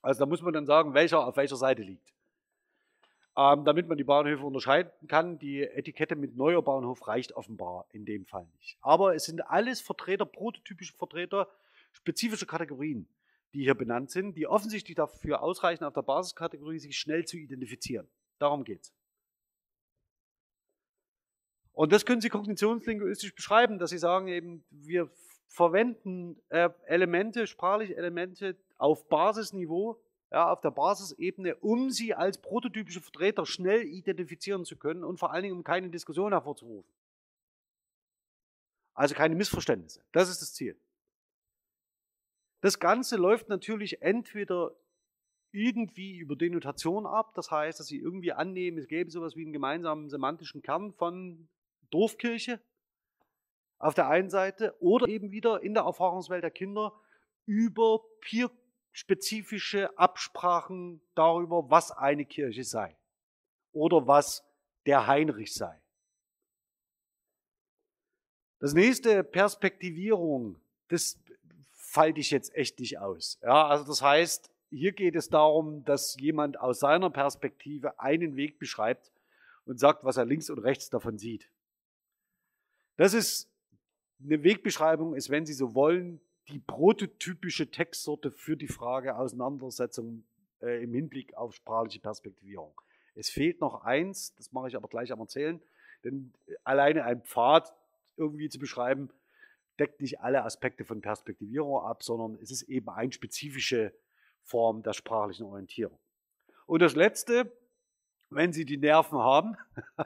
Also 0.00 0.20
da 0.20 0.26
muss 0.26 0.42
man 0.42 0.52
dann 0.52 0.64
sagen, 0.64 0.94
welcher 0.94 1.26
auf 1.26 1.36
welcher 1.36 1.56
Seite 1.56 1.82
liegt. 1.82 2.14
Ähm, 3.40 3.64
damit 3.64 3.88
man 3.88 3.96
die 3.96 4.04
Bahnhöfe 4.04 4.44
unterscheiden 4.44 4.90
kann, 5.08 5.38
die 5.38 5.62
Etikette 5.62 6.14
mit 6.14 6.36
neuer 6.36 6.60
Bahnhof 6.60 7.06
reicht 7.06 7.32
offenbar 7.32 7.86
in 7.90 8.04
dem 8.04 8.26
Fall 8.26 8.46
nicht. 8.58 8.76
Aber 8.82 9.14
es 9.14 9.24
sind 9.24 9.40
alles 9.40 9.80
Vertreter, 9.80 10.26
prototypische 10.26 10.92
Vertreter 10.92 11.48
spezifische 11.92 12.44
Kategorien, 12.44 13.08
die 13.54 13.62
hier 13.62 13.74
benannt 13.74 14.10
sind, 14.10 14.36
die 14.36 14.46
offensichtlich 14.46 14.94
dafür 14.94 15.42
ausreichen, 15.42 15.84
auf 15.84 15.94
der 15.94 16.02
Basiskategorie 16.02 16.80
sich 16.80 16.98
schnell 16.98 17.24
zu 17.24 17.38
identifizieren. 17.38 18.06
Darum 18.38 18.62
geht 18.62 18.82
es. 18.82 18.92
Und 21.72 21.92
das 21.92 22.04
können 22.04 22.20
Sie 22.20 22.28
kognitionslinguistisch 22.28 23.34
beschreiben, 23.34 23.78
dass 23.78 23.88
Sie 23.88 23.98
sagen 23.98 24.28
eben, 24.28 24.64
wir 24.68 25.08
verwenden 25.46 26.36
äh, 26.50 26.68
Elemente, 26.84 27.46
sprachliche 27.46 27.96
Elemente 27.96 28.54
auf 28.76 29.08
Basisniveau, 29.08 29.98
ja, 30.30 30.50
auf 30.50 30.60
der 30.60 30.70
Basisebene, 30.70 31.56
um 31.56 31.90
sie 31.90 32.14
als 32.14 32.38
prototypische 32.38 33.00
Vertreter 33.00 33.46
schnell 33.46 33.82
identifizieren 33.82 34.64
zu 34.64 34.76
können 34.76 35.04
und 35.04 35.18
vor 35.18 35.32
allen 35.32 35.42
Dingen 35.42 35.56
um 35.56 35.64
keine 35.64 35.90
Diskussion 35.90 36.32
hervorzurufen. 36.32 36.90
Also 38.94 39.14
keine 39.14 39.34
Missverständnisse. 39.34 40.04
Das 40.12 40.28
ist 40.28 40.40
das 40.42 40.52
Ziel. 40.52 40.76
Das 42.60 42.78
Ganze 42.78 43.16
läuft 43.16 43.48
natürlich 43.48 44.02
entweder 44.02 44.76
irgendwie 45.52 46.18
über 46.18 46.36
Denotation 46.36 47.06
ab, 47.06 47.34
das 47.34 47.50
heißt, 47.50 47.80
dass 47.80 47.88
sie 47.88 47.98
irgendwie 47.98 48.32
annehmen, 48.32 48.78
es 48.78 48.86
gäbe 48.86 49.10
sowas 49.10 49.34
wie 49.34 49.42
einen 49.42 49.52
gemeinsamen 49.52 50.08
semantischen 50.08 50.62
Kern 50.62 50.92
von 50.92 51.48
Dorfkirche 51.90 52.60
auf 53.78 53.94
der 53.94 54.08
einen 54.08 54.30
Seite 54.30 54.76
oder 54.78 55.08
eben 55.08 55.32
wieder 55.32 55.62
in 55.62 55.74
der 55.74 55.84
Erfahrungswelt 55.84 56.44
der 56.44 56.50
Kinder 56.50 56.92
über 57.46 58.00
peer-spezifische 58.92 59.96
Absprachen 59.98 61.00
darüber, 61.14 61.70
was 61.70 61.90
eine 61.90 62.24
Kirche 62.24 62.64
sei 62.64 62.96
oder 63.72 64.06
was 64.06 64.44
der 64.86 65.06
Heinrich 65.06 65.54
sei. 65.54 65.80
Das 68.58 68.74
nächste 68.74 69.24
Perspektivierung, 69.24 70.60
das 70.88 71.18
falte 71.70 72.20
ich 72.20 72.30
jetzt 72.30 72.54
echt 72.54 72.78
nicht 72.78 72.98
aus. 72.98 73.38
Ja, 73.42 73.66
also 73.66 73.84
das 73.84 74.02
heißt, 74.02 74.50
hier 74.70 74.92
geht 74.92 75.16
es 75.16 75.28
darum, 75.28 75.84
dass 75.84 76.16
jemand 76.20 76.60
aus 76.60 76.80
seiner 76.80 77.10
Perspektive 77.10 77.98
einen 77.98 78.36
Weg 78.36 78.58
beschreibt 78.58 79.10
und 79.64 79.78
sagt, 79.78 80.04
was 80.04 80.16
er 80.16 80.24
links 80.24 80.50
und 80.50 80.58
rechts 80.58 80.90
davon 80.90 81.18
sieht. 81.18 81.50
Das 82.96 83.14
ist 83.14 83.48
eine 84.22 84.42
Wegbeschreibung, 84.42 85.14
ist, 85.14 85.30
wenn 85.30 85.46
Sie 85.46 85.54
so 85.54 85.74
wollen, 85.74 86.20
die 86.50 86.58
prototypische 86.58 87.70
Textsorte 87.70 88.30
für 88.30 88.56
die 88.56 88.68
Frage 88.68 89.16
Auseinandersetzung 89.16 90.24
äh, 90.60 90.82
im 90.82 90.92
Hinblick 90.92 91.34
auf 91.34 91.54
sprachliche 91.54 92.00
Perspektivierung. 92.00 92.78
Es 93.14 93.30
fehlt 93.30 93.60
noch 93.60 93.84
eins, 93.84 94.34
das 94.36 94.52
mache 94.52 94.68
ich 94.68 94.76
aber 94.76 94.88
gleich 94.88 95.12
am 95.12 95.20
Erzählen, 95.20 95.60
denn 96.04 96.32
alleine 96.64 97.04
ein 97.04 97.22
Pfad 97.22 97.74
irgendwie 98.16 98.48
zu 98.48 98.58
beschreiben, 98.58 99.10
deckt 99.78 100.00
nicht 100.00 100.20
alle 100.20 100.44
Aspekte 100.44 100.84
von 100.84 101.00
Perspektivierung 101.00 101.82
ab, 101.82 102.02
sondern 102.02 102.38
es 102.42 102.50
ist 102.50 102.62
eben 102.62 102.88
eine 102.88 103.12
spezifische 103.12 103.94
Form 104.42 104.82
der 104.82 104.92
sprachlichen 104.92 105.46
Orientierung. 105.46 105.98
Und 106.66 106.82
das 106.82 106.94
Letzte, 106.94 107.50
wenn 108.28 108.52
Sie 108.52 108.64
die 108.64 108.76
Nerven 108.76 109.18
haben, 109.18 109.56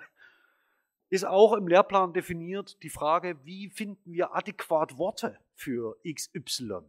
ist 1.11 1.25
auch 1.25 1.55
im 1.55 1.69
Lehrplan 1.69 2.13
definiert 2.13 2.83
die 2.83 2.91
Frage, 2.91 3.37
wie 3.45 3.69
finden 3.71 4.13
wir 4.13 4.35
adäquat 4.35 4.99
Worte 4.99 5.39
für 5.55 5.97
XY? 6.07 6.81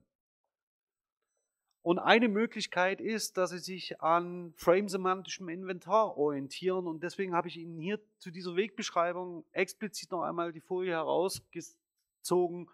Und 1.81 1.99
eine 1.99 2.29
Möglichkeit 2.29 2.99
ist, 2.99 3.37
dass 3.37 3.51
Sie 3.51 3.59
sich 3.59 4.01
an 4.01 4.53
frame-semantischem 4.55 5.49
Inventar 5.49 6.17
orientieren. 6.17 6.87
Und 6.87 7.03
deswegen 7.03 7.33
habe 7.33 7.47
ich 7.47 7.57
Ihnen 7.57 7.79
hier 7.79 7.99
zu 8.17 8.31
dieser 8.31 8.55
Wegbeschreibung 8.55 9.45
explizit 9.51 10.11
noch 10.11 10.23
einmal 10.23 10.51
die 10.51 10.61
Folie 10.61 10.93
herausgestellt 10.93 11.77
gezogen 12.25 12.67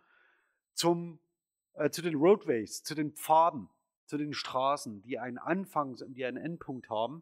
zum, 0.74 1.20
äh, 1.74 1.89
zu 1.89 2.02
den 2.02 2.16
Roadways, 2.16 2.84
zu 2.84 2.96
den 2.96 3.12
Pfaden, 3.12 3.70
zu 4.06 4.18
den 4.18 4.34
Straßen, 4.34 5.02
die 5.02 5.20
einen 5.20 5.38
Anfang 5.38 5.98
und 6.02 6.14
die 6.14 6.26
einen 6.26 6.38
Endpunkt 6.38 6.89
haben 6.89 7.22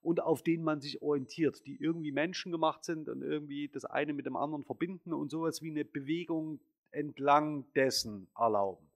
und 0.00 0.20
auf 0.20 0.42
denen 0.42 0.64
man 0.64 0.80
sich 0.80 1.02
orientiert, 1.02 1.66
die 1.66 1.76
irgendwie 1.76 2.12
menschengemacht 2.12 2.84
sind 2.84 3.08
und 3.08 3.22
irgendwie 3.22 3.68
das 3.68 3.84
eine 3.84 4.14
mit 4.14 4.24
dem 4.24 4.36
anderen 4.36 4.64
verbinden 4.64 5.12
und 5.12 5.30
sowas 5.30 5.60
wie 5.60 5.70
eine 5.70 5.84
Bewegung 5.84 6.60
entlang 6.90 7.70
dessen 7.74 8.28
erlauben. 8.36 8.86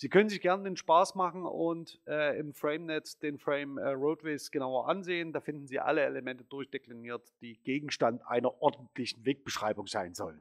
Sie 0.00 0.08
können 0.08 0.30
sich 0.30 0.40
gerne 0.40 0.64
den 0.64 0.78
Spaß 0.78 1.14
machen 1.14 1.44
und 1.44 2.00
äh, 2.06 2.38
im 2.38 2.54
FrameNet 2.54 3.22
den 3.22 3.38
Frame 3.38 3.76
äh, 3.76 3.90
Roadways 3.90 4.50
genauer 4.50 4.88
ansehen. 4.88 5.34
Da 5.34 5.40
finden 5.40 5.66
Sie 5.66 5.78
alle 5.78 6.00
Elemente 6.00 6.42
durchdekliniert, 6.44 7.30
die 7.42 7.58
Gegenstand 7.58 8.26
einer 8.26 8.62
ordentlichen 8.62 9.26
Wegbeschreibung 9.26 9.86
sein 9.86 10.14
sollen. 10.14 10.40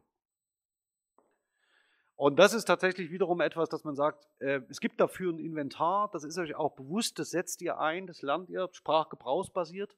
Und 2.16 2.40
das 2.40 2.54
ist 2.54 2.66
tatsächlich 2.66 3.12
wiederum 3.12 3.42
etwas, 3.42 3.68
dass 3.68 3.84
man 3.84 3.96
sagt, 3.96 4.28
äh, 4.40 4.62
es 4.70 4.80
gibt 4.80 5.00
dafür 5.02 5.34
ein 5.34 5.40
Inventar, 5.40 6.10
das 6.12 6.24
ist 6.24 6.38
euch 6.38 6.56
auch 6.56 6.76
bewusst, 6.76 7.20
das 7.20 7.30
setzt 7.30 7.62
ihr 7.62 7.80
ein, 7.80 8.08
das 8.08 8.22
lernt 8.22 8.50
ihr 8.50 8.70
sprachgebrauchsbasiert. 8.72 9.94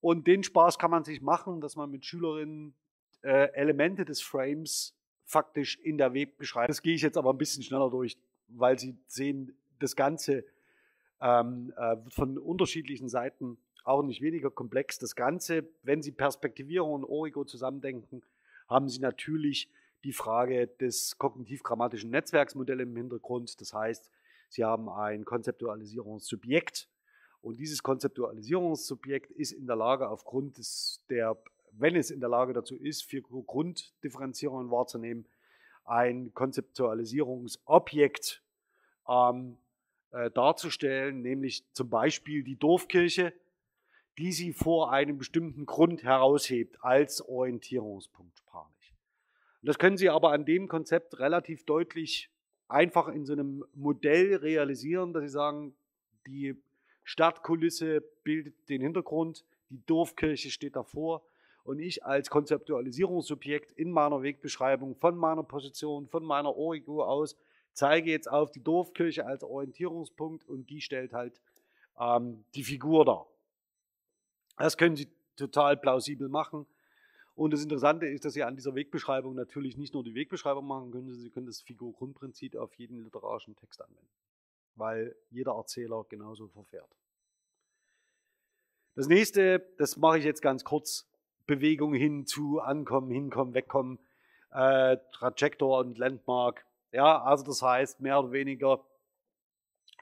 Und 0.00 0.26
den 0.26 0.42
Spaß 0.42 0.78
kann 0.78 0.90
man 0.90 1.04
sich 1.04 1.22
machen, 1.22 1.60
dass 1.60 1.76
man 1.76 1.90
mit 1.90 2.04
Schülerinnen 2.04 2.74
äh, 3.22 3.52
Elemente 3.52 4.04
des 4.04 4.20
Frames 4.20 4.96
faktisch 5.24 5.78
in 5.78 5.98
der 5.98 6.14
Wegbeschreibung. 6.14 6.68
Das 6.68 6.82
gehe 6.82 6.94
ich 6.94 7.02
jetzt 7.02 7.16
aber 7.16 7.30
ein 7.30 7.38
bisschen 7.38 7.62
schneller 7.62 7.90
durch 7.90 8.16
weil 8.48 8.78
sie 8.78 8.96
sehen, 9.06 9.56
das 9.78 9.96
Ganze 9.96 10.44
ähm, 11.20 11.72
äh, 11.76 11.96
von 12.08 12.38
unterschiedlichen 12.38 13.08
Seiten 13.08 13.58
auch 13.84 14.02
nicht 14.02 14.22
weniger 14.22 14.50
komplex. 14.50 14.98
Das 14.98 15.14
Ganze, 15.14 15.68
wenn 15.82 16.02
Sie 16.02 16.12
Perspektivierung 16.12 16.92
und 16.92 17.04
Origo 17.04 17.44
zusammendenken, 17.44 18.22
haben 18.66 18.88
Sie 18.88 18.98
natürlich 18.98 19.70
die 20.04 20.12
Frage 20.12 20.66
des 20.66 21.18
kognitiv-grammatischen 21.18 22.10
Netzwerksmodells 22.10 22.82
im 22.82 22.96
Hintergrund. 22.96 23.60
Das 23.60 23.74
heißt, 23.74 24.10
Sie 24.48 24.64
haben 24.64 24.88
ein 24.88 25.24
Konzeptualisierungssubjekt 25.24 26.88
und 27.42 27.58
dieses 27.58 27.82
Konzeptualisierungssubjekt 27.82 29.30
ist 29.32 29.52
in 29.52 29.66
der 29.66 29.76
Lage, 29.76 30.08
aufgrund 30.08 30.56
des, 30.56 31.04
der, 31.10 31.36
wenn 31.78 31.96
es 31.96 32.10
in 32.10 32.20
der 32.20 32.28
Lage 32.28 32.52
dazu 32.52 32.76
ist, 32.76 33.04
vier 33.04 33.22
Grunddifferenzierungen 33.22 34.70
wahrzunehmen, 34.70 35.26
ein 35.84 36.34
Konzeptualisierungsobjekt 36.34 38.42
ähm, 39.08 39.56
äh, 40.12 40.30
darzustellen, 40.30 41.22
nämlich 41.22 41.64
zum 41.72 41.88
Beispiel 41.90 42.44
die 42.44 42.56
Dorfkirche, 42.56 43.32
die 44.18 44.32
sie 44.32 44.52
vor 44.52 44.92
einem 44.92 45.18
bestimmten 45.18 45.66
Grund 45.66 46.04
heraushebt 46.04 46.76
als 46.82 47.20
Orientierungspunkt 47.20 48.38
sprachlich. 48.38 48.94
Und 49.60 49.68
das 49.68 49.78
können 49.78 49.96
Sie 49.96 50.08
aber 50.08 50.30
an 50.30 50.44
dem 50.44 50.68
Konzept 50.68 51.18
relativ 51.18 51.64
deutlich 51.64 52.30
einfach 52.68 53.08
in 53.08 53.24
so 53.24 53.32
einem 53.32 53.64
Modell 53.74 54.36
realisieren, 54.36 55.12
dass 55.12 55.24
Sie 55.24 55.30
sagen, 55.30 55.74
die 56.26 56.54
Stadtkulisse 57.02 58.02
bildet 58.22 58.68
den 58.68 58.80
Hintergrund, 58.80 59.44
die 59.68 59.84
Dorfkirche 59.84 60.50
steht 60.50 60.76
davor 60.76 61.26
und 61.64 61.78
ich 61.78 62.04
als 62.04 62.30
Konzeptualisierungssubjekt 62.30 63.72
in 63.72 63.90
meiner 63.90 64.22
Wegbeschreibung 64.22 64.94
von 64.94 65.16
meiner 65.16 65.42
Position, 65.42 66.06
von 66.08 66.24
meiner 66.24 66.54
Origo 66.56 67.02
aus, 67.02 67.36
zeige 67.72 68.10
jetzt 68.10 68.30
auf 68.30 68.50
die 68.50 68.62
Dorfkirche 68.62 69.26
als 69.26 69.42
Orientierungspunkt 69.42 70.46
und 70.46 70.70
die 70.70 70.80
stellt 70.80 71.12
halt 71.12 71.40
ähm, 71.98 72.44
die 72.54 72.64
Figur 72.64 73.04
dar. 73.04 73.26
Das 74.56 74.76
können 74.76 74.94
Sie 74.94 75.08
total 75.36 75.76
plausibel 75.76 76.28
machen. 76.28 76.66
Und 77.34 77.52
das 77.52 77.64
Interessante 77.64 78.06
ist, 78.06 78.24
dass 78.24 78.34
Sie 78.34 78.44
an 78.44 78.54
dieser 78.54 78.76
Wegbeschreibung 78.76 79.34
natürlich 79.34 79.76
nicht 79.76 79.92
nur 79.92 80.04
die 80.04 80.14
Wegbeschreibung 80.14 80.66
machen 80.66 80.92
können, 80.92 81.12
Sie 81.14 81.30
können 81.30 81.46
das 81.46 81.62
Figur-Grundprinzip 81.62 82.54
auf 82.54 82.72
jeden 82.74 83.02
literarischen 83.02 83.56
Text 83.56 83.82
anwenden, 83.82 84.08
weil 84.76 85.16
jeder 85.30 85.52
Erzähler 85.52 86.04
genauso 86.08 86.46
verfährt. 86.48 86.94
Das 88.94 89.08
nächste, 89.08 89.66
das 89.78 89.96
mache 89.96 90.18
ich 90.18 90.24
jetzt 90.24 90.42
ganz 90.42 90.62
kurz, 90.62 91.08
Bewegung 91.46 91.94
hin 91.94 92.26
zu 92.26 92.60
Ankommen, 92.60 93.10
Hinkommen, 93.10 93.54
Wegkommen, 93.54 93.98
äh, 94.50 94.96
Trajektor 95.12 95.78
und 95.78 95.98
Landmark. 95.98 96.64
Ja, 96.92 97.22
also 97.22 97.44
das 97.44 97.60
heißt, 97.60 98.00
mehr 98.00 98.20
oder 98.20 98.32
weniger 98.32 98.84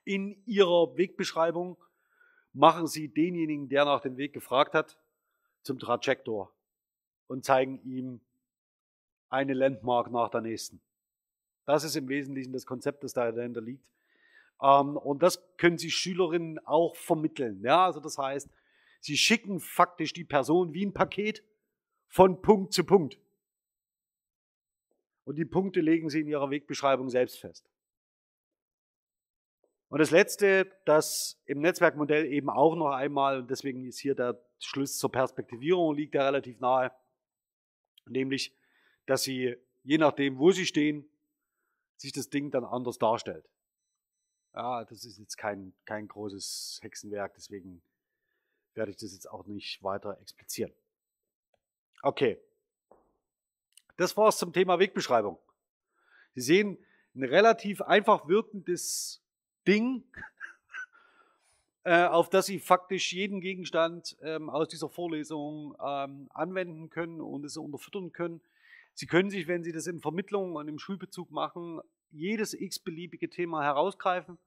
in 0.04 0.42
ihrer 0.46 0.96
Wegbeschreibung 0.96 1.76
machen 2.52 2.86
sie 2.86 3.08
denjenigen, 3.08 3.68
der 3.68 3.84
nach 3.84 4.00
dem 4.00 4.16
Weg 4.16 4.32
gefragt 4.32 4.74
hat, 4.74 4.98
zum 5.62 5.78
Trajektor 5.78 6.52
und 7.28 7.44
zeigen 7.44 7.80
ihm 7.84 8.20
eine 9.30 9.54
Landmark 9.54 10.10
nach 10.10 10.28
der 10.28 10.42
nächsten. 10.42 10.80
Das 11.64 11.84
ist 11.84 11.96
im 11.96 12.08
Wesentlichen 12.08 12.52
das 12.52 12.66
Konzept, 12.66 13.04
das 13.04 13.12
dahinter 13.12 13.60
liegt. 13.60 13.86
Ähm, 14.60 14.96
und 14.96 15.22
das 15.22 15.42
können 15.56 15.78
Sie 15.78 15.90
Schülerinnen 15.90 16.58
auch 16.66 16.96
vermitteln. 16.96 17.62
Ja, 17.62 17.86
also 17.86 18.00
das 18.00 18.18
heißt, 18.18 18.50
Sie 19.02 19.16
schicken 19.16 19.58
faktisch 19.58 20.12
die 20.12 20.24
Person 20.24 20.74
wie 20.74 20.86
ein 20.86 20.94
Paket 20.94 21.44
von 22.06 22.40
Punkt 22.40 22.72
zu 22.72 22.84
Punkt. 22.84 23.18
Und 25.24 25.36
die 25.36 25.44
Punkte 25.44 25.80
legen 25.80 26.08
Sie 26.08 26.20
in 26.20 26.28
Ihrer 26.28 26.50
Wegbeschreibung 26.50 27.10
selbst 27.10 27.40
fest. 27.40 27.68
Und 29.88 29.98
das 29.98 30.12
Letzte, 30.12 30.70
das 30.84 31.42
im 31.46 31.60
Netzwerkmodell 31.60 32.26
eben 32.26 32.48
auch 32.48 32.76
noch 32.76 32.92
einmal, 32.92 33.40
und 33.40 33.50
deswegen 33.50 33.84
ist 33.84 33.98
hier 33.98 34.14
der 34.14 34.40
Schluss 34.60 34.96
zur 34.96 35.10
Perspektivierung, 35.10 35.96
liegt 35.96 36.14
ja 36.14 36.24
relativ 36.24 36.60
nahe, 36.60 36.92
nämlich, 38.06 38.56
dass 39.06 39.24
Sie, 39.24 39.56
je 39.82 39.98
nachdem, 39.98 40.38
wo 40.38 40.52
Sie 40.52 40.64
stehen, 40.64 41.04
sich 41.96 42.12
das 42.12 42.30
Ding 42.30 42.52
dann 42.52 42.64
anders 42.64 42.98
darstellt. 42.98 43.48
Ja, 44.54 44.84
das 44.84 45.04
ist 45.04 45.18
jetzt 45.18 45.36
kein, 45.36 45.74
kein 45.86 46.06
großes 46.06 46.78
Hexenwerk, 46.82 47.34
deswegen 47.34 47.82
werde 48.74 48.90
ich 48.90 48.96
das 48.96 49.12
jetzt 49.12 49.30
auch 49.30 49.46
nicht 49.46 49.82
weiter 49.82 50.18
explizieren. 50.20 50.72
Okay. 52.02 52.38
Das 53.96 54.16
war 54.16 54.28
es 54.28 54.38
zum 54.38 54.52
Thema 54.52 54.78
Wegbeschreibung. 54.78 55.38
Sie 56.34 56.40
sehen 56.40 56.78
ein 57.14 57.24
relativ 57.24 57.82
einfach 57.82 58.26
wirkendes 58.26 59.22
Ding, 59.66 60.02
äh, 61.84 62.06
auf 62.06 62.30
das 62.30 62.46
Sie 62.46 62.58
faktisch 62.58 63.12
jeden 63.12 63.40
Gegenstand 63.40 64.16
ähm, 64.22 64.48
aus 64.48 64.68
dieser 64.68 64.88
Vorlesung 64.88 65.76
ähm, 65.84 66.30
anwenden 66.32 66.90
können 66.90 67.20
und 67.20 67.44
es 67.44 67.56
unterfüttern 67.56 68.12
können. 68.12 68.40
Sie 68.94 69.06
können 69.06 69.30
sich, 69.30 69.46
wenn 69.46 69.62
Sie 69.62 69.72
das 69.72 69.86
in 69.86 70.00
Vermittlung 70.00 70.54
und 70.54 70.68
im 70.68 70.78
Schulbezug 70.78 71.30
machen, 71.30 71.80
jedes 72.10 72.54
x-beliebige 72.54 73.30
Thema 73.30 73.62
herausgreifen 73.62 74.38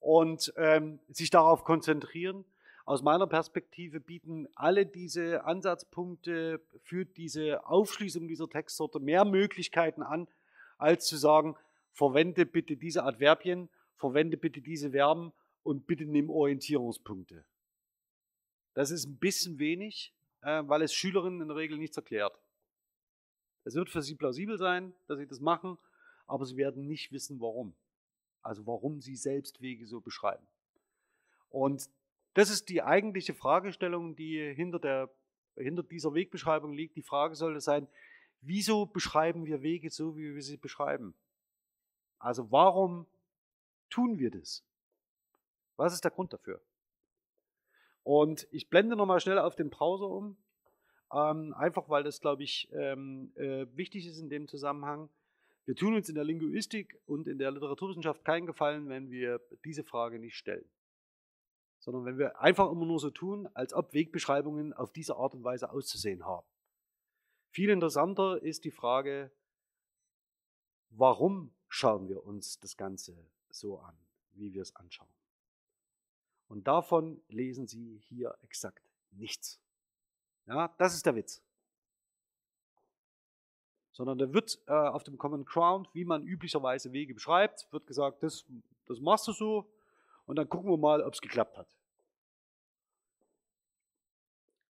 und 0.00 0.52
ähm, 0.56 1.00
sich 1.08 1.30
darauf 1.30 1.64
konzentrieren 1.64 2.44
aus 2.90 3.02
meiner 3.02 3.28
Perspektive 3.28 4.00
bieten 4.00 4.48
alle 4.56 4.84
diese 4.84 5.44
Ansatzpunkte 5.44 6.60
für 6.82 7.04
diese 7.04 7.64
Aufschließung 7.64 8.26
dieser 8.26 8.48
Textsorte 8.48 8.98
mehr 8.98 9.24
Möglichkeiten 9.24 10.02
an, 10.02 10.26
als 10.76 11.06
zu 11.06 11.16
sagen, 11.16 11.54
verwende 11.92 12.46
bitte 12.46 12.76
diese 12.76 13.04
Adverbien, 13.04 13.68
verwende 13.94 14.36
bitte 14.36 14.60
diese 14.60 14.90
Verben 14.90 15.32
und 15.62 15.86
bitte 15.86 16.04
nimm 16.04 16.30
Orientierungspunkte. 16.30 17.44
Das 18.74 18.90
ist 18.90 19.06
ein 19.06 19.18
bisschen 19.18 19.60
wenig, 19.60 20.12
äh, 20.40 20.64
weil 20.66 20.82
es 20.82 20.92
Schülerinnen 20.92 21.42
in 21.42 21.46
der 21.46 21.58
Regel 21.58 21.78
nichts 21.78 21.96
erklärt. 21.96 22.36
Es 23.62 23.76
wird 23.76 23.88
für 23.88 24.02
sie 24.02 24.16
plausibel 24.16 24.58
sein, 24.58 24.92
dass 25.06 25.20
sie 25.20 25.28
das 25.28 25.38
machen, 25.38 25.78
aber 26.26 26.44
sie 26.44 26.56
werden 26.56 26.88
nicht 26.88 27.12
wissen, 27.12 27.40
warum. 27.40 27.72
Also 28.42 28.66
warum 28.66 29.00
sie 29.00 29.14
selbst 29.14 29.60
Wege 29.60 29.86
so 29.86 30.00
beschreiben. 30.00 30.44
Und 31.50 31.88
das 32.34 32.50
ist 32.50 32.68
die 32.68 32.82
eigentliche 32.82 33.34
Fragestellung, 33.34 34.14
die 34.14 34.52
hinter, 34.54 34.78
der, 34.78 35.10
hinter 35.56 35.82
dieser 35.82 36.14
Wegbeschreibung 36.14 36.72
liegt. 36.72 36.96
Die 36.96 37.02
Frage 37.02 37.34
sollte 37.34 37.60
sein, 37.60 37.88
wieso 38.40 38.86
beschreiben 38.86 39.46
wir 39.46 39.62
Wege 39.62 39.90
so, 39.90 40.16
wie 40.16 40.34
wir 40.34 40.42
sie 40.42 40.56
beschreiben? 40.56 41.14
Also 42.18 42.50
warum 42.52 43.06
tun 43.88 44.18
wir 44.18 44.30
das? 44.30 44.64
Was 45.76 45.92
ist 45.92 46.04
der 46.04 46.10
Grund 46.10 46.32
dafür? 46.32 46.60
Und 48.02 48.46
ich 48.50 48.68
blende 48.68 48.96
nochmal 48.96 49.20
schnell 49.20 49.38
auf 49.38 49.56
den 49.56 49.70
Browser 49.70 50.08
um, 50.08 50.36
ähm, 51.12 51.52
einfach 51.54 51.88
weil 51.88 52.04
das, 52.04 52.20
glaube 52.20 52.44
ich, 52.44 52.68
ähm, 52.72 53.32
äh, 53.34 53.66
wichtig 53.74 54.06
ist 54.06 54.20
in 54.20 54.30
dem 54.30 54.46
Zusammenhang. 54.46 55.08
Wir 55.64 55.74
tun 55.74 55.94
uns 55.94 56.08
in 56.08 56.14
der 56.14 56.24
Linguistik 56.24 57.00
und 57.06 57.26
in 57.26 57.38
der 57.38 57.50
Literaturwissenschaft 57.50 58.24
keinen 58.24 58.46
Gefallen, 58.46 58.88
wenn 58.88 59.10
wir 59.10 59.40
diese 59.64 59.82
Frage 59.84 60.18
nicht 60.18 60.36
stellen 60.36 60.68
sondern 61.80 62.04
wenn 62.04 62.18
wir 62.18 62.40
einfach 62.40 62.70
immer 62.70 62.86
nur 62.86 63.00
so 63.00 63.10
tun, 63.10 63.48
als 63.54 63.72
ob 63.72 63.92
Wegbeschreibungen 63.92 64.72
auf 64.72 64.92
diese 64.92 65.16
Art 65.16 65.34
und 65.34 65.42
Weise 65.42 65.70
auszusehen 65.70 66.24
haben. 66.24 66.46
Viel 67.50 67.70
interessanter 67.70 68.40
ist 68.42 68.64
die 68.64 68.70
Frage, 68.70 69.32
warum 70.90 71.52
schauen 71.68 72.08
wir 72.08 72.24
uns 72.24 72.60
das 72.60 72.76
Ganze 72.76 73.16
so 73.48 73.78
an, 73.78 73.96
wie 74.32 74.52
wir 74.52 74.62
es 74.62 74.76
anschauen. 74.76 75.08
Und 76.48 76.66
davon 76.66 77.22
lesen 77.28 77.66
Sie 77.66 77.98
hier 77.98 78.36
exakt 78.42 78.84
nichts. 79.12 79.60
Ja, 80.46 80.74
das 80.78 80.94
ist 80.94 81.06
der 81.06 81.14
Witz. 81.14 81.42
Sondern 83.92 84.18
da 84.18 84.32
wird 84.32 84.60
äh, 84.66 84.72
auf 84.72 85.04
dem 85.04 85.16
Common 85.16 85.44
Ground, 85.44 85.88
wie 85.92 86.04
man 86.04 86.26
üblicherweise 86.26 86.92
Wege 86.92 87.14
beschreibt, 87.14 87.72
wird 87.72 87.86
gesagt, 87.86 88.22
das, 88.22 88.44
das 88.86 89.00
machst 89.00 89.28
du 89.28 89.32
so, 89.32 89.70
und 90.30 90.36
dann 90.36 90.48
gucken 90.48 90.70
wir 90.70 90.76
mal, 90.76 91.02
ob 91.02 91.12
es 91.12 91.20
geklappt 91.20 91.58
hat. 91.58 91.66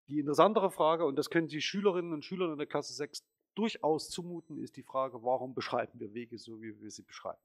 Die 0.09 0.19
interessantere 0.19 0.71
Frage, 0.71 1.05
und 1.05 1.17
das 1.17 1.29
können 1.29 1.49
Sie 1.49 1.61
Schülerinnen 1.61 2.15
und 2.15 2.25
Schülern 2.25 2.53
in 2.53 2.57
der 2.57 2.67
Klasse 2.67 2.95
6 2.95 3.23
durchaus 3.55 4.09
zumuten, 4.09 4.57
ist 4.57 4.79
die 4.79 4.83
Frage, 4.83 5.23
warum 5.23 5.55
beschreiben 5.55 6.01
wir 6.01 6.15
Wege 6.15 6.39
so, 6.39 6.63
wie 6.63 6.81
wir 6.81 6.91
sie 6.91 7.03
beschreiben? 7.03 7.43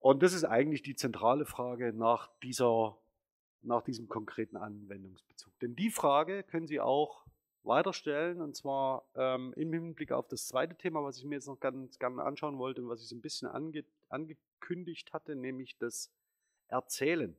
Und 0.00 0.20
das 0.24 0.32
ist 0.32 0.42
eigentlich 0.42 0.82
die 0.82 0.96
zentrale 0.96 1.46
Frage 1.46 1.92
nach, 1.92 2.28
dieser, 2.42 2.98
nach 3.60 3.82
diesem 3.82 4.08
konkreten 4.08 4.56
Anwendungsbezug. 4.56 5.56
Denn 5.60 5.76
die 5.76 5.90
Frage 5.90 6.42
können 6.42 6.66
Sie 6.66 6.80
auch 6.80 7.24
weiterstellen, 7.62 8.40
und 8.40 8.56
zwar 8.56 9.04
ähm, 9.14 9.54
im 9.56 9.72
Hinblick 9.72 10.10
auf 10.10 10.26
das 10.26 10.48
zweite 10.48 10.76
Thema, 10.76 11.04
was 11.04 11.18
ich 11.18 11.24
mir 11.24 11.36
jetzt 11.36 11.46
noch 11.46 11.60
ganz 11.60 12.00
gerne 12.00 12.24
anschauen 12.24 12.58
wollte 12.58 12.82
und 12.82 12.88
was 12.88 13.00
ich 13.00 13.06
so 13.06 13.14
ein 13.14 13.20
bisschen 13.20 13.46
ange, 13.46 13.84
angekündigt 14.62 15.12
hatte, 15.12 15.34
nämlich 15.34 15.76
das 15.78 16.10
Erzählen. 16.68 17.36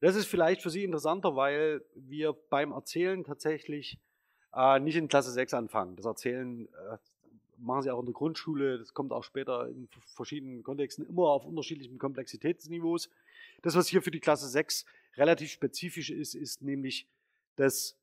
Das 0.00 0.16
ist 0.16 0.26
vielleicht 0.26 0.62
für 0.62 0.70
Sie 0.70 0.84
interessanter, 0.84 1.36
weil 1.36 1.84
wir 1.94 2.32
beim 2.32 2.72
Erzählen 2.72 3.22
tatsächlich 3.24 3.98
äh, 4.52 4.80
nicht 4.80 4.96
in 4.96 5.08
Klasse 5.08 5.30
6 5.30 5.54
anfangen. 5.54 5.96
Das 5.96 6.04
Erzählen 6.04 6.66
äh, 6.66 6.98
machen 7.56 7.82
sie 7.82 7.90
auch 7.90 8.00
in 8.00 8.06
der 8.06 8.12
Grundschule, 8.12 8.78
das 8.78 8.92
kommt 8.92 9.12
auch 9.12 9.22
später 9.22 9.68
in 9.68 9.88
verschiedenen 10.16 10.64
Kontexten 10.64 11.06
immer 11.06 11.28
auf 11.28 11.44
unterschiedlichen 11.44 11.98
Komplexitätsniveaus. 11.98 13.08
Das, 13.62 13.76
was 13.76 13.86
hier 13.86 14.02
für 14.02 14.10
die 14.10 14.18
Klasse 14.18 14.48
6 14.48 14.84
relativ 15.16 15.52
spezifisch 15.52 16.10
ist, 16.10 16.34
ist 16.34 16.62
nämlich 16.62 17.06
das 17.54 17.96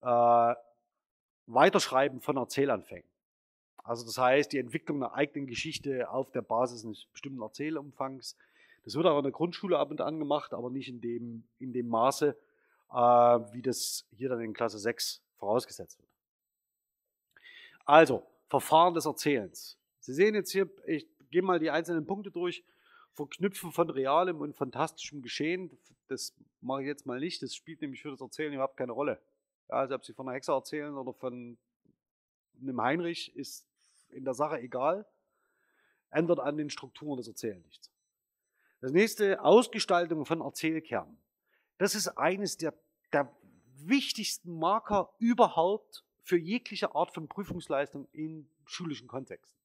äh, 0.00 0.54
Weiterschreiben 1.46 2.22
von 2.22 2.38
Erzählanfängen. 2.38 3.11
Also 3.76 4.04
das 4.04 4.18
heißt, 4.18 4.52
die 4.52 4.58
Entwicklung 4.58 5.02
einer 5.02 5.14
eigenen 5.14 5.46
Geschichte 5.46 6.10
auf 6.10 6.30
der 6.30 6.42
Basis 6.42 6.84
eines 6.84 7.06
bestimmten 7.06 7.42
Erzählumfangs. 7.42 8.36
Das 8.84 8.94
wird 8.94 9.06
auch 9.06 9.18
in 9.18 9.24
der 9.24 9.32
Grundschule 9.32 9.78
ab 9.78 9.90
und 9.90 10.00
an 10.00 10.18
gemacht, 10.18 10.54
aber 10.54 10.70
nicht 10.70 10.88
in 10.88 11.00
dem, 11.00 11.44
in 11.58 11.72
dem 11.72 11.88
Maße, 11.88 12.36
äh, 12.90 12.94
wie 12.94 13.62
das 13.62 14.06
hier 14.12 14.28
dann 14.28 14.40
in 14.40 14.52
Klasse 14.52 14.78
6 14.78 15.22
vorausgesetzt 15.36 15.98
wird. 15.98 16.08
Also, 17.84 18.22
Verfahren 18.48 18.94
des 18.94 19.06
Erzählens. 19.06 19.78
Sie 19.98 20.14
sehen 20.14 20.34
jetzt 20.34 20.52
hier, 20.52 20.68
ich 20.86 21.06
gehe 21.30 21.42
mal 21.42 21.58
die 21.58 21.70
einzelnen 21.70 22.06
Punkte 22.06 22.30
durch. 22.30 22.64
Verknüpfen 23.14 23.72
von 23.72 23.90
realem 23.90 24.40
und 24.40 24.56
fantastischem 24.56 25.20
Geschehen, 25.20 25.70
das 26.08 26.34
mache 26.60 26.82
ich 26.82 26.86
jetzt 26.86 27.06
mal 27.06 27.20
nicht. 27.20 27.42
Das 27.42 27.54
spielt 27.54 27.80
nämlich 27.80 28.02
für 28.02 28.10
das 28.10 28.20
Erzählen 28.20 28.52
überhaupt 28.52 28.76
keine 28.76 28.92
Rolle. 28.92 29.20
Ja, 29.68 29.76
also 29.76 29.94
ob 29.94 30.04
Sie 30.04 30.12
von 30.12 30.28
einer 30.28 30.36
Hexe 30.36 30.52
erzählen 30.52 30.96
oder 30.96 31.12
von 31.12 31.58
einem 32.62 32.80
Heinrich, 32.80 33.34
ist 33.36 33.66
in 34.10 34.24
der 34.24 34.34
Sache 34.34 34.60
egal. 34.60 35.06
Ändert 36.10 36.40
an 36.40 36.56
den 36.56 36.70
Strukturen 36.70 37.16
des 37.16 37.28
Erzählens 37.28 37.64
nichts. 37.64 37.90
Das 38.80 38.92
nächste, 38.92 39.42
Ausgestaltung 39.42 40.26
von 40.26 40.40
Erzählkernen. 40.40 41.16
Das 41.78 41.94
ist 41.94 42.08
eines 42.08 42.56
der, 42.56 42.74
der 43.12 43.34
wichtigsten 43.76 44.58
Marker 44.58 45.14
überhaupt 45.18 46.04
für 46.22 46.36
jegliche 46.36 46.94
Art 46.94 47.14
von 47.14 47.28
Prüfungsleistung 47.28 48.08
in 48.12 48.48
schulischen 48.64 49.08
Kontexten. 49.08 49.58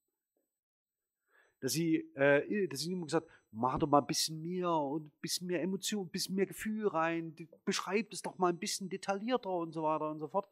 Dass 1.60 1.72
sie, 1.72 1.96
äh, 2.14 2.68
dass 2.68 2.80
sie 2.80 2.92
immer 2.92 3.06
gesagt, 3.06 3.28
mach 3.50 3.78
doch 3.78 3.88
mal 3.88 3.98
ein 3.98 4.06
bisschen 4.06 4.40
mehr 4.42 4.70
und 4.70 5.06
ein 5.06 5.20
bisschen 5.20 5.46
mehr 5.46 5.62
Emotion, 5.62 6.06
ein 6.06 6.10
bisschen 6.10 6.34
mehr 6.34 6.46
Gefühl 6.46 6.88
rein, 6.88 7.34
beschreib 7.64 8.12
es 8.12 8.22
doch 8.22 8.38
mal 8.38 8.48
ein 8.48 8.58
bisschen 8.58 8.88
detaillierter 8.88 9.50
und 9.50 9.72
so 9.72 9.82
weiter 9.82 10.10
und 10.10 10.20
so 10.20 10.28
fort. 10.28 10.48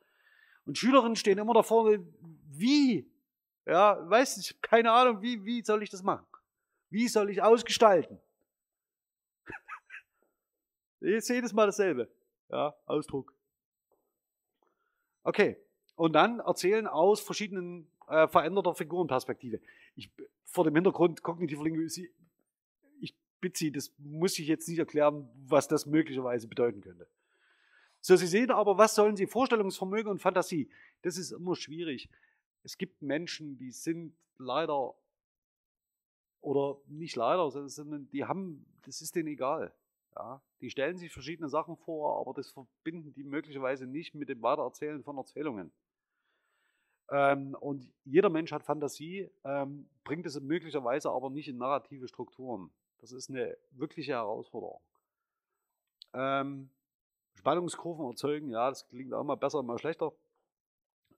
Und 0.67 0.77
Schülerinnen 0.77 1.17
stehen 1.17 1.39
immer 1.39 1.55
da 1.55 1.63
vorne, 1.63 2.05
wie? 2.51 3.09
Ja, 3.65 3.99
weiß 4.09 4.37
nicht, 4.37 4.63
keine 4.63 4.93
Ahnung, 4.93 5.23
wie, 5.23 5.45
wie 5.45 5.63
soll 5.63 5.83
ich 5.83 5.91
das 5.91 6.03
machen? 6.03 6.27
Wie 6.91 7.09
soll 7.09 7.31
ich 7.31 7.43
ausgestalten? 7.43 8.21
Jetzt 11.01 11.29
jedes 11.29 11.53
Mal 11.53 11.67
dasselbe. 11.67 12.09
Ja, 12.49 12.75
Ausdruck. 12.85 13.33
Okay. 15.23 15.57
Und 15.97 16.13
dann 16.13 16.41
erzählen 16.41 16.87
aus 16.87 17.21
verschiedenen 17.21 17.91
äh, 18.09 18.29
veränderter 18.29 18.75
Figurenperspektive. 18.75 19.61
Ich, 19.95 20.11
vor 20.45 20.65
dem 20.65 20.75
Hintergrund 20.75 21.23
kognitiver 21.23 21.65
Linguistik, 21.65 22.13
ich 23.01 23.17
bitte 23.41 23.59
Sie, 23.59 23.73
das 23.73 23.93
muss 23.99 24.39
ich 24.39 24.47
jetzt 24.47 24.69
nicht 24.69 24.79
erklären, 24.79 25.29
was 25.47 25.69
das 25.69 25.87
möglicherweise 25.87 26.49
bedeuten 26.49 26.83
könnte. 26.83 27.09
So, 28.07 28.15
Sie 28.15 28.29
sehen 28.29 28.53
aber, 28.53 28.79
was 28.79 28.95
sollen 28.95 29.17
Sie? 29.17 29.27
Vorstellungsvermögen 29.27 30.09
und 30.13 30.21
Fantasie. 30.21 30.71
Das 31.03 31.17
ist 31.19 31.33
immer 31.33 31.57
schwierig. 31.57 32.09
Es 32.63 32.79
gibt 32.79 33.03
Menschen, 33.03 33.59
die 33.59 33.73
sind 33.73 34.17
leider, 34.39 34.95
oder 36.41 36.79
nicht 36.87 37.17
leider, 37.17 37.51
sondern 37.51 38.09
die 38.11 38.25
haben, 38.25 38.65
das 38.83 39.01
ist 39.01 39.17
denen 39.17 39.27
egal. 39.27 39.75
Ja, 40.15 40.41
die 40.61 40.71
stellen 40.71 40.97
sich 40.99 41.13
verschiedene 41.13 41.49
Sachen 41.49 41.77
vor, 41.77 42.21
aber 42.21 42.33
das 42.33 42.53
verbinden 42.53 43.13
die 43.13 43.25
möglicherweise 43.25 43.89
nicht 43.89 44.15
mit 44.15 44.29
dem 44.29 44.41
Weitererzählen 44.41 45.03
von 45.03 45.17
Erzählungen. 45.17 45.73
Ähm, 47.11 47.57
und 47.59 47.93
jeder 48.05 48.31
Mensch 48.31 48.53
hat 48.53 48.63
Fantasie, 48.63 49.29
ähm, 49.43 49.89
bringt 50.05 50.27
es 50.27 50.41
möglicherweise 50.41 51.11
aber 51.11 51.29
nicht 51.29 51.49
in 51.49 51.59
narrative 51.59 52.07
Strukturen. 52.07 52.71
Das 52.99 53.11
ist 53.11 53.31
eine 53.31 53.59
wirkliche 53.73 54.13
Herausforderung. 54.13 54.81
Ähm, 56.15 56.71
Spannungskurven 57.47 58.07
erzeugen, 58.07 58.51
ja, 58.51 58.71
das 58.71 58.89
klingt 58.89 59.15
auch 59.15 59.23
mal 59.23 59.37
besser, 59.37 59.63
mal 59.63 59.79
schlechter. 59.79 60.13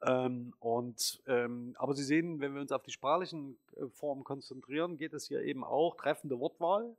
Ähm, 0.03 0.53
und, 0.59 1.23
ähm, 1.27 1.75
aber 1.79 1.95
Sie 1.95 2.05
sehen, 2.05 2.39
wenn 2.39 2.53
wir 2.53 2.61
uns 2.61 2.71
auf 2.71 2.83
die 2.83 2.91
sprachlichen 2.91 3.59
äh, 3.77 3.87
Formen 3.89 4.25
konzentrieren, 4.25 4.99
geht 4.99 5.15
es 5.15 5.27
hier 5.27 5.41
eben 5.41 5.65
auch 5.65 5.97
treffende 5.97 6.39
Wortwahl. 6.39 6.95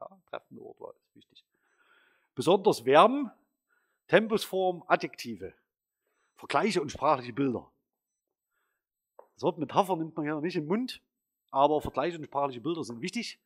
Ja, 0.00 0.08
treffende 0.28 0.64
Wortwahl 0.64 0.94
ist 0.96 1.14
wichtig. 1.14 1.44
Besonders 2.34 2.80
Verben, 2.80 3.30
Tempusform, 4.08 4.82
Adjektive, 4.88 5.54
Vergleiche 6.34 6.82
und 6.82 6.90
sprachliche 6.90 7.32
Bilder. 7.32 7.70
Das 9.34 9.44
Wort 9.44 9.58
Metapher 9.58 9.94
nimmt 9.94 10.16
man 10.16 10.24
hier 10.24 10.40
nicht 10.40 10.56
im 10.56 10.66
Mund, 10.66 11.00
aber 11.52 11.80
Vergleiche 11.80 12.18
und 12.18 12.24
sprachliche 12.24 12.60
Bilder 12.60 12.82
sind 12.82 13.00
wichtig. 13.00 13.38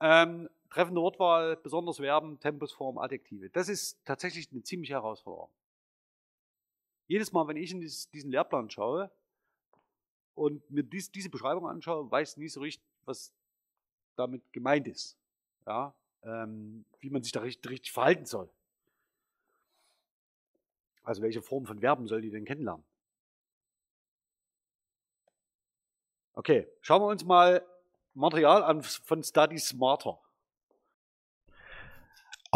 Ähm, 0.00 0.48
treffende 0.70 1.00
Wortwahl, 1.00 1.56
besonders 1.56 1.96
Verben, 1.96 2.38
Tempusform, 2.40 2.98
Adjektive. 2.98 3.50
Das 3.50 3.68
ist 3.68 3.98
tatsächlich 4.04 4.50
eine 4.50 4.62
ziemliche 4.62 4.94
Herausforderung. 4.94 5.50
Jedes 7.08 7.32
Mal, 7.32 7.46
wenn 7.48 7.56
ich 7.56 7.70
in 7.70 7.80
diesen 7.80 8.30
Lehrplan 8.30 8.68
schaue 8.70 9.10
und 10.34 10.68
mir 10.70 10.82
dies, 10.82 11.10
diese 11.10 11.30
Beschreibung 11.30 11.68
anschaue, 11.68 12.10
weiß 12.10 12.32
ich 12.32 12.36
nie 12.36 12.48
so 12.48 12.60
richtig, 12.60 12.84
was 13.04 13.32
damit 14.16 14.52
gemeint 14.52 14.88
ist. 14.88 15.16
Ja, 15.66 15.94
ähm, 16.22 16.84
wie 17.00 17.10
man 17.10 17.22
sich 17.22 17.32
da 17.32 17.40
richtig, 17.40 17.70
richtig 17.70 17.92
verhalten 17.92 18.26
soll. 18.26 18.48
Also 21.02 21.22
welche 21.22 21.42
Form 21.42 21.66
von 21.66 21.78
Verben 21.78 22.08
soll 22.08 22.20
die 22.20 22.30
denn 22.30 22.44
kennenlernen? 22.44 22.84
Okay, 26.34 26.68
schauen 26.80 27.00
wir 27.00 27.06
uns 27.06 27.24
mal 27.24 27.64
Material 28.14 28.62
an 28.62 28.82
von 28.82 29.22
Study 29.22 29.58
Smarter. 29.58 30.18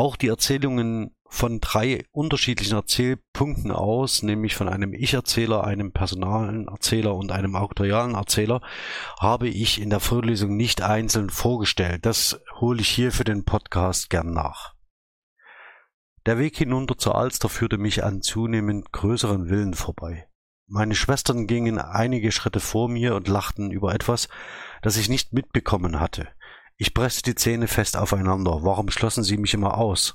Auch 0.01 0.16
die 0.16 0.28
Erzählungen 0.28 1.14
von 1.28 1.61
drei 1.61 2.07
unterschiedlichen 2.11 2.74
Erzählpunkten 2.74 3.70
aus, 3.70 4.22
nämlich 4.22 4.55
von 4.55 4.66
einem 4.66 4.94
Ich-Erzähler, 4.94 5.64
einem 5.64 5.92
personalen 5.92 6.68
Erzähler 6.68 7.14
und 7.14 7.32
einem 7.32 7.55
auktorialen 7.55 8.14
Erzähler, 8.14 8.62
habe 9.18 9.48
ich 9.48 9.78
in 9.78 9.90
der 9.90 10.01
Vorlesung 10.01 10.57
nicht 10.57 10.80
einzeln 10.80 11.28
vorgestellt. 11.28 12.07
Das 12.07 12.40
hole 12.61 12.80
ich 12.80 12.88
hier 12.88 13.12
für 13.12 13.24
den 13.24 13.44
Podcast 13.44 14.09
gern 14.09 14.32
nach. 14.32 14.72
Der 16.24 16.38
Weg 16.38 16.57
hinunter 16.57 16.96
zur 16.96 17.16
Alster 17.16 17.51
führte 17.51 17.76
mich 17.76 18.03
an 18.03 18.22
zunehmend 18.22 18.92
größeren 18.92 19.48
Villen 19.48 19.74
vorbei. 19.74 20.28
Meine 20.66 20.94
Schwestern 20.94 21.46
gingen 21.46 21.78
einige 21.78 22.32
Schritte 22.32 22.61
vor 22.61 22.88
mir 22.88 23.16
und 23.16 23.28
lachten 23.28 23.70
über 23.70 23.94
etwas, 23.94 24.30
das 24.80 24.96
ich 24.96 25.11
nicht 25.11 25.34
mitbekommen 25.34 26.01
hatte. 26.01 26.26
Ich 26.83 26.95
presste 26.95 27.22
die 27.31 27.35
Zähne 27.35 27.68
fest 27.68 27.95
aufeinander. 27.95 28.61
Warum 28.62 28.91
schlossen 28.91 29.22
sie 29.22 29.37
mich 29.37 29.53
immer 29.53 29.76
aus? 29.76 30.14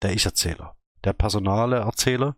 Der 0.00 0.14
Ich-Erzähler. 0.14 0.74
Der 1.04 1.12
personale 1.12 1.80
Erzähler. 1.80 2.36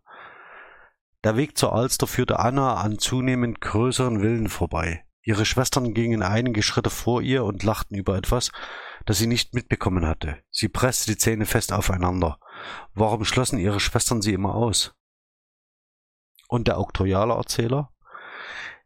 Der 1.23 1.37
Weg 1.37 1.57
zur 1.57 1.73
Alster 1.73 2.09
führte 2.09 2.41
Anna 2.41 2.75
an 2.75 2.99
zunehmend 2.99 3.61
größeren 3.61 4.19
Villen 4.19 4.49
vorbei. 4.49 5.05
Ihre 5.23 5.47
Schwestern 5.47 5.95
gingen 5.95 6.25
einige 6.25 6.61
Schritte 6.61 6.91
vor 6.91 7.23
ihr 7.23 7.45
und 7.45 7.63
lachten 7.63 7.95
über 7.95 8.17
etwas, 8.17 8.51
das 9.07 9.19
sie 9.19 9.29
nicht 9.29 9.55
mitbekommen 9.55 10.09
hatte. 10.09 10.43
Sie 10.51 10.69
presste 10.69 11.13
die 11.13 11.19
Zähne 11.19 11.47
fest 11.47 11.73
aufeinander. 11.73 12.41
Warum 12.95 13.25
schlossen 13.25 13.61
ihre 13.61 13.79
Schwestern 13.79 14.23
sie 14.23 14.33
immer 14.33 14.57
aus? 14.57 14.93
und 16.53 16.69
der 16.69 16.77
auktoriale 16.77 17.33
Erzähler. 17.33 17.92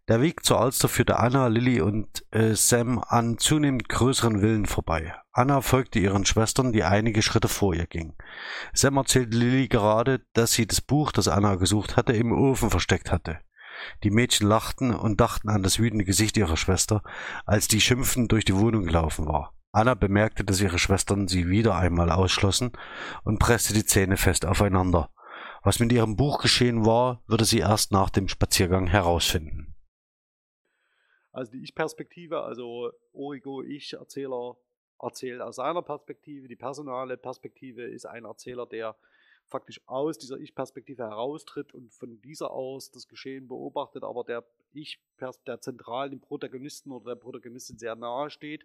Der 0.08 0.20
Weg 0.20 0.44
zur 0.44 0.60
Alster 0.60 0.88
führte 0.88 1.18
Anna, 1.18 1.48
Lilly 1.48 1.80
und 1.80 2.24
äh, 2.30 2.54
Sam 2.54 3.02
an 3.08 3.38
zunehmend 3.38 3.88
größeren 3.88 4.38
Villen 4.38 4.66
vorbei. 4.66 5.12
Anna 5.32 5.62
folgte 5.62 5.98
ihren 5.98 6.24
Schwestern, 6.24 6.72
die 6.72 6.84
einige 6.84 7.22
Schritte 7.22 7.48
vor 7.48 7.74
ihr 7.74 7.88
gingen. 7.88 8.14
Sam 8.72 8.98
erzählte 8.98 9.36
Lilly 9.36 9.66
gerade, 9.66 10.24
dass 10.32 10.52
sie 10.52 10.64
das 10.64 10.80
Buch, 10.80 11.10
das 11.10 11.26
Anna 11.26 11.56
gesucht 11.56 11.96
hatte, 11.96 12.12
im 12.12 12.30
Ofen 12.30 12.70
versteckt 12.70 13.10
hatte. 13.10 13.40
Die 14.04 14.10
Mädchen 14.10 14.46
lachten 14.46 14.94
und 14.94 15.20
dachten 15.20 15.48
an 15.48 15.64
das 15.64 15.80
wütende 15.80 16.04
Gesicht 16.04 16.36
ihrer 16.36 16.56
Schwester, 16.56 17.02
als 17.44 17.66
die 17.66 17.80
schimpfend 17.80 18.30
durch 18.30 18.44
die 18.44 18.56
Wohnung 18.56 18.84
gelaufen 18.84 19.26
war. 19.26 19.54
Anna 19.72 19.94
bemerkte, 19.94 20.44
dass 20.44 20.60
ihre 20.60 20.78
Schwestern 20.78 21.26
sie 21.26 21.48
wieder 21.48 21.74
einmal 21.74 22.12
ausschlossen 22.12 22.70
und 23.24 23.40
presste 23.40 23.74
die 23.74 23.84
Zähne 23.84 24.16
fest 24.16 24.46
aufeinander. 24.46 25.10
Was 25.64 25.80
mit 25.80 25.90
ihrem 25.90 26.14
Buch 26.14 26.40
geschehen 26.40 26.86
war, 26.86 27.22
würde 27.26 27.44
sie 27.44 27.58
erst 27.58 27.90
nach 27.90 28.08
dem 28.08 28.28
Spaziergang 28.28 28.86
herausfinden. 28.86 29.75
Also 31.36 31.52
die 31.52 31.62
Ich-Perspektive, 31.64 32.40
also 32.40 32.90
Origo, 33.12 33.62
Ich-Erzähler, 33.62 34.56
erzählt 34.98 35.42
aus 35.42 35.56
seiner 35.56 35.82
Perspektive. 35.82 36.48
Die 36.48 36.56
personale 36.56 37.18
Perspektive 37.18 37.82
ist 37.82 38.06
ein 38.06 38.24
Erzähler, 38.24 38.64
der 38.64 38.96
faktisch 39.44 39.82
aus 39.84 40.16
dieser 40.16 40.38
Ich-Perspektive 40.38 41.02
heraustritt 41.02 41.74
und 41.74 41.92
von 41.92 42.22
dieser 42.22 42.52
aus 42.52 42.90
das 42.90 43.06
Geschehen 43.06 43.48
beobachtet, 43.48 44.02
aber 44.02 44.24
der 44.24 44.46
Ich, 44.72 44.98
der 45.46 45.60
zentral 45.60 46.08
dem 46.08 46.20
Protagonisten 46.20 46.90
oder 46.90 47.14
der 47.14 47.20
Protagonistin 47.20 47.76
sehr 47.76 47.96
nahe 47.96 48.30
steht 48.30 48.64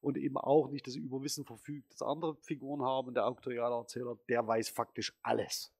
und 0.00 0.18
eben 0.18 0.38
auch 0.38 0.70
nicht 0.70 0.88
das 0.88 0.96
Überwissen 0.96 1.44
verfügt, 1.44 1.92
das 1.92 2.02
andere 2.02 2.34
Figuren 2.34 2.82
haben. 2.82 3.06
Und 3.06 3.14
der 3.14 3.28
auktoriale 3.28 3.76
Erzähler, 3.76 4.18
der 4.28 4.44
weiß 4.44 4.70
faktisch 4.70 5.14
alles. 5.22 5.72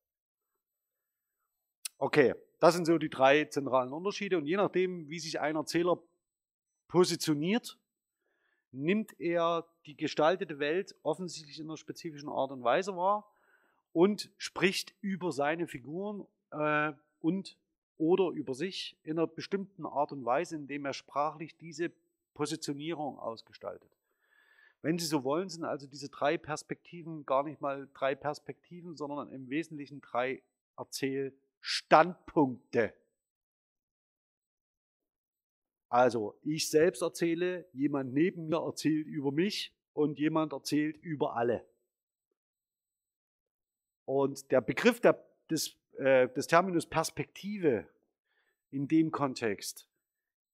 Okay, 1.98 2.32
das 2.60 2.74
sind 2.74 2.86
so 2.86 2.96
die 2.96 3.10
drei 3.10 3.44
zentralen 3.46 3.92
Unterschiede. 3.92 4.38
Und 4.38 4.46
je 4.46 4.56
nachdem, 4.56 5.08
wie 5.08 5.18
sich 5.18 5.40
ein 5.40 5.56
Erzähler 5.56 6.00
positioniert, 6.92 7.76
nimmt 8.70 9.18
er 9.18 9.66
die 9.86 9.96
gestaltete 9.96 10.58
Welt 10.58 10.94
offensichtlich 11.02 11.58
in 11.58 11.64
einer 11.64 11.78
spezifischen 11.78 12.28
Art 12.28 12.52
und 12.52 12.62
Weise 12.62 12.94
wahr 12.94 13.32
und 13.92 14.30
spricht 14.36 14.94
über 15.00 15.32
seine 15.32 15.66
Figuren 15.66 16.26
äh, 16.50 16.92
und 17.20 17.56
oder 17.96 18.28
über 18.28 18.52
sich 18.52 18.98
in 19.04 19.18
einer 19.18 19.26
bestimmten 19.26 19.86
Art 19.86 20.12
und 20.12 20.26
Weise, 20.26 20.56
indem 20.56 20.84
er 20.84 20.92
sprachlich 20.92 21.56
diese 21.56 21.90
Positionierung 22.34 23.18
ausgestaltet. 23.18 23.90
Wenn 24.82 24.98
Sie 24.98 25.06
so 25.06 25.24
wollen, 25.24 25.48
sind 25.48 25.64
also 25.64 25.86
diese 25.86 26.10
drei 26.10 26.36
Perspektiven 26.36 27.24
gar 27.24 27.44
nicht 27.44 27.62
mal 27.62 27.88
drei 27.94 28.14
Perspektiven, 28.14 28.96
sondern 28.96 29.32
im 29.32 29.48
Wesentlichen 29.48 30.02
drei 30.02 30.42
Erzählstandpunkte. 30.76 32.92
Also 35.92 36.38
ich 36.40 36.70
selbst 36.70 37.02
erzähle, 37.02 37.68
jemand 37.74 38.14
neben 38.14 38.48
mir 38.48 38.64
erzählt 38.64 39.06
über 39.06 39.30
mich 39.30 39.74
und 39.92 40.18
jemand 40.18 40.54
erzählt 40.54 40.96
über 40.96 41.36
alle. 41.36 41.66
Und 44.06 44.50
der 44.50 44.62
Begriff 44.62 45.00
der, 45.00 45.22
des, 45.50 45.76
äh, 45.98 46.30
des 46.30 46.46
Terminus 46.46 46.86
Perspektive 46.86 47.86
in 48.70 48.88
dem 48.88 49.10
Kontext 49.10 49.86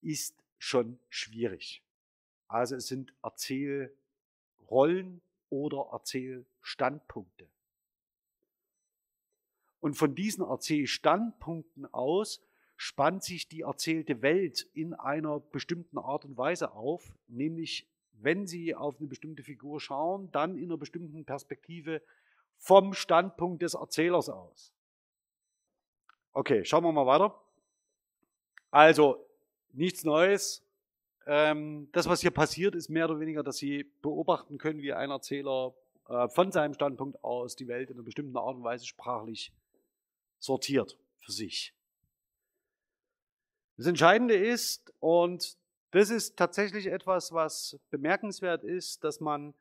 ist 0.00 0.34
schon 0.58 0.98
schwierig. 1.08 1.84
Also 2.48 2.74
es 2.74 2.88
sind 2.88 3.14
Erzählrollen 3.22 5.22
oder 5.50 5.90
Erzählstandpunkte. 5.92 7.46
Und 9.78 9.94
von 9.94 10.16
diesen 10.16 10.44
Erzählstandpunkten 10.44 11.86
aus 11.94 12.42
spannt 12.78 13.24
sich 13.24 13.48
die 13.48 13.62
erzählte 13.62 14.22
Welt 14.22 14.62
in 14.72 14.94
einer 14.94 15.40
bestimmten 15.40 15.98
Art 15.98 16.24
und 16.24 16.38
Weise 16.38 16.72
auf, 16.72 17.12
nämlich 17.26 17.90
wenn 18.12 18.46
Sie 18.46 18.74
auf 18.74 18.98
eine 18.98 19.08
bestimmte 19.08 19.42
Figur 19.42 19.80
schauen, 19.80 20.30
dann 20.30 20.56
in 20.56 20.66
einer 20.66 20.76
bestimmten 20.76 21.24
Perspektive 21.24 22.00
vom 22.56 22.94
Standpunkt 22.94 23.62
des 23.62 23.74
Erzählers 23.74 24.28
aus. 24.28 24.72
Okay, 26.32 26.64
schauen 26.64 26.84
wir 26.84 26.92
mal 26.92 27.06
weiter. 27.06 27.40
Also, 28.70 29.26
nichts 29.72 30.04
Neues. 30.04 30.64
Ähm, 31.26 31.88
das, 31.92 32.08
was 32.08 32.20
hier 32.20 32.30
passiert, 32.30 32.76
ist 32.76 32.88
mehr 32.88 33.10
oder 33.10 33.18
weniger, 33.18 33.42
dass 33.42 33.56
Sie 33.56 33.84
beobachten 34.02 34.56
können, 34.56 34.82
wie 34.82 34.92
ein 34.92 35.10
Erzähler 35.10 35.74
äh, 36.08 36.28
von 36.28 36.52
seinem 36.52 36.74
Standpunkt 36.74 37.22
aus 37.24 37.56
die 37.56 37.66
Welt 37.66 37.90
in 37.90 37.96
einer 37.96 38.04
bestimmten 38.04 38.36
Art 38.36 38.54
und 38.54 38.62
Weise 38.62 38.86
sprachlich 38.86 39.52
sortiert 40.38 40.96
für 41.16 41.32
sich. 41.32 41.74
Das 43.78 43.86
Entscheidende 43.86 44.34
ist, 44.34 44.92
und 44.98 45.56
das 45.92 46.10
ist 46.10 46.36
tatsächlich 46.36 46.88
etwas, 46.88 47.32
was 47.32 47.78
bemerkenswert 47.90 48.64
ist, 48.64 49.04
dass 49.04 49.20
man 49.20 49.54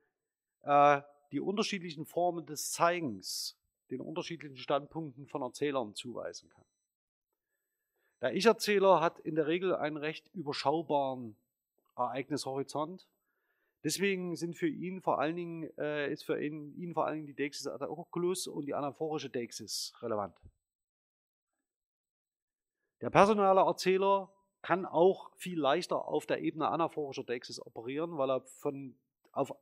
äh, 0.64 1.02
die 1.32 1.40
unterschiedlichen 1.40 2.04
Formen 2.04 2.48
des 2.48 2.72
Zeigens 2.72 3.56
den 3.92 4.02
unterschiedlichen 4.02 4.58
Standpunkten 4.58 5.28
von 5.28 5.44
Erzählern 5.44 5.94
zuweisen 5.94 6.50
kann. 6.50 6.66
Der 8.22 8.34
Ich-Erzähler 8.34 9.02
hat 9.02 9.20
in 9.20 9.36
der 9.36 9.46
Regel 9.46 9.76
einen 9.76 9.98
recht 9.98 10.28
überschaubaren 10.34 11.38
Ereignishorizont. 11.96 13.08
Deswegen 13.84 14.36
sind 14.36 14.58
für 14.58 14.68
ihn 14.68 15.00
vor 15.00 15.20
allen 15.20 15.36
Dingen, 15.36 15.78
äh, 15.78 16.12
ist 16.12 16.24
für 16.24 16.44
ihn, 16.44 16.74
ihn 16.76 16.96
vor 16.96 17.06
allen 17.06 17.18
Dingen 17.18 17.28
die 17.28 17.36
Deixis 17.36 17.68
ad 17.68 17.86
oculus 17.86 18.48
und 18.48 18.66
die 18.66 18.74
anaphorische 18.74 19.30
Deixis 19.30 19.94
relevant. 20.02 20.36
Der 23.02 23.10
personale 23.10 23.62
Erzähler 23.62 24.32
kann 24.62 24.86
auch 24.86 25.32
viel 25.36 25.60
leichter 25.60 26.08
auf 26.08 26.26
der 26.26 26.42
Ebene 26.42 26.68
anaphorischer 26.68 27.24
Deixis 27.24 27.64
operieren, 27.64 28.18
weil 28.18 28.30
er 28.32 28.42
von, 28.42 28.98
auf 29.32 29.54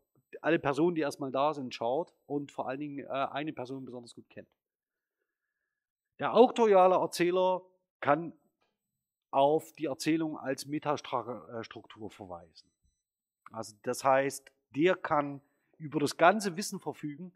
alle 0.41 0.59
Personen, 0.59 0.95
die 0.95 1.01
erstmal 1.01 1.31
da 1.31 1.53
sind, 1.53 1.73
schaut 1.73 2.13
und 2.25 2.51
vor 2.51 2.67
allen 2.67 2.79
Dingen 2.79 2.99
äh, 2.99 3.09
eine 3.09 3.53
Person 3.53 3.85
besonders 3.85 4.15
gut 4.15 4.29
kennt. 4.29 4.47
Der 6.19 6.33
auktoriale 6.33 6.95
Erzähler 6.95 7.61
kann 7.99 8.33
auf 9.31 9.73
die 9.73 9.85
Erzählung 9.85 10.37
als 10.37 10.65
Metastruktur 10.65 12.09
verweisen. 12.09 12.69
Also 13.51 13.75
das 13.83 14.03
heißt, 14.03 14.49
der 14.75 14.95
kann 14.95 15.41
über 15.77 15.99
das 15.99 16.15
ganze 16.15 16.55
Wissen 16.55 16.79
verfügen. 16.79 17.33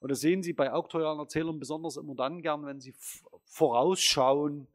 Und 0.00 0.10
das 0.10 0.20
sehen 0.20 0.42
Sie 0.42 0.52
bei 0.52 0.72
auktorialen 0.72 1.20
Erzählern 1.20 1.58
besonders 1.58 1.96
immer 1.96 2.14
dann 2.14 2.42
gern, 2.42 2.66
wenn 2.66 2.80
sie 2.80 2.94
vorausschauen, 3.44 4.66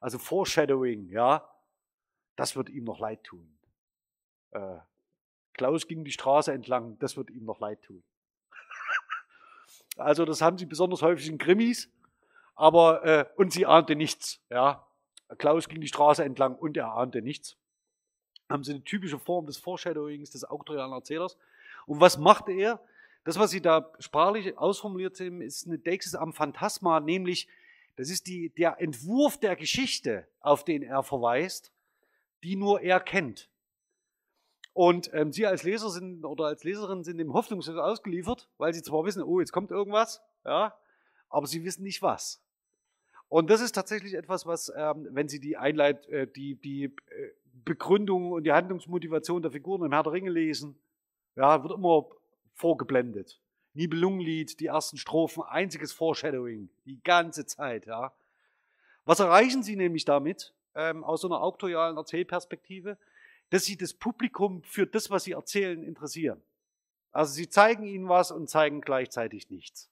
also 0.00 0.18
Foreshadowing, 0.18 1.08
ja, 1.10 1.48
das 2.36 2.56
wird 2.56 2.70
ihm 2.70 2.84
noch 2.84 2.98
leid 2.98 3.22
tun. 3.22 3.56
Äh, 4.52 4.78
Klaus 5.52 5.86
ging 5.86 6.04
die 6.04 6.12
Straße 6.12 6.52
entlang, 6.52 6.98
das 6.98 7.16
wird 7.16 7.30
ihm 7.30 7.44
noch 7.44 7.60
leid 7.60 7.82
tun. 7.82 8.02
Also 9.96 10.24
das 10.24 10.40
haben 10.40 10.56
sie 10.56 10.64
besonders 10.64 11.02
häufig 11.02 11.28
in 11.28 11.36
Krimis, 11.36 11.90
aber 12.54 13.04
äh, 13.04 13.26
und 13.36 13.52
sie 13.52 13.66
ahnte 13.66 13.96
nichts. 13.96 14.40
Ja, 14.48 14.86
Klaus 15.36 15.68
ging 15.68 15.80
die 15.80 15.88
Straße 15.88 16.24
entlang 16.24 16.56
und 16.56 16.76
er 16.76 16.94
ahnte 16.94 17.20
nichts. 17.20 17.58
Haben 18.48 18.64
sie 18.64 18.72
eine 18.72 18.84
typische 18.84 19.18
Form 19.18 19.46
des 19.46 19.58
Foreshadowings 19.58 20.30
des 20.30 20.44
auktorialen 20.44 20.92
Erzählers. 20.92 21.36
Und 21.86 22.00
was 22.00 22.16
machte 22.16 22.52
er? 22.52 22.80
Das, 23.24 23.38
was 23.38 23.50
sie 23.50 23.60
da 23.60 23.92
sprachlich 23.98 24.56
ausformuliert 24.56 25.20
haben, 25.20 25.42
ist 25.42 25.66
eine 25.66 25.78
Deixis 25.78 26.14
am 26.14 26.32
Phantasma, 26.32 27.00
nämlich 27.00 27.48
das 28.00 28.08
ist 28.08 28.26
die, 28.28 28.48
der 28.48 28.80
Entwurf 28.80 29.38
der 29.38 29.56
Geschichte, 29.56 30.26
auf 30.40 30.64
den 30.64 30.82
er 30.82 31.02
verweist, 31.02 31.70
die 32.42 32.56
nur 32.56 32.80
er 32.80 32.98
kennt. 32.98 33.50
Und 34.72 35.10
ähm, 35.12 35.32
Sie 35.32 35.46
als 35.46 35.64
Leser 35.64 35.90
sind 35.90 36.24
oder 36.24 36.46
als 36.46 36.64
Leserin 36.64 37.04
sind 37.04 37.18
dem 37.18 37.34
hoffnungslos 37.34 37.76
ausgeliefert, 37.76 38.48
weil 38.56 38.72
Sie 38.72 38.80
zwar 38.80 39.04
wissen, 39.04 39.22
oh, 39.22 39.40
jetzt 39.40 39.52
kommt 39.52 39.70
irgendwas, 39.70 40.22
ja, 40.46 40.74
aber 41.28 41.46
Sie 41.46 41.62
wissen 41.62 41.82
nicht 41.82 42.00
was. 42.00 42.42
Und 43.28 43.50
das 43.50 43.60
ist 43.60 43.72
tatsächlich 43.72 44.14
etwas, 44.14 44.46
was, 44.46 44.72
ähm, 44.74 45.06
wenn 45.10 45.28
Sie 45.28 45.38
die 45.38 45.58
Einleit, 45.58 46.08
äh, 46.08 46.26
die, 46.26 46.54
die 46.54 46.84
äh, 46.84 46.92
Begründung 47.66 48.32
und 48.32 48.44
die 48.44 48.52
Handlungsmotivation 48.52 49.42
der 49.42 49.50
Figuren 49.50 49.84
im 49.84 49.92
Herr 49.92 50.04
der 50.04 50.12
Ringe 50.12 50.30
lesen, 50.30 50.80
ja, 51.36 51.62
wird 51.62 51.74
immer 51.74 52.08
vorgeblendet. 52.54 53.42
Nibelungenlied, 53.80 54.60
die 54.60 54.66
ersten 54.66 54.96
Strophen, 54.96 55.42
einziges 55.42 55.92
Foreshadowing, 55.92 56.68
die 56.84 57.00
ganze 57.02 57.46
Zeit, 57.46 57.86
ja. 57.86 58.12
Was 59.04 59.20
erreichen 59.20 59.62
Sie 59.62 59.76
nämlich 59.76 60.04
damit, 60.04 60.54
ähm, 60.74 61.02
aus 61.02 61.22
so 61.22 61.28
einer 61.28 61.40
auktorialen 61.40 61.96
Erzählperspektive? 61.96 62.98
dass 63.50 63.64
sie 63.64 63.76
das 63.76 63.92
Publikum 63.92 64.62
für 64.62 64.86
das, 64.86 65.10
was 65.10 65.24
sie 65.24 65.32
erzählen, 65.32 65.82
interessieren. 65.82 66.40
Also 67.12 67.34
sie 67.34 67.48
zeigen 67.48 67.84
ihnen 67.84 68.08
was 68.08 68.30
und 68.30 68.48
zeigen 68.48 68.80
gleichzeitig 68.80 69.50
nichts. 69.50 69.90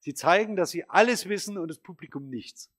Sie 0.00 0.12
zeigen, 0.12 0.56
dass 0.56 0.70
sie 0.70 0.88
alles 0.90 1.28
wissen 1.28 1.56
und 1.56 1.68
das 1.68 1.78
Publikum 1.78 2.28
nichts. 2.28 2.70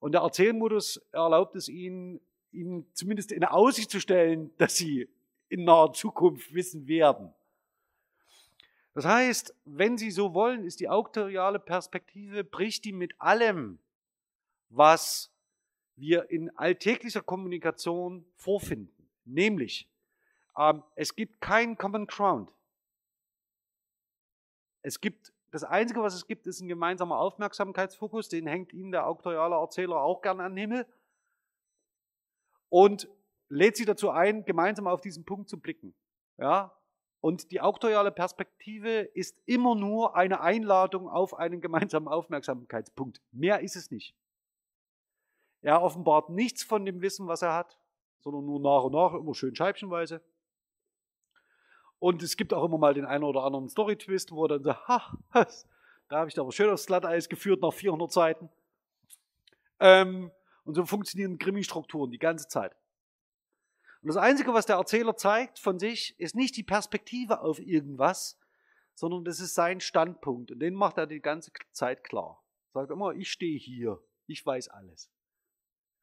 Und 0.00 0.12
der 0.12 0.20
Erzählmodus 0.20 1.00
erlaubt 1.12 1.54
es 1.54 1.68
ihnen, 1.68 2.20
ihnen 2.52 2.86
zumindest 2.92 3.32
in 3.32 3.44
Aussicht 3.44 3.90
zu 3.90 4.00
stellen, 4.00 4.50
dass 4.58 4.76
sie 4.76 5.08
in 5.48 5.64
naher 5.64 5.92
Zukunft 5.92 6.52
wissen 6.52 6.88
werden. 6.88 7.32
Das 8.96 9.04
heißt, 9.04 9.54
wenn 9.66 9.98
Sie 9.98 10.10
so 10.10 10.32
wollen, 10.32 10.64
ist 10.64 10.80
die 10.80 10.88
auktoriale 10.88 11.58
Perspektive, 11.58 12.44
bricht 12.44 12.86
die 12.86 12.94
mit 12.94 13.14
allem, 13.20 13.78
was 14.70 15.30
wir 15.96 16.30
in 16.30 16.48
alltäglicher 16.56 17.20
Kommunikation 17.20 18.24
vorfinden. 18.36 19.10
Nämlich, 19.26 19.86
ähm, 20.56 20.82
es 20.94 21.14
gibt 21.14 21.42
keinen 21.42 21.76
Common 21.76 22.06
Ground. 22.06 22.50
Es 24.80 24.98
gibt, 24.98 25.30
das 25.50 25.62
Einzige, 25.62 26.00
was 26.00 26.14
es 26.14 26.26
gibt, 26.26 26.46
ist 26.46 26.62
ein 26.62 26.68
gemeinsamer 26.68 27.18
Aufmerksamkeitsfokus, 27.18 28.30
den 28.30 28.46
hängt 28.46 28.72
Ihnen 28.72 28.92
der 28.92 29.06
auktoriale 29.06 29.56
Erzähler 29.56 30.00
auch 30.00 30.22
gern 30.22 30.40
an 30.40 30.54
den 30.54 30.70
Himmel 30.70 30.86
und 32.70 33.10
lädt 33.50 33.76
Sie 33.76 33.84
dazu 33.84 34.08
ein, 34.08 34.46
gemeinsam 34.46 34.86
auf 34.86 35.02
diesen 35.02 35.26
Punkt 35.26 35.50
zu 35.50 35.60
blicken. 35.60 35.94
Ja, 36.38 36.74
und 37.26 37.50
die 37.50 37.60
auktoriale 37.60 38.12
Perspektive 38.12 39.00
ist 39.00 39.42
immer 39.46 39.74
nur 39.74 40.14
eine 40.14 40.42
Einladung 40.42 41.08
auf 41.08 41.34
einen 41.34 41.60
gemeinsamen 41.60 42.06
Aufmerksamkeitspunkt. 42.06 43.20
Mehr 43.32 43.62
ist 43.62 43.74
es 43.74 43.90
nicht. 43.90 44.14
Er 45.60 45.82
offenbart 45.82 46.30
nichts 46.30 46.62
von 46.62 46.86
dem 46.86 47.02
Wissen, 47.02 47.26
was 47.26 47.42
er 47.42 47.52
hat, 47.52 47.80
sondern 48.20 48.46
nur 48.46 48.60
nach 48.60 48.84
und 48.84 48.92
nach, 48.92 49.12
immer 49.12 49.34
schön 49.34 49.56
scheibchenweise. 49.56 50.22
Und 51.98 52.22
es 52.22 52.36
gibt 52.36 52.54
auch 52.54 52.64
immer 52.64 52.78
mal 52.78 52.94
den 52.94 53.04
einen 53.04 53.24
oder 53.24 53.42
anderen 53.42 53.68
Story-Twist, 53.68 54.30
wo 54.30 54.44
er 54.44 54.48
dann 54.50 54.62
sagt, 54.62 54.86
ha, 54.86 55.18
da 56.08 56.18
habe 56.18 56.28
ich 56.28 56.34
da 56.34 56.42
aber 56.42 56.52
schön 56.52 56.70
aufs 56.70 56.86
Glatteis 56.86 57.28
geführt 57.28 57.60
nach 57.60 57.72
400 57.72 58.12
Seiten. 58.12 58.48
Ähm, 59.80 60.30
und 60.62 60.76
so 60.76 60.86
funktionieren 60.86 61.40
Krimi-Strukturen 61.40 62.12
die 62.12 62.20
ganze 62.20 62.46
Zeit. 62.46 62.76
Und 64.06 64.14
das 64.14 64.22
Einzige, 64.22 64.54
was 64.54 64.66
der 64.66 64.76
Erzähler 64.76 65.16
zeigt 65.16 65.58
von 65.58 65.80
sich, 65.80 66.14
ist 66.20 66.36
nicht 66.36 66.56
die 66.56 66.62
Perspektive 66.62 67.40
auf 67.40 67.58
irgendwas, 67.58 68.38
sondern 68.94 69.24
das 69.24 69.40
ist 69.40 69.56
sein 69.56 69.80
Standpunkt. 69.80 70.52
Und 70.52 70.60
den 70.60 70.74
macht 70.74 70.96
er 70.96 71.08
die 71.08 71.18
ganze 71.18 71.50
Zeit 71.72 72.04
klar. 72.04 72.40
Sagt 72.72 72.92
immer, 72.92 73.16
ich 73.16 73.32
stehe 73.32 73.58
hier, 73.58 74.00
ich 74.28 74.46
weiß 74.46 74.68
alles. 74.68 75.10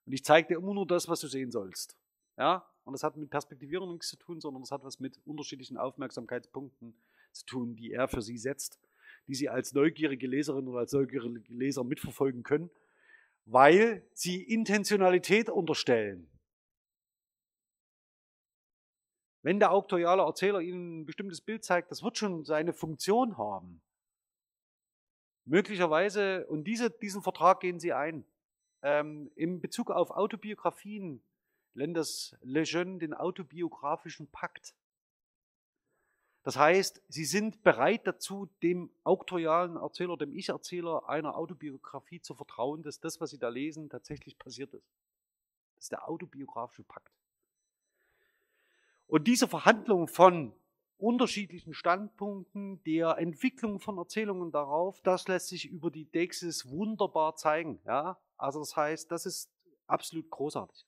Und 0.05 0.11
ich 0.11 0.25
zeige 0.25 0.49
dir 0.49 0.57
immer 0.57 0.73
nur 0.73 0.85
das, 0.85 1.07
was 1.07 1.21
du 1.21 1.29
sehen 1.29 1.49
sollst. 1.49 1.95
Ja? 2.37 2.67
Und 2.83 2.91
das 2.91 3.03
hat 3.03 3.15
mit 3.15 3.29
Perspektivierung 3.29 3.93
nichts 3.93 4.09
zu 4.09 4.17
tun, 4.17 4.41
sondern 4.41 4.63
das 4.63 4.71
hat 4.71 4.83
was 4.83 4.99
mit 4.99 5.21
unterschiedlichen 5.25 5.77
Aufmerksamkeitspunkten 5.77 7.01
zu 7.31 7.45
tun, 7.45 7.77
die 7.77 7.93
er 7.93 8.09
für 8.09 8.21
sie 8.21 8.37
setzt, 8.37 8.81
die 9.29 9.35
sie 9.35 9.47
als 9.47 9.71
neugierige 9.71 10.27
Leserin 10.27 10.67
oder 10.67 10.79
als 10.79 10.91
neugierige 10.91 11.53
Leser 11.53 11.85
mitverfolgen 11.85 12.43
können, 12.43 12.69
weil 13.45 14.05
sie 14.13 14.43
Intentionalität 14.43 15.49
unterstellen. 15.49 16.29
Wenn 19.43 19.59
der 19.59 19.71
auktoriale 19.71 20.23
Erzähler 20.23 20.61
Ihnen 20.61 21.01
ein 21.01 21.05
bestimmtes 21.05 21.41
Bild 21.41 21.65
zeigt, 21.65 21.91
das 21.91 22.01
wird 22.01 22.17
schon 22.17 22.45
seine 22.45 22.71
Funktion 22.71 23.37
haben. 23.37 23.81
Möglicherweise, 25.45 26.47
und 26.47 26.63
diese, 26.63 26.89
diesen 26.89 27.21
Vertrag 27.21 27.59
gehen 27.59 27.77
Sie 27.77 27.91
ein. 27.91 28.25
Ähm, 28.81 29.29
in 29.35 29.59
Bezug 29.59 29.91
auf 29.91 30.11
Autobiografien 30.11 31.21
nennt 31.73 31.97
das 31.97 32.37
Lejeune 32.41 32.99
den 32.99 33.13
autobiografischen 33.13 34.27
Pakt. 34.27 34.75
Das 36.43 36.55
heißt, 36.55 37.01
sie 37.09 37.25
sind 37.25 37.63
bereit 37.63 38.07
dazu, 38.07 38.49
dem 38.61 38.91
auktorialen 39.03 39.75
Erzähler, 39.75 40.15
dem 40.15 40.33
Ich-Erzähler 40.33 41.09
einer 41.09 41.35
Autobiografie 41.35 42.21
zu 42.21 42.33
vertrauen, 42.33 42.81
dass 42.81 42.99
das, 42.99 43.19
was 43.19 43.31
sie 43.31 43.39
da 43.39 43.49
lesen, 43.49 43.89
tatsächlich 43.89 44.37
passiert 44.37 44.73
ist. 44.73 44.93
Das 45.75 45.85
ist 45.85 45.91
der 45.91 46.07
autobiografische 46.07 46.83
Pakt. 46.83 47.11
Und 49.13 49.27
diese 49.27 49.47
Verhandlung 49.47 50.07
von 50.07 50.53
unterschiedlichen 50.97 51.75
Standpunkten, 51.75 52.81
der 52.81 53.19
Entwicklung 53.19 53.79
von 53.79 53.99
Erzählungen 53.99 54.51
darauf, 54.51 55.01
das 55.01 55.27
lässt 55.27 55.49
sich 55.49 55.69
über 55.69 55.91
die 55.91 56.05
Dexis 56.05 56.67
wunderbar 56.67 57.35
zeigen. 57.35 57.79
Ja? 57.85 58.17
Also 58.37 58.57
das 58.57 58.75
heißt, 58.75 59.11
das 59.11 59.27
ist 59.27 59.51
absolut 59.85 60.31
großartig. 60.31 60.87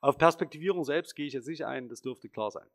Auf 0.00 0.16
Perspektivierung 0.16 0.82
selbst 0.84 1.14
gehe 1.14 1.26
ich 1.26 1.34
jetzt 1.34 1.48
nicht 1.48 1.66
ein, 1.66 1.90
das 1.90 2.00
dürfte 2.00 2.30
klar 2.30 2.50
sein. 2.50 2.66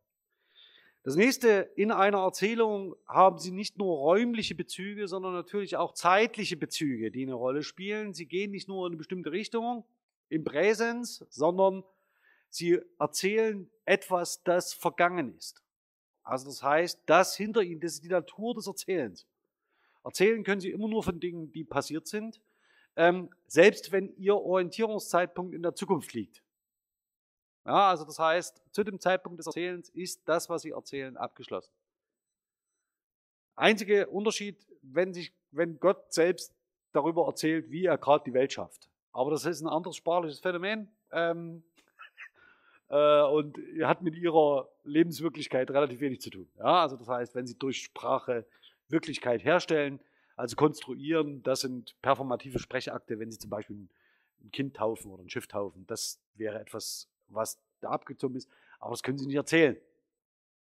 Das 1.02 1.16
nächste, 1.16 1.68
in 1.74 1.90
einer 1.90 2.18
Erzählung 2.18 2.94
haben 3.08 3.40
Sie 3.40 3.50
nicht 3.50 3.76
nur 3.76 3.98
räumliche 3.98 4.54
Bezüge, 4.54 5.08
sondern 5.08 5.32
natürlich 5.32 5.76
auch 5.78 5.94
zeitliche 5.94 6.56
Bezüge, 6.56 7.10
die 7.10 7.24
eine 7.24 7.34
Rolle 7.34 7.64
spielen. 7.64 8.14
Sie 8.14 8.26
gehen 8.26 8.52
nicht 8.52 8.68
nur 8.68 8.86
in 8.86 8.92
eine 8.92 8.98
bestimmte 8.98 9.32
Richtung 9.32 9.84
im 10.28 10.44
Präsens, 10.44 11.26
sondern 11.28 11.82
Sie 12.50 12.80
erzählen 12.98 13.70
etwas, 13.84 14.42
das 14.42 14.72
vergangen 14.72 15.36
ist. 15.36 15.62
Also 16.22 16.46
das 16.46 16.62
heißt, 16.62 17.02
das 17.06 17.36
hinter 17.36 17.62
Ihnen, 17.62 17.80
das 17.80 17.94
ist 17.94 18.04
die 18.04 18.08
Natur 18.08 18.54
des 18.54 18.66
Erzählens. 18.66 19.26
Erzählen 20.02 20.42
können 20.42 20.60
Sie 20.60 20.70
immer 20.70 20.88
nur 20.88 21.02
von 21.02 21.20
Dingen, 21.20 21.52
die 21.52 21.64
passiert 21.64 22.06
sind, 22.06 22.40
ähm, 22.96 23.30
selbst 23.46 23.92
wenn 23.92 24.14
Ihr 24.16 24.36
Orientierungszeitpunkt 24.36 25.54
in 25.54 25.62
der 25.62 25.74
Zukunft 25.74 26.14
liegt. 26.14 26.42
Ja, 27.64 27.90
also 27.90 28.04
das 28.04 28.18
heißt, 28.18 28.62
zu 28.70 28.84
dem 28.84 29.00
Zeitpunkt 29.00 29.38
des 29.38 29.46
Erzählens 29.46 29.88
ist 29.90 30.22
das, 30.28 30.48
was 30.48 30.62
Sie 30.62 30.70
erzählen, 30.70 31.16
abgeschlossen. 31.16 31.72
Einziger 33.56 34.10
Unterschied, 34.12 34.66
wenn, 34.82 35.12
sich, 35.12 35.32
wenn 35.50 35.80
Gott 35.80 36.12
selbst 36.12 36.54
darüber 36.92 37.26
erzählt, 37.26 37.70
wie 37.70 37.86
er 37.86 37.98
gerade 37.98 38.24
die 38.24 38.34
Welt 38.34 38.52
schafft. 38.52 38.88
Aber 39.12 39.30
das 39.30 39.44
ist 39.44 39.60
ein 39.60 39.68
anderes 39.68 39.96
sprachliches 39.96 40.40
Phänomen 40.40 40.88
ähm, 41.10 41.64
äh, 42.88 43.22
und 43.22 43.58
hat 43.82 44.02
mit 44.02 44.16
ihrer 44.16 44.68
Lebenswirklichkeit 44.84 45.70
relativ 45.70 46.00
wenig 46.00 46.20
zu 46.20 46.30
tun. 46.30 46.48
Ja, 46.58 46.82
also 46.82 46.96
das 46.96 47.08
heißt, 47.08 47.34
wenn 47.34 47.46
Sie 47.46 47.58
durch 47.58 47.82
Sprache 47.82 48.46
Wirklichkeit 48.88 49.44
herstellen, 49.44 50.00
also 50.36 50.54
konstruieren, 50.56 51.42
das 51.42 51.60
sind 51.60 51.96
performative 52.02 52.58
Sprechakte, 52.58 53.18
wenn 53.18 53.30
Sie 53.30 53.38
zum 53.38 53.50
Beispiel 53.50 53.88
ein 54.42 54.50
Kind 54.52 54.76
taufen 54.76 55.10
oder 55.10 55.22
ein 55.22 55.30
Schiff 55.30 55.46
taufen. 55.46 55.86
Das 55.86 56.20
wäre 56.34 56.60
etwas 56.60 57.08
was 57.28 57.58
da 57.80 57.90
abgezogen 57.90 58.36
ist, 58.36 58.48
aber 58.78 58.92
das 58.92 59.02
können 59.02 59.18
sie 59.18 59.26
nicht 59.26 59.36
erzählen. 59.36 59.76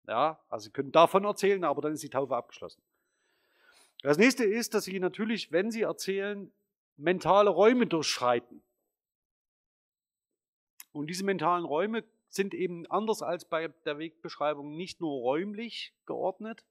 Ja, 0.07 0.39
also 0.49 0.66
sie 0.66 0.72
können 0.72 0.91
davon 0.91 1.24
erzählen, 1.24 1.64
aber 1.64 1.82
dann 1.82 1.93
ist 1.93 2.03
die 2.03 2.09
Taufe 2.09 2.36
abgeschlossen. 2.36 2.82
Das 4.01 4.18
nächste 4.18 4.43
ist, 4.43 4.74
dass 4.74 4.84
sie 4.84 4.99
natürlich, 4.99 5.51
wenn 5.51 5.72
sie 5.72 5.84
erzählen, 5.84 6.51
mentale 6.97 7.49
Räume 7.49 7.88
durchschreiten. 7.88 8.61
Und 10.94 11.10
diese 11.10 11.26
mentalen 11.26 11.66
Räume 11.66 12.04
sind 12.30 12.54
eben 12.54 12.86
anders 12.88 13.22
als 13.22 13.46
bei 13.46 13.68
der 13.86 13.98
Wegbeschreibung 13.98 14.76
nicht 14.76 15.02
nur 15.02 15.20
räumlich 15.22 15.94
geordnet, 16.06 16.64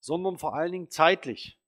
sondern 0.00 0.38
vor 0.38 0.54
allen 0.54 0.72
Dingen 0.72 0.90
zeitlich. 0.90 1.58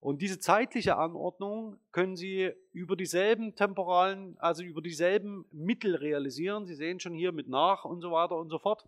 Und 0.00 0.20
diese 0.20 0.40
zeitliche 0.40 0.96
Anordnung 0.96 1.78
können 1.92 2.16
Sie 2.16 2.52
über 2.72 2.96
dieselben 2.96 3.54
temporalen, 3.54 4.36
also 4.38 4.64
über 4.64 4.82
dieselben 4.82 5.44
Mittel 5.52 5.94
realisieren. 5.94 6.66
Sie 6.66 6.74
sehen 6.74 6.98
schon 6.98 7.14
hier 7.14 7.30
mit 7.30 7.48
nach 7.48 7.84
und 7.84 8.00
so 8.00 8.10
weiter 8.10 8.36
und 8.36 8.48
so 8.50 8.58
fort. 8.58 8.84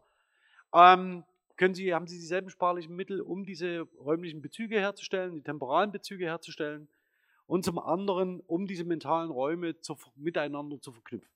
Ähm, 0.73 1.23
können 1.57 1.75
Sie, 1.75 1.95
haben 1.95 2.09
Sie 2.09 2.17
dieselben 2.17 2.51
sprachlichen 2.51 2.97
Mittel, 2.97 3.21
um 3.21 3.45
diese 3.45 3.83
räumlichen 4.01 4.43
Bezüge 4.43 4.81
herzustellen, 4.81 5.35
die 5.35 5.43
temporalen 5.43 5.93
Bezüge 5.93 6.25
herzustellen 6.25 6.89
und 7.47 7.65
zum 7.65 7.79
anderen, 7.79 8.41
um 8.41 8.67
diese 8.67 8.83
mentalen 8.83 9.31
Räume 9.31 9.81
zu, 9.81 9.97
miteinander 10.17 10.81
zu 10.81 10.91
verknüpfen. 10.91 11.34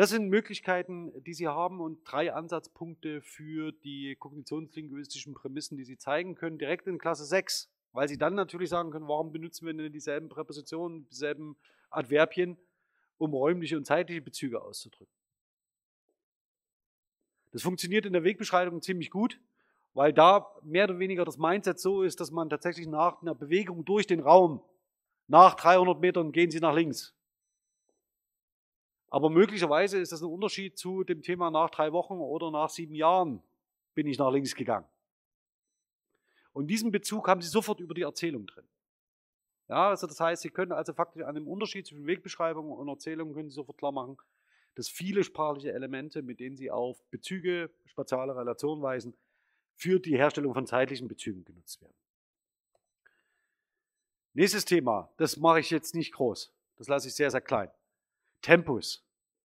Das 0.00 0.08
sind 0.08 0.30
Möglichkeiten, 0.30 1.12
die 1.24 1.34
Sie 1.34 1.46
haben 1.46 1.78
und 1.78 2.10
drei 2.10 2.32
Ansatzpunkte 2.32 3.20
für 3.20 3.70
die 3.70 4.16
kognitionslinguistischen 4.18 5.34
Prämissen, 5.34 5.76
die 5.76 5.84
Sie 5.84 5.98
zeigen 5.98 6.36
können, 6.36 6.56
direkt 6.56 6.86
in 6.86 6.96
Klasse 6.96 7.26
6. 7.26 7.70
Weil 7.92 8.08
sie 8.08 8.16
dann 8.16 8.34
natürlich 8.34 8.70
sagen 8.70 8.92
können, 8.92 9.08
warum 9.08 9.30
benutzen 9.30 9.66
wir 9.66 9.74
denn 9.74 9.92
dieselben 9.92 10.30
Präpositionen, 10.30 11.06
dieselben 11.10 11.54
Adverbien, 11.90 12.56
um 13.18 13.34
räumliche 13.34 13.76
und 13.76 13.84
zeitliche 13.84 14.22
Bezüge 14.22 14.62
auszudrücken. 14.62 15.12
Das 17.50 17.60
funktioniert 17.60 18.06
in 18.06 18.14
der 18.14 18.24
Wegbeschreibung 18.24 18.80
ziemlich 18.80 19.10
gut, 19.10 19.38
weil 19.92 20.14
da 20.14 20.50
mehr 20.62 20.84
oder 20.84 20.98
weniger 20.98 21.26
das 21.26 21.36
Mindset 21.36 21.78
so 21.78 22.04
ist, 22.04 22.20
dass 22.20 22.30
man 22.30 22.48
tatsächlich 22.48 22.86
nach 22.86 23.20
einer 23.20 23.34
Bewegung 23.34 23.84
durch 23.84 24.06
den 24.06 24.20
Raum, 24.20 24.62
nach 25.26 25.56
300 25.56 26.00
Metern 26.00 26.32
gehen 26.32 26.50
sie 26.50 26.60
nach 26.60 26.74
links. 26.74 27.14
Aber 29.10 29.28
möglicherweise 29.28 29.98
ist 29.98 30.12
das 30.12 30.22
ein 30.22 30.30
Unterschied 30.30 30.78
zu 30.78 31.02
dem 31.02 31.20
Thema 31.20 31.50
nach 31.50 31.70
drei 31.70 31.92
Wochen 31.92 32.14
oder 32.14 32.50
nach 32.52 32.70
sieben 32.70 32.94
Jahren 32.94 33.42
bin 33.94 34.06
ich 34.06 34.18
nach 34.18 34.30
links 34.30 34.54
gegangen. 34.54 34.86
Und 36.52 36.68
diesen 36.68 36.92
Bezug 36.92 37.28
haben 37.28 37.42
Sie 37.42 37.48
sofort 37.48 37.80
über 37.80 37.92
die 37.92 38.02
Erzählung 38.02 38.46
drin. 38.46 38.66
Ja, 39.68 39.90
also 39.90 40.06
das 40.06 40.18
heißt, 40.18 40.42
Sie 40.42 40.50
können 40.50 40.72
also 40.72 40.92
faktisch 40.92 41.22
an 41.22 41.34
dem 41.34 41.46
Unterschied 41.46 41.86
zwischen 41.86 42.06
Wegbeschreibung 42.06 42.70
und 42.70 42.88
Erzählung 42.88 43.34
können 43.34 43.50
Sie 43.50 43.54
sofort 43.54 43.78
klar 43.78 43.92
machen, 43.92 44.16
dass 44.76 44.88
viele 44.88 45.24
sprachliche 45.24 45.72
Elemente, 45.72 46.22
mit 46.22 46.38
denen 46.40 46.56
Sie 46.56 46.70
auf 46.70 47.02
Bezüge, 47.10 47.70
spatiale 47.86 48.36
Relationen 48.36 48.82
weisen, 48.82 49.16
für 49.74 49.98
die 49.98 50.16
Herstellung 50.16 50.54
von 50.54 50.66
zeitlichen 50.66 51.08
Bezügen 51.08 51.44
genutzt 51.44 51.80
werden. 51.80 51.96
Nächstes 54.34 54.64
Thema, 54.64 55.12
das 55.16 55.36
mache 55.36 55.60
ich 55.60 55.70
jetzt 55.70 55.94
nicht 55.94 56.12
groß, 56.12 56.52
das 56.76 56.88
lasse 56.88 57.08
ich 57.08 57.14
sehr, 57.14 57.30
sehr 57.30 57.40
klein. 57.40 57.70
Tempus. 58.42 59.04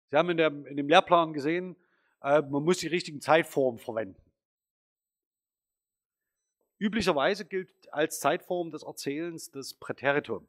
Sie 0.09 0.17
haben 0.17 0.29
in, 0.29 0.37
der, 0.37 0.47
in 0.47 0.77
dem 0.77 0.87
Lehrplan 0.87 1.33
gesehen, 1.33 1.75
äh, 2.21 2.41
man 2.41 2.63
muss 2.63 2.77
die 2.79 2.87
richtigen 2.87 3.21
Zeitformen 3.21 3.79
verwenden. 3.79 4.21
Üblicherweise 6.77 7.45
gilt 7.45 7.69
als 7.93 8.19
Zeitform 8.19 8.71
des 8.71 8.83
Erzählens 8.83 9.49
das 9.51 9.73
Präteritum. 9.73 10.47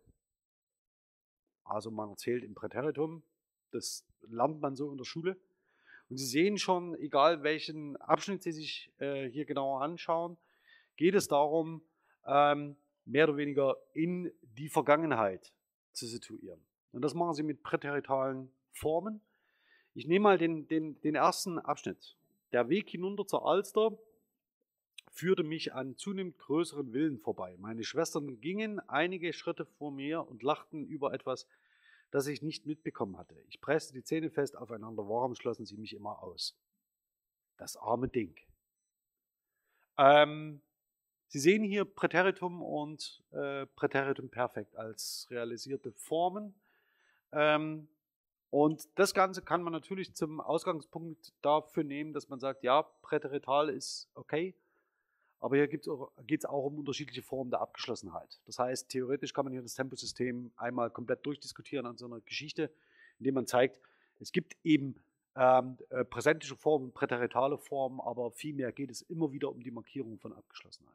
Also 1.65 1.91
man 1.91 2.11
erzählt 2.11 2.45
im 2.45 2.55
Präteritum, 2.55 3.23
das 3.71 4.05
lernt 4.29 4.61
man 4.61 4.77
so 4.77 4.91
in 4.91 4.99
der 4.99 5.05
Schule. 5.05 5.37
Und 6.09 6.19
Sie 6.19 6.27
sehen 6.27 6.59
schon, 6.59 6.95
egal 6.97 7.43
welchen 7.43 7.97
Abschnitt 7.97 8.43
Sie 8.43 8.53
sich 8.53 8.93
äh, 8.99 9.29
hier 9.29 9.45
genauer 9.45 9.83
anschauen, 9.83 10.37
geht 10.97 11.15
es 11.15 11.29
darum, 11.29 11.83
ähm, 12.25 12.77
mehr 13.05 13.29
oder 13.29 13.37
weniger 13.37 13.77
in 13.93 14.33
die 14.43 14.69
Vergangenheit 14.69 15.53
zu 15.93 16.07
situieren. 16.07 16.65
Und 16.93 17.03
das 17.03 17.15
machen 17.15 17.35
Sie 17.35 17.43
mit 17.43 17.63
präteritalen 17.63 18.51
Formen. 18.73 19.21
Ich 19.95 20.07
nehme 20.07 20.25
mal 20.25 20.39
den, 20.39 20.69
den, 20.69 21.01
den 21.01 21.15
ersten 21.15 21.59
Abschnitt. 21.59 22.17
der 22.53 22.69
Weg 22.69 22.89
hinunter 22.89 23.27
zur 23.27 23.47
Alster 23.47 23.99
führte 25.11 25.43
mich 25.43 25.73
an 25.73 25.97
zunehmend 25.97 26.39
größeren 26.39 26.93
Villen 26.93 27.19
vorbei. 27.19 27.57
Meine 27.59 27.85
Schwestern 27.85 28.41
gingen 28.41 28.81
einige 28.89 29.33
Schritte 29.33 29.65
vor 29.65 29.91
mir 29.91 30.27
und 30.29 30.43
lachten 30.43 30.87
über 30.87 31.15
etwas, 31.15 31.47
das 32.11 32.27
ich 32.27 32.43
nicht 32.43 32.67
mitbekommen 32.67 33.17
hatte. 33.17 33.35
Ich 33.49 33.61
presste 33.61 33.95
die 33.95 34.05
Zähne 34.05 34.31
fest 34.31 34.57
aufeinander, 34.57 35.09
warum 35.09 35.35
schlossen 35.35 35.65
sie 35.65 35.77
mich 35.77 35.95
immer 35.95 36.23
aus? 36.23 36.55
Das 37.57 37.77
arme 37.77 38.09
Ding. 38.09 38.37
Ähm, 39.97 40.61
sie 41.29 41.39
sehen 41.39 41.65
hier 41.65 41.87
Präteritum 41.87 42.63
und 42.63 43.23
äh, 43.33 43.65
Präteritum 43.67 44.29
Perfekt 44.29 44.77
als 44.77 45.27
realisierte 45.31 45.93
Formen. 45.93 46.55
Ähm, 47.37 47.87
und 48.51 48.89
das 48.95 49.13
Ganze 49.13 49.43
kann 49.43 49.63
man 49.63 49.73
natürlich 49.73 50.15
zum 50.15 50.41
Ausgangspunkt 50.41 51.35
dafür 51.43 51.85
nehmen, 51.85 52.15
dass 52.15 52.31
man 52.31 52.41
sagt, 52.41 52.63
ja, 52.63 52.83
Präterital 53.03 53.69
ist 53.69 54.09
okay, 54.15 54.55
aber 55.39 55.57
hier 55.57 55.69
geht 55.69 55.87
es 55.87 56.45
auch 56.47 56.65
um 56.65 56.79
unterschiedliche 56.79 57.23
Formen 57.23 57.51
der 57.51 57.61
Abgeschlossenheit. 57.61 58.41
Das 58.47 58.59
heißt, 58.59 58.89
theoretisch 58.89 59.35
kann 59.35 59.45
man 59.45 59.53
hier 59.53 59.61
das 59.61 59.75
Temposystem 59.75 60.51
einmal 60.57 60.91
komplett 60.91 61.27
durchdiskutieren 61.27 61.85
an 61.85 61.99
so 61.99 62.07
einer 62.07 62.21
Geschichte, 62.21 62.71
indem 63.19 63.35
man 63.35 63.47
zeigt, 63.47 63.79
es 64.19 64.33
gibt 64.33 64.57
eben 64.65 64.95
ähm, 65.35 65.77
äh, 65.91 66.05
präsentische 66.07 66.57
Formen, 66.57 66.93
präteritale 66.93 67.59
Formen, 67.59 68.01
aber 68.01 68.31
vielmehr 68.31 68.73
geht 68.73 68.91
es 68.91 69.03
immer 69.03 69.31
wieder 69.33 69.51
um 69.51 69.63
die 69.63 69.71
Markierung 69.71 70.19
von 70.19 70.33
Abgeschlossenheit. 70.33 70.95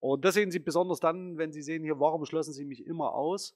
Und 0.00 0.24
das 0.24 0.34
sehen 0.34 0.50
Sie 0.50 0.58
besonders 0.58 0.98
dann, 0.98 1.38
wenn 1.38 1.52
Sie 1.52 1.62
sehen 1.62 1.84
hier, 1.84 2.00
warum 2.00 2.24
schlossen 2.24 2.52
Sie 2.52 2.64
mich 2.64 2.84
immer 2.84 3.14
aus, 3.14 3.54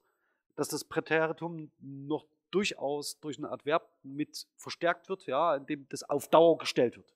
dass 0.55 0.69
das 0.69 0.85
Präteritum 0.85 1.71
noch 1.81 2.27
durchaus 2.51 3.19
durch 3.21 3.39
ein 3.39 3.45
Adverb 3.45 3.89
mit 4.03 4.47
verstärkt 4.57 5.09
wird, 5.09 5.27
ja, 5.27 5.57
indem 5.57 5.89
das 5.89 6.03
auf 6.03 6.29
Dauer 6.29 6.59
gestellt 6.59 6.97
wird. 6.97 7.15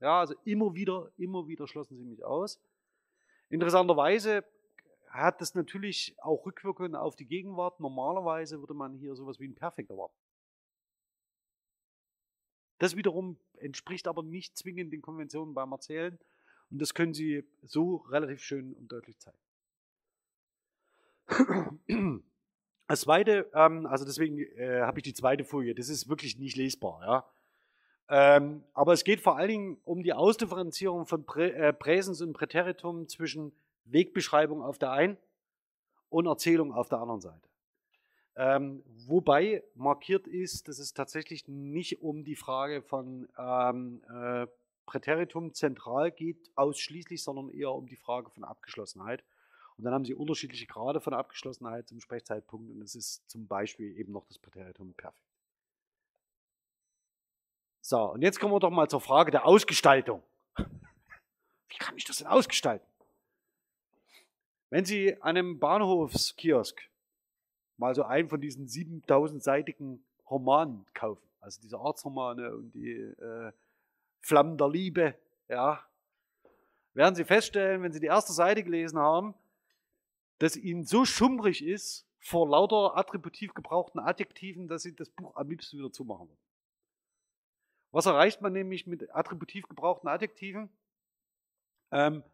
Ja, 0.00 0.20
also 0.20 0.34
immer 0.44 0.74
wieder, 0.74 1.12
immer 1.16 1.46
wieder 1.46 1.68
schlossen 1.68 1.96
sie 1.96 2.04
mich 2.04 2.24
aus. 2.24 2.58
Interessanterweise 3.50 4.44
hat 5.10 5.40
das 5.40 5.54
natürlich 5.54 6.16
auch 6.18 6.46
Rückwirkungen 6.46 6.96
auf 6.96 7.16
die 7.16 7.26
Gegenwart. 7.26 7.78
Normalerweise 7.80 8.60
würde 8.60 8.74
man 8.74 8.94
hier 8.94 9.14
sowas 9.14 9.38
wie 9.38 9.46
ein 9.46 9.54
Perfekt 9.54 9.90
erwarten. 9.90 10.16
Das 12.78 12.96
wiederum 12.96 13.38
entspricht 13.58 14.08
aber 14.08 14.22
nicht 14.22 14.56
zwingend 14.56 14.92
den 14.92 15.02
Konventionen 15.02 15.54
beim 15.54 15.70
Erzählen. 15.70 16.18
Und 16.70 16.80
das 16.80 16.94
können 16.94 17.12
Sie 17.14 17.44
so 17.62 17.96
relativ 17.96 18.42
schön 18.42 18.72
und 18.72 18.90
deutlich 18.90 19.18
zeigen. 19.20 19.38
Das 22.88 23.02
zweite, 23.02 23.50
ähm, 23.54 23.86
also 23.86 24.04
deswegen 24.04 24.38
äh, 24.38 24.80
habe 24.82 24.98
ich 24.98 25.04
die 25.04 25.14
zweite 25.14 25.44
Folie, 25.44 25.74
das 25.74 25.88
ist 25.88 26.08
wirklich 26.08 26.38
nicht 26.38 26.56
lesbar. 26.56 27.00
Ja? 27.02 27.24
Ähm, 28.08 28.64
aber 28.74 28.92
es 28.92 29.04
geht 29.04 29.20
vor 29.20 29.36
allen 29.36 29.48
Dingen 29.48 29.80
um 29.84 30.02
die 30.02 30.12
Ausdifferenzierung 30.12 31.06
von 31.06 31.24
Prä 31.24 31.50
äh, 31.50 31.72
Präsens 31.72 32.20
und 32.20 32.32
Präteritum 32.34 33.08
zwischen 33.08 33.52
Wegbeschreibung 33.84 34.62
auf 34.62 34.78
der 34.78 34.92
einen 34.92 35.16
und 36.08 36.26
Erzählung 36.26 36.72
auf 36.72 36.88
der 36.88 36.98
anderen 36.98 37.20
Seite. 37.20 37.48
Ähm, 38.34 38.82
wobei 39.06 39.62
markiert 39.74 40.26
ist, 40.26 40.68
dass 40.68 40.78
es 40.78 40.94
tatsächlich 40.94 41.48
nicht 41.48 42.02
um 42.02 42.24
die 42.24 42.36
Frage 42.36 42.82
von 42.82 43.28
ähm, 43.38 44.02
äh, 44.08 44.46
Präteritum 44.86 45.52
zentral 45.54 46.10
geht, 46.10 46.50
ausschließlich, 46.54 47.22
sondern 47.22 47.50
eher 47.50 47.72
um 47.72 47.86
die 47.86 47.96
Frage 47.96 48.30
von 48.30 48.44
Abgeschlossenheit. 48.44 49.22
Und 49.82 49.86
dann 49.86 49.94
haben 49.94 50.04
sie 50.04 50.14
unterschiedliche 50.14 50.68
Grade 50.68 51.00
von 51.00 51.12
Abgeschlossenheit 51.12 51.88
zum 51.88 51.98
Sprechzeitpunkt 51.98 52.70
und 52.70 52.80
es 52.82 52.94
ist 52.94 53.28
zum 53.28 53.48
Beispiel 53.48 53.98
eben 53.98 54.12
noch 54.12 54.24
das 54.26 54.38
Präteritum 54.38 54.94
perfekt. 54.94 55.26
So, 57.80 58.12
und 58.12 58.22
jetzt 58.22 58.38
kommen 58.38 58.54
wir 58.54 58.60
doch 58.60 58.70
mal 58.70 58.88
zur 58.88 59.00
Frage 59.00 59.32
der 59.32 59.44
Ausgestaltung. 59.44 60.22
Wie 60.56 61.78
kann 61.80 61.96
ich 61.96 62.04
das 62.04 62.18
denn 62.18 62.28
ausgestalten? 62.28 62.86
Wenn 64.70 64.84
Sie 64.84 65.20
an 65.20 65.36
einem 65.36 65.58
Bahnhofskiosk 65.58 66.80
mal 67.76 67.96
so 67.96 68.04
einen 68.04 68.28
von 68.28 68.40
diesen 68.40 68.68
7000-seitigen 68.68 70.00
Romanen 70.30 70.86
kaufen, 70.94 71.28
also 71.40 71.60
diese 71.60 71.80
Arztromane 71.80 72.54
und 72.54 72.70
die 72.70 72.92
äh, 72.92 73.50
Flammen 74.20 74.56
der 74.56 74.68
Liebe, 74.68 75.18
ja, 75.48 75.84
werden 76.94 77.16
Sie 77.16 77.24
feststellen, 77.24 77.82
wenn 77.82 77.90
Sie 77.90 77.98
die 77.98 78.06
erste 78.06 78.32
Seite 78.32 78.62
gelesen 78.62 79.00
haben, 79.00 79.34
dass 80.38 80.56
Ihnen 80.56 80.84
so 80.84 81.04
schummrig 81.04 81.64
ist 81.64 82.06
vor 82.18 82.48
lauter 82.48 82.96
attributiv 82.96 83.54
gebrauchten 83.54 83.98
Adjektiven, 83.98 84.68
dass 84.68 84.82
Sie 84.82 84.94
das 84.94 85.10
Buch 85.10 85.34
am 85.36 85.48
liebsten 85.48 85.78
wieder 85.78 85.92
zumachen 85.92 86.28
würden. 86.28 86.38
Was 87.92 88.06
erreicht 88.06 88.40
man 88.40 88.54
nämlich 88.54 88.86
mit 88.86 89.14
attributiv 89.14 89.68
gebrauchten 89.68 90.08
Adjektiven? 90.08 90.70
Ähm, 91.90 92.24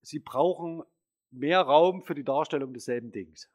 sie 0.00 0.18
brauchen 0.18 0.82
mehr 1.30 1.60
Raum 1.60 2.02
für 2.02 2.14
die 2.14 2.24
Darstellung 2.24 2.72
desselben 2.72 3.12
Dings. 3.12 3.50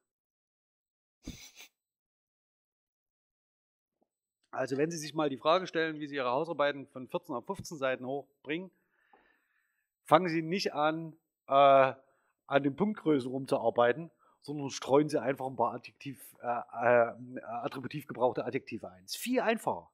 Also 4.51 4.77
wenn 4.77 4.91
Sie 4.91 4.97
sich 4.97 5.15
mal 5.15 5.29
die 5.29 5.37
Frage 5.37 5.65
stellen, 5.65 5.99
wie 5.99 6.07
Sie 6.07 6.15
Ihre 6.15 6.29
Hausarbeiten 6.29 6.85
von 6.87 7.07
14 7.07 7.33
auf 7.33 7.45
15 7.45 7.77
Seiten 7.77 8.05
hochbringen, 8.05 8.69
fangen 10.03 10.29
Sie 10.29 10.41
nicht 10.43 10.73
an, 10.73 11.17
äh, 11.47 11.93
an 12.51 12.63
den 12.63 12.75
Punktgrößen 12.75 13.31
rumzuarbeiten, 13.31 14.11
sondern 14.41 14.69
streuen 14.69 15.07
Sie 15.07 15.21
einfach 15.21 15.47
ein 15.47 15.55
paar 15.55 15.73
Adjektiv, 15.73 16.35
äh, 16.41 16.47
äh, 16.47 17.41
attributiv 17.43 18.07
gebrauchte 18.07 18.43
Adjektive 18.43 18.89
ein. 18.91 19.05
Ist 19.05 19.17
viel 19.17 19.39
einfacher. 19.39 19.89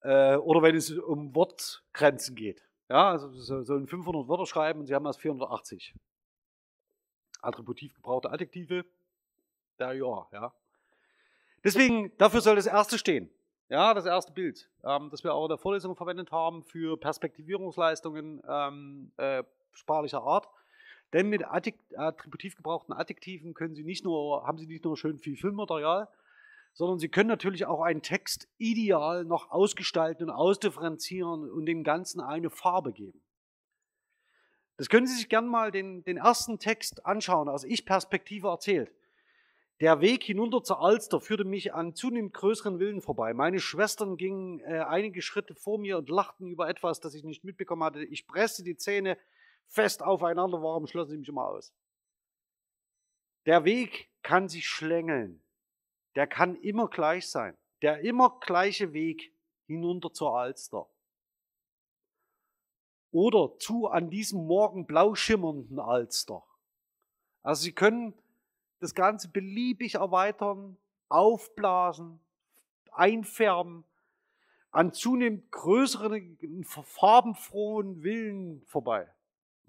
Äh, 0.00 0.36
oder 0.36 0.62
wenn 0.62 0.74
es 0.76 0.90
um 0.90 1.34
Wortgrenzen 1.34 2.34
geht. 2.36 2.62
Ja, 2.88 3.10
also 3.10 3.28
so, 3.28 3.62
so 3.62 3.74
ein 3.74 3.86
500 3.86 4.28
Wörter 4.28 4.46
schreiben 4.46 4.80
und 4.80 4.86
Sie 4.86 4.94
haben 4.94 5.04
das 5.04 5.18
480. 5.18 5.94
Attributiv 7.42 7.94
gebrauchte 7.94 8.30
Adjektive, 8.30 8.86
der 9.78 9.92
ja, 9.92 10.26
ja. 10.32 10.54
Deswegen, 11.62 12.16
dafür 12.16 12.40
soll 12.40 12.56
das 12.56 12.66
erste 12.66 12.96
stehen. 12.96 13.30
Ja, 13.68 13.92
das 13.92 14.06
erste 14.06 14.32
Bild, 14.32 14.70
ähm, 14.82 15.10
das 15.10 15.22
wir 15.22 15.34
auch 15.34 15.44
in 15.44 15.50
der 15.50 15.58
Vorlesung 15.58 15.94
verwendet 15.94 16.32
haben 16.32 16.64
für 16.64 16.96
Perspektivierungsleistungen 16.96 18.40
ähm, 18.48 19.12
äh, 19.18 19.44
sprachlicher 19.78 20.22
Art. 20.22 20.48
Denn 21.12 21.28
mit 21.28 21.42
attributiv 21.44 22.56
gebrauchten 22.56 22.92
Adjektiven 22.92 23.54
können 23.54 23.74
Sie 23.74 23.84
nicht 23.84 24.04
nur, 24.04 24.46
haben 24.46 24.58
Sie 24.58 24.66
nicht 24.66 24.84
nur 24.84 24.96
schön 24.96 25.18
viel 25.18 25.36
Filmmaterial, 25.36 26.08
sondern 26.74 26.98
Sie 26.98 27.08
können 27.08 27.28
natürlich 27.28 27.64
auch 27.64 27.80
einen 27.80 28.02
Text 28.02 28.46
ideal 28.58 29.24
noch 29.24 29.50
ausgestalten 29.50 30.28
und 30.28 30.30
ausdifferenzieren 30.30 31.50
und 31.50 31.66
dem 31.66 31.82
Ganzen 31.82 32.20
eine 32.20 32.50
Farbe 32.50 32.92
geben. 32.92 33.22
Das 34.76 34.88
können 34.88 35.06
Sie 35.06 35.16
sich 35.16 35.28
gern 35.28 35.48
mal 35.48 35.72
den, 35.72 36.04
den 36.04 36.18
ersten 36.18 36.58
Text 36.58 37.04
anschauen, 37.06 37.48
aus 37.48 37.64
Ich-Perspektive 37.64 38.48
erzählt. 38.48 38.92
Der 39.80 40.00
Weg 40.00 40.24
hinunter 40.24 40.62
zur 40.62 40.80
Alster 40.80 41.20
führte 41.20 41.44
mich 41.44 41.72
an 41.72 41.94
zunehmend 41.94 42.34
größeren 42.34 42.78
Villen 42.78 43.00
vorbei. 43.00 43.32
Meine 43.32 43.60
Schwestern 43.60 44.16
gingen 44.16 44.60
äh, 44.60 44.80
einige 44.80 45.22
Schritte 45.22 45.54
vor 45.54 45.78
mir 45.78 45.98
und 45.98 46.10
lachten 46.10 46.48
über 46.48 46.68
etwas, 46.68 47.00
das 47.00 47.14
ich 47.14 47.24
nicht 47.24 47.44
mitbekommen 47.44 47.84
hatte. 47.84 48.04
Ich 48.04 48.26
presste 48.26 48.64
die 48.64 48.76
Zähne 48.76 49.16
fest 49.68 50.02
aufeinander, 50.02 50.62
warum 50.62 50.86
schlossen 50.86 51.12
sie 51.12 51.18
mich 51.18 51.28
immer 51.28 51.46
aus? 51.46 51.72
Der 53.46 53.64
Weg 53.64 54.10
kann 54.22 54.48
sich 54.48 54.66
schlängeln 54.66 55.42
der 56.18 56.26
kann 56.26 56.56
immer 56.56 56.88
gleich 56.88 57.30
sein. 57.30 57.56
Der 57.80 58.00
immer 58.00 58.40
gleiche 58.40 58.92
Weg 58.92 59.32
hinunter 59.66 60.12
zur 60.12 60.36
Alster. 60.36 60.88
Oder 63.12 63.56
zu 63.60 63.86
an 63.86 64.10
diesem 64.10 64.44
Morgen 64.44 64.84
blau 64.84 65.14
schimmernden 65.14 65.78
Alster. 65.78 66.42
Also 67.44 67.62
Sie 67.62 67.72
können 67.72 68.14
das 68.80 68.96
Ganze 68.96 69.28
beliebig 69.28 69.94
erweitern, 69.94 70.76
aufblasen, 71.08 72.18
einfärben, 72.90 73.84
an 74.72 74.92
zunehmend 74.92 75.52
größeren, 75.52 76.64
farbenfrohen 76.64 78.02
Willen 78.02 78.66
vorbei. 78.66 79.08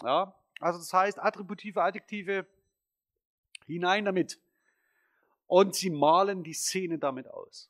Ja? 0.03 0.35
Also 0.59 0.80
das 0.80 0.93
heißt, 0.93 1.19
attributive 1.19 1.81
Adjektive 1.81 2.45
hinein 3.65 4.05
damit 4.05 4.39
und 5.47 5.76
sie 5.76 5.89
malen 5.89 6.43
die 6.43 6.53
Szene 6.53 6.99
damit 6.99 7.27
aus. 7.27 7.69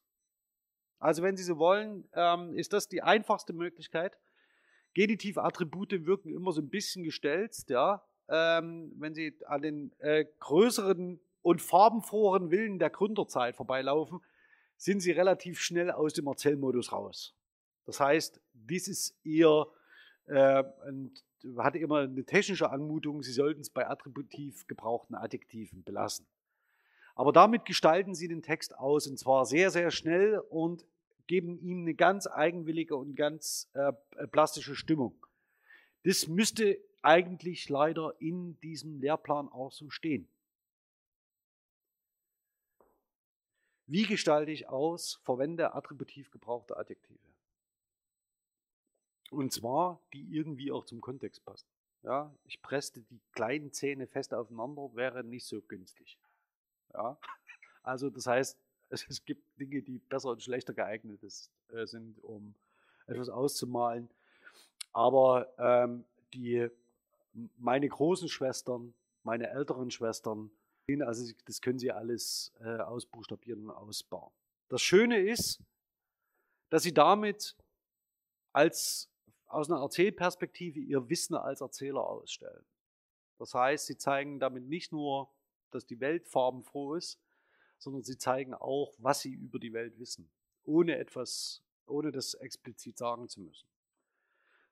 Also 1.00 1.24
wenn 1.24 1.38
Sie 1.38 1.44
so 1.44 1.58
wollen, 1.58 2.08
ähm, 2.14 2.54
ist 2.54 2.74
das 2.74 2.90
die 2.90 3.02
einfachste 3.02 3.54
Möglichkeit. 3.54 4.18
Genitive 4.94 5.42
Attribute 5.42 6.06
wirken 6.06 6.30
immer 6.30 6.52
so 6.52 6.62
ein 6.62 6.70
bisschen 6.70 7.04
gestelzt, 7.04 7.70
ja. 7.70 8.04
Ähm, 8.28 8.92
wenn 8.98 9.14
Sie 9.14 9.34
an 9.46 9.62
den 9.62 9.92
äh, 10.00 10.26
größeren 10.40 11.20
und 11.42 11.62
farbenfroheren 11.62 12.52
Willen 12.52 12.80
der 12.80 12.90
Gründerzeit 12.90 13.56
vorbeilaufen, 13.56 14.20
sind 14.76 15.00
Sie 15.00 15.12
relativ 15.12 15.62
schnell 15.62 15.90
aus 15.90 16.14
dem 16.14 16.28
Erzählmodus 16.28 16.92
raus. 16.92 17.34
Das 17.86 18.00
heißt, 18.00 18.42
dies 18.54 18.88
ist 18.88 19.18
eher, 19.26 19.68
äh, 20.26 20.64
hat 21.58 21.76
immer 21.76 22.00
eine 22.00 22.26
technische 22.26 22.70
Anmutung, 22.70 23.24
Sie 23.24 23.32
sollten 23.32 23.62
es 23.62 23.70
bei 23.70 23.88
attributiv 23.88 24.68
gebrauchten 24.68 25.16
Adjektiven 25.16 25.84
belassen. 25.84 26.26
Aber 27.16 27.32
damit 27.32 27.66
gestalten 27.66 28.16
Sie 28.16 28.28
den 28.28 28.42
Text 28.42 28.78
aus 28.78 29.08
und 29.08 29.18
zwar 29.18 29.46
sehr, 29.46 29.72
sehr 29.72 29.92
schnell 29.92 30.40
und 30.50 30.86
geben 31.28 31.60
ihm 31.60 31.82
eine 31.82 31.94
ganz 31.94 32.28
eigenwillige 32.28 32.96
und 32.96 33.16
ganz 33.16 33.70
äh, 33.74 33.94
plastische 34.32 34.76
Stimmung. 34.76 35.26
Das 36.04 36.28
müsste 36.28 36.80
eigentlich 37.02 37.70
leider 37.70 38.14
in 38.20 38.60
diesem 38.62 39.00
Lehrplan 39.00 39.48
auch 39.50 39.72
so 39.72 39.90
stehen. 39.90 40.28
Wie 43.86 44.04
gestalte 44.04 44.52
ich 44.52 44.70
aus? 44.70 45.20
Verwende 45.24 45.74
attributiv 45.74 46.32
gebrauchte 46.32 46.78
Adjektive. 46.78 47.29
Und 49.32 49.54
zwar, 49.54 50.02
die 50.14 50.36
irgendwie 50.36 50.72
auch 50.72 50.86
zum 50.86 51.02
Kontext 51.02 51.44
passen. 51.46 51.68
Ja, 52.04 52.34
ich 52.46 52.62
presste 52.62 53.02
die 53.02 53.20
kleinen 53.34 53.74
Zähne 53.74 54.08
fest 54.08 54.34
aufeinander, 54.34 54.90
wäre 54.94 55.24
nicht 55.24 55.46
so 55.46 55.62
günstig. 55.62 56.18
Ja, 56.94 57.18
also 57.84 58.10
das 58.10 58.26
heißt, 58.26 58.58
es, 58.90 59.26
gibt 59.26 59.44
Dinge, 59.60 59.82
die 59.82 60.00
besser 60.00 60.30
und 60.30 60.42
schlechter 60.42 60.74
geeignet 60.74 61.22
ist, 61.24 61.52
äh, 61.74 61.86
sind, 61.86 62.24
um 62.24 62.56
etwas 63.08 63.30
auszumalen. 63.30 64.10
Aber 64.94 65.54
ähm, 65.58 66.06
die, 66.34 66.68
meine 67.58 67.88
großen 67.88 68.30
Schwestern, 68.30 68.94
meine 69.24 69.50
älteren 69.50 69.92
Schwestern, 69.92 70.52
also 71.02 71.32
das 71.46 71.62
können 71.62 71.78
sie 71.78 71.92
alles 71.92 72.52
äh, 72.62 72.78
ausbuchstabieren 72.78 73.70
und 73.70 73.72
ausbauen. 73.72 74.32
Das 74.70 74.82
Schöne 74.82 75.20
ist, 75.20 75.62
dass 76.70 76.84
sie 76.84 76.94
damit 76.94 77.56
als 78.54 79.10
aus 79.50 79.70
einer 79.70 79.82
Erzählperspektive 79.82 80.80
ihr 80.80 81.10
Wissen 81.10 81.36
als 81.36 81.62
Erzähler 81.62 82.08
ausstellen. 82.08 82.66
Das 83.38 83.54
heißt, 83.54 83.88
sie 83.88 83.98
zeigen 83.98 84.40
damit 84.40 84.66
nicht 84.66 84.92
nur, 84.92 85.30
dass 85.72 85.86
die 85.86 86.00
Welt 86.00 86.28
farbenfroh 86.28 86.96
ist, 86.96 87.20
sondern 87.78 88.04
sie 88.04 88.18
zeigen 88.18 88.54
auch, 88.54 88.94
was 88.98 89.22
sie 89.22 89.34
über 89.34 89.60
die 89.60 89.74
Welt 89.74 89.98
wissen, 90.00 90.30
ohne 90.64 90.98
etwas, 90.98 91.64
ohne 91.88 92.12
das 92.12 92.34
explizit 92.36 92.98
sagen 92.98 93.30
zu 93.30 93.42
müssen. 93.42 93.68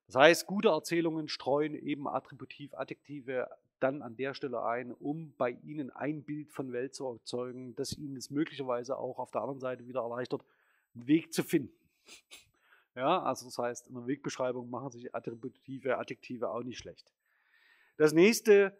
Das 0.07 0.15
heißt, 0.15 0.47
gute 0.47 0.69
Erzählungen 0.69 1.27
streuen 1.27 1.75
eben 1.75 2.07
attributiv 2.07 2.73
Adjektive 2.73 3.49
dann 3.79 4.01
an 4.01 4.15
der 4.15 4.33
Stelle 4.33 4.63
ein, 4.63 4.91
um 4.91 5.33
bei 5.37 5.51
ihnen 5.51 5.91
ein 5.91 6.23
Bild 6.23 6.51
von 6.51 6.71
Welt 6.71 6.95
zu 6.95 7.05
erzeugen, 7.05 7.75
das 7.75 7.93
ihnen 7.93 8.15
es 8.15 8.29
möglicherweise 8.29 8.97
auch 8.97 9.19
auf 9.19 9.31
der 9.31 9.41
anderen 9.41 9.59
Seite 9.59 9.87
wieder 9.87 10.01
erleichtert, 10.01 10.43
einen 10.95 11.07
Weg 11.07 11.33
zu 11.33 11.43
finden. 11.43 11.75
Ja, 12.97 13.21
also 13.21 13.45
das 13.45 13.59
heißt, 13.59 13.87
in 13.89 13.93
der 13.93 14.07
Wegbeschreibung 14.07 14.71
machen 14.71 14.89
sich 14.89 15.13
attributive 15.13 15.99
Adjektive 15.99 16.49
auch 16.49 16.63
nicht 16.63 16.79
schlecht. 16.79 17.13
Das 17.97 18.11
nächste, 18.11 18.75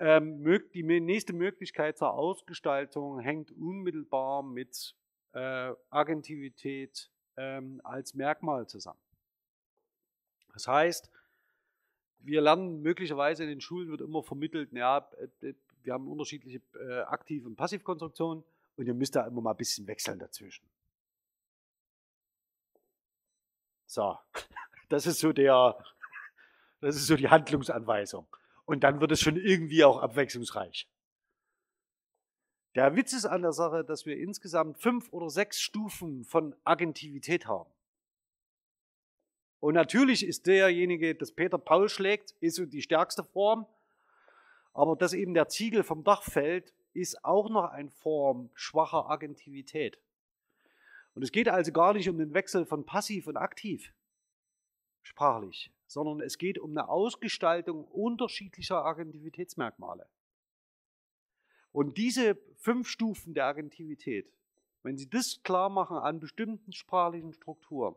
ähm, 0.00 0.44
die 0.74 0.82
nächste 0.82 1.32
Möglichkeit 1.32 1.96
zur 1.96 2.12
Ausgestaltung 2.12 3.20
hängt 3.20 3.52
unmittelbar 3.52 4.42
mit 4.42 4.96
äh, 5.32 5.72
Agentivität 5.90 7.08
ähm, 7.36 7.80
als 7.84 8.14
Merkmal 8.14 8.66
zusammen. 8.66 8.98
Das 10.54 10.66
heißt, 10.66 11.08
wir 12.18 12.40
lernen 12.40 12.82
möglicherweise 12.82 13.44
in 13.44 13.48
den 13.48 13.60
Schulen 13.60 13.90
wird 13.90 14.00
immer 14.00 14.24
vermittelt, 14.24 14.72
ja, 14.72 15.08
äh, 15.40 15.54
wir 15.84 15.92
haben 15.92 16.08
unterschiedliche 16.08 16.60
äh, 16.74 17.02
Aktiv- 17.02 17.46
und 17.46 17.54
Passivkonstruktionen 17.54 18.42
und 18.76 18.86
ihr 18.88 18.94
müsst 18.94 19.14
da 19.14 19.24
immer 19.24 19.40
mal 19.40 19.52
ein 19.52 19.56
bisschen 19.56 19.86
wechseln 19.86 20.18
dazwischen. 20.18 20.64
So, 23.92 24.16
das 24.88 25.06
ist 25.06 25.18
so 25.18 25.34
der, 25.34 25.76
das 26.80 26.96
ist 26.96 27.06
so 27.06 27.14
die 27.14 27.28
Handlungsanweisung. 27.28 28.26
Und 28.64 28.84
dann 28.84 29.02
wird 29.02 29.12
es 29.12 29.20
schon 29.20 29.36
irgendwie 29.36 29.84
auch 29.84 30.00
abwechslungsreich. 30.00 30.88
Der 32.74 32.96
Witz 32.96 33.12
ist 33.12 33.26
an 33.26 33.42
der 33.42 33.52
Sache, 33.52 33.84
dass 33.84 34.06
wir 34.06 34.16
insgesamt 34.16 34.78
fünf 34.78 35.12
oder 35.12 35.28
sechs 35.28 35.60
Stufen 35.60 36.24
von 36.24 36.56
Agentivität 36.64 37.46
haben. 37.46 37.70
Und 39.60 39.74
natürlich 39.74 40.26
ist 40.26 40.46
derjenige, 40.46 41.14
das 41.14 41.32
Peter 41.32 41.58
Paul 41.58 41.90
schlägt, 41.90 42.30
ist 42.40 42.56
so 42.56 42.64
die 42.64 42.80
stärkste 42.80 43.22
Form. 43.22 43.66
Aber 44.72 44.96
dass 44.96 45.12
eben 45.12 45.34
der 45.34 45.48
Ziegel 45.48 45.82
vom 45.82 46.02
Dach 46.02 46.22
fällt, 46.22 46.72
ist 46.94 47.26
auch 47.26 47.50
noch 47.50 47.70
eine 47.70 47.90
Form 47.90 48.48
schwacher 48.54 49.10
Agentivität. 49.10 49.98
Und 51.14 51.22
es 51.22 51.32
geht 51.32 51.48
also 51.48 51.72
gar 51.72 51.92
nicht 51.94 52.08
um 52.08 52.18
den 52.18 52.34
Wechsel 52.34 52.64
von 52.64 52.86
passiv 52.86 53.26
und 53.26 53.36
aktiv 53.36 53.92
sprachlich, 55.02 55.72
sondern 55.86 56.20
es 56.20 56.38
geht 56.38 56.58
um 56.58 56.70
eine 56.70 56.88
Ausgestaltung 56.88 57.84
unterschiedlicher 57.84 58.84
Agentivitätsmerkmale. 58.84 60.08
Und 61.72 61.96
diese 61.96 62.36
fünf 62.56 62.88
Stufen 62.88 63.34
der 63.34 63.46
Agentivität, 63.46 64.32
wenn 64.82 64.96
Sie 64.96 65.08
das 65.08 65.42
klar 65.42 65.68
machen 65.68 65.96
an 65.96 66.20
bestimmten 66.20 66.72
sprachlichen 66.72 67.32
Strukturen 67.32 67.96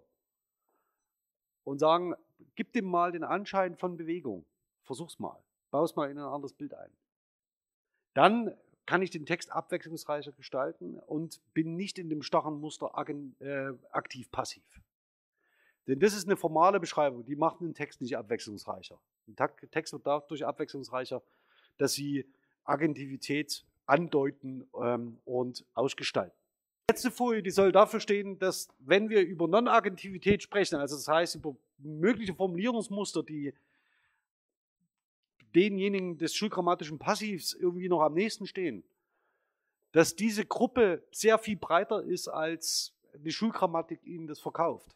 und 1.64 1.80
sagen, 1.80 2.16
gib 2.56 2.74
dem 2.74 2.86
mal 2.86 3.12
den 3.12 3.24
Anschein 3.24 3.76
von 3.76 3.98
Bewegung, 3.98 4.46
versuch's 4.84 5.20
mal, 5.20 5.44
baue 5.72 5.90
mal 5.96 6.10
in 6.10 6.18
ein 6.18 6.26
anderes 6.26 6.54
Bild 6.54 6.74
ein, 6.74 6.92
dann 8.14 8.56
kann 8.86 9.02
ich 9.02 9.10
den 9.10 9.26
Text 9.26 9.52
abwechslungsreicher 9.52 10.32
gestalten 10.32 11.00
und 11.00 11.42
bin 11.54 11.76
nicht 11.76 11.98
in 11.98 12.10
dem 12.10 12.22
starren 12.22 12.60
Muster 12.60 12.92
äh, 13.40 13.72
aktiv-passiv. 13.92 14.64
Denn 15.88 16.00
das 16.00 16.16
ist 16.16 16.26
eine 16.26 16.38
formale 16.38 16.80
Beschreibung, 16.80 17.26
die 17.26 17.36
macht 17.36 17.62
einen 17.62 17.74
Text 17.74 18.02
nicht 18.02 18.18
abwechslungsreicher. 18.18 19.00
Ein 19.28 19.36
Text 19.72 19.94
wird 19.94 20.06
dadurch 20.06 20.46
abwechslungsreicher, 20.46 21.22
dass 21.78 21.94
sie 21.94 22.26
Agentivität 22.64 23.66
andeuten 23.86 24.68
ähm, 24.82 25.20
und 25.26 25.66
ausgestalten. 25.74 26.36
Die 26.88 26.94
letzte 26.94 27.12
Folie, 27.12 27.44
die 27.44 27.52
soll 27.52 27.72
dafür 27.72 28.00
stehen, 28.00 28.40
dass 28.40 28.70
wenn 28.80 29.10
wir 29.10 29.22
über 29.22 29.48
Non-Agentivität 29.48 30.44
sprechen, 30.44 30.76
also 30.76 30.96
das 30.96 31.08
heißt 31.08 31.36
über 31.36 31.56
mögliche 31.78 32.34
Formulierungsmuster, 32.34 33.24
die 33.24 33.54
denjenigen 35.56 36.18
des 36.18 36.36
schulgrammatischen 36.36 37.00
Passivs 37.00 37.54
irgendwie 37.54 37.90
noch 37.90 38.02
am 38.02 38.14
nächsten 38.14 38.46
stehen, 38.46 38.84
dass 39.92 40.16
diese 40.16 40.46
Gruppe 40.46 41.08
sehr 41.12 41.38
viel 41.38 41.56
breiter 41.56 42.04
ist, 42.04 42.28
als 42.28 42.94
die 43.14 43.32
Schulgrammatik 43.32 44.04
ihnen 44.04 44.28
das 44.28 44.40
verkauft. 44.40 44.96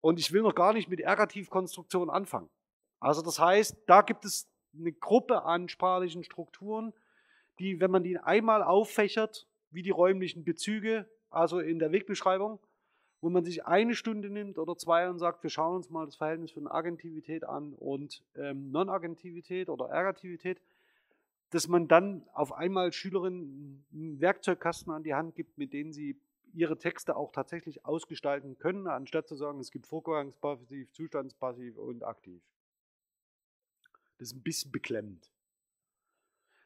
Und 0.00 0.18
ich 0.18 0.32
will 0.32 0.42
noch 0.42 0.54
gar 0.54 0.72
nicht 0.72 0.88
mit 0.88 1.00
Ergativkonstruktion 1.00 2.10
anfangen. 2.10 2.50
Also 2.98 3.22
das 3.22 3.38
heißt, 3.38 3.76
da 3.86 4.02
gibt 4.02 4.24
es 4.24 4.48
eine 4.74 4.92
Gruppe 4.92 5.42
an 5.42 5.68
sprachlichen 5.68 6.24
Strukturen, 6.24 6.92
die, 7.58 7.80
wenn 7.80 7.90
man 7.90 8.02
die 8.02 8.18
einmal 8.18 8.62
auffächert, 8.62 9.46
wie 9.70 9.82
die 9.82 9.90
räumlichen 9.90 10.44
Bezüge, 10.44 11.08
also 11.28 11.60
in 11.60 11.78
der 11.78 11.92
Wegbeschreibung, 11.92 12.58
wo 13.20 13.28
man 13.28 13.44
sich 13.44 13.66
eine 13.66 13.94
Stunde 13.94 14.30
nimmt 14.30 14.58
oder 14.58 14.76
zwei 14.76 15.08
und 15.08 15.18
sagt, 15.18 15.42
wir 15.42 15.50
schauen 15.50 15.76
uns 15.76 15.90
mal 15.90 16.06
das 16.06 16.16
Verhältnis 16.16 16.52
von 16.52 16.66
Agentivität 16.66 17.44
an 17.44 17.74
und 17.74 18.22
ähm, 18.34 18.70
Non-Agentivität 18.70 19.68
oder 19.68 19.88
Ergativität, 19.88 20.60
dass 21.50 21.68
man 21.68 21.88
dann 21.88 22.22
auf 22.32 22.52
einmal 22.52 22.92
Schülerinnen 22.92 23.84
einen 23.92 24.20
Werkzeugkasten 24.20 24.92
an 24.92 25.02
die 25.02 25.14
Hand 25.14 25.34
gibt, 25.34 25.58
mit 25.58 25.72
denen 25.72 25.92
sie 25.92 26.16
ihre 26.52 26.78
Texte 26.78 27.16
auch 27.16 27.32
tatsächlich 27.32 27.84
ausgestalten 27.84 28.58
können, 28.58 28.86
anstatt 28.86 29.28
zu 29.28 29.36
sagen, 29.36 29.60
es 29.60 29.70
gibt 29.70 29.86
Vorgangspassiv, 29.86 30.90
Zustandspassiv 30.92 31.76
und 31.76 32.02
aktiv. 32.02 32.42
Das 34.18 34.28
ist 34.28 34.36
ein 34.36 34.42
bisschen 34.42 34.72
beklemmend. 34.72 35.30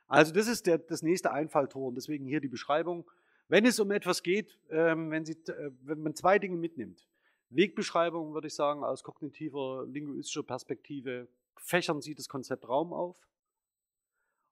Also 0.07 0.33
das 0.33 0.49
ist 0.49 0.67
der, 0.67 0.79
das 0.79 1.03
nächste 1.03 1.33
Einfalltor 1.33 1.89
und 1.89 1.95
deswegen 1.95 2.27
hier 2.27 2.41
die 2.41 2.49
Beschreibung. 2.49 3.11
Wenn 3.49 3.66
es 3.66 3.79
um 3.79 3.91
etwas 3.91 4.23
geht, 4.23 4.59
ähm, 4.71 5.11
wenn, 5.11 5.25
Sie, 5.25 5.33
äh, 5.33 5.71
wenn 5.83 6.03
man 6.03 6.15
zwei 6.15 6.39
Dinge 6.39 6.57
mitnimmt, 6.57 7.07
Wegbeschreibung 7.51 8.33
würde 8.33 8.49
ich 8.49 8.55
sagen, 8.55 8.83
aus 8.83 9.03
kognitiver, 9.03 9.87
linguistischer 9.87 10.43
Perspektive 10.43 11.29
fächern 11.57 12.01
Sie 12.01 12.15
das 12.15 12.29
Konzept 12.29 12.69
Raum 12.69 12.93
auf. 12.93 13.16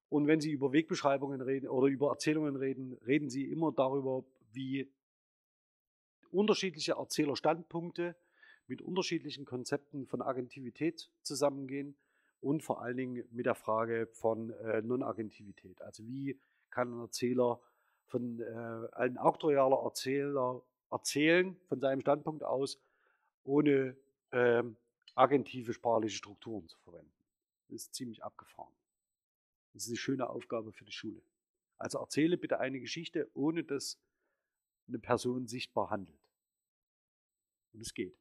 Und 0.08 0.26
wenn 0.26 0.40
Sie 0.40 0.52
über 0.52 0.72
Wegbeschreibungen 0.72 1.40
reden 1.40 1.68
oder 1.68 1.86
über 1.86 2.10
Erzählungen 2.10 2.56
reden, 2.56 2.92
reden 3.06 3.30
Sie 3.30 3.50
immer 3.50 3.72
darüber, 3.72 4.24
wie 4.52 4.92
unterschiedliche 6.30 6.92
Erzählerstandpunkte 6.92 8.14
mit 8.66 8.82
unterschiedlichen 8.82 9.44
Konzepten 9.46 10.06
von 10.06 10.22
Agentivität 10.22 11.10
zusammengehen 11.22 11.96
und 12.40 12.62
vor 12.62 12.82
allen 12.82 12.96
Dingen 12.96 13.24
mit 13.30 13.46
der 13.46 13.54
Frage 13.54 14.06
von 14.06 14.50
äh, 14.50 14.82
Non-Agentivität. 14.82 15.80
Also 15.82 16.06
wie 16.06 16.38
kann 16.70 16.92
ein 16.92 17.00
Erzähler 17.00 17.60
von 18.12 18.40
äh, 18.40 18.94
ein 18.94 19.16
auktorialer 19.16 19.82
Erzähler 19.84 20.62
erzählen 20.90 21.56
von 21.66 21.80
seinem 21.80 22.02
Standpunkt 22.02 22.44
aus, 22.44 22.78
ohne 23.42 23.96
äh, 24.30 24.62
agentive 25.14 25.72
sprachliche 25.72 26.18
Strukturen 26.18 26.68
zu 26.68 26.78
verwenden. 26.80 27.10
Das 27.68 27.84
ist 27.84 27.94
ziemlich 27.94 28.22
abgefahren. 28.22 28.74
Das 29.72 29.84
ist 29.84 29.88
eine 29.88 29.96
schöne 29.96 30.28
Aufgabe 30.28 30.72
für 30.72 30.84
die 30.84 30.92
Schule. 30.92 31.22
Also 31.78 31.98
erzähle 31.98 32.36
bitte 32.36 32.60
eine 32.60 32.80
Geschichte, 32.80 33.30
ohne 33.32 33.64
dass 33.64 33.98
eine 34.88 34.98
Person 34.98 35.48
sichtbar 35.48 35.88
handelt. 35.88 36.20
Und 37.72 37.80
es 37.80 37.94
geht. 37.94 38.14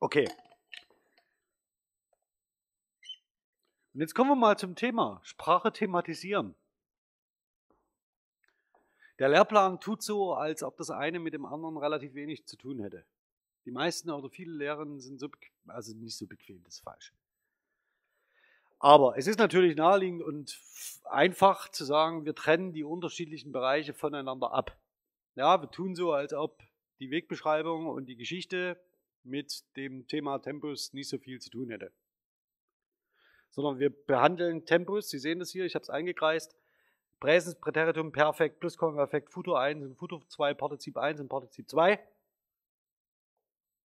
Okay. 0.00 0.26
Und 3.94 4.00
jetzt 4.00 4.14
kommen 4.14 4.30
wir 4.30 4.36
mal 4.36 4.58
zum 4.58 4.74
Thema 4.74 5.20
Sprache 5.22 5.72
thematisieren. 5.72 6.54
Der 9.18 9.28
Lehrplan 9.28 9.80
tut 9.80 10.02
so, 10.02 10.34
als 10.34 10.62
ob 10.62 10.76
das 10.78 10.90
eine 10.90 11.18
mit 11.18 11.34
dem 11.34 11.44
anderen 11.44 11.76
relativ 11.76 12.14
wenig 12.14 12.46
zu 12.46 12.56
tun 12.56 12.80
hätte. 12.80 13.04
Die 13.66 13.70
meisten 13.70 14.10
oder 14.10 14.30
viele 14.30 14.52
Lehrer 14.52 14.86
sind 14.98 15.20
so, 15.20 15.28
also 15.66 15.94
nicht 15.94 16.16
so 16.16 16.26
bequem, 16.26 16.62
das 16.64 16.76
ist 16.76 16.80
falsch. 16.80 17.12
Aber 18.78 19.16
es 19.16 19.28
ist 19.28 19.38
natürlich 19.38 19.76
naheliegend 19.76 20.22
und 20.22 20.60
einfach 21.04 21.68
zu 21.68 21.84
sagen, 21.84 22.24
wir 22.24 22.34
trennen 22.34 22.72
die 22.72 22.82
unterschiedlichen 22.82 23.52
Bereiche 23.52 23.94
voneinander 23.94 24.52
ab. 24.52 24.76
Ja, 25.36 25.62
wir 25.62 25.70
tun 25.70 25.94
so, 25.94 26.12
als 26.12 26.32
ob 26.32 26.60
die 26.98 27.10
Wegbeschreibung 27.10 27.86
und 27.86 28.06
die 28.06 28.16
Geschichte 28.16 28.76
mit 29.22 29.64
dem 29.76 30.08
Thema 30.08 30.38
Tempus 30.40 30.92
nicht 30.94 31.08
so 31.08 31.18
viel 31.18 31.40
zu 31.40 31.50
tun 31.50 31.70
hätte. 31.70 31.92
Sondern 33.52 33.78
wir 33.78 33.90
behandeln 33.90 34.66
Tempus, 34.66 35.08
Sie 35.08 35.18
sehen 35.18 35.38
das 35.38 35.50
hier, 35.50 35.64
ich 35.64 35.74
habe 35.74 35.82
es 35.82 35.90
eingekreist, 35.90 36.56
Präsens, 37.20 37.54
Präteritum, 37.54 38.10
Perfekt, 38.10 38.58
Plusquamperfekt, 38.58 39.30
Futur 39.30 39.60
1 39.60 39.84
und 39.84 39.96
Futur 39.96 40.20
2, 40.26 40.54
Partizip 40.54 40.98
1 40.98 41.20
und 41.20 41.28
Partizip 41.28 41.70
2 41.70 42.00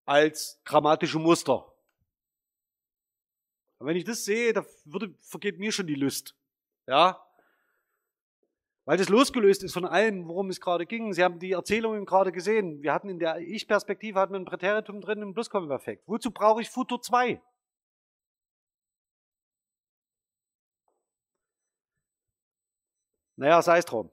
als 0.08 0.60
grammatische 0.64 1.20
Muster. 1.20 1.72
Und 3.78 3.88
wenn 3.88 3.96
ich 3.96 4.06
das 4.06 4.26
sehe, 4.26 4.54
da 4.54 4.66
würde, 4.86 5.14
vergeht 5.22 5.60
mir 5.60 5.72
schon 5.72 5.86
die 5.86 5.96
Lust. 5.96 6.34
Ja? 6.88 7.24
Weil 8.86 8.98
das 8.98 9.10
losgelöst 9.10 9.64
ist 9.64 9.74
von 9.74 9.86
allem, 9.86 10.28
worum 10.28 10.50
es 10.50 10.62
gerade 10.62 10.86
ging. 10.86 11.14
Sie 11.14 11.24
haben 11.24 11.40
die 11.40 11.52
Erzählungen 11.52 12.06
gerade 12.06 12.32
gesehen. 12.32 12.82
Wir 12.82 12.94
hatten 12.94 13.10
in 13.10 13.20
der 13.20 13.38
Ich-Perspektive 13.40 14.22
ein 14.22 14.46
Präteritum 14.46 15.02
drin 15.02 15.22
im 15.22 15.34
Plusquamperfekt. 15.34 16.08
Wozu 16.08 16.32
brauche 16.32 16.62
ich 16.62 16.70
Futur 16.70 17.02
2? 17.02 17.42
Naja, 23.38 23.62
sei 23.62 23.78
es 23.78 23.86
drum. 23.86 24.12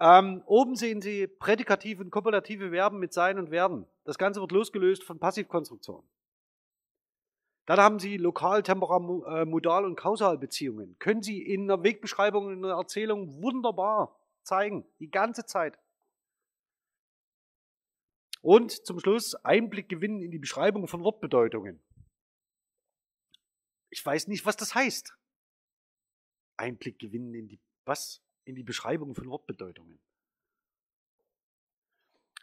Ähm, 0.00 0.42
oben 0.46 0.76
sehen 0.76 1.02
Sie 1.02 1.26
prädikative 1.26 2.02
und 2.02 2.10
kopulative 2.10 2.70
Verben 2.70 2.98
mit 2.98 3.12
sein 3.12 3.38
und 3.38 3.50
werden. 3.50 3.86
Das 4.04 4.16
Ganze 4.16 4.40
wird 4.40 4.52
losgelöst 4.52 5.04
von 5.04 5.18
Passivkonstruktionen. 5.18 6.08
Dann 7.66 7.78
haben 7.78 7.98
Sie 7.98 8.16
lokal, 8.16 8.62
temporal, 8.62 9.42
äh, 9.42 9.44
modal 9.44 9.84
und 9.84 9.96
Kausalbeziehungen. 9.96 10.98
Können 10.98 11.22
Sie 11.22 11.42
in 11.42 11.70
einer 11.70 11.82
Wegbeschreibung, 11.82 12.50
in 12.50 12.64
einer 12.64 12.76
Erzählung 12.76 13.42
wunderbar 13.42 14.18
zeigen. 14.42 14.86
Die 15.00 15.10
ganze 15.10 15.44
Zeit. 15.44 15.78
Und 18.42 18.72
zum 18.86 18.98
Schluss 19.00 19.34
Einblick 19.44 19.88
gewinnen 19.88 20.22
in 20.22 20.30
die 20.30 20.38
Beschreibung 20.38 20.88
von 20.88 21.04
Wortbedeutungen. 21.04 21.78
Ich 23.90 24.04
weiß 24.04 24.28
nicht, 24.28 24.46
was 24.46 24.56
das 24.56 24.74
heißt. 24.74 25.14
Einblick 26.56 26.98
gewinnen 26.98 27.34
in 27.34 27.48
die 27.48 27.60
was? 27.90 28.22
In 28.44 28.54
die 28.54 28.62
Beschreibung 28.62 29.14
von 29.14 29.28
Wortbedeutungen. 29.28 29.98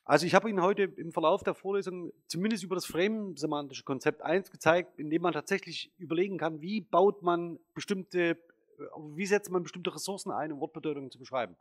Also 0.03 0.26
ich 0.26 0.36
habe 0.36 0.49
Ihnen 0.49 0.61
heute 0.61 0.84
im 0.84 1.11
Verlauf 1.11 1.44
der 1.44 1.53
Vorlesung 1.53 2.14
zumindest 2.28 2.64
über 2.64 2.76
das 2.76 2.86
frame-semantische 2.86 3.84
Konzept 3.84 4.22
1 4.22 4.52
gezeigt, 4.52 4.99
in 4.99 5.10
dem 5.10 5.22
man 5.22 5.34
tatsächlich 5.34 5.91
überlegen 5.98 6.38
kann, 6.38 6.61
wie 6.61 6.82
baut 6.82 7.24
man 7.24 7.60
bestimmte, 7.74 8.38
wie 9.10 9.26
setzt 9.26 9.49
man 9.49 9.64
bestimmte 9.64 9.94
Ressourcen 9.94 10.32
ein, 10.32 10.52
um 10.52 10.60
Wortbedeutungen 10.60 11.11
zu 11.11 11.18
beschreiben. 11.18 11.57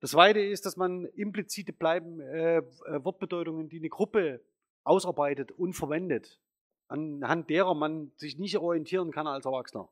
Das 0.00 0.12
Zweite 0.12 0.40
ist, 0.40 0.64
dass 0.64 0.76
man 0.76 1.06
implizite 1.06 1.72
bleiben 1.72 2.20
äh, 2.20 2.58
äh, 2.58 2.62
Wortbedeutungen, 3.04 3.68
die 3.68 3.78
eine 3.78 3.88
Gruppe 3.88 4.42
ausarbeitet 4.84 5.52
und 5.52 5.72
verwendet, 5.72 6.40
anhand 6.88 7.50
derer 7.50 7.74
man 7.74 8.12
sich 8.16 8.38
nicht 8.38 8.56
orientieren 8.58 9.10
kann 9.10 9.26
als 9.26 9.46
Erwachsener 9.46 9.88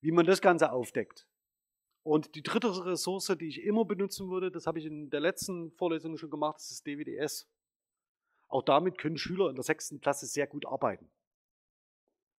wie 0.00 0.12
man 0.12 0.26
das 0.26 0.40
Ganze 0.40 0.72
aufdeckt. 0.72 1.26
Und 2.02 2.34
die 2.34 2.42
dritte 2.42 2.86
Ressource, 2.86 3.36
die 3.38 3.48
ich 3.48 3.62
immer 3.62 3.84
benutzen 3.84 4.30
würde, 4.30 4.50
das 4.50 4.66
habe 4.66 4.78
ich 4.78 4.86
in 4.86 5.10
der 5.10 5.20
letzten 5.20 5.70
Vorlesung 5.72 6.16
schon 6.16 6.30
gemacht, 6.30 6.56
das 6.56 6.70
ist 6.70 6.86
DWDS. 6.86 7.48
Auch 8.48 8.62
damit 8.62 8.98
können 8.98 9.18
Schüler 9.18 9.48
in 9.50 9.54
der 9.54 9.64
sechsten 9.64 10.00
Klasse 10.00 10.26
sehr 10.26 10.46
gut 10.46 10.66
arbeiten 10.66 11.10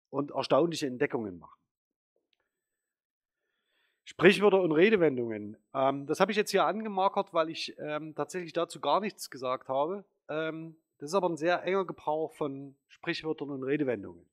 und 0.10 0.32
erstaunliche 0.32 0.88
Entdeckungen 0.88 1.40
machen. 1.40 1.58
Sprichwörter 4.04 4.62
und 4.62 4.74
Redewendungen. 4.74 5.58
Ähm, 5.74 6.06
das 6.06 6.20
habe 6.20 6.32
ich 6.32 6.38
jetzt 6.38 6.52
hier 6.52 6.66
angemarkert, 6.66 7.34
weil 7.34 7.50
ich 7.50 7.78
ähm, 7.80 8.14
tatsächlich 8.14 8.52
dazu 8.52 8.82
gar 8.82 9.00
nichts 9.00 9.30
gesagt 9.30 9.70
habe. 9.70 10.04
Ähm, 10.28 10.76
das 10.98 11.12
ist 11.12 11.16
aber 11.16 11.30
ein 11.30 11.38
sehr 11.38 11.64
enger 11.64 11.86
Gebrauch 11.86 12.34
von 12.34 12.76
Sprichwörtern 12.90 13.50
und 13.52 13.64
Redewendungen. 13.64 14.26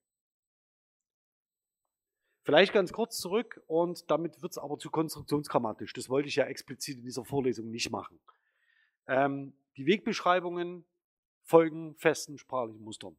Vielleicht 2.49 2.73
ganz 2.73 2.95
kurz 2.95 3.19
zurück 3.19 3.61
und 3.67 4.11
damit 4.11 4.41
wird 4.41 4.53
es 4.53 4.57
aber 4.57 4.79
zu 4.79 4.89
konstruktionsgrammatisch. 4.89 5.93
Das 5.93 6.09
wollte 6.09 6.29
ich 6.29 6.37
ja 6.37 6.47
explizit 6.47 6.97
in 6.97 7.05
dieser 7.05 7.23
Vorlesung 7.23 7.71
nicht 7.71 7.91
machen. 7.91 8.19
Ähm, 9.07 9.53
die 9.77 9.85
Wegbeschreibungen 9.85 10.87
folgen 11.43 11.95
festen 11.97 12.39
sprachlichen 12.39 12.83
Mustern. 12.83 13.19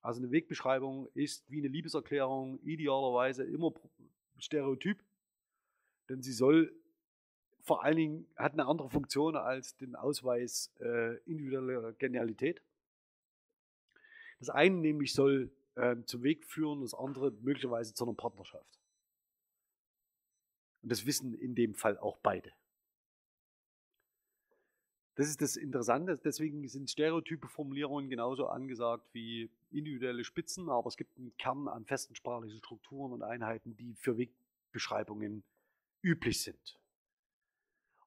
Also 0.00 0.20
eine 0.20 0.30
Wegbeschreibung 0.30 1.08
ist 1.12 1.42
wie 1.50 1.58
eine 1.58 1.66
Liebeserklärung 1.66 2.60
idealerweise 2.60 3.42
immer 3.42 3.72
stereotyp, 4.38 5.02
denn 6.08 6.22
sie 6.22 6.32
soll 6.32 6.72
vor 7.62 7.82
allen 7.82 7.96
Dingen, 7.96 8.28
hat 8.36 8.52
eine 8.52 8.66
andere 8.66 8.90
Funktion 8.90 9.34
als 9.34 9.74
den 9.74 9.96
Ausweis 9.96 10.70
äh, 10.78 11.16
individueller 11.24 11.94
Genialität. 11.94 12.62
Das 14.38 14.50
eine 14.50 14.76
nämlich 14.76 15.14
soll 15.14 15.50
ähm, 15.76 16.06
zum 16.06 16.22
Weg 16.22 16.44
führen, 16.46 16.80
das 16.80 16.94
andere 16.94 17.30
möglicherweise 17.30 17.94
zu 17.94 18.04
einer 18.04 18.14
Partnerschaft. 18.14 18.78
Und 20.82 20.90
das 20.90 21.06
wissen 21.06 21.34
in 21.34 21.54
dem 21.54 21.74
Fall 21.74 21.98
auch 21.98 22.18
beide. 22.18 22.52
Das 25.14 25.28
ist 25.28 25.42
das 25.42 25.56
Interessante, 25.56 26.16
deswegen 26.16 26.66
sind 26.68 26.90
stereotype 26.90 27.46
Formulierungen 27.46 28.08
genauso 28.08 28.46
angesagt 28.46 29.06
wie 29.12 29.50
individuelle 29.70 30.24
Spitzen, 30.24 30.70
aber 30.70 30.88
es 30.88 30.96
gibt 30.96 31.18
einen 31.18 31.36
Kern 31.36 31.68
an 31.68 31.84
festen 31.84 32.14
sprachlichen 32.14 32.58
Strukturen 32.58 33.12
und 33.12 33.22
Einheiten, 33.22 33.76
die 33.76 33.94
für 33.94 34.16
Wegbeschreibungen 34.16 35.44
üblich 36.02 36.42
sind. 36.42 36.78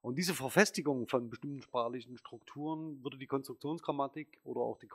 Und 0.02 0.16
diese 0.18 0.34
Verfestigung 0.34 1.08
von 1.08 1.30
bestimmten 1.30 1.62
sprachlichen 1.62 2.18
Strukturen 2.18 3.04
würde 3.04 3.18
die 3.18 3.28
Konstruktionsgrammatik 3.28 4.40
oder 4.44 4.62
auch 4.62 4.78
die 4.80 4.88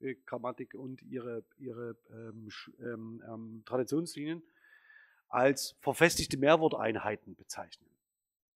Kognitivgrammatik 0.00 0.74
und 0.74 1.02
ihre, 1.02 1.44
ihre 1.58 1.96
ähm, 2.10 2.48
ähm, 2.80 3.22
ähm, 3.28 3.62
Traditionslinien 3.66 4.42
als 5.28 5.76
verfestigte 5.80 6.36
Mehrworteinheiten 6.36 7.36
bezeichnen. 7.36 7.88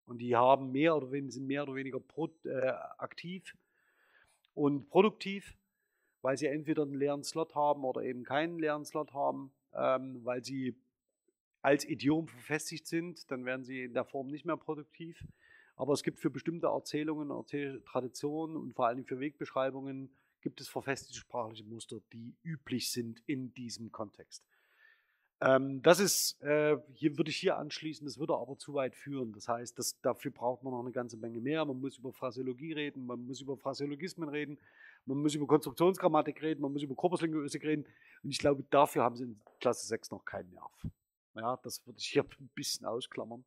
Und 0.06 0.18
die 0.18 0.34
haben 0.34 0.72
mehr 0.72 0.96
oder 0.96 1.12
weniger, 1.12 1.32
sind 1.32 1.46
mehr 1.46 1.62
oder 1.62 1.74
weniger 1.74 2.00
pro, 2.00 2.28
äh, 2.44 2.68
aktiv 2.98 3.56
und 4.54 4.88
produktiv, 4.90 5.54
weil 6.20 6.36
sie 6.36 6.46
entweder 6.46 6.82
einen 6.82 6.94
leeren 6.94 7.22
Slot 7.22 7.54
haben 7.54 7.84
oder 7.84 8.02
eben 8.02 8.24
keinen 8.24 8.58
leeren 8.58 8.84
Slot 8.84 9.12
haben, 9.12 9.52
ähm, 9.74 10.24
weil 10.24 10.44
sie 10.44 10.74
als 11.62 11.88
Idiom 11.88 12.28
verfestigt 12.28 12.86
sind, 12.86 13.30
dann 13.30 13.44
werden 13.44 13.64
sie 13.64 13.84
in 13.84 13.94
der 13.94 14.04
Form 14.04 14.28
nicht 14.28 14.44
mehr 14.44 14.56
produktiv. 14.56 15.24
Aber 15.76 15.92
es 15.94 16.02
gibt 16.02 16.20
für 16.20 16.30
bestimmte 16.30 16.66
Erzählungen, 16.66 17.30
Traditionen 17.84 18.56
und 18.56 18.74
vor 18.74 18.86
allem 18.86 19.04
für 19.04 19.18
Wegbeschreibungen 19.18 20.10
gibt 20.44 20.60
es 20.60 20.68
verfestigte 20.68 21.18
sprachliche 21.18 21.64
Muster, 21.64 22.00
die 22.12 22.36
üblich 22.44 22.92
sind 22.92 23.22
in 23.26 23.52
diesem 23.54 23.90
Kontext. 23.90 24.44
Ähm, 25.40 25.82
das 25.82 26.00
ist, 26.00 26.40
äh, 26.42 26.76
hier 26.92 27.16
würde 27.16 27.30
ich 27.30 27.38
hier 27.38 27.56
anschließen, 27.56 28.06
das 28.06 28.18
würde 28.18 28.34
aber 28.36 28.56
zu 28.58 28.74
weit 28.74 28.94
führen. 28.94 29.32
Das 29.32 29.48
heißt, 29.48 29.78
das, 29.78 29.98
dafür 30.02 30.30
braucht 30.30 30.62
man 30.62 30.74
noch 30.74 30.80
eine 30.80 30.92
ganze 30.92 31.16
Menge 31.16 31.40
mehr. 31.40 31.64
Man 31.64 31.80
muss 31.80 31.96
über 31.96 32.12
Phraseologie 32.12 32.74
reden, 32.74 33.06
man 33.06 33.26
muss 33.26 33.40
über 33.40 33.56
Phraseologismen 33.56 34.28
reden, 34.28 34.58
man 35.06 35.18
muss 35.22 35.34
über 35.34 35.46
Konstruktionsgrammatik 35.46 36.40
reden, 36.42 36.60
man 36.60 36.72
muss 36.72 36.82
über 36.82 36.94
Korpuslinguistik 36.94 37.64
reden. 37.64 37.86
Und 38.22 38.30
ich 38.30 38.38
glaube, 38.38 38.64
dafür 38.70 39.02
haben 39.02 39.16
sie 39.16 39.24
in 39.24 39.40
Klasse 39.60 39.86
6 39.86 40.10
noch 40.10 40.24
keinen 40.24 40.50
Nerv. 40.50 40.86
Ja, 41.36 41.58
das 41.62 41.84
würde 41.86 41.98
ich 41.98 42.06
hier 42.06 42.22
ein 42.40 42.50
bisschen 42.54 42.86
ausklammern. 42.86 43.44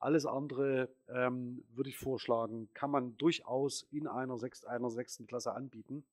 Alles 0.00 0.26
andere 0.26 0.88
ähm, 1.08 1.64
würde 1.74 1.90
ich 1.90 1.96
vorschlagen, 1.96 2.68
kann 2.74 2.90
man 2.90 3.16
durchaus 3.18 3.86
in 3.92 4.08
einer, 4.08 4.36
sechst, 4.36 4.66
einer 4.66 4.90
sechsten 4.90 5.26
Klasse 5.26 5.52
anbieten. 5.52 6.04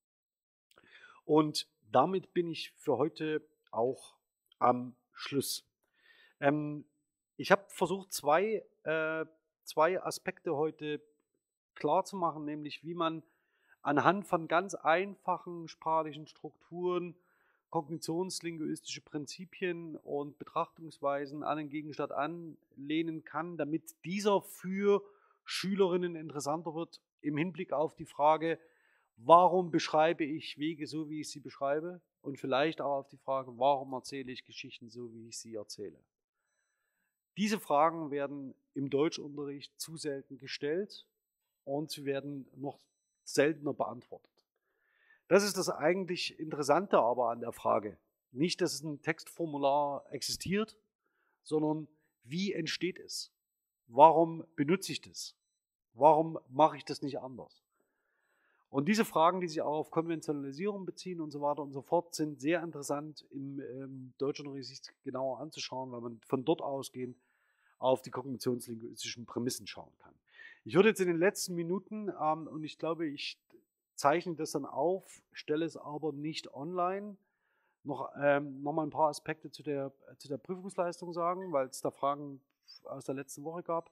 Und 1.27 1.67
damit 1.91 2.33
bin 2.33 2.49
ich 2.49 2.71
für 2.77 2.97
heute 2.97 3.45
auch 3.69 4.15
am 4.59 4.95
Schluss. 5.11 5.69
Ähm, 6.39 6.85
ich 7.35 7.51
habe 7.51 7.65
versucht, 7.67 8.13
zwei, 8.13 8.65
äh, 8.83 9.25
zwei 9.65 10.01
Aspekte 10.01 10.55
heute 10.55 11.01
klar 11.75 12.05
zu 12.05 12.15
machen, 12.15 12.45
nämlich 12.45 12.81
wie 12.85 12.93
man 12.93 13.23
anhand 13.81 14.25
von 14.25 14.47
ganz 14.47 14.73
einfachen 14.73 15.67
sprachlichen 15.67 16.27
Strukturen 16.27 17.13
kognitionslinguistische 17.71 19.01
Prinzipien 19.01 19.97
und 19.97 20.39
Betrachtungsweisen 20.39 21.43
an 21.43 21.57
den 21.57 21.69
Gegenstand 21.69 22.13
anlehnen 22.13 23.25
kann, 23.25 23.57
damit 23.57 23.97
dieser 24.05 24.41
für 24.41 25.03
Schülerinnen 25.43 26.15
interessanter 26.15 26.73
wird 26.73 27.01
im 27.19 27.35
Hinblick 27.35 27.73
auf 27.73 27.95
die 27.95 28.05
Frage, 28.05 28.57
warum 29.17 29.71
beschreibe 29.71 30.23
ich 30.23 30.57
Wege 30.57 30.87
so, 30.87 31.09
wie 31.09 31.21
ich 31.21 31.29
sie 31.29 31.39
beschreibe 31.39 32.01
und 32.21 32.39
vielleicht 32.39 32.81
auch 32.81 32.99
auf 32.99 33.07
die 33.07 33.17
Frage, 33.17 33.57
warum 33.57 33.93
erzähle 33.93 34.31
ich 34.31 34.45
Geschichten 34.45 34.89
so, 34.89 35.13
wie 35.13 35.27
ich 35.27 35.37
sie 35.37 35.55
erzähle. 35.55 35.99
Diese 37.35 37.59
Fragen 37.59 38.09
werden 38.09 38.55
im 38.73 38.89
Deutschunterricht 38.89 39.79
zu 39.79 39.97
selten 39.97 40.37
gestellt 40.37 41.07
und 41.65 41.91
sie 41.91 42.05
werden 42.05 42.47
noch 42.55 42.79
seltener 43.23 43.73
beantwortet. 43.73 44.31
Das 45.27 45.43
ist 45.43 45.57
das 45.57 45.69
eigentlich 45.69 46.39
Interessante 46.39 46.99
aber 46.99 47.29
an 47.29 47.41
der 47.41 47.51
Frage. 47.51 47.97
Nicht, 48.31 48.61
dass 48.61 48.81
ein 48.81 49.01
Textformular 49.01 50.05
existiert, 50.11 50.77
sondern 51.43 51.87
wie 52.23 52.53
entsteht 52.53 52.99
es? 52.99 53.31
Warum 53.87 54.45
benutze 54.55 54.91
ich 54.91 55.01
das? 55.01 55.35
Warum 55.93 56.39
mache 56.49 56.77
ich 56.77 56.85
das 56.85 57.01
nicht 57.01 57.19
anders? 57.19 57.66
Und 58.69 58.87
diese 58.87 59.05
Fragen, 59.05 59.39
die 59.39 59.47
sich 59.47 59.61
auch 59.61 59.77
auf 59.77 59.91
Konventionalisierung 59.91 60.85
beziehen 60.85 61.21
und 61.21 61.31
so 61.31 61.41
weiter 61.41 61.61
und 61.61 61.71
so 61.71 61.81
fort, 61.81 62.13
sind 62.13 62.41
sehr 62.41 62.61
interessant 62.61 63.25
im 63.31 63.61
ähm, 63.61 64.13
Deutschunterricht 64.17 64.67
sich 64.67 64.81
genauer 65.03 65.39
anzuschauen, 65.39 65.91
weil 65.91 66.01
man 66.01 66.19
von 66.25 66.43
dort 66.43 66.61
ausgehend 66.61 67.17
auf 67.79 68.01
die 68.01 68.11
kognitionslinguistischen 68.11 69.25
Prämissen 69.25 69.67
schauen 69.67 69.93
kann. 69.99 70.13
Ich 70.65 70.75
würde 70.75 70.89
jetzt 70.89 70.99
in 70.99 71.07
den 71.07 71.17
letzten 71.17 71.55
Minuten, 71.55 72.11
ähm, 72.21 72.47
und 72.47 72.63
ich 72.63 72.77
glaube, 72.77 73.07
ich 73.07 73.39
zeichne 73.95 74.35
das 74.35 74.51
dann 74.51 74.65
auf, 74.65 75.21
stelle 75.31 75.65
es 75.65 75.77
aber 75.77 76.11
nicht 76.11 76.53
online, 76.53 77.15
noch, 77.83 78.11
ähm, 78.21 78.61
noch 78.63 78.73
mal 78.73 78.83
ein 78.83 78.89
paar 78.89 79.09
Aspekte 79.09 79.49
zu 79.49 79.63
der, 79.63 79.93
zu 80.17 80.27
der 80.27 80.37
Prüfungsleistung 80.37 81.13
sagen, 81.13 81.53
weil 81.53 81.67
es 81.67 81.79
da 81.79 81.89
Fragen 81.89 82.41
aus 82.83 83.05
der 83.05 83.15
letzten 83.15 83.45
Woche 83.45 83.63
gab. 83.63 83.91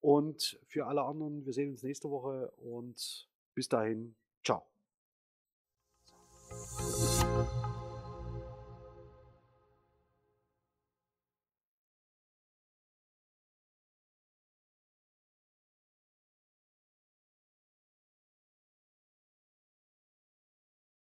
Und 0.00 0.58
für 0.66 0.86
alle 0.86 1.02
anderen, 1.02 1.44
wir 1.44 1.52
sehen 1.52 1.70
uns 1.70 1.82
nächste 1.82 2.10
Woche 2.10 2.52
und 2.58 3.28
bis 3.54 3.68
dahin, 3.68 4.16
ciao. 4.44 4.66